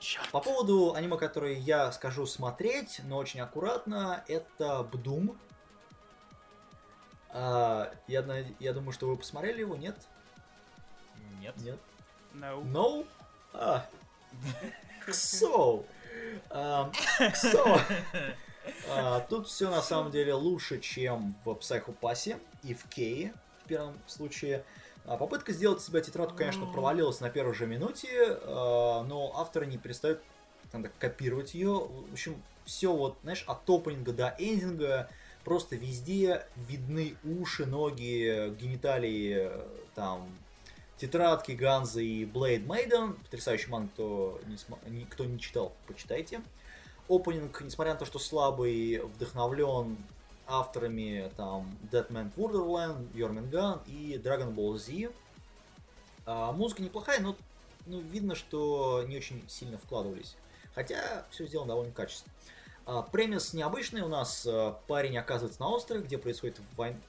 А, 0.00 0.30
По 0.32 0.40
поводу 0.40 0.94
аниме, 0.94 1.16
которые 1.16 1.58
я 1.58 1.90
скажу 1.92 2.26
смотреть, 2.26 3.00
но 3.04 3.16
очень 3.18 3.40
аккуратно, 3.40 4.24
это 4.28 4.82
Бдум. 4.82 5.38
А, 7.30 7.92
Я, 8.06 8.24
я 8.58 8.72
думаю, 8.72 8.92
что 8.92 9.08
вы 9.08 9.16
посмотрели 9.16 9.60
его, 9.60 9.76
нет? 9.76 9.96
Нет. 11.40 11.56
Нет? 11.58 11.78
No. 12.34 12.62
No? 12.64 13.06
А. 13.52 13.86
So. 15.08 15.86
Um, 16.50 16.92
so. 17.34 17.80
А, 18.90 19.20
тут 19.20 19.48
все 19.48 19.70
на 19.70 19.82
самом 19.82 20.10
деле 20.10 20.34
лучше, 20.34 20.80
чем 20.80 21.34
в 21.44 21.50
Psycho 21.52 21.96
Pass 21.98 22.40
и 22.62 22.74
в 22.74 22.86
Кее 22.88 23.32
в 23.64 23.68
первом 23.68 23.98
случае. 24.06 24.58
А, 24.58 24.64
попытка 25.04 25.52
сделать 25.52 25.80
из 25.80 25.86
себя 25.86 26.00
тетрадку, 26.00 26.36
конечно, 26.36 26.66
провалилась 26.66 27.20
на 27.20 27.30
первой 27.30 27.54
же 27.54 27.66
минуте, 27.66 28.38
а, 28.42 29.02
но 29.04 29.32
авторы 29.36 29.66
не 29.66 29.78
перестают 29.78 30.22
так, 30.70 30.90
копировать 30.98 31.54
ее. 31.54 31.72
В 31.72 32.12
общем, 32.12 32.42
все 32.64 32.92
вот, 32.92 33.16
знаешь, 33.22 33.44
от 33.46 33.68
опенинга 33.68 34.12
до 34.12 34.34
эндинга 34.38 35.08
просто 35.44 35.76
везде 35.76 36.46
видны 36.56 37.16
уши, 37.24 37.64
ноги, 37.64 38.54
гениталии, 38.60 39.50
там, 39.94 40.28
тетрадки 40.98 41.52
Ганза 41.52 42.02
и 42.02 42.26
Blade 42.26 42.66
Maiden. 42.66 43.14
Потрясающий 43.22 43.70
ман, 43.70 43.88
кто 43.88 44.38
не, 44.46 44.58
см- 44.58 45.06
кто 45.10 45.24
не 45.24 45.38
читал, 45.40 45.72
почитайте. 45.86 46.42
Опенинг, 47.08 47.62
несмотря 47.62 47.94
на 47.94 47.98
то, 47.98 48.04
что 48.04 48.18
слабый, 48.18 48.98
вдохновлен 48.98 49.96
авторами 50.48 51.30
там 51.36 51.76
Deadman 51.92 52.32
Wonderland, 52.34 53.16
Йорминган 53.16 53.80
и 53.86 54.20
Dragon 54.22 54.54
Ball 54.54 54.78
Z. 54.78 55.12
А, 56.26 56.52
музыка 56.52 56.82
неплохая, 56.82 57.20
но 57.20 57.36
ну, 57.86 58.00
видно, 58.00 58.34
что 58.34 59.04
не 59.06 59.16
очень 59.16 59.44
сильно 59.48 59.78
вкладывались. 59.78 60.36
Хотя 60.74 61.24
все 61.30 61.46
сделано 61.46 61.68
довольно 61.68 61.92
качественно. 61.92 62.34
А, 62.86 63.02
премис 63.02 63.52
необычный. 63.52 64.00
У 64.02 64.08
нас 64.08 64.46
а, 64.46 64.80
парень 64.86 65.18
оказывается 65.18 65.60
на 65.60 65.68
острове, 65.68 66.02
где 66.02 66.18
происходит 66.18 66.58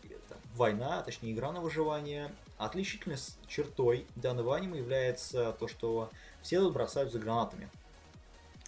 это, 0.04 0.38
война, 0.56 1.02
точнее 1.02 1.32
игра 1.32 1.52
на 1.52 1.62
выживание. 1.62 2.32
Отличительной 2.58 3.18
чертой 3.48 4.06
данного 4.16 4.56
аниме 4.56 4.80
является 4.80 5.54
то, 5.54 5.70
что 5.70 6.10
все 6.42 6.60
тут 6.60 6.74
бросаются 6.74 7.18
гранатами. 7.20 7.70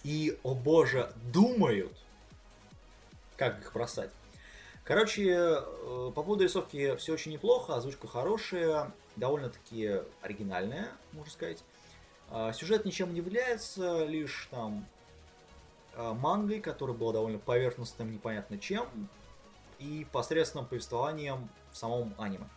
И, 0.02 0.38
о 0.42 0.54
боже, 0.54 1.12
думают, 1.32 1.92
как 3.36 3.60
их 3.60 3.72
бросать. 3.72 4.10
Короче, 4.84 5.28
э, 5.30 5.60
по 6.14 6.22
поводу 6.22 6.44
рисовки 6.44 6.96
все 6.96 7.12
очень 7.12 7.32
неплохо, 7.32 7.76
озвучка 7.76 8.08
хорошая, 8.08 8.92
довольно-таки 9.16 10.00
оригинальная, 10.22 10.88
можно 11.12 11.30
сказать. 11.30 11.62
А, 12.30 12.52
Сюжет 12.52 12.84
ничем 12.84 13.12
не 13.12 13.18
является, 13.18 14.04
лишь 14.04 14.48
там 14.50 14.86
а, 15.94 16.14
мангой, 16.14 16.60
которая 16.60 16.96
была 16.96 17.12
довольно 17.12 17.38
поверхностным, 17.38 18.10
непонятно 18.10 18.58
чем, 18.58 18.88
и 19.78 20.06
посредственным 20.12 20.66
повествованием 20.66 21.48
в 21.72 21.76
самом 21.76 22.14
аниме. 22.18 22.48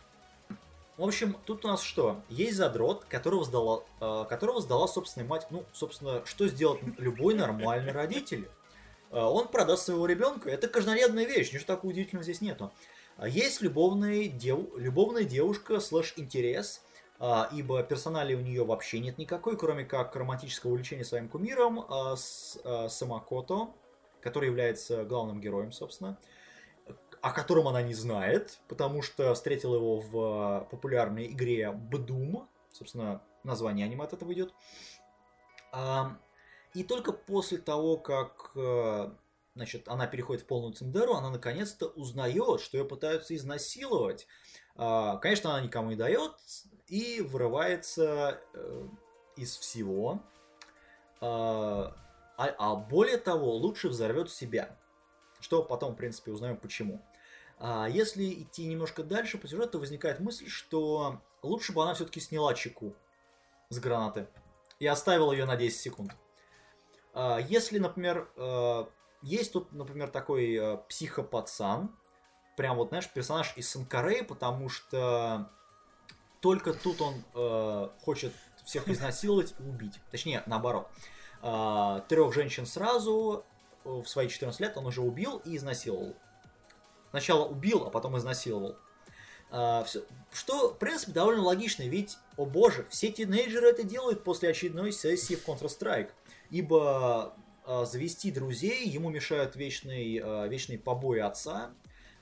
В 0.96 1.04
общем, 1.04 1.36
тут 1.44 1.64
у 1.66 1.68
нас 1.68 1.82
что? 1.82 2.22
Есть 2.30 2.56
задрот, 2.56 3.04
которого 3.04 3.44
сдала, 3.44 3.82
э, 4.00 4.24
которого 4.30 4.62
сдала 4.62 4.88
собственная 4.88 5.28
мать. 5.28 5.46
Ну, 5.50 5.64
собственно, 5.74 6.24
что 6.24 6.48
сделать 6.48 6.80
любой 6.96 7.34
нормальный 7.34 7.92
родитель? 7.92 8.48
Э, 9.10 9.20
Он 9.20 9.48
продаст 9.48 9.84
своего 9.84 10.06
ребенка. 10.06 10.50
Это 10.50 10.68
каждодневная 10.68 11.24
вещь, 11.24 11.52
ничего 11.52 11.66
такого 11.66 11.90
удивительного 11.90 12.24
здесь 12.24 12.40
нету. 12.40 12.72
А 13.16 13.28
Есть 13.28 13.62
любовная, 13.62 14.26
дев... 14.28 14.76
любовная 14.76 15.24
девушка 15.24 15.80
слэш 15.80 16.14
интерес, 16.16 16.82
а, 17.18 17.48
ибо 17.50 17.82
персонали 17.82 18.34
у 18.34 18.40
нее 18.40 18.62
вообще 18.64 18.98
нет 18.98 19.16
никакой, 19.16 19.56
кроме 19.56 19.84
как 19.84 20.14
романтического 20.14 20.72
увлечения 20.72 21.04
своим 21.04 21.28
кумиром 21.30 21.86
а, 21.88 22.14
с 22.14 22.58
Самакото, 22.90 23.70
который 24.20 24.50
является 24.50 25.04
главным 25.04 25.40
героем, 25.40 25.72
собственно, 25.72 26.18
о 27.22 27.32
котором 27.32 27.68
она 27.68 27.80
не 27.80 27.94
знает, 27.94 28.58
потому 28.68 29.00
что 29.00 29.32
встретила 29.34 29.76
его 29.76 30.00
в 30.00 30.68
популярной 30.70 31.28
игре 31.28 31.72
Бдум, 31.72 32.48
собственно, 32.70 33.22
название 33.44 33.86
аниме 33.86 34.04
от 34.04 34.12
этого 34.12 34.32
идет. 34.34 34.52
И 36.76 36.84
только 36.84 37.12
после 37.12 37.56
того, 37.56 37.96
как 37.96 38.50
э, 38.54 39.10
значит, 39.54 39.88
она 39.88 40.06
переходит 40.06 40.42
в 40.42 40.46
полную 40.46 40.74
цендеру, 40.74 41.14
она 41.14 41.30
наконец-то 41.30 41.86
узнает, 41.86 42.60
что 42.60 42.76
ее 42.76 42.84
пытаются 42.84 43.34
изнасиловать. 43.34 44.26
А, 44.74 45.16
Конечно, 45.16 45.54
она 45.54 45.62
никому 45.62 45.88
не 45.88 45.96
дает 45.96 46.32
и 46.88 47.22
вырывается 47.22 48.38
э, 48.52 48.88
из 49.36 49.56
всего. 49.56 50.20
А 51.22 51.96
а- 52.36 52.54
а 52.58 52.76
более 52.76 53.16
того, 53.16 53.54
лучше 53.54 53.88
взорвет 53.88 54.30
себя. 54.30 54.76
Что 55.40 55.62
потом, 55.62 55.94
в 55.94 55.96
принципе, 55.96 56.30
узнаем 56.30 56.58
почему. 56.58 57.00
А 57.58 57.88
если 57.88 58.42
идти 58.42 58.66
немножко 58.66 59.02
дальше 59.02 59.38
по 59.38 59.48
сюжету, 59.48 59.78
возникает 59.78 60.20
мысль, 60.20 60.50
что 60.50 61.22
лучше 61.42 61.72
бы 61.72 61.82
она 61.82 61.94
все-таки 61.94 62.20
сняла 62.20 62.52
чеку 62.52 62.94
с 63.70 63.78
гранаты 63.78 64.26
и 64.78 64.86
оставила 64.86 65.32
ее 65.32 65.46
на 65.46 65.56
10 65.56 65.80
секунд. 65.80 66.12
А, 67.16 67.38
Если, 67.38 67.78
например, 67.78 68.28
э, 68.36 68.84
есть 69.22 69.52
тут, 69.54 69.72
например, 69.72 70.08
такой 70.10 70.54
э, 70.54 70.76
психопацан, 70.88 71.90
прям 72.58 72.76
вот, 72.76 72.90
знаешь, 72.90 73.08
персонаж 73.08 73.54
из 73.56 73.70
Санкарей, 73.70 74.22
потому 74.22 74.68
что 74.68 75.50
только 76.40 76.74
тут 76.74 77.00
он 77.00 77.92
хочет 78.02 78.32
всех 78.64 78.88
изнасиловать 78.90 79.54
и 79.58 79.62
убить. 79.62 79.98
Точнее, 80.10 80.42
наоборот. 80.46 80.88
А, 81.42 82.00
трех 82.08 82.32
женщин 82.34 82.66
сразу 82.66 83.44
в 83.84 84.04
свои 84.06 84.28
14 84.28 84.60
лет 84.60 84.76
он 84.76 84.86
уже 84.86 85.00
убил 85.00 85.40
и 85.44 85.56
изнасиловал. 85.56 86.14
Сначала 87.10 87.46
убил, 87.46 87.84
а 87.86 87.90
потом 87.90 88.18
изнасиловал. 88.18 88.76
А, 89.50 89.86
Что, 90.32 90.70
в 90.70 90.78
принципе, 90.78 91.12
довольно 91.12 91.42
логично, 91.42 91.84
ведь, 91.84 92.18
о 92.36 92.44
боже, 92.44 92.86
все 92.90 93.10
тинейджеры 93.10 93.68
это 93.68 93.84
делают 93.84 94.24
после 94.24 94.50
очередной 94.50 94.92
сессии 94.92 95.34
в 95.34 95.46
Counter-Strike. 95.46 96.10
Ибо 96.50 97.34
а, 97.64 97.84
завести 97.84 98.30
друзей 98.30 98.88
ему 98.88 99.10
мешают 99.10 99.56
вечные, 99.56 100.22
а, 100.22 100.46
вечные 100.46 100.78
побои 100.78 101.18
отца, 101.18 101.70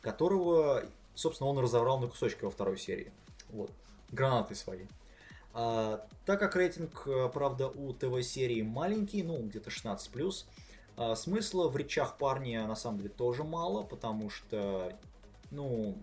которого, 0.01 0.85
собственно, 1.15 1.51
он 1.51 1.59
разорвал 1.59 1.99
на 2.01 2.07
кусочки 2.07 2.45
во 2.45 2.51
второй 2.51 2.79
серии. 2.79 3.13
Вот. 3.51 3.71
Гранаты 4.11 4.55
свои. 4.55 4.87
А, 5.53 6.05
так 6.27 6.41
как 6.41 6.57
рейтинг, 6.57 7.07
а, 7.07 7.29
правда, 7.29 7.69
у 7.69 7.93
ТВ-серии 7.93 8.63
маленький, 8.63 9.23
ну, 9.23 9.39
где-то 9.39 9.71
16+, 9.71 10.47
а, 10.97 11.15
смысла 11.15 11.69
в 11.69 11.77
речах 11.77 12.19
парня, 12.19 12.67
на 12.67 12.77
самом 12.77 12.99
деле, 12.99 13.11
тоже 13.11 13.45
мало, 13.45 13.83
потому 13.83 14.31
что, 14.31 14.97
ну, 15.51 15.97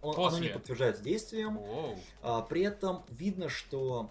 он, 0.00 0.18
оно 0.18 0.38
не 0.38 0.48
подтверждается 0.48 1.02
действием. 1.02 1.58
Воу. 1.58 1.96
А, 2.22 2.42
При 2.42 2.62
этом 2.62 3.04
видно, 3.10 3.48
что 3.48 4.10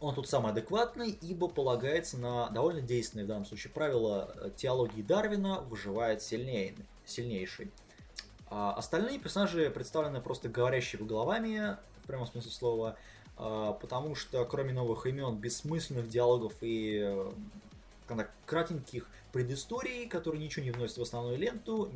он 0.00 0.14
тут 0.14 0.28
самый 0.28 0.52
адекватный, 0.52 1.10
ибо 1.10 1.48
полагается 1.48 2.18
на 2.18 2.48
довольно 2.50 2.80
действенные 2.80 3.24
в 3.26 3.28
данном 3.28 3.44
случае 3.44 3.72
правила 3.72 4.34
э, 4.34 4.50
теологии 4.56 5.02
Дарвина 5.02 5.60
«выживает 5.60 6.22
сильнее, 6.22 6.74
сильнейший». 7.04 7.70
А 8.48 8.72
остальные 8.72 9.18
персонажи 9.18 9.70
представлены 9.70 10.20
просто 10.20 10.48
говорящими 10.48 11.06
головами, 11.06 11.76
в 12.02 12.06
прямом 12.06 12.26
смысле 12.26 12.50
слова, 12.50 12.96
а, 13.36 13.72
потому 13.74 14.14
что 14.14 14.44
кроме 14.44 14.72
новых 14.72 15.06
имен, 15.06 15.36
бессмысленных 15.36 16.08
диалогов 16.08 16.54
и 16.60 17.00
э, 17.02 17.32
кратеньких 18.46 19.06
предысторий, 19.32 20.08
которые 20.08 20.42
ничего 20.42 20.64
не 20.64 20.72
вносят 20.72 20.98
в 20.98 21.02
основную 21.02 21.38
ленту, 21.38 21.92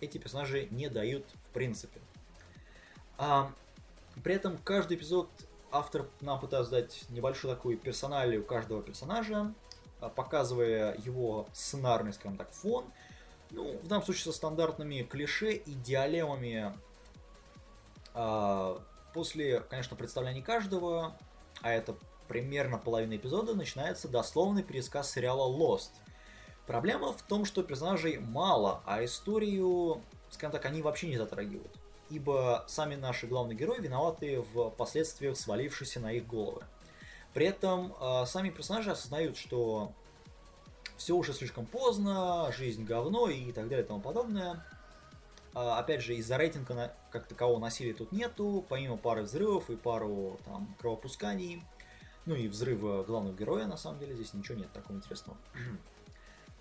эти 0.00 0.18
персонажи 0.18 0.68
не 0.70 0.88
дают 0.88 1.24
в 1.50 1.54
принципе. 1.54 2.00
А, 3.16 3.50
при 4.22 4.34
этом 4.34 4.58
каждый 4.58 4.96
эпизод 4.96 5.28
автор 5.74 6.06
нам 6.20 6.40
пытается 6.40 6.70
дать 6.70 7.04
небольшую 7.10 7.54
такую 7.54 7.76
персоналию 7.76 8.44
каждого 8.44 8.82
персонажа, 8.82 9.52
а, 10.00 10.08
показывая 10.08 10.96
его 10.98 11.48
сценарный, 11.52 12.12
скажем 12.12 12.38
так, 12.38 12.50
фон. 12.52 12.86
Ну, 13.50 13.78
в 13.78 13.86
данном 13.86 14.04
случае 14.04 14.24
со 14.24 14.32
стандартными 14.32 15.02
клише 15.02 15.52
и 15.52 15.74
диалемами. 15.74 16.72
А, 18.14 18.80
После, 19.14 19.60
конечно, 19.60 19.96
представления 19.96 20.42
каждого, 20.42 21.16
а 21.62 21.70
это 21.70 21.94
примерно 22.26 22.78
половина 22.78 23.16
эпизода, 23.16 23.54
начинается 23.54 24.08
дословный 24.08 24.64
пересказ 24.64 25.12
сериала 25.12 25.48
Lost. 25.48 25.90
Проблема 26.66 27.12
в 27.12 27.22
том, 27.22 27.44
что 27.44 27.62
персонажей 27.62 28.18
мало, 28.18 28.82
а 28.84 29.04
историю, 29.04 30.02
скажем 30.30 30.50
так, 30.50 30.64
они 30.64 30.82
вообще 30.82 31.06
не 31.06 31.16
затрагивают. 31.16 31.70
Ибо 32.14 32.64
сами 32.68 32.94
наши 32.94 33.26
главные 33.26 33.56
герои 33.56 33.80
виноваты 33.80 34.44
в 34.52 34.70
последствиях 34.70 35.36
свалившейся 35.36 35.98
на 35.98 36.12
их 36.12 36.28
головы. 36.28 36.62
При 37.32 37.46
этом 37.46 37.92
э, 38.00 38.24
сами 38.26 38.50
персонажи 38.50 38.92
осознают, 38.92 39.36
что 39.36 39.92
все 40.96 41.16
уже 41.16 41.32
слишком 41.32 41.66
поздно, 41.66 42.52
жизнь 42.56 42.84
говно 42.84 43.28
и 43.28 43.50
так 43.50 43.68
далее 43.68 43.84
и 43.84 43.88
тому 43.88 44.00
подобное. 44.00 44.64
А, 45.54 45.80
опять 45.80 46.02
же, 46.02 46.14
из-за 46.14 46.36
рейтинга 46.36 46.94
как 47.10 47.26
такового 47.26 47.58
насилия 47.58 47.94
тут 47.94 48.12
нету, 48.12 48.64
помимо 48.68 48.96
пары 48.96 49.22
взрывов 49.22 49.68
и 49.68 49.74
пару 49.74 50.38
там 50.44 50.72
кровопусканий, 50.78 51.64
ну 52.26 52.36
и 52.36 52.46
взрыва 52.46 53.02
главного 53.02 53.34
героя, 53.34 53.66
на 53.66 53.76
самом 53.76 53.98
деле, 53.98 54.14
здесь 54.14 54.34
ничего 54.34 54.56
нет 54.56 54.72
такого 54.72 54.96
интересного. 54.96 55.36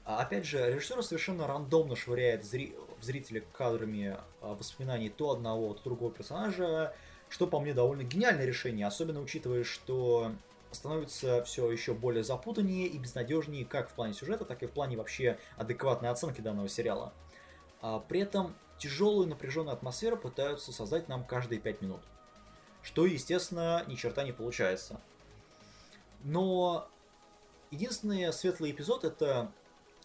А 0.06 0.18
опять 0.18 0.46
же, 0.46 0.58
режиссер 0.70 1.02
совершенно 1.02 1.48
рандомно 1.48 1.96
швыряет 1.96 2.44
зри- 2.44 2.76
зрителя 3.04 3.44
кадрами 3.54 4.18
а, 4.42 4.56
воспоминаний 4.56 5.10
то 5.10 5.32
одного, 5.32 5.74
то 5.74 5.84
другого 5.84 6.12
персонажа, 6.12 6.94
что 7.30 7.48
по 7.48 7.60
мне 7.60 7.74
довольно 7.74 8.04
гениальное 8.04 8.46
решение, 8.46 8.88
особенно 8.88 9.22
учитывая, 9.22 9.64
что 9.64 10.32
становится 10.72 11.44
все 11.44 11.72
еще 11.72 11.94
более 11.94 12.24
запутаннее 12.24 12.88
и 12.88 12.98
безнадежнее 12.98 13.66
как 13.66 13.90
в 13.90 13.94
плане 13.94 14.14
сюжета, 14.14 14.46
так 14.46 14.64
и 14.64 14.68
в 14.68 14.72
плане 14.72 14.98
вообще 14.98 15.38
адекватной 15.58 16.10
оценки 16.10 16.42
данного 16.42 16.68
сериала. 16.68 17.14
А 17.82 18.00
при 18.00 18.22
этом 18.22 18.56
тяжелую 18.78 19.28
напряженную 19.28 19.74
атмосферу 19.74 20.18
пытаются 20.18 20.72
создать 20.72 21.08
нам 21.08 21.24
каждые 21.24 21.60
пять 21.60 21.82
минут. 21.82 22.02
Что, 22.82 23.06
естественно, 23.06 23.84
ни 23.88 23.96
черта 23.96 24.24
не 24.24 24.32
получается. 24.32 25.00
Но 26.24 26.88
единственный 27.72 28.32
светлый 28.34 28.72
эпизод 28.72 29.04
это, 29.04 29.52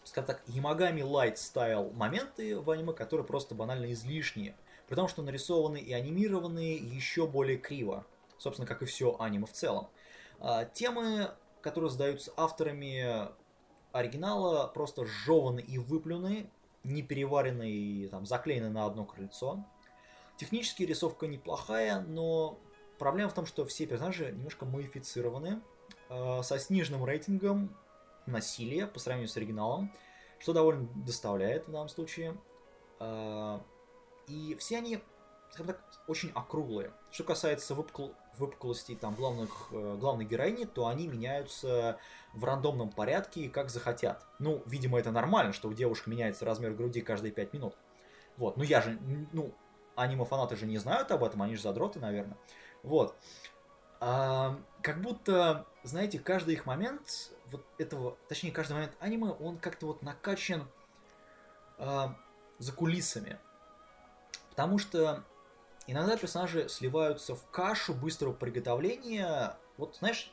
скажем 0.09 0.26
так, 0.26 0.43
Ямагами 0.47 1.02
Light 1.02 1.35
Style 1.35 1.93
моменты 1.94 2.59
в 2.59 2.70
аниме, 2.70 2.93
которые 2.93 3.26
просто 3.26 3.55
банально 3.55 3.93
излишние. 3.93 4.56
При 4.89 4.94
том, 4.94 5.06
что 5.06 5.22
нарисованы 5.22 5.78
и 5.78 5.93
анимированы 5.93 6.78
еще 6.78 7.26
более 7.26 7.59
криво. 7.59 8.06
Собственно, 8.39 8.66
как 8.66 8.82
и 8.82 8.86
все 8.86 9.16
аниме 9.18 9.47
в 9.47 9.52
целом. 9.52 9.89
А, 10.40 10.64
темы, 10.64 11.30
которые 11.60 11.90
задаются 11.90 12.32
авторами 12.36 13.28
оригинала, 13.93 14.66
просто 14.68 15.05
сжеваны 15.05 15.60
и 15.60 15.78
выплюны, 15.78 16.51
не 16.85 17.02
переварены 17.02 17.70
и 17.70 18.09
там, 18.09 18.24
заклеены 18.24 18.70
на 18.70 18.86
одно 18.86 19.05
крыльцо. 19.05 19.64
Технически 20.36 20.85
рисовка 20.85 21.26
неплохая, 21.26 22.01
но 22.01 22.59
проблема 22.98 23.30
в 23.30 23.35
том, 23.35 23.44
что 23.44 23.64
все 23.66 23.86
персонажи 23.86 24.30
немножко 24.30 24.64
модифицированы, 24.64 25.60
э, 26.09 26.43
со 26.43 26.59
сниженным 26.59 27.05
рейтингом 27.05 27.76
насилия 28.31 28.87
по 28.87 28.99
сравнению 28.99 29.29
с 29.29 29.37
оригиналом, 29.37 29.93
что 30.39 30.53
довольно 30.53 30.89
доставляет 30.95 31.67
в 31.67 31.73
данном 31.73 31.89
случае. 31.89 32.37
Э, 33.01 33.61
и 34.27 34.57
все 34.59 34.79
они, 34.79 35.01
скажем 35.51 35.75
так, 35.75 35.83
очень 36.07 36.31
округлые. 36.35 36.93
Что 37.11 37.25
касается 37.25 37.75
выпукл 37.75 38.09
выпуклостей 38.39 38.97
там 38.97 39.15
главных, 39.15 39.69
э, 39.73 39.97
главной 39.99 40.25
героини, 40.25 40.65
то 40.65 40.87
они 40.87 41.09
меняются 41.09 41.99
в 42.33 42.45
рандомном 42.45 42.91
порядке, 42.91 43.49
как 43.49 43.71
захотят. 43.71 44.25
Ну, 44.39 44.63
видимо, 44.67 44.99
это 44.99 45.11
нормально, 45.11 45.53
что 45.53 45.69
у 45.69 45.73
девушек 45.73 46.07
меняется 46.07 46.45
размер 46.45 46.73
груди 46.75 47.01
каждые 47.01 47.33
5 47.33 47.53
минут. 47.53 47.75
Вот, 48.37 48.57
ну 48.57 48.63
я 48.63 48.81
же, 48.81 48.99
ну, 49.33 49.53
аниме-фанаты 49.97 50.57
же 50.57 50.67
не 50.67 50.79
знают 50.79 51.11
об 51.11 51.25
этом, 51.25 51.43
они 51.43 51.57
же 51.57 51.63
задроты, 51.63 51.99
наверное. 51.99 52.39
Вот. 52.83 53.17
А, 54.01 54.57
как 54.83 55.03
будто, 55.03 55.67
знаете, 55.83 56.21
каждый 56.21 56.55
их 56.55 56.65
момент, 56.65 57.33
вот 57.51 57.65
этого, 57.79 58.16
точнее, 58.29 58.53
каждый 58.53 58.75
момент 58.75 58.97
аниме, 59.01 59.31
он 59.31 59.59
как-то 59.59 59.87
вот 59.87 60.03
накачан 60.03 60.69
а, 61.79 62.16
за 62.59 62.73
кулисами. 62.73 63.39
Потому 64.51 64.79
что 64.79 65.25
Иногда 65.89 66.19
персонажи 66.19 66.69
сливаются 66.69 67.35
в 67.35 67.51
кашу 67.51 67.95
быстрого 67.95 68.35
приготовления. 68.35 69.57
Вот, 69.79 69.97
знаешь, 69.97 70.31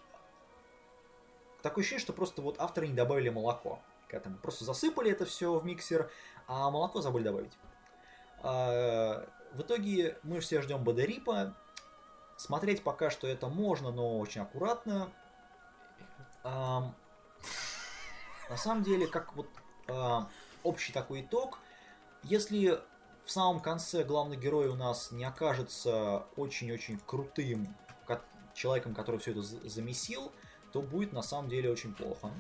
такое 1.61 1.81
ощущение, 1.81 2.01
что 2.01 2.11
просто 2.11 2.41
вот 2.41 2.59
авторы 2.59 2.89
не 2.89 2.93
добавили 2.93 3.29
молоко 3.29 3.79
к 4.09 4.13
этому. 4.13 4.37
Просто 4.37 4.65
засыпали 4.65 5.09
это 5.11 5.23
все 5.23 5.57
в 5.57 5.65
миксер, 5.65 6.11
а 6.45 6.69
молоко 6.69 6.99
забыли 6.99 7.23
добавить. 7.23 7.53
А, 8.43 9.25
в 9.53 9.61
итоге 9.61 10.19
мы 10.23 10.41
все 10.41 10.61
ждем 10.61 10.83
Бадерипа. 10.83 11.55
Смотреть 12.35 12.83
пока 12.83 13.09
что 13.09 13.25
это 13.25 13.47
можно, 13.47 13.91
но 13.91 14.19
очень 14.19 14.41
аккуратно. 14.41 15.09
На 18.49 18.57
самом 18.57 18.83
деле, 18.83 19.07
как 19.07 19.35
вот 19.35 19.47
а, 19.87 20.27
общий 20.63 20.93
такой 20.93 21.21
итог, 21.21 21.59
если 22.23 22.79
в 23.23 23.31
самом 23.31 23.59
конце 23.59 24.03
главный 24.03 24.37
герой 24.37 24.67
у 24.67 24.75
нас 24.75 25.11
не 25.11 25.23
окажется 25.23 26.25
очень-очень 26.35 26.99
крутым 27.05 27.75
человеком, 28.55 28.95
который 28.95 29.19
все 29.19 29.31
это 29.31 29.41
замесил, 29.41 30.31
то 30.71 30.81
будет 30.81 31.13
на 31.13 31.21
самом 31.21 31.49
деле 31.49 31.69
очень 31.69 31.93
плохо. 31.93 32.31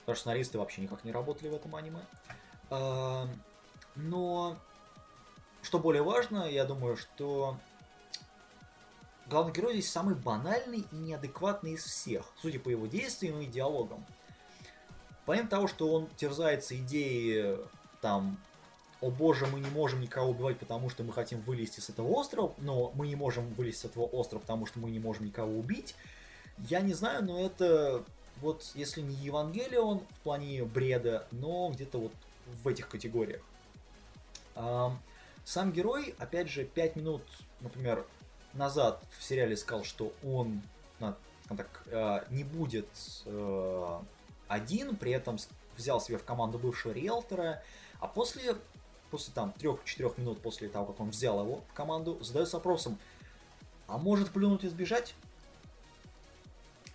Потому 0.00 0.14
что 0.14 0.22
сценаристы 0.22 0.58
вообще 0.58 0.82
никак 0.82 1.04
не 1.04 1.12
работали 1.12 1.48
в 1.48 1.54
этом 1.54 1.74
аниме. 1.76 2.00
А, 2.70 3.26
но, 3.94 4.56
что 5.62 5.78
более 5.78 6.02
важно, 6.02 6.48
я 6.50 6.64
думаю, 6.64 6.96
что 6.96 7.56
главный 9.26 9.52
герой 9.52 9.72
здесь 9.74 9.90
самый 9.90 10.14
банальный 10.14 10.86
и 10.90 10.96
неадекватный 10.96 11.72
из 11.72 11.84
всех, 11.84 12.26
судя 12.40 12.60
по 12.60 12.68
его 12.68 12.86
действиям 12.86 13.40
и 13.40 13.46
диалогам. 13.46 14.04
Помимо 15.28 15.46
того, 15.46 15.68
что 15.68 15.92
он 15.92 16.08
терзается 16.16 16.74
идеей 16.74 17.58
там 18.00 18.38
о 19.02 19.10
боже, 19.10 19.46
мы 19.46 19.60
не 19.60 19.68
можем 19.68 20.00
никого 20.00 20.30
убивать, 20.30 20.58
потому 20.58 20.88
что 20.88 21.02
мы 21.02 21.12
хотим 21.12 21.42
вылезти 21.42 21.80
с 21.80 21.90
этого 21.90 22.08
острова, 22.08 22.54
но 22.56 22.92
мы 22.94 23.08
не 23.08 23.14
можем 23.14 23.46
вылезти 23.52 23.82
с 23.82 23.84
этого 23.84 24.04
острова, 24.06 24.40
потому 24.40 24.64
что 24.64 24.78
мы 24.78 24.90
не 24.90 24.98
можем 24.98 25.26
никого 25.26 25.52
убить. 25.52 25.94
Я 26.70 26.80
не 26.80 26.94
знаю, 26.94 27.22
но 27.26 27.44
это 27.44 28.04
вот, 28.40 28.72
если 28.74 29.02
не 29.02 29.14
Евангелион 29.16 29.98
в 29.98 30.20
плане 30.20 30.64
бреда, 30.64 31.26
но 31.30 31.68
где-то 31.74 31.98
вот 31.98 32.12
в 32.64 32.66
этих 32.66 32.88
категориях. 32.88 33.42
Сам 34.54 35.72
герой, 35.72 36.14
опять 36.18 36.48
же, 36.48 36.64
5 36.64 36.96
минут, 36.96 37.22
например, 37.60 38.06
назад 38.54 39.04
в 39.18 39.22
сериале 39.22 39.58
сказал, 39.58 39.84
что 39.84 40.10
он 40.24 40.62
так, 41.48 41.82
э, 41.86 42.20
не 42.30 42.44
будет 42.44 42.88
э, 43.26 43.98
один, 44.48 44.96
при 44.96 45.12
этом 45.12 45.38
взял 45.76 46.00
себе 46.00 46.18
в 46.18 46.24
команду 46.24 46.58
бывшего 46.58 46.92
риэлтора, 46.92 47.62
а 48.00 48.08
после 48.08 48.56
после 49.10 49.32
там 49.32 49.54
3-4 49.58 50.20
минут 50.20 50.40
после 50.40 50.68
того, 50.68 50.86
как 50.86 51.00
он 51.00 51.10
взял 51.10 51.40
его 51.40 51.62
в 51.70 51.74
команду, 51.74 52.18
задается 52.20 52.56
вопросом, 52.56 52.98
а 53.86 53.98
может 53.98 54.30
плюнуть 54.30 54.64
и 54.64 54.68
сбежать? 54.68 55.14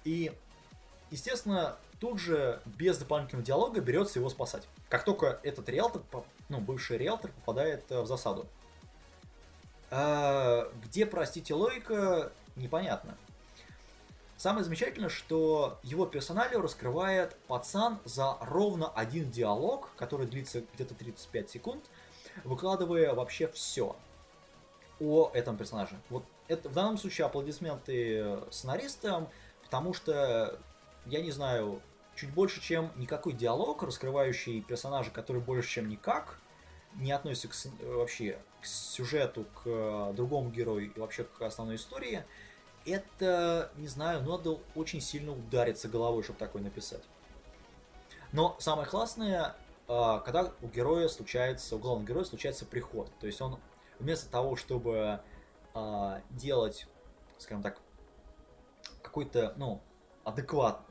И, 0.04 0.32
естественно, 1.12 1.78
тут 2.00 2.20
же 2.20 2.62
без 2.66 2.98
дополнительного 2.98 3.46
диалога 3.46 3.82
берется 3.82 4.20
его 4.20 4.30
спасать. 4.30 4.68
Как 4.90 5.06
только 5.06 5.40
этот 5.44 5.68
риэлтор, 5.70 6.04
ну, 6.50 6.60
бывший 6.60 6.98
риэлтор 6.98 7.32
попадает 7.32 7.84
э, 7.90 8.02
в 8.02 8.06
засаду. 8.06 8.46
А, 9.90 10.70
где, 10.84 11.06
простите, 11.06 11.54
логика, 11.54 12.32
непонятно. 12.56 13.18
Самое 14.44 14.65
замечательное, 14.65 15.07
что 15.07 15.80
его 15.84 16.06
персоналию 16.06 16.60
раскрывает 16.60 17.34
пацан 17.48 17.99
за 18.03 18.36
ровно 18.41 18.90
один 18.90 19.32
диалог, 19.32 19.91
который 19.95 20.28
длится 20.28 20.65
где-то 20.74 20.95
35 20.95 21.49
секунд, 21.49 21.86
выкладывая 22.44 23.14
вообще 23.14 23.48
все 23.48 23.95
о 24.99 25.32
этом 25.34 25.56
персонаже. 25.56 25.98
Вот 26.10 26.26
это 26.49 26.68
в 26.68 26.74
данном 26.74 26.98
случае 26.98 27.26
аплодисменты 27.28 28.40
сценаристам, 28.52 29.30
потому 29.64 29.94
что, 29.94 30.60
я 31.06 31.22
не 31.22 31.32
знаю, 31.32 31.82
чуть 32.14 32.34
больше, 32.34 32.60
чем 32.60 32.91
никакой 32.98 33.32
диалог, 33.32 33.82
раскрывающий 33.82 34.60
персонажа, 34.60 35.11
который 35.11 35.41
больше, 35.41 35.70
чем 35.70 35.88
никак, 35.88 36.38
не 36.95 37.14
относится 37.14 37.70
к, 37.70 37.82
вообще 37.86 38.38
к 38.61 38.65
сюжету, 38.65 39.45
к 39.45 39.61
э, 39.68 40.14
другому 40.14 40.49
герою 40.49 40.91
и 40.94 40.99
вообще 40.99 41.24
к 41.24 41.41
основной 41.44 41.78
истории, 41.78 42.26
это, 42.86 43.72
не 43.78 43.88
знаю, 43.88 44.24
надо 44.24 44.60
очень 44.76 45.02
сильно 45.02 45.32
удариться 45.32 45.88
головой, 45.88 46.24
чтобы 46.24 46.40
такое 46.40 46.62
написать. 46.62 47.04
Но 48.32 48.56
самое 48.60 48.88
классное, 48.88 49.56
а, 49.88 50.20
когда 50.20 50.52
у 50.62 50.68
героя 50.68 51.08
случается, 51.08 51.76
у 51.76 51.80
главного 51.80 52.08
героя 52.08 52.26
случается 52.26 52.66
приход. 52.66 53.12
То 53.20 53.28
есть 53.28 53.42
он 53.42 53.60
вместо 54.00 54.30
того, 54.30 54.56
чтобы 54.56 55.20
а, 55.74 56.22
делать, 56.32 56.88
скажем 57.38 57.62
так, 57.62 57.80
какой-то, 59.02 59.54
ну, 59.58 59.82
адекват, 60.24 60.82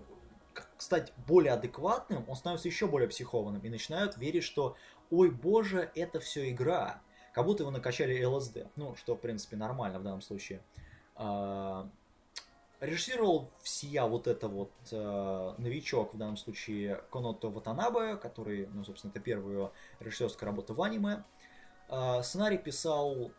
стать 0.79 1.13
более 1.27 1.53
адекватным, 1.53 2.25
он 2.29 2.37
становится 2.37 2.69
еще 2.69 2.87
более 2.87 3.09
психованным 3.09 3.63
и 3.63 3.69
начинают 3.69 4.17
верить, 4.17 4.45
что, 4.45 4.77
ой, 5.11 5.31
боже, 5.31 5.91
это 5.95 6.21
все 6.21 6.51
игра. 6.51 7.01
Как 7.33 7.47
будто 7.47 7.63
его 7.63 7.71
накачали 7.71 8.23
ЛСД. 8.23 8.67
Ну, 8.77 8.95
что, 8.97 9.15
в 9.15 9.21
принципе, 9.21 9.57
нормально 9.57 9.99
в 9.99 10.03
данном 10.03 10.21
случае. 10.21 10.61
А, 11.17 11.89
Режиссировал 12.83 13.49
всея 13.63 14.03
вот 14.07 14.27
это 14.27 14.49
вот 14.49 14.73
э, 14.91 15.55
новичок, 15.59 16.15
в 16.15 16.19
данном 16.19 16.37
случае 16.37 17.01
Коното 17.13 17.49
Ватанабе, 17.49 18.17
который, 18.17 18.67
ну, 18.75 18.83
собственно, 18.85 19.13
это 19.13 19.21
первая 19.21 19.71
режиссерская 20.01 20.49
работа 20.49 20.75
в 20.75 20.83
аниме. 20.83 21.23
Э, 21.89 22.21
сценарий 22.25 22.59
писал 22.59 23.31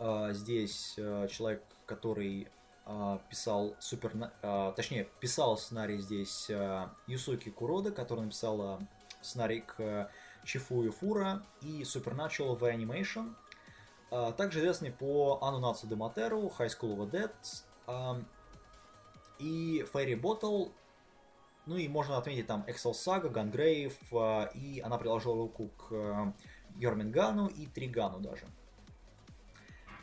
э, 0.00 0.30
здесь 0.32 0.94
э, 0.96 1.28
человек, 1.30 1.62
который 1.86 2.48
э, 2.84 3.18
писал 3.30 3.76
супер... 3.78 4.12
Э, 4.42 4.72
точнее, 4.74 5.04
писал 5.20 5.56
сценарий 5.56 5.98
здесь 5.98 6.50
э, 6.50 6.88
Юсуки 7.06 7.48
Курода, 7.48 7.92
который 7.92 8.24
написал 8.24 8.80
э, 8.80 8.84
сценарий 9.20 9.60
к 9.60 10.10
Чифу 10.44 10.82
и 10.82 10.90
Фура 10.90 11.44
и 11.60 11.82
Supernatural 11.82 12.56
в 12.56 12.64
Animation. 12.64 13.36
Э, 14.12 14.30
также 14.36 14.60
известный 14.60 14.90
по 14.92 15.38
Ану 15.40 15.58
Нацу 15.58 15.86
Дематеру, 15.86 16.52
High 16.58 16.68
School 16.68 16.96
of 16.96 17.10
the 17.10 17.30
Dead, 17.88 18.24
и 19.38 19.84
Fairy 19.92 20.20
Bottle, 20.20 20.70
ну 21.64 21.76
и 21.76 21.88
можно 21.88 22.18
отметить 22.18 22.46
там 22.46 22.62
Excel 22.68 22.92
Saga, 22.92 23.32
Gungrave, 23.32 24.52
и 24.54 24.80
она 24.80 24.98
приложила 24.98 25.34
руку 25.36 25.68
к 25.78 26.34
Йормингану 26.76 27.46
и 27.46 27.66
Тригану 27.66 28.20
даже. 28.20 28.46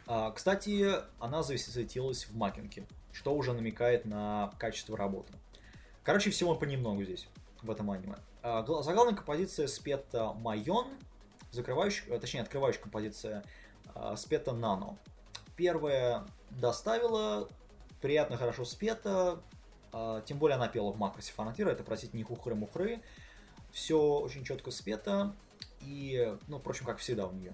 А, 0.08 0.32
кстати, 0.32 0.88
она 1.20 1.44
засветилась 1.44 2.26
в 2.26 2.36
Макинке, 2.36 2.88
что 3.14 3.36
уже 3.36 3.54
намекает 3.54 4.06
на 4.06 4.52
качество 4.58 4.98
работы. 4.98 5.32
Короче, 6.04 6.32
всего 6.32 6.56
понемногу 6.56 7.04
здесь, 7.04 7.28
в 7.62 7.70
этом 7.70 7.92
аниме. 7.92 8.16
А, 8.42 8.64
гла- 8.64 8.82
Заглавная 8.82 9.16
композиция 9.16 9.68
спета 9.68 10.34
Майон, 10.34 10.88
закрывающая, 11.52 12.20
точнее, 12.20 12.42
открывающая 12.42 12.82
композиция 12.82 13.38
а, 13.38 13.44
спета 14.16 14.54
Нано. 14.54 14.98
Первая 15.56 16.26
доставила, 16.52 17.48
приятно, 18.02 18.38
хорошо 18.38 18.66
спета, 18.66 19.40
а, 19.92 20.22
тем 20.22 20.38
более 20.38 20.56
она 20.56 20.68
пела 20.68 20.92
в 20.92 20.98
макросе 20.98 21.34
фанатира, 21.34 21.70
это, 21.70 21.84
простите, 21.84 22.16
не 22.16 22.24
хухры-мухры. 22.24 23.02
Все 23.72 24.00
очень 24.00 24.44
четко 24.44 24.72
спето, 24.72 25.34
и, 25.82 26.36
ну, 26.48 26.60
впрочем, 26.60 26.86
как 26.86 26.98
всегда 26.98 27.28
у 27.28 27.32
нее. 27.32 27.54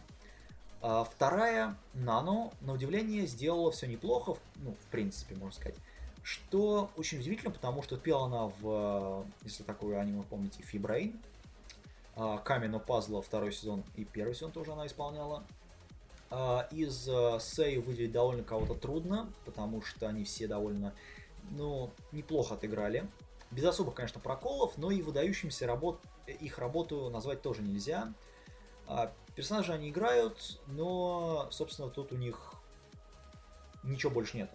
А 0.82 1.03
вторая, 1.03 1.76
Нано, 1.94 2.52
на 2.62 2.74
удивление, 2.74 3.26
сделала 3.26 3.72
все 3.72 3.88
неплохо, 3.88 4.36
ну, 4.57 4.76
в 4.76 4.86
принципе, 4.91 5.36
можно 5.36 5.56
сказать. 5.56 5.76
Что 6.22 6.90
очень 6.95 7.20
удивительно, 7.20 7.52
потому 7.52 7.84
что 7.84 7.98
пела 7.98 8.26
она 8.26 8.52
в, 8.60 9.26
если 9.44 9.64
такое 9.64 9.99
аниме 9.99 10.24
помните, 10.24 10.64
Фибрейн. 10.64 11.20
Каменно 12.45 12.80
пазла 12.80 13.22
второй 13.22 13.52
сезон 13.52 13.84
и 13.95 14.06
первый 14.06 14.34
сезон 14.34 14.52
тоже 14.52 14.72
она 14.72 14.88
исполняла. 14.88 15.44
А, 16.31 16.68
Из 16.72 17.07
э, 17.07 17.39
Сэй 17.39 17.77
выделить 17.77 18.11
довольно 18.11 18.43
кого-то 18.43 18.73
трудно, 18.76 19.31
потому 19.45 19.81
что 19.81 20.07
они 20.07 20.23
все 20.23 20.47
довольно, 20.47 20.93
ну, 21.52 21.91
неплохо 22.11 22.56
отыграли. 22.56 23.07
Без 23.52 23.64
особых, 23.65 23.95
конечно, 23.95 24.19
проколов, 24.19 24.77
но 24.77 24.91
и 24.91 25.02
выдающимся 25.02 25.68
работ... 25.68 25.99
их 26.27 26.57
работу 26.57 27.10
назвать 27.10 27.41
тоже 27.41 27.61
нельзя. 27.61 28.14
А, 28.88 29.14
Персонажи 29.35 29.73
они 29.73 29.89
играют, 29.89 30.60
но, 30.68 31.47
собственно, 31.52 31.89
тут 31.89 32.11
у 32.11 32.15
них 32.15 32.53
ничего 33.84 34.11
больше 34.11 34.38
нет. 34.38 34.49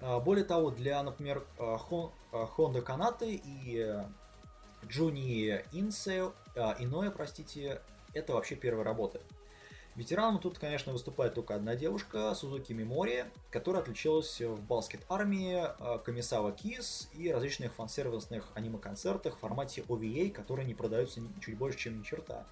А, 0.00 0.20
Более 0.20 0.44
того, 0.44 0.70
для, 0.70 1.02
например, 1.02 1.44
а, 1.58 1.76
Хон- 1.78 2.12
а, 2.32 2.46
Хонда 2.46 2.82
Канаты 2.82 3.40
и 3.44 3.96
Джуни 4.86 5.62
Инсе, 5.72 6.30
а, 6.54 6.76
Иноя, 6.78 7.10
простите, 7.10 7.80
это 8.14 8.32
вообще 8.34 8.54
первая 8.54 8.84
работа. 8.84 9.20
Ветераном 9.96 10.38
тут, 10.38 10.58
конечно, 10.58 10.92
выступает 10.92 11.32
только 11.32 11.54
одна 11.54 11.74
девушка, 11.74 12.34
Сузуки 12.34 12.74
Мимори, 12.74 13.24
которая 13.50 13.82
отличилась 13.82 14.42
в 14.42 14.60
Баскет 14.60 15.00
Армии, 15.08 15.56
а, 15.56 15.98
Комиссава 15.98 16.52
Кис 16.52 17.08
и 17.14 17.32
различных 17.32 17.72
фан-сервисных 17.72 18.44
аниме-концертах 18.54 19.36
в 19.36 19.40
формате 19.40 19.82
OVA, 19.88 20.30
которые 20.30 20.66
не 20.66 20.74
продаются 20.74 21.22
чуть 21.40 21.56
больше, 21.56 21.78
чем 21.78 21.98
ни 21.98 22.02
черта. 22.02 22.46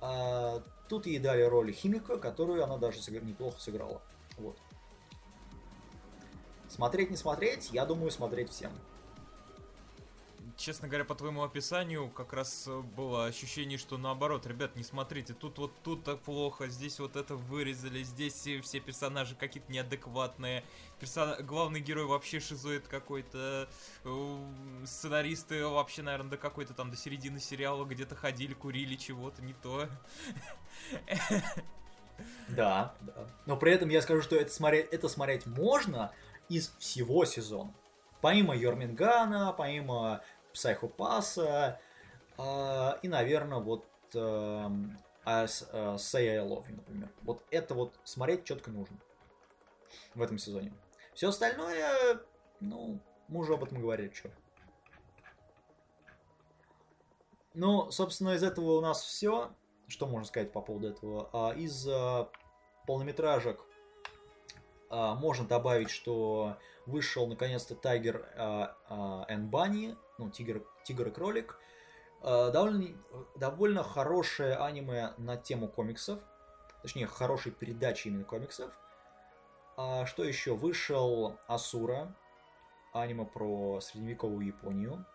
А, 0.00 0.62
тут 0.88 1.06
ей 1.06 1.18
дали 1.18 1.42
роль 1.42 1.72
химика, 1.72 2.16
которую 2.16 2.64
она 2.64 2.78
даже 2.78 2.98
неплохо 3.20 3.60
сыграла. 3.60 4.00
Вот. 4.38 4.56
Смотреть 6.70 7.10
не 7.10 7.16
смотреть, 7.18 7.68
я 7.72 7.84
думаю, 7.84 8.10
смотреть 8.10 8.48
всем. 8.48 8.72
Честно 10.56 10.86
говоря, 10.86 11.04
по 11.04 11.14
твоему 11.14 11.42
описанию, 11.42 12.10
как 12.10 12.32
раз 12.32 12.66
э, 12.68 12.80
было 12.80 13.26
ощущение, 13.26 13.78
что 13.78 13.96
наоборот, 13.96 14.46
ребят, 14.46 14.76
не 14.76 14.82
смотрите, 14.82 15.34
тут 15.34 15.58
вот 15.58 15.72
тут 15.82 16.04
так 16.04 16.20
плохо, 16.20 16.68
здесь 16.68 17.00
вот 17.00 17.16
это 17.16 17.36
вырезали, 17.36 18.02
здесь 18.02 18.34
все 18.34 18.80
персонажи 18.80 19.34
какие-то 19.34 19.72
неадекватные, 19.72 20.62
персона... 21.00 21.42
главный 21.42 21.80
герой 21.80 22.04
вообще 22.04 22.38
шизоид 22.38 22.86
какой-то, 22.86 23.68
э, 24.04 24.84
сценаристы 24.84 25.66
вообще, 25.66 26.02
наверное, 26.02 26.30
до 26.30 26.36
какой-то 26.36 26.74
там, 26.74 26.90
до 26.90 26.96
середины 26.96 27.40
сериала 27.40 27.84
где-то 27.84 28.14
ходили, 28.14 28.54
курили 28.54 28.96
чего-то, 28.96 29.42
не 29.42 29.54
то. 29.54 29.88
Да, 32.48 32.94
да. 33.00 33.26
Но 33.46 33.56
при 33.56 33.72
этом 33.72 33.88
я 33.88 34.02
скажу, 34.02 34.22
что 34.22 34.36
это 34.36 34.52
смотреть, 34.52 34.88
это 34.92 35.08
смотреть 35.08 35.46
можно 35.46 36.12
из 36.48 36.74
всего 36.78 37.24
сезона. 37.24 37.74
Помимо 38.20 38.54
Йормингана, 38.56 39.52
помимо 39.52 40.20
Психопаса 40.52 41.80
э, 42.38 42.90
и, 43.02 43.08
наверное, 43.08 43.58
вот 43.58 43.86
эм, 44.14 44.98
As, 45.24 45.68
э, 45.72 45.96
Say 45.96 46.28
I 46.28 46.38
Love 46.38 46.66
You, 46.68 46.76
например. 46.76 47.10
Вот 47.22 47.44
это 47.50 47.74
вот 47.74 47.98
смотреть 48.04 48.44
четко 48.44 48.70
нужно 48.70 48.98
в 50.14 50.22
этом 50.22 50.38
сезоне. 50.38 50.72
Все 51.14 51.28
остальное, 51.28 52.20
ну, 52.60 53.00
мы 53.28 53.40
уже 53.40 53.54
об 53.54 53.64
этом 53.64 53.80
говорили, 53.80 54.12
что. 54.12 54.30
Ну, 57.54 57.90
собственно, 57.90 58.30
из 58.30 58.42
этого 58.42 58.78
у 58.78 58.80
нас 58.80 59.02
все. 59.02 59.52
Что 59.86 60.06
можно 60.06 60.26
сказать 60.26 60.52
по 60.52 60.62
поводу 60.62 60.88
этого? 60.88 61.28
А, 61.32 61.52
Из 61.52 61.86
а, 61.86 62.30
полнометражек 62.86 63.60
а, 64.88 65.14
можно 65.14 65.46
добавить, 65.46 65.90
что 65.90 66.56
вышел 66.86 67.26
наконец-то 67.26 67.74
Тайгер 67.74 68.26
Эн 69.28 69.48
Банни, 69.48 69.96
ну, 70.24 70.30
Тигр, 70.30 70.62
Тигр 70.84 71.08
и 71.08 71.10
Кролик. 71.10 71.58
А, 72.20 72.50
Довольно, 72.50 72.96
довольно 73.36 73.82
хорошее 73.82 74.56
аниме 74.56 75.14
на 75.18 75.36
тему 75.36 75.68
комиксов. 75.68 76.20
Точнее, 76.82 77.06
хорошей 77.06 77.52
передачи 77.52 78.08
именно 78.08 78.24
комиксов. 78.24 78.72
А 79.76 80.04
что 80.06 80.24
еще? 80.24 80.54
Вышел 80.54 81.38
Асура, 81.46 82.14
аниме 82.92 83.24
про 83.24 83.80
средневековую 83.80 84.46
Японию 84.46 85.06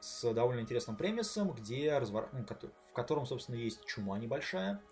с 0.00 0.32
довольно 0.32 0.60
интересным 0.60 0.96
премисом, 0.96 1.52
где 1.52 1.96
развор... 1.96 2.28
ну, 2.32 2.44
в 2.88 2.92
котором, 2.92 3.24
собственно, 3.24 3.56
есть 3.56 3.84
чума 3.86 4.18
небольшая, 4.18 4.82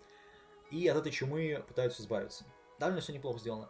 и 0.71 0.87
от 0.87 0.97
этой 0.97 1.11
чумы 1.11 1.63
пытаются 1.67 2.01
избавиться. 2.01 2.45
Довольно 2.79 3.01
все 3.01 3.11
неплохо 3.13 3.39
сделано. 3.39 3.69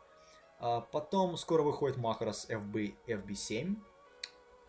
А 0.59 0.81
потом 0.81 1.35
скоро 1.37 1.63
выходит 1.63 1.97
Макрос 1.97 2.47
FB, 2.47 2.95
FB7, 3.07 3.75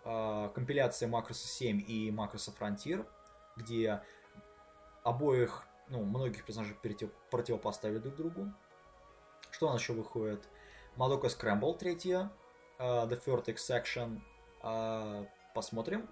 а, 0.05 0.49
компиляция 0.51 1.09
Макроса 1.09 1.47
7 1.47 1.85
и 1.87 2.11
Макроса 2.11 2.53
Frontier, 2.59 3.07
где 3.57 4.03
обоих, 5.03 5.65
ну, 5.89 6.05
многих 6.05 6.45
персонажей 6.45 6.75
против... 6.77 7.13
противопоставили 7.31 7.99
друг 7.99 8.17
другу. 8.17 8.53
Что 9.51 9.69
у 9.69 9.73
нас 9.73 9.81
еще 9.81 9.93
выходит? 9.93 10.49
Мадока 10.97 11.29
Scramble 11.29 11.77
третья, 11.77 12.31
а, 12.79 13.07
The 13.07 13.23
Vertex 13.25 13.57
Section. 13.57 14.21
А, 14.63 15.27
Посмотрим. 15.55 16.09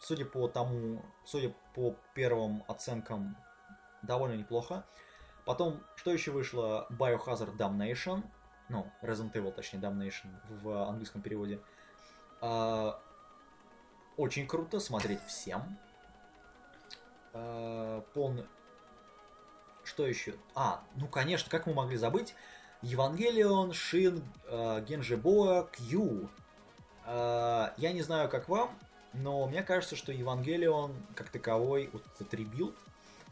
Судя 0.00 0.24
по 0.24 0.48
тому, 0.48 1.02
судя 1.24 1.54
по 1.74 1.96
первым 2.14 2.64
оценкам, 2.66 3.36
довольно 4.02 4.34
неплохо. 4.34 4.84
Потом, 5.44 5.80
что 5.96 6.10
еще 6.10 6.32
вышло? 6.32 6.86
Biohazard 6.90 7.56
Damnation. 7.56 8.24
Ну, 8.68 8.90
Resident 9.02 9.32
Evil, 9.32 9.52
точнее, 9.52 9.80
Damnation 9.80 10.28
в 10.48 10.88
английском 10.88 11.22
переводе. 11.22 11.60
А, 12.44 13.00
Очень 14.18 14.46
круто, 14.46 14.78
смотреть 14.78 15.24
всем. 15.26 15.78
А, 17.32 18.02
Полный... 18.12 18.44
Что 19.82 20.06
еще? 20.06 20.34
А, 20.54 20.82
ну, 20.96 21.08
конечно, 21.08 21.50
как 21.50 21.66
мы 21.66 21.72
могли 21.74 21.96
забыть? 21.96 22.34
Евангелион, 22.82 23.72
Шин, 23.72 24.22
э, 24.46 24.84
Гекиджобан, 24.86 25.68
Q. 25.72 26.28
Я 27.06 27.72
не 27.76 28.00
знаю, 28.00 28.30
как 28.30 28.48
вам, 28.48 28.78
но 29.12 29.46
мне 29.46 29.62
кажется, 29.62 29.94
что 29.94 30.10
Евангелион, 30.10 30.94
как 31.14 31.28
таковой, 31.28 31.90
вот 31.92 32.02
этот 32.14 32.32
rebuild, 32.32 32.74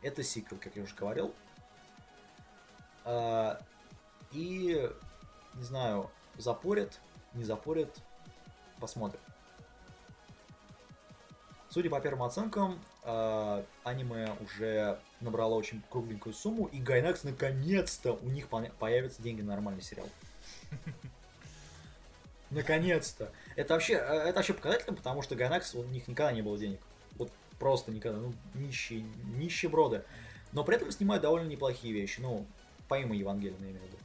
это 0.02 0.22
сиквел, 0.22 0.60
как 0.60 0.76
я 0.76 0.82
уже 0.82 0.94
говорил. 0.94 1.34
И, 4.32 4.90
не 5.54 5.62
знаю, 5.62 6.10
запорят, 6.36 7.00
не 7.32 7.44
запорят, 7.44 7.96
посмотрим. 8.82 9.20
Судя 11.70 11.88
по 11.88 12.00
первым 12.00 12.24
оценкам, 12.24 12.78
э, 13.04 13.64
аниме 13.84 14.36
уже 14.40 14.98
набрало 15.20 15.54
очень 15.54 15.82
кругленькую 15.88 16.34
сумму, 16.34 16.66
и 16.66 16.78
Гайнакс 16.78 17.24
наконец-то 17.24 18.12
у 18.12 18.28
них 18.28 18.48
появятся 18.78 19.22
деньги 19.22 19.40
на 19.40 19.52
нормальный 19.52 19.80
сериал. 19.82 20.08
Наконец-то. 22.50 23.32
Это 23.56 23.72
вообще, 23.72 23.94
э, 23.94 23.98
это 23.98 24.34
вообще 24.34 24.52
показательно, 24.52 24.96
потому 24.96 25.22
что 25.22 25.34
Гайнакс, 25.34 25.74
у 25.74 25.84
них 25.84 26.08
никогда 26.08 26.32
не 26.32 26.42
было 26.42 26.58
денег. 26.58 26.80
Вот 27.12 27.30
просто 27.58 27.90
никогда. 27.92 28.18
Ну, 28.18 28.34
нищие, 28.54 29.06
нищеброды. 29.36 30.04
Но 30.52 30.64
при 30.64 30.76
этом 30.76 30.90
снимают 30.90 31.22
довольно 31.22 31.48
неплохие 31.48 31.94
вещи. 31.94 32.20
Ну, 32.20 32.44
помимо 32.88 33.14
Евангелия, 33.14 33.56
я 33.58 33.64
имею 33.64 33.78
в 33.78 33.86
виду. 33.86 33.96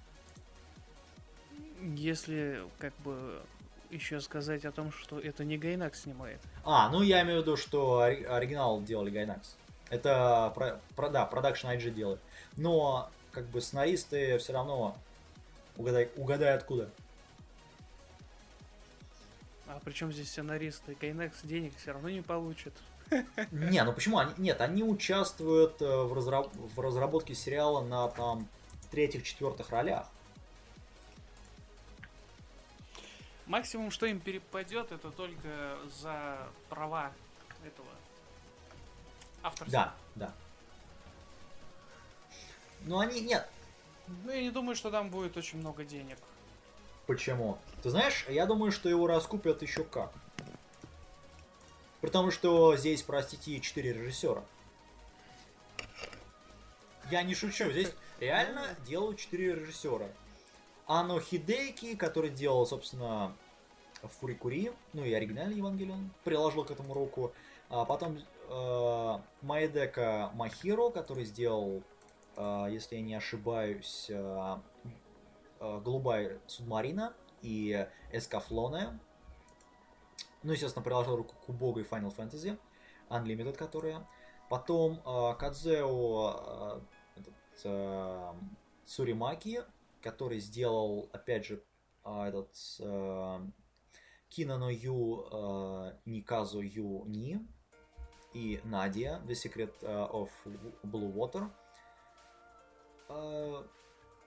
Если 2.02 2.62
как 2.80 2.94
бы 3.04 3.42
еще 3.90 4.20
сказать 4.22 4.66
о 4.66 4.72
том, 4.72 4.92
что 4.92 5.20
это 5.20 5.44
не 5.44 5.58
Гайнак 5.58 5.96
снимает. 5.96 6.40
А, 6.64 6.90
ну 6.90 7.02
я 7.02 7.22
имею 7.24 7.40
в 7.40 7.42
виду, 7.44 7.58
что 7.58 8.02
ори- 8.02 8.24
оригинал 8.24 8.82
делали 8.82 9.10
Гайнакс. 9.10 9.56
Это, 9.90 10.52
про, 10.56 10.80
про- 10.96 11.10
да, 11.10 11.30
Production 11.32 11.76
IG 11.78 11.92
делает. 11.92 12.20
Но, 12.58 13.10
как 13.32 13.46
бы, 13.46 13.62
сценаристы 13.62 14.38
все 14.38 14.54
равно, 14.54 14.98
угадай, 15.78 16.10
угадай 16.18 16.54
откуда. 16.56 16.90
А 19.68 19.80
причем 19.84 20.12
здесь 20.12 20.30
сценаристы? 20.30 20.96
Гайнакс 21.00 21.42
денег 21.44 21.74
все 21.78 21.92
равно 21.92 22.10
не 22.10 22.22
получит. 22.22 22.74
Не, 23.52 23.84
ну 23.84 23.94
почему? 23.94 24.18
Они, 24.18 24.34
нет, 24.38 24.60
они 24.60 24.84
участвуют 24.84 25.82
э, 25.82 25.86
в, 25.86 26.12
разра- 26.14 26.50
в 26.76 26.80
разработке 26.82 27.34
сериала 27.36 27.82
на 27.82 28.10
там 28.10 28.48
третьих-четвертых 28.92 29.70
ролях. 29.70 30.08
Максимум, 33.48 33.92
что 33.92 34.06
им 34.06 34.20
перепадет, 34.20 34.92
это 34.92 35.10
только 35.10 35.80
за 36.02 36.48
права 36.70 37.14
этого 37.64 37.88
авторства. 39.42 39.72
Да, 39.72 39.96
да. 40.16 40.34
Но 42.82 43.00
они, 43.00 43.22
нет, 43.22 43.50
Ну, 44.08 44.32
я 44.32 44.42
не 44.42 44.52
думаю, 44.52 44.76
что 44.76 44.92
там 44.92 45.10
будет 45.10 45.38
очень 45.38 45.60
много 45.60 45.84
денег. 45.86 46.18
Почему? 47.08 47.58
Ты 47.84 47.90
знаешь, 47.90 48.26
я 48.28 48.46
думаю, 48.46 48.72
что 48.72 48.90
его 48.90 49.08
раскупят 49.08 49.62
еще 49.62 49.86
как. 49.86 50.12
Потому 52.02 52.32
что 52.32 52.76
здесь, 52.76 53.02
простите, 53.02 53.60
четыре 53.62 53.94
режиссера. 53.94 54.44
Я 57.10 57.24
не 57.24 57.34
шучу, 57.34 57.72
здесь 57.72 57.94
реально 58.20 58.76
делают 58.86 59.20
четыре 59.20 59.56
режиссера. 59.56 60.08
Ано 60.88 61.20
Хидейки, 61.20 61.96
который 61.96 62.30
делал, 62.30 62.66
собственно, 62.66 63.36
Фурикури, 64.04 64.72
ну 64.94 65.04
и 65.04 65.14
оригинальный 65.14 65.58
Евангелион, 65.58 66.12
приложил 66.24 66.64
к 66.64 66.72
этому 66.72 66.94
руку. 66.94 67.34
А 67.70 67.84
потом 67.84 68.18
э, 68.50 69.20
Маэдека 69.42 70.32
Махиро, 70.34 70.90
который 70.90 71.26
сделал, 71.26 71.84
э, 72.38 72.68
если 72.70 72.96
я 72.96 73.02
не 73.02 73.16
ошибаюсь, 73.16 74.06
э, 74.10 74.58
э, 75.60 75.82
Голубая 75.84 76.40
Субмарина 76.48 77.14
и 77.42 77.86
Эскафлоне. 78.14 78.98
Ну, 80.44 80.54
естественно, 80.54 80.84
приложил 80.84 81.18
руку 81.18 81.36
к 81.46 81.50
Убогой 81.50 81.84
Final 81.84 82.16
Fantasy, 82.16 82.58
Unlimited, 83.10 83.58
которая. 83.58 84.08
Потом 84.50 85.02
э, 85.06 85.36
Кадзео 85.38 86.80
э, 87.16 87.20
этот, 87.20 87.34
э, 87.66 88.34
Суримаки, 88.86 89.62
который 90.08 90.40
сделал, 90.40 91.10
опять 91.12 91.46
же, 91.46 91.62
э, 92.06 92.24
этот 92.28 92.56
э, 92.80 93.40
Кинано 94.30 94.70
Ю 94.70 95.28
э, 95.30 95.98
Никазу 96.06 96.62
Ю 96.62 97.04
Ни 97.06 97.46
и 98.34 98.62
Надя, 98.64 99.22
The 99.26 99.34
Secret 99.34 99.74
э, 99.82 99.88
of 99.88 100.30
Blue 100.84 101.14
Water. 101.14 101.50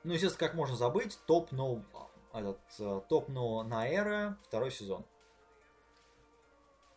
Ну, 0.03 0.15
естественно, 0.15 0.49
как 0.49 0.55
можно 0.55 0.77
забыть, 0.77 1.19
топ 1.27 1.53
но 1.53 1.83
этот 2.33 2.61
э, 2.79 3.01
топ 3.09 3.29
но 3.29 3.63
Наэра 3.63 4.39
второй 4.45 4.71
сезон. 4.71 5.05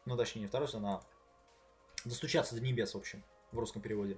Ну, 0.06 0.16
точнее, 0.18 0.42
не 0.42 0.48
второй 0.48 0.68
сезон, 0.68 0.86
а 0.86 1.02
достучаться 2.06 2.56
до 2.56 2.62
небес, 2.62 2.94
в 2.94 2.98
общем, 2.98 3.24
в 3.52 3.60
русском 3.60 3.82
переводе. 3.82 4.18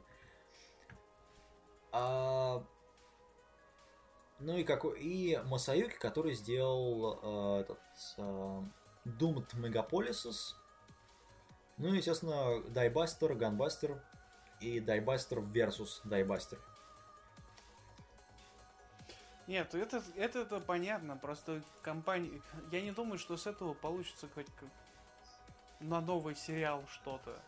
А, 1.92 2.64
ну 4.40 4.58
и 4.58 4.64
какой 4.64 5.00
и 5.00 5.38
Масаюки, 5.46 5.96
который 5.96 6.34
сделал 6.34 7.20
э, 7.22 7.62
этот 7.62 7.80
э, 8.18 8.62
Doomed 9.06 9.54
Megapolises. 9.56 10.56
Ну 11.78 11.94
и, 11.94 11.98
естественно, 11.98 12.62
Дайбастер, 12.70 13.34
Ганбастер 13.36 14.02
и 14.62 14.80
Дайбастер 14.80 15.40
versus 15.40 16.02
Дайбастер. 16.04 16.60
Нет, 19.48 19.76
это, 19.76 20.02
это, 20.16 20.40
это 20.40 20.60
понятно, 20.60 21.18
просто 21.18 21.62
компания... 21.84 22.42
Я 22.72 22.82
не 22.82 22.92
думаю, 22.92 23.20
что 23.20 23.38
с 23.38 23.46
этого 23.46 23.74
получится 23.74 24.28
хоть 24.34 24.48
как 24.60 24.70
на 25.80 26.02
новый 26.02 26.36
сериал 26.36 26.84
что-то. 26.88 27.40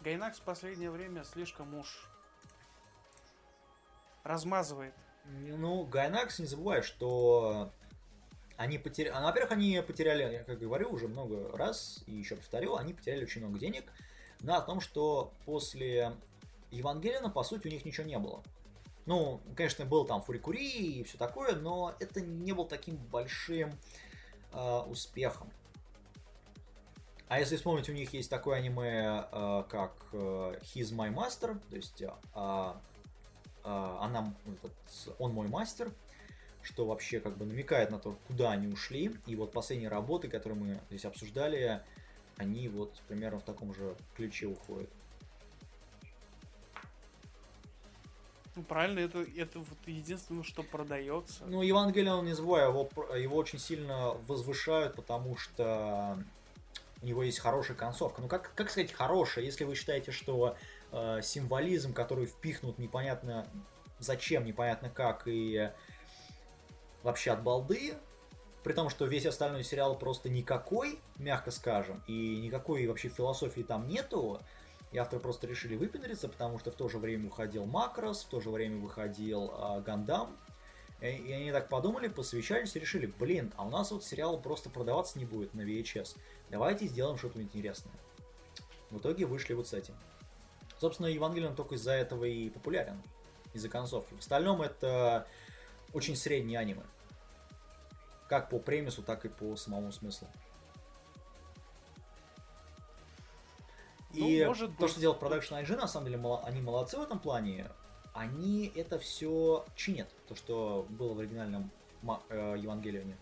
Гайнакс 0.00 0.38
в 0.40 0.42
последнее 0.42 0.90
время 0.90 1.22
слишком 1.24 1.74
уж 1.74 2.08
размазывает. 4.24 4.94
Ну, 5.24 5.84
Гайнакс 5.84 6.38
не 6.38 6.46
забывай, 6.46 6.82
что 6.82 7.72
они 8.56 8.78
потеряли... 8.78 9.14
Ну, 9.14 9.24
во-первых, 9.24 9.52
они 9.52 9.82
потеряли, 9.86 10.22
я 10.32 10.44
как 10.44 10.58
говорю 10.58 10.90
уже 10.90 11.08
много 11.08 11.56
раз, 11.56 12.02
и 12.06 12.12
еще 12.12 12.36
повторю, 12.36 12.76
они 12.76 12.92
потеряли 12.92 13.24
очень 13.24 13.40
много 13.40 13.58
денег 13.58 13.84
на 14.40 14.60
том, 14.60 14.80
что 14.80 15.32
после 15.44 16.12
Евангелина, 16.70 17.30
по 17.30 17.42
сути, 17.42 17.68
у 17.68 17.70
них 17.70 17.84
ничего 17.84 18.06
не 18.06 18.18
было. 18.18 18.42
Ну, 19.06 19.40
конечно, 19.56 19.84
был 19.84 20.04
там 20.04 20.22
Фурикури 20.22 20.66
и 20.66 21.04
все 21.04 21.18
такое, 21.18 21.54
но 21.54 21.94
это 22.00 22.20
не 22.20 22.52
был 22.52 22.64
таким 22.64 22.96
большим 22.96 23.72
э, 24.52 24.78
успехом. 24.86 25.50
А 27.28 27.40
если 27.40 27.56
вспомнить, 27.56 27.88
у 27.88 27.92
них 27.92 28.12
есть 28.12 28.30
такое 28.30 28.58
аниме, 28.58 29.26
э, 29.30 29.64
как 29.68 29.92
э, 30.12 30.58
He's 30.62 30.92
My 30.94 31.12
Master, 31.12 31.58
то 31.68 31.76
есть 31.76 32.02
э, 32.02 32.74
она, 33.64 34.34
этот, 34.46 34.72
он 35.18 35.32
мой 35.32 35.48
мастер, 35.48 35.92
что 36.62 36.86
вообще 36.86 37.20
как 37.20 37.36
бы 37.36 37.44
намекает 37.44 37.90
на 37.90 37.98
то, 37.98 38.18
куда 38.26 38.52
они 38.52 38.68
ушли. 38.68 39.14
И 39.26 39.36
вот 39.36 39.52
последние 39.52 39.88
работы, 39.88 40.28
которые 40.28 40.58
мы 40.58 40.80
здесь 40.88 41.04
обсуждали, 41.04 41.82
они 42.36 42.68
вот 42.68 43.00
примерно 43.08 43.40
в 43.40 43.44
таком 43.44 43.74
же 43.74 43.96
ключе 44.16 44.46
уходят. 44.46 44.90
Ну, 48.56 48.62
правильно, 48.62 49.00
это, 49.00 49.26
это 49.36 49.58
вот 49.58 49.78
единственное, 49.86 50.44
что 50.44 50.62
продается. 50.62 51.44
Ну, 51.44 51.62
Евангелион, 51.62 52.24
не 52.24 52.34
забывай, 52.34 52.68
его, 52.68 52.88
его 53.16 53.36
очень 53.36 53.58
сильно 53.58 54.12
возвышают, 54.28 54.94
потому 54.94 55.36
что 55.36 56.16
у 57.02 57.06
него 57.06 57.24
есть 57.24 57.40
хорошая 57.40 57.76
концовка. 57.76 58.22
Ну, 58.22 58.28
как, 58.28 58.54
как 58.54 58.70
сказать 58.70 58.92
хорошая, 58.92 59.44
если 59.44 59.64
вы 59.64 59.74
считаете, 59.74 60.12
что 60.12 60.56
э, 60.94 61.20
символизм, 61.22 61.92
который 61.92 62.26
впихнут 62.26 62.78
непонятно 62.78 63.46
зачем, 63.98 64.44
непонятно 64.44 64.88
как, 64.88 65.24
и 65.26 65.70
вообще 67.02 67.32
от 67.32 67.42
балды, 67.42 67.94
при 68.62 68.72
том, 68.72 68.88
что 68.88 69.04
весь 69.04 69.26
остальной 69.26 69.62
сериал 69.62 69.98
просто 69.98 70.30
никакой, 70.30 70.98
мягко 71.18 71.50
скажем, 71.50 72.02
и 72.06 72.40
никакой 72.40 72.86
вообще 72.86 73.08
философии 73.08 73.60
там 73.60 73.86
нету, 73.88 74.40
и 74.90 74.98
авторы 74.98 75.20
просто 75.20 75.46
решили 75.46 75.76
выпендриться, 75.76 76.28
потому 76.28 76.58
что 76.58 76.70
в 76.70 76.74
то 76.74 76.88
же 76.88 76.98
время 76.98 77.28
выходил 77.28 77.66
Макрос, 77.66 78.22
в 78.22 78.28
то 78.28 78.40
же 78.40 78.50
время 78.50 78.80
выходил 78.80 79.52
э, 79.52 79.82
Гандам. 79.82 80.36
И, 81.00 81.08
и 81.08 81.32
они 81.32 81.50
так 81.50 81.68
подумали, 81.68 82.06
посвящались 82.06 82.76
и 82.76 82.78
решили, 82.78 83.06
блин, 83.06 83.52
а 83.56 83.66
у 83.66 83.70
нас 83.70 83.90
вот 83.90 84.04
сериал 84.04 84.40
просто 84.40 84.70
продаваться 84.70 85.18
не 85.18 85.24
будет 85.24 85.52
на 85.52 85.62
VHS. 85.62 86.16
Давайте 86.48 86.86
сделаем 86.86 87.18
что-то 87.18 87.42
интересное. 87.42 87.92
В 88.90 88.98
итоге 88.98 89.26
вышли 89.26 89.54
вот 89.54 89.66
с 89.66 89.72
этим. 89.72 89.94
Собственно, 90.78 91.06
Евангелион 91.06 91.54
только 91.54 91.76
из-за 91.76 91.92
этого 91.92 92.24
и 92.24 92.50
популярен. 92.50 93.00
Из-за 93.52 93.68
концовки. 93.68 94.14
В 94.14 94.18
остальном 94.18 94.62
это 94.62 95.26
очень 95.92 96.16
средний 96.16 96.56
аниме. 96.56 96.82
Как 98.28 98.50
по 98.50 98.58
премису, 98.58 99.02
так 99.02 99.24
и 99.24 99.28
по 99.28 99.56
самому 99.56 99.92
смыслу. 99.92 100.28
Ну, 104.12 104.28
И 104.28 104.44
может 104.44 104.70
то, 104.76 104.82
быть. 104.82 104.90
что 104.90 105.00
делает 105.00 105.20
Production 105.20 105.62
IG, 105.62 105.76
на 105.76 105.88
самом 105.88 106.06
деле, 106.06 106.20
они 106.44 106.60
молодцы 106.60 106.96
в 106.96 107.02
этом 107.02 107.18
плане. 107.18 107.70
Они 108.12 108.72
это 108.74 108.98
все 108.98 109.64
чинят. 109.74 110.08
То, 110.28 110.36
что 110.36 110.86
было 110.88 111.14
в 111.14 111.18
оригинальном 111.18 111.70
э, 112.28 112.56
Евангелионе. 112.58 113.16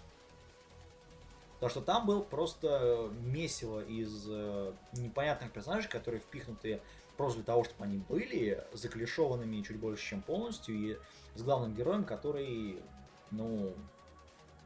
Потому 1.55 1.70
что 1.70 1.81
там 1.81 2.07
был 2.07 2.24
просто 2.24 3.11
месиво 3.20 3.85
из 3.85 4.27
э, 4.29 4.73
непонятных 4.95 5.53
персонажей, 5.53 5.89
которые 5.89 6.20
впихнуты 6.20 6.81
просто 7.16 7.39
для 7.39 7.47
того, 7.47 7.64
чтобы 7.64 7.84
они 7.84 7.98
были 7.98 8.64
заклишованными 8.72 9.62
чуть 9.62 9.78
больше, 9.78 10.10
чем 10.10 10.22
полностью, 10.22 10.74
и 10.74 10.98
с 11.34 11.43
главным 11.43 11.74
героем, 11.74 12.05
который, 12.05 12.82
ну, 13.30 13.74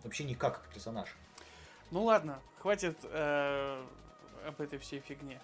вообще 0.02 0.24
никак 0.24 0.62
как 0.62 0.72
персонаж. 0.72 1.14
Ну 1.90 2.04
ладно, 2.04 2.40
хватит 2.60 2.98
э, 3.04 3.84
об 4.46 4.60
этой 4.60 4.78
всей 4.78 5.00
фигне. 5.00 5.40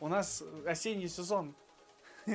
У 0.00 0.08
нас 0.08 0.42
осенний 0.66 1.08
сезон. 1.08 1.54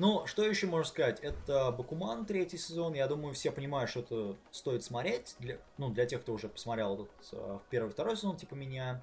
Ну, 0.00 0.24
что 0.28 0.44
еще 0.44 0.68
можно 0.68 0.88
сказать? 0.88 1.18
Это 1.22 1.72
Бакуман, 1.72 2.24
третий 2.24 2.56
сезон. 2.56 2.94
Я 2.94 3.08
думаю, 3.08 3.34
все 3.34 3.50
понимают, 3.50 3.90
что 3.90 3.98
это 3.98 4.36
стоит 4.52 4.84
смотреть. 4.84 5.34
Для, 5.40 5.58
ну, 5.76 5.90
для 5.90 6.06
тех, 6.06 6.22
кто 6.22 6.34
уже 6.34 6.48
посмотрел 6.48 6.94
этот 6.94 7.10
э, 7.32 7.58
первый 7.68 7.90
второй 7.90 8.16
сезон, 8.16 8.36
типа 8.36 8.54
меня. 8.54 9.02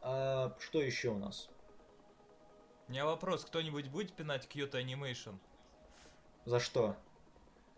А, 0.00 0.54
что 0.60 0.80
еще 0.80 1.08
у 1.08 1.18
нас? 1.18 1.48
У 2.92 2.94
меня 2.94 3.06
вопрос, 3.06 3.46
кто-нибудь 3.46 3.88
будет 3.88 4.12
пинать 4.12 4.46
Kyoto 4.46 4.72
Animation? 4.72 5.38
За 6.44 6.60
что? 6.60 6.94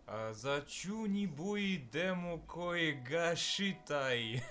А, 0.05 0.33
за 0.33 0.61
Чунибуи 0.67 1.77
Дему 1.93 2.39
Кой 2.39 2.91
Гашитай. 2.91 4.43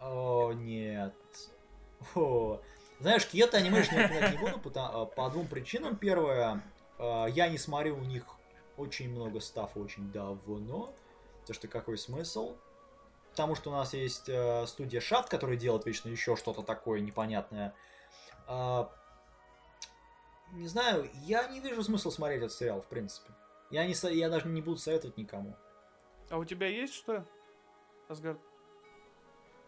О, 0.00 0.52
нет. 0.52 1.16
О. 2.14 2.60
Знаешь, 3.00 3.26
Киета 3.26 3.58
Animation 3.58 3.96
я 3.96 4.08
пинать 4.08 4.32
не 4.34 4.38
буду 4.38 4.60
потому- 4.60 5.06
по 5.06 5.28
двум 5.28 5.48
причинам. 5.48 5.96
Первое, 5.96 6.62
э, 7.00 7.26
я 7.30 7.48
не 7.48 7.58
смотрю 7.58 7.96
у 7.96 8.04
них 8.04 8.26
очень 8.76 9.10
много 9.10 9.40
стафа 9.40 9.80
очень 9.80 10.12
давно. 10.12 10.94
То 11.46 11.52
что 11.52 11.66
какой 11.66 11.98
смысл? 11.98 12.54
Потому 13.32 13.56
что 13.56 13.70
у 13.70 13.72
нас 13.72 13.92
есть 13.92 14.28
э, 14.28 14.68
студия 14.68 15.00
Shaft, 15.00 15.30
которая 15.30 15.56
делает 15.56 15.84
вечно 15.84 16.10
еще 16.10 16.36
что-то 16.36 16.62
такое 16.62 17.00
непонятное. 17.00 17.74
Не 20.52 20.68
знаю, 20.68 21.10
я 21.24 21.48
не 21.48 21.60
вижу 21.60 21.82
смысла 21.82 22.10
смотреть 22.10 22.42
этот 22.42 22.52
сериал, 22.52 22.80
в 22.80 22.86
принципе. 22.86 23.30
Я, 23.70 23.86
не, 23.86 23.94
со- 23.94 24.10
я 24.10 24.28
даже 24.28 24.46
не 24.48 24.62
буду 24.62 24.76
советовать 24.76 25.16
никому. 25.16 25.56
А 26.30 26.38
у 26.38 26.44
тебя 26.44 26.68
есть 26.68 26.94
что, 26.94 27.26
Асгард? 28.08 28.38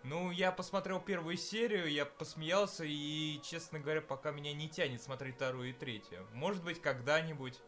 Ну, 0.05 0.31
я 0.31 0.53
посмотрел 0.53 1.01
первую 1.01 1.36
серию, 1.36 1.90
я 1.90 2.07
посмеялся, 2.07 2.85
и, 2.85 3.40
честно 3.43 3.81
говоря, 3.81 4.01
пока 4.01 4.31
меня 4.31 4.53
не 4.55 4.69
тянет 4.69 5.03
смотреть 5.03 5.35
вторую 5.35 5.70
и 5.70 5.73
третью. 5.73 6.28
Может 6.32 6.62
быть, 6.62 6.81
когда-нибудь. 6.81 7.61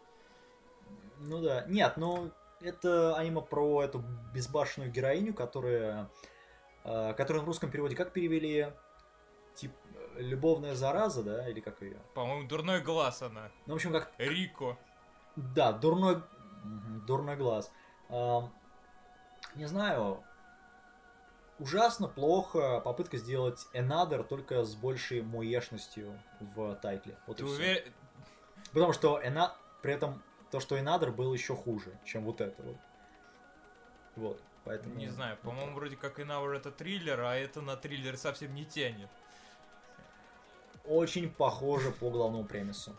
Ну 1.18 1.40
да. 1.42 1.64
Нет, 1.66 1.96
ну 1.96 2.30
это 2.60 3.16
аниме 3.16 3.42
про 3.42 3.82
эту 3.82 4.04
безбашенную 4.32 4.92
героиню, 4.92 5.34
которая... 5.34 6.08
э, 6.84 7.14
которую 7.14 7.42
в 7.42 7.46
русском 7.46 7.72
переводе 7.72 7.96
как 7.96 8.12
перевели? 8.12 8.72
Тип 9.54 9.72
э, 9.96 9.97
любовная 10.18 10.74
зараза, 10.74 11.22
да? 11.22 11.48
Или 11.48 11.60
как 11.60 11.80
ее? 11.82 11.98
По-моему, 12.14 12.48
дурной 12.48 12.80
глаз 12.80 13.22
она. 13.22 13.50
Ну, 13.66 13.74
в 13.74 13.76
общем, 13.76 13.92
как 13.92 14.12
Рико. 14.18 14.78
Да, 15.36 15.72
дурной, 15.72 16.22
дурной 17.06 17.36
глаз. 17.36 17.70
Ам, 18.08 18.52
не 19.54 19.66
знаю, 19.66 20.22
ужасно 21.58 22.08
плохо 22.08 22.80
попытка 22.80 23.16
сделать 23.18 23.66
Another 23.72 24.24
только 24.24 24.64
с 24.64 24.74
большей 24.74 25.22
моешностью 25.22 26.18
в 26.40 26.74
тайтле. 26.76 27.16
Вот 27.26 27.38
Ты 27.38 27.44
уверен? 27.44 27.92
Потому 28.72 28.92
что 28.92 29.20
Ena... 29.20 29.52
при 29.82 29.94
этом 29.94 30.22
то, 30.50 30.60
что 30.60 30.76
Another 30.76 31.10
был 31.10 31.32
еще 31.32 31.54
хуже, 31.54 31.96
чем 32.04 32.24
вот 32.24 32.40
это 32.40 32.62
вот. 32.62 32.76
Вот, 34.16 34.42
поэтому... 34.64 34.96
Не 34.96 35.08
знаю, 35.08 35.36
по-моему, 35.42 35.74
вроде 35.74 35.96
как 35.96 36.18
Инаур 36.18 36.52
это 36.52 36.72
триллер, 36.72 37.20
а 37.20 37.36
это 37.36 37.60
на 37.60 37.76
триллер 37.76 38.16
совсем 38.16 38.52
не 38.54 38.64
тянет. 38.64 39.08
Очень 40.88 41.30
похоже 41.30 41.90
по 41.92 42.10
главному 42.10 42.44
премису. 42.44 42.96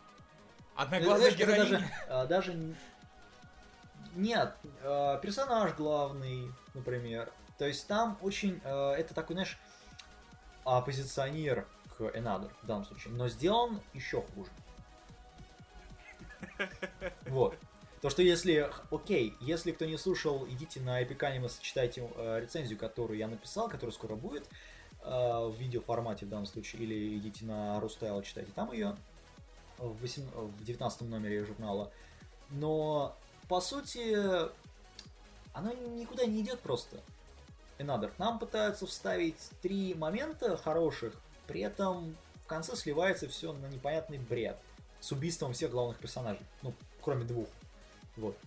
Одноглазая 0.75 1.31
Знаешь, 1.31 1.35
героиня. 1.37 1.63
даже, 1.63 1.85
а, 2.07 2.25
даже 2.25 2.51
н- 2.53 2.75
нет, 4.15 4.55
а, 4.83 5.17
персонаж 5.17 5.73
главный, 5.73 6.51
например. 6.73 7.31
То 7.57 7.65
есть 7.65 7.87
там 7.87 8.17
очень, 8.21 8.61
а, 8.63 8.93
это 8.93 9.13
такой, 9.13 9.33
знаешь, 9.33 9.57
оппозиционер 10.65 11.65
к 11.97 12.01
Another 12.01 12.51
в 12.61 12.65
данном 12.67 12.85
случае, 12.85 13.13
но 13.13 13.27
сделан 13.27 13.81
еще 13.93 14.21
хуже. 14.21 14.51
Вот. 17.27 17.57
То, 18.01 18.09
что 18.09 18.21
если, 18.21 18.71
окей, 18.91 19.35
если 19.41 19.71
кто 19.73 19.85
не 19.85 19.97
слушал, 19.97 20.47
идите 20.47 20.79
на 20.79 21.03
Epic 21.03 21.17
Animus, 21.17 21.57
читайте 21.59 22.09
э, 22.15 22.39
рецензию, 22.41 22.79
которую 22.79 23.17
я 23.17 23.27
написал, 23.27 23.67
которая 23.67 23.91
скоро 23.93 24.15
будет, 24.15 24.47
в 25.03 25.55
видеоформате 25.57 26.25
в 26.25 26.29
данном 26.29 26.45
случае, 26.45 26.83
или 26.83 27.17
идите 27.17 27.45
на 27.45 27.79
Рустайл, 27.79 28.21
читайте 28.21 28.51
там 28.53 28.71
ее, 28.71 28.95
в, 29.77 30.01
8 30.01 30.23
в 30.23 30.63
19 30.63 31.01
номере 31.01 31.45
журнала. 31.45 31.91
Но, 32.49 33.15
по 33.47 33.61
сути, 33.61 34.15
оно 35.53 35.73
никуда 35.73 36.25
не 36.25 36.41
идет 36.41 36.59
просто. 36.59 36.97
Another. 37.77 38.11
Нам 38.17 38.39
пытаются 38.39 38.85
вставить 38.85 39.39
три 39.61 39.93
момента 39.93 40.57
хороших, 40.57 41.13
при 41.47 41.61
этом 41.61 42.15
в 42.43 42.47
конце 42.47 42.75
сливается 42.75 43.29
все 43.29 43.53
на 43.53 43.67
непонятный 43.67 44.17
бред 44.17 44.57
с 44.99 45.11
убийством 45.11 45.53
всех 45.53 45.71
главных 45.71 45.97
персонажей. 45.97 46.45
Ну, 46.61 46.73
кроме 47.01 47.23
двух. 47.23 47.47
Вот. 48.17 48.37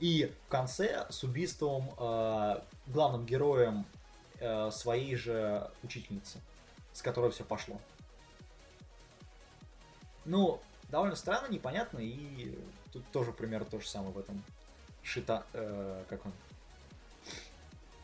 И 0.00 0.30
в 0.46 0.50
конце 0.50 1.06
с 1.08 1.22
убийством 1.22 1.90
э, 1.98 2.60
главным 2.88 3.24
героем 3.24 3.86
э, 4.44 4.70
своей 4.70 5.16
же 5.16 5.70
учительницы, 5.82 6.40
с 6.92 7.02
которой 7.02 7.30
все 7.30 7.44
пошло. 7.44 7.80
Ну, 10.24 10.60
довольно 10.90 11.16
странно, 11.16 11.48
непонятно, 11.48 11.98
и 11.98 12.56
тут 12.92 13.04
тоже 13.12 13.32
примерно 13.32 13.66
то 13.66 13.80
же 13.80 13.88
самое 13.88 14.12
в 14.12 14.18
этом 14.18 14.42
шита... 15.02 15.44
э, 15.52 16.04
как 16.08 16.24
он? 16.26 16.32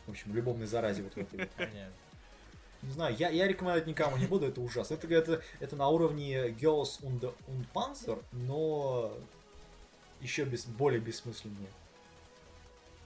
В 0.07 0.11
общем, 0.11 0.33
любовной 0.33 0.67
заразе 0.67 1.03
вот 1.03 1.13
в 1.13 1.17
этой. 1.17 1.47
Понятно. 1.57 1.93
Не 2.81 2.91
знаю, 2.91 3.15
я, 3.15 3.29
я 3.29 3.47
рекомендовать 3.47 3.85
никому 3.85 4.17
не 4.17 4.25
буду, 4.25 4.47
это 4.47 4.59
ужасно. 4.59 4.95
Это, 4.95 5.07
это, 5.13 5.41
это 5.59 5.75
на 5.75 5.87
уровне 5.89 6.49
Girls 6.49 6.99
und, 7.01 7.33
und 7.47 7.65
Panzer, 7.73 8.23
но 8.31 9.15
еще 10.19 10.45
без, 10.45 10.65
более 10.65 10.99
бессмысленнее. 10.99 11.69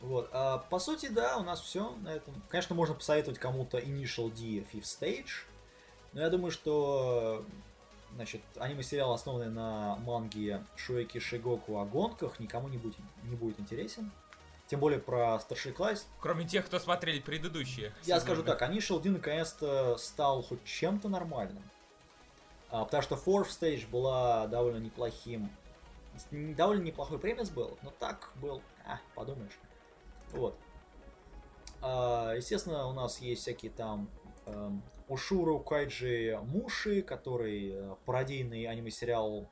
Вот. 0.02 0.30
А, 0.34 0.60
по 0.60 0.80
сути, 0.80 1.08
да, 1.08 1.38
у 1.38 1.44
нас 1.44 1.62
все 1.62 1.92
на 2.02 2.10
этом. 2.10 2.42
Конечно, 2.50 2.76
можно 2.76 2.94
посоветовать 2.96 3.40
кому-то 3.40 3.78
Initial 3.80 4.30
D 4.30 4.64
Fifth 4.72 4.84
Stage, 4.84 5.46
но 6.14 6.22
я 6.22 6.30
думаю, 6.30 6.52
что 6.52 7.44
значит, 8.14 8.42
аниме-сериал, 8.58 9.12
основанный 9.14 9.50
на 9.50 9.96
манге 9.98 10.64
Шуэки 10.76 11.20
Шигоку 11.20 11.80
о 11.80 11.86
гонках, 11.86 12.40
никому 12.40 12.68
не 12.68 12.78
будет, 12.78 12.98
не 13.24 13.36
будет 13.36 13.60
интересен. 13.60 14.12
Тем 14.68 14.80
более 14.80 15.00
про 15.00 15.40
старший 15.40 15.74
класс, 15.74 16.08
Кроме 16.20 16.48
тех, 16.48 16.66
кто 16.66 16.80
смотрели 16.80 17.20
предыдущие. 17.20 17.94
я 18.04 18.20
сезоны. 18.20 18.22
скажу 18.22 18.44
так, 18.44 18.62
Initial 18.64 19.00
D 19.00 19.10
наконец-то 19.12 19.98
стал 19.98 20.42
хоть 20.42 20.64
чем-то 20.64 21.08
нормальным. 21.08 21.62
А, 22.70 22.84
потому 22.86 23.04
что 23.04 23.16
Fourth 23.16 23.50
Stage 23.50 23.88
была 23.88 24.48
довольно 24.48 24.78
неплохим. 24.78 25.52
Довольно 26.32 26.82
неплохой 26.84 27.20
премис 27.20 27.50
был, 27.50 27.78
но 27.84 27.92
так 28.00 28.32
был. 28.36 28.62
А, 28.88 29.00
подумаешь. 29.14 29.54
Вот. 30.32 30.58
А, 31.82 32.34
естественно, 32.36 32.88
у 32.88 32.94
нас 32.94 33.22
есть 33.22 33.42
всякие 33.44 33.72
там 33.72 34.10
эм, 34.46 34.82
Ошуру 35.08 35.60
Кайджи 35.60 36.40
Муши, 36.44 37.02
который 37.02 37.72
э, 37.74 37.96
пародийный 38.06 38.66
аниме-сериал, 38.66 39.48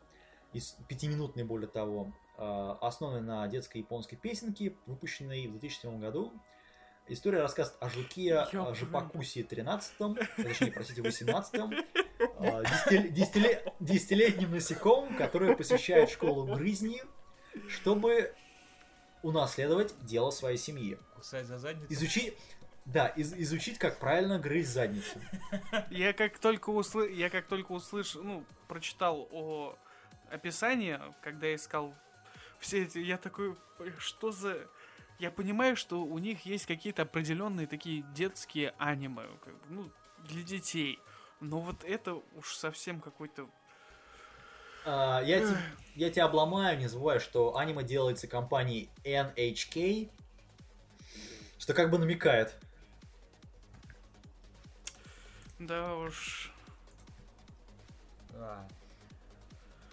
из 0.52 0.78
пятиминутный 0.88 1.44
более 1.44 1.68
того, 1.68 2.12
э, 2.38 2.76
основанный 2.82 3.22
на 3.22 3.48
детской 3.48 3.80
японской 3.80 4.16
песенке, 4.16 4.76
выпущенной 4.86 5.48
в 5.48 5.52
2007 5.60 6.00
году. 6.00 6.32
История 7.08 7.42
рассказывает 7.42 7.84
о 7.84 7.90
жуке 7.90 8.46
Жопакусе 8.74 9.44
13 9.44 9.98
точнее, 10.38 10.72
простите, 10.72 11.02
18 11.02 11.54
э, 11.56 11.60
десятиле- 12.40 13.10
десятиле- 13.10 13.74
десятилетним 13.80 14.52
насекомым, 14.52 15.18
который 15.18 15.56
посещает 15.56 16.10
школу 16.10 16.46
грызни, 16.46 17.02
чтобы 17.68 18.34
унаследовать 19.24 19.96
дело 20.02 20.30
своей 20.30 20.58
семьи. 20.58 21.00
Кусай 21.16 21.44
за 21.44 21.58
задницу. 21.58 21.92
Изучить, 21.92 22.38
да, 22.86 23.08
из- 23.08 23.34
изучить, 23.34 23.80
как 23.80 23.98
правильно 24.00 24.38
грызть 24.38 24.70
задницу. 24.70 25.20
Я 25.90 26.14
как 26.14 26.38
только 26.38 26.70
усл... 26.70 27.02
я 27.02 27.30
как 27.30 27.48
только 27.48 27.72
услышал, 27.72 28.22
ну, 28.22 28.46
прочитал 28.68 29.28
о 29.32 29.76
описании, 30.30 31.00
когда 31.22 31.54
искал 31.56 31.96
все 32.60 32.84
эти, 32.84 33.00
я 33.00 33.18
такой, 33.18 33.56
что 33.98 34.32
за... 34.32 34.68
Я 35.20 35.32
понимаю, 35.32 35.76
что 35.76 36.04
у 36.04 36.18
них 36.18 36.46
есть 36.46 36.66
какие-то 36.66 37.04
определенные 37.04 37.68
такие 37.68 38.04
детские 38.14 38.74
аниме, 38.78 39.28
ну, 39.70 39.92
для 40.20 40.44
детей. 40.44 41.00
Но 41.40 41.60
вот 41.60 41.84
это 41.84 42.22
уж 42.36 42.56
совсем 42.56 43.00
какой-то... 43.00 43.50
А, 44.86 45.22
я, 45.24 45.40
те- 45.40 45.58
я 45.96 46.10
тебя 46.10 46.26
обломаю, 46.26 46.78
не 46.78 46.88
забывай, 46.88 47.20
что 47.20 47.56
аниме 47.58 47.84
делается 47.84 48.28
компанией 48.28 48.90
NHK, 49.04 50.10
что 51.58 51.74
как 51.74 51.90
бы 51.90 51.98
намекает. 51.98 52.56
Да 55.60 55.96
уж... 55.96 56.52
А. 58.34 58.68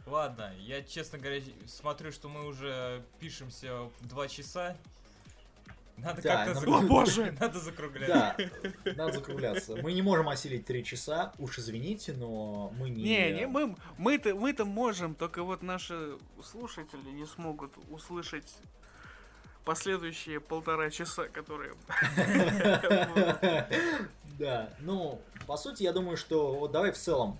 Ладно, 0.07 0.53
я, 0.59 0.83
честно 0.83 1.19
говоря, 1.19 1.41
смотрю, 1.69 2.11
что 2.11 2.29
мы 2.29 2.47
уже 2.47 3.05
пишемся 3.21 3.91
два 4.01 4.27
часа. 4.27 4.77
Надо 6.03 6.23
Да, 6.23 6.45
как-то 6.47 6.55
нам- 6.55 6.63
закруг- 6.65 6.79
О, 6.85 6.87
боже! 6.89 7.37
Надо 7.41 7.61
закругляться. 7.61 8.51
Да, 8.85 8.93
надо 8.93 9.13
закругляться. 9.13 9.77
Мы 9.83 9.93
не 9.93 10.03
можем 10.03 10.29
осилить 10.29 10.65
3 10.67 10.85
часа, 10.85 11.33
уж 11.39 11.59
извините, 11.59 12.13
но 12.13 12.73
мы 12.79 12.91
не... 12.91 13.03
Не, 13.03 13.33
не, 13.33 13.47
мы, 13.47 13.77
мы-то, 13.99 14.35
мы-то 14.35 14.65
можем, 14.65 15.15
только 15.15 15.43
вот 15.43 15.63
наши 15.63 16.17
слушатели 16.43 17.11
не 17.11 17.27
смогут 17.27 17.73
услышать 17.91 18.53
последующие 19.65 20.41
полтора 20.41 20.91
часа, 20.91 21.29
которые... 21.29 21.75
Да, 24.39 24.71
ну, 24.81 25.21
по 25.47 25.57
сути, 25.59 25.83
я 25.83 25.93
думаю, 25.93 26.17
что 26.17 26.55
вот 26.55 26.73
давай 26.73 26.93
в 26.93 26.97
целом 26.97 27.39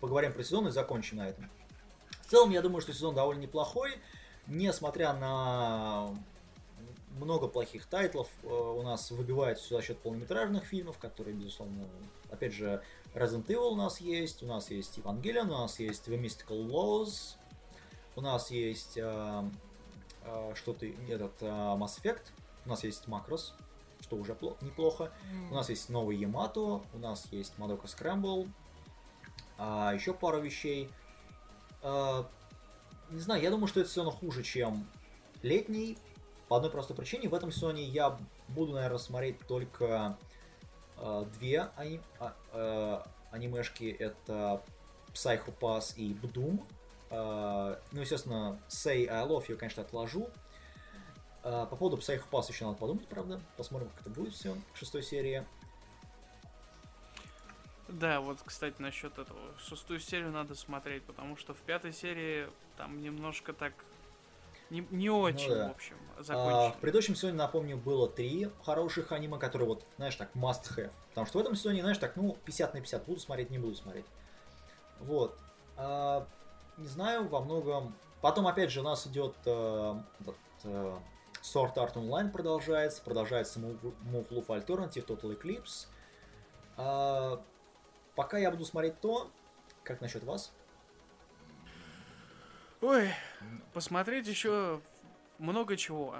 поговорим 0.00 0.32
про 0.34 0.42
сезон 0.44 0.68
и 0.68 0.70
закончим 0.70 1.16
на 1.18 1.28
этом. 1.28 1.48
В 2.26 2.30
целом, 2.30 2.50
я 2.50 2.60
думаю, 2.60 2.82
что 2.82 2.92
сезон 2.92 3.14
довольно 3.14 3.40
неплохой, 3.40 3.92
несмотря 4.46 5.14
на 5.14 6.10
много 7.16 7.48
плохих 7.48 7.86
тайтлов, 7.86 8.28
э, 8.42 8.46
у 8.48 8.82
нас 8.82 9.10
выбивает 9.10 9.58
все 9.58 9.76
за 9.76 9.82
счет 9.82 9.98
полнометражных 9.98 10.64
фильмов, 10.64 10.98
которые, 10.98 11.34
безусловно, 11.34 11.86
опять 12.30 12.52
же, 12.52 12.82
Resident 13.14 13.46
Evil 13.46 13.72
у 13.72 13.76
нас 13.76 14.00
есть, 14.00 14.42
у 14.42 14.46
нас 14.46 14.70
есть 14.70 14.98
Evangelion, 14.98 15.46
у 15.46 15.58
нас 15.58 15.78
есть 15.78 16.08
The 16.08 16.20
Mystical 16.20 16.66
Laws, 16.66 17.36
у 18.16 18.20
нас 18.20 18.50
есть 18.50 18.96
э, 18.96 19.44
э, 20.24 20.52
что-то, 20.54 20.86
этот 20.86 21.32
э, 21.40 21.46
Mass 21.46 22.00
Effect, 22.02 22.22
у 22.64 22.68
нас 22.68 22.84
есть 22.84 23.04
Macross, 23.06 23.52
что 24.00 24.16
уже 24.16 24.32
пло- 24.32 24.56
неплохо. 24.60 25.12
У 25.50 25.54
нас 25.54 25.68
есть 25.68 25.88
новый 25.88 26.16
Ямато, 26.16 26.60
у 26.60 26.98
нас 26.98 27.26
есть 27.30 27.56
Мадока 27.58 27.88
Скрэмбл, 27.88 28.46
а, 29.58 29.92
еще 29.94 30.12
пару 30.12 30.40
вещей. 30.40 30.90
А, 31.82 32.28
не 33.10 33.20
знаю, 33.20 33.42
я 33.42 33.50
думаю, 33.50 33.68
что 33.68 33.80
это 33.80 33.88
все 33.88 34.02
равно 34.02 34.16
хуже, 34.18 34.42
чем 34.42 34.86
летний 35.42 35.98
по 36.52 36.56
одной 36.56 36.70
простой 36.70 36.94
причине. 36.94 37.30
В 37.30 37.34
этом 37.34 37.50
сезоне 37.50 37.82
я 37.82 38.14
буду, 38.48 38.72
наверное, 38.74 38.98
смотреть 38.98 39.38
только 39.48 40.18
э, 40.98 41.24
две 41.38 41.70
ани- 41.76 42.02
а- 42.20 42.34
э, 42.52 43.00
анимешки. 43.30 43.84
Это 43.84 44.62
Psycho 45.14 45.54
Pass 45.58 45.94
и 45.96 46.12
Bdoom. 46.12 46.62
Э, 47.08 47.78
ну, 47.92 48.00
естественно, 48.02 48.60
Say 48.68 49.08
I 49.08 49.26
Love 49.26 49.46
You, 49.46 49.56
конечно, 49.56 49.82
отложу. 49.82 50.28
Э, 51.42 51.66
по 51.70 51.74
поводу 51.74 51.96
Psycho 51.96 52.24
Pass 52.30 52.50
еще 52.52 52.66
надо 52.66 52.76
подумать, 52.76 53.08
правда. 53.08 53.40
Посмотрим, 53.56 53.88
как 53.88 54.02
это 54.02 54.10
будет 54.10 54.34
все 54.34 54.54
к 54.74 54.76
шестой 54.76 55.02
серии. 55.02 55.46
Да, 57.88 58.20
вот, 58.20 58.40
кстати, 58.44 58.74
насчет 58.78 59.16
этого. 59.16 59.40
Шестую 59.58 60.00
серию 60.00 60.30
надо 60.32 60.54
смотреть, 60.54 61.02
потому 61.04 61.38
что 61.38 61.54
в 61.54 61.60
пятой 61.60 61.94
серии 61.94 62.46
там 62.76 63.00
немножко 63.00 63.54
так 63.54 63.72
не, 64.72 64.86
не 64.90 65.10
очень, 65.10 65.50
да. 65.50 65.68
в 65.68 65.72
общем, 65.72 65.96
А, 66.16 66.22
закончено. 66.22 66.72
в 66.72 66.76
предыдущем 66.78 67.14
сезоне, 67.14 67.34
напомню, 67.34 67.76
было 67.76 68.08
три 68.08 68.50
хороших 68.64 69.12
аниме, 69.12 69.38
которые 69.38 69.68
вот, 69.68 69.84
знаешь, 69.96 70.16
так, 70.16 70.30
must 70.34 70.74
have. 70.76 70.90
Потому 71.10 71.26
что 71.26 71.38
в 71.38 71.42
этом 71.42 71.54
сезоне, 71.54 71.82
знаешь, 71.82 71.98
так, 71.98 72.16
ну, 72.16 72.38
50 72.46 72.72
на 72.72 72.80
50, 72.80 73.04
буду 73.04 73.20
смотреть, 73.20 73.50
не 73.50 73.58
буду 73.58 73.74
смотреть. 73.74 74.06
Вот. 75.00 75.38
А, 75.76 76.26
не 76.78 76.86
знаю, 76.88 77.28
во 77.28 77.40
многом... 77.40 77.94
Потом, 78.22 78.46
опять 78.46 78.70
же, 78.70 78.80
у 78.80 78.82
нас 78.82 79.06
идет 79.06 79.34
э, 79.44 79.94
этот, 80.20 80.36
э, 80.64 80.96
Sword 81.42 81.74
Art 81.74 81.94
Online 81.94 82.30
продолжается, 82.30 83.02
продолжается 83.02 83.60
Move, 83.60 83.94
Move 84.04 84.28
Love 84.28 84.46
Alternative, 84.46 85.04
Total 85.04 85.38
Eclipse. 85.38 85.86
А, 86.78 87.42
пока 88.14 88.38
я 88.38 88.50
буду 88.50 88.64
смотреть 88.64 88.98
то, 89.00 89.30
как 89.82 90.00
насчет 90.00 90.24
вас? 90.24 90.50
Ой, 92.82 93.10
посмотреть 93.72 94.26
еще 94.26 94.80
много 95.38 95.76
чего 95.76 96.16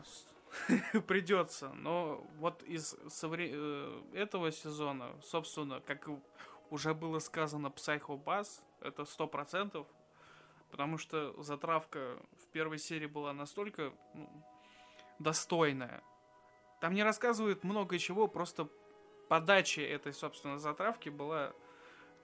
придется, 1.08 1.70
но 1.70 2.24
вот 2.36 2.62
из 2.62 2.94
совре- 3.08 3.50
э, 3.52 4.02
этого 4.14 4.52
сезона, 4.52 5.10
собственно, 5.24 5.80
как 5.80 6.08
уже 6.70 6.94
было 6.94 7.18
сказано, 7.18 7.66
Psycho 7.66 8.16
Bass, 8.16 8.62
это 8.80 9.04
сто 9.06 9.26
процентов, 9.26 9.88
потому 10.70 10.98
что 10.98 11.34
затравка 11.42 12.16
в 12.40 12.46
первой 12.52 12.78
серии 12.78 13.06
была 13.06 13.32
настолько 13.32 13.92
ну, 14.14 14.30
достойная. 15.18 16.00
Там 16.80 16.94
не 16.94 17.02
рассказывают 17.02 17.64
много 17.64 17.98
чего, 17.98 18.28
просто 18.28 18.68
подача 19.28 19.80
этой, 19.80 20.12
собственно, 20.12 20.60
затравки 20.60 21.08
была 21.08 21.54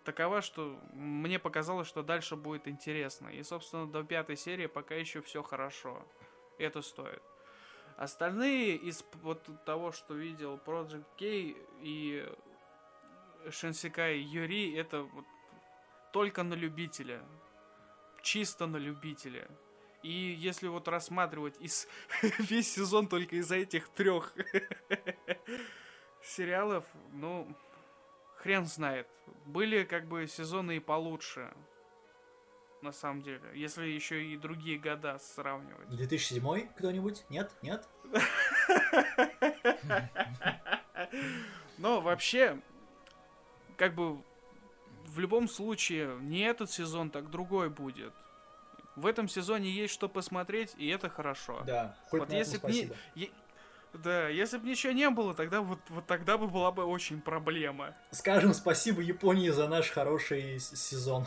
такова, 0.08 0.40
что 0.40 0.80
мне 0.94 1.38
показалось, 1.38 1.86
что 1.86 2.02
дальше 2.02 2.34
будет 2.34 2.66
интересно. 2.66 3.28
И, 3.28 3.42
собственно, 3.42 3.86
до 3.86 4.02
пятой 4.02 4.36
серии 4.36 4.66
пока 4.66 4.94
еще 4.94 5.20
все 5.20 5.42
хорошо. 5.42 6.02
Это 6.56 6.80
стоит. 6.80 7.22
Остальные 7.98 8.76
из 8.76 9.04
вот 9.22 9.46
того, 9.66 9.92
что 9.92 10.14
видел 10.14 10.58
Project 10.64 11.04
K 11.18 11.54
и 11.82 12.26
Шенсикай 13.50 14.18
Юри, 14.18 14.74
это 14.78 15.02
вот 15.02 15.26
только 16.10 16.42
на 16.42 16.54
любителя. 16.54 17.20
Чисто 18.22 18.66
на 18.66 18.78
любителя. 18.78 19.46
И 20.02 20.10
если 20.10 20.68
вот 20.68 20.88
рассматривать 20.88 21.60
из 21.60 21.86
весь 22.38 22.72
сезон 22.72 23.08
только 23.08 23.36
из-за 23.36 23.56
этих 23.56 23.90
трех 23.90 24.32
сериалов, 26.22 26.86
ну, 27.12 27.54
хрен 28.38 28.64
знает. 28.66 29.08
Были 29.46 29.84
как 29.84 30.06
бы 30.06 30.26
сезоны 30.26 30.76
и 30.76 30.80
получше. 30.80 31.52
На 32.80 32.92
самом 32.92 33.22
деле. 33.22 33.42
Если 33.54 33.86
еще 33.86 34.24
и 34.24 34.36
другие 34.36 34.78
года 34.78 35.18
сравнивать. 35.18 35.88
2007 35.88 36.68
кто-нибудь? 36.76 37.24
Нет? 37.28 37.50
Нет? 37.62 37.88
Но 41.78 42.00
вообще, 42.00 42.60
как 43.76 43.94
бы 43.94 44.22
в 45.06 45.18
любом 45.18 45.48
случае, 45.48 46.16
не 46.20 46.40
этот 46.40 46.70
сезон, 46.70 47.10
так 47.10 47.30
другой 47.30 47.68
будет. 47.68 48.12
В 48.94 49.06
этом 49.06 49.28
сезоне 49.28 49.70
есть 49.70 49.94
что 49.94 50.08
посмотреть, 50.08 50.74
и 50.76 50.88
это 50.88 51.08
хорошо. 51.08 51.62
Да, 51.66 51.96
хоть 52.10 52.20
Вот 52.20 52.32
если 52.32 52.58
не- 53.14 53.30
Да, 53.94 54.28
если 54.28 54.58
бы 54.58 54.68
ничего 54.68 54.92
не 54.92 55.08
было, 55.10 55.34
тогда 55.34 55.60
вот, 55.60 55.78
вот 55.88 56.06
тогда 56.06 56.38
бы 56.38 56.46
была 56.46 56.70
бы 56.70 56.84
очень 56.84 57.20
проблема. 57.20 57.94
Скажем 58.10 58.54
спасибо 58.54 59.00
Японии 59.00 59.48
за 59.50 59.66
наш 59.68 59.90
хороший 59.90 60.58
сезон. 60.60 61.26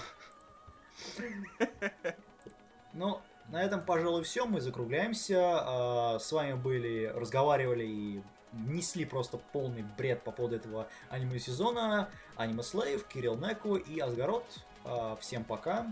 Ну, 2.93 3.21
на 3.49 3.63
этом, 3.63 3.83
пожалуй, 3.83 4.23
все. 4.23 4.45
Мы 4.45 4.61
закругляемся. 4.61 5.37
А, 5.41 6.19
С 6.19 6.31
вами 6.31 6.53
были, 6.53 7.05
разговаривали 7.15 7.85
и 7.85 8.23
несли 8.53 9.05
просто 9.05 9.37
полный 9.37 9.83
бред 9.97 10.23
по 10.23 10.31
поводу 10.31 10.55
этого 10.55 10.87
аниме 11.09 11.39
сезона. 11.39 12.09
Аниме 12.35 12.63
Слейв, 12.63 13.05
Кирилл 13.07 13.37
Неко 13.37 13.77
и 13.77 13.99
Асгарот. 13.99 14.45
А, 14.83 15.15
Всем 15.17 15.43
пока. 15.43 15.91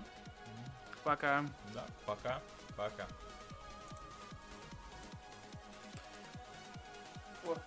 Пока. 1.03 1.45
Да, 1.73 1.85
пока, 2.05 2.41
пока. 2.75 3.07
Вот, 7.49 7.57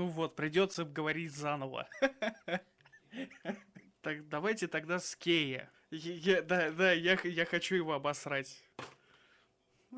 Ну 0.00 0.06
вот, 0.06 0.34
придется 0.34 0.86
говорить 0.86 1.30
заново. 1.30 1.86
Так 4.00 4.26
давайте 4.30 4.66
тогда 4.66 4.98
с 4.98 5.14
Кея. 5.14 5.70
Да, 5.90 6.70
да, 6.70 6.92
я, 6.92 7.18
я 7.22 7.44
хочу 7.44 7.74
его 7.74 7.92
обосрать. 7.92 8.64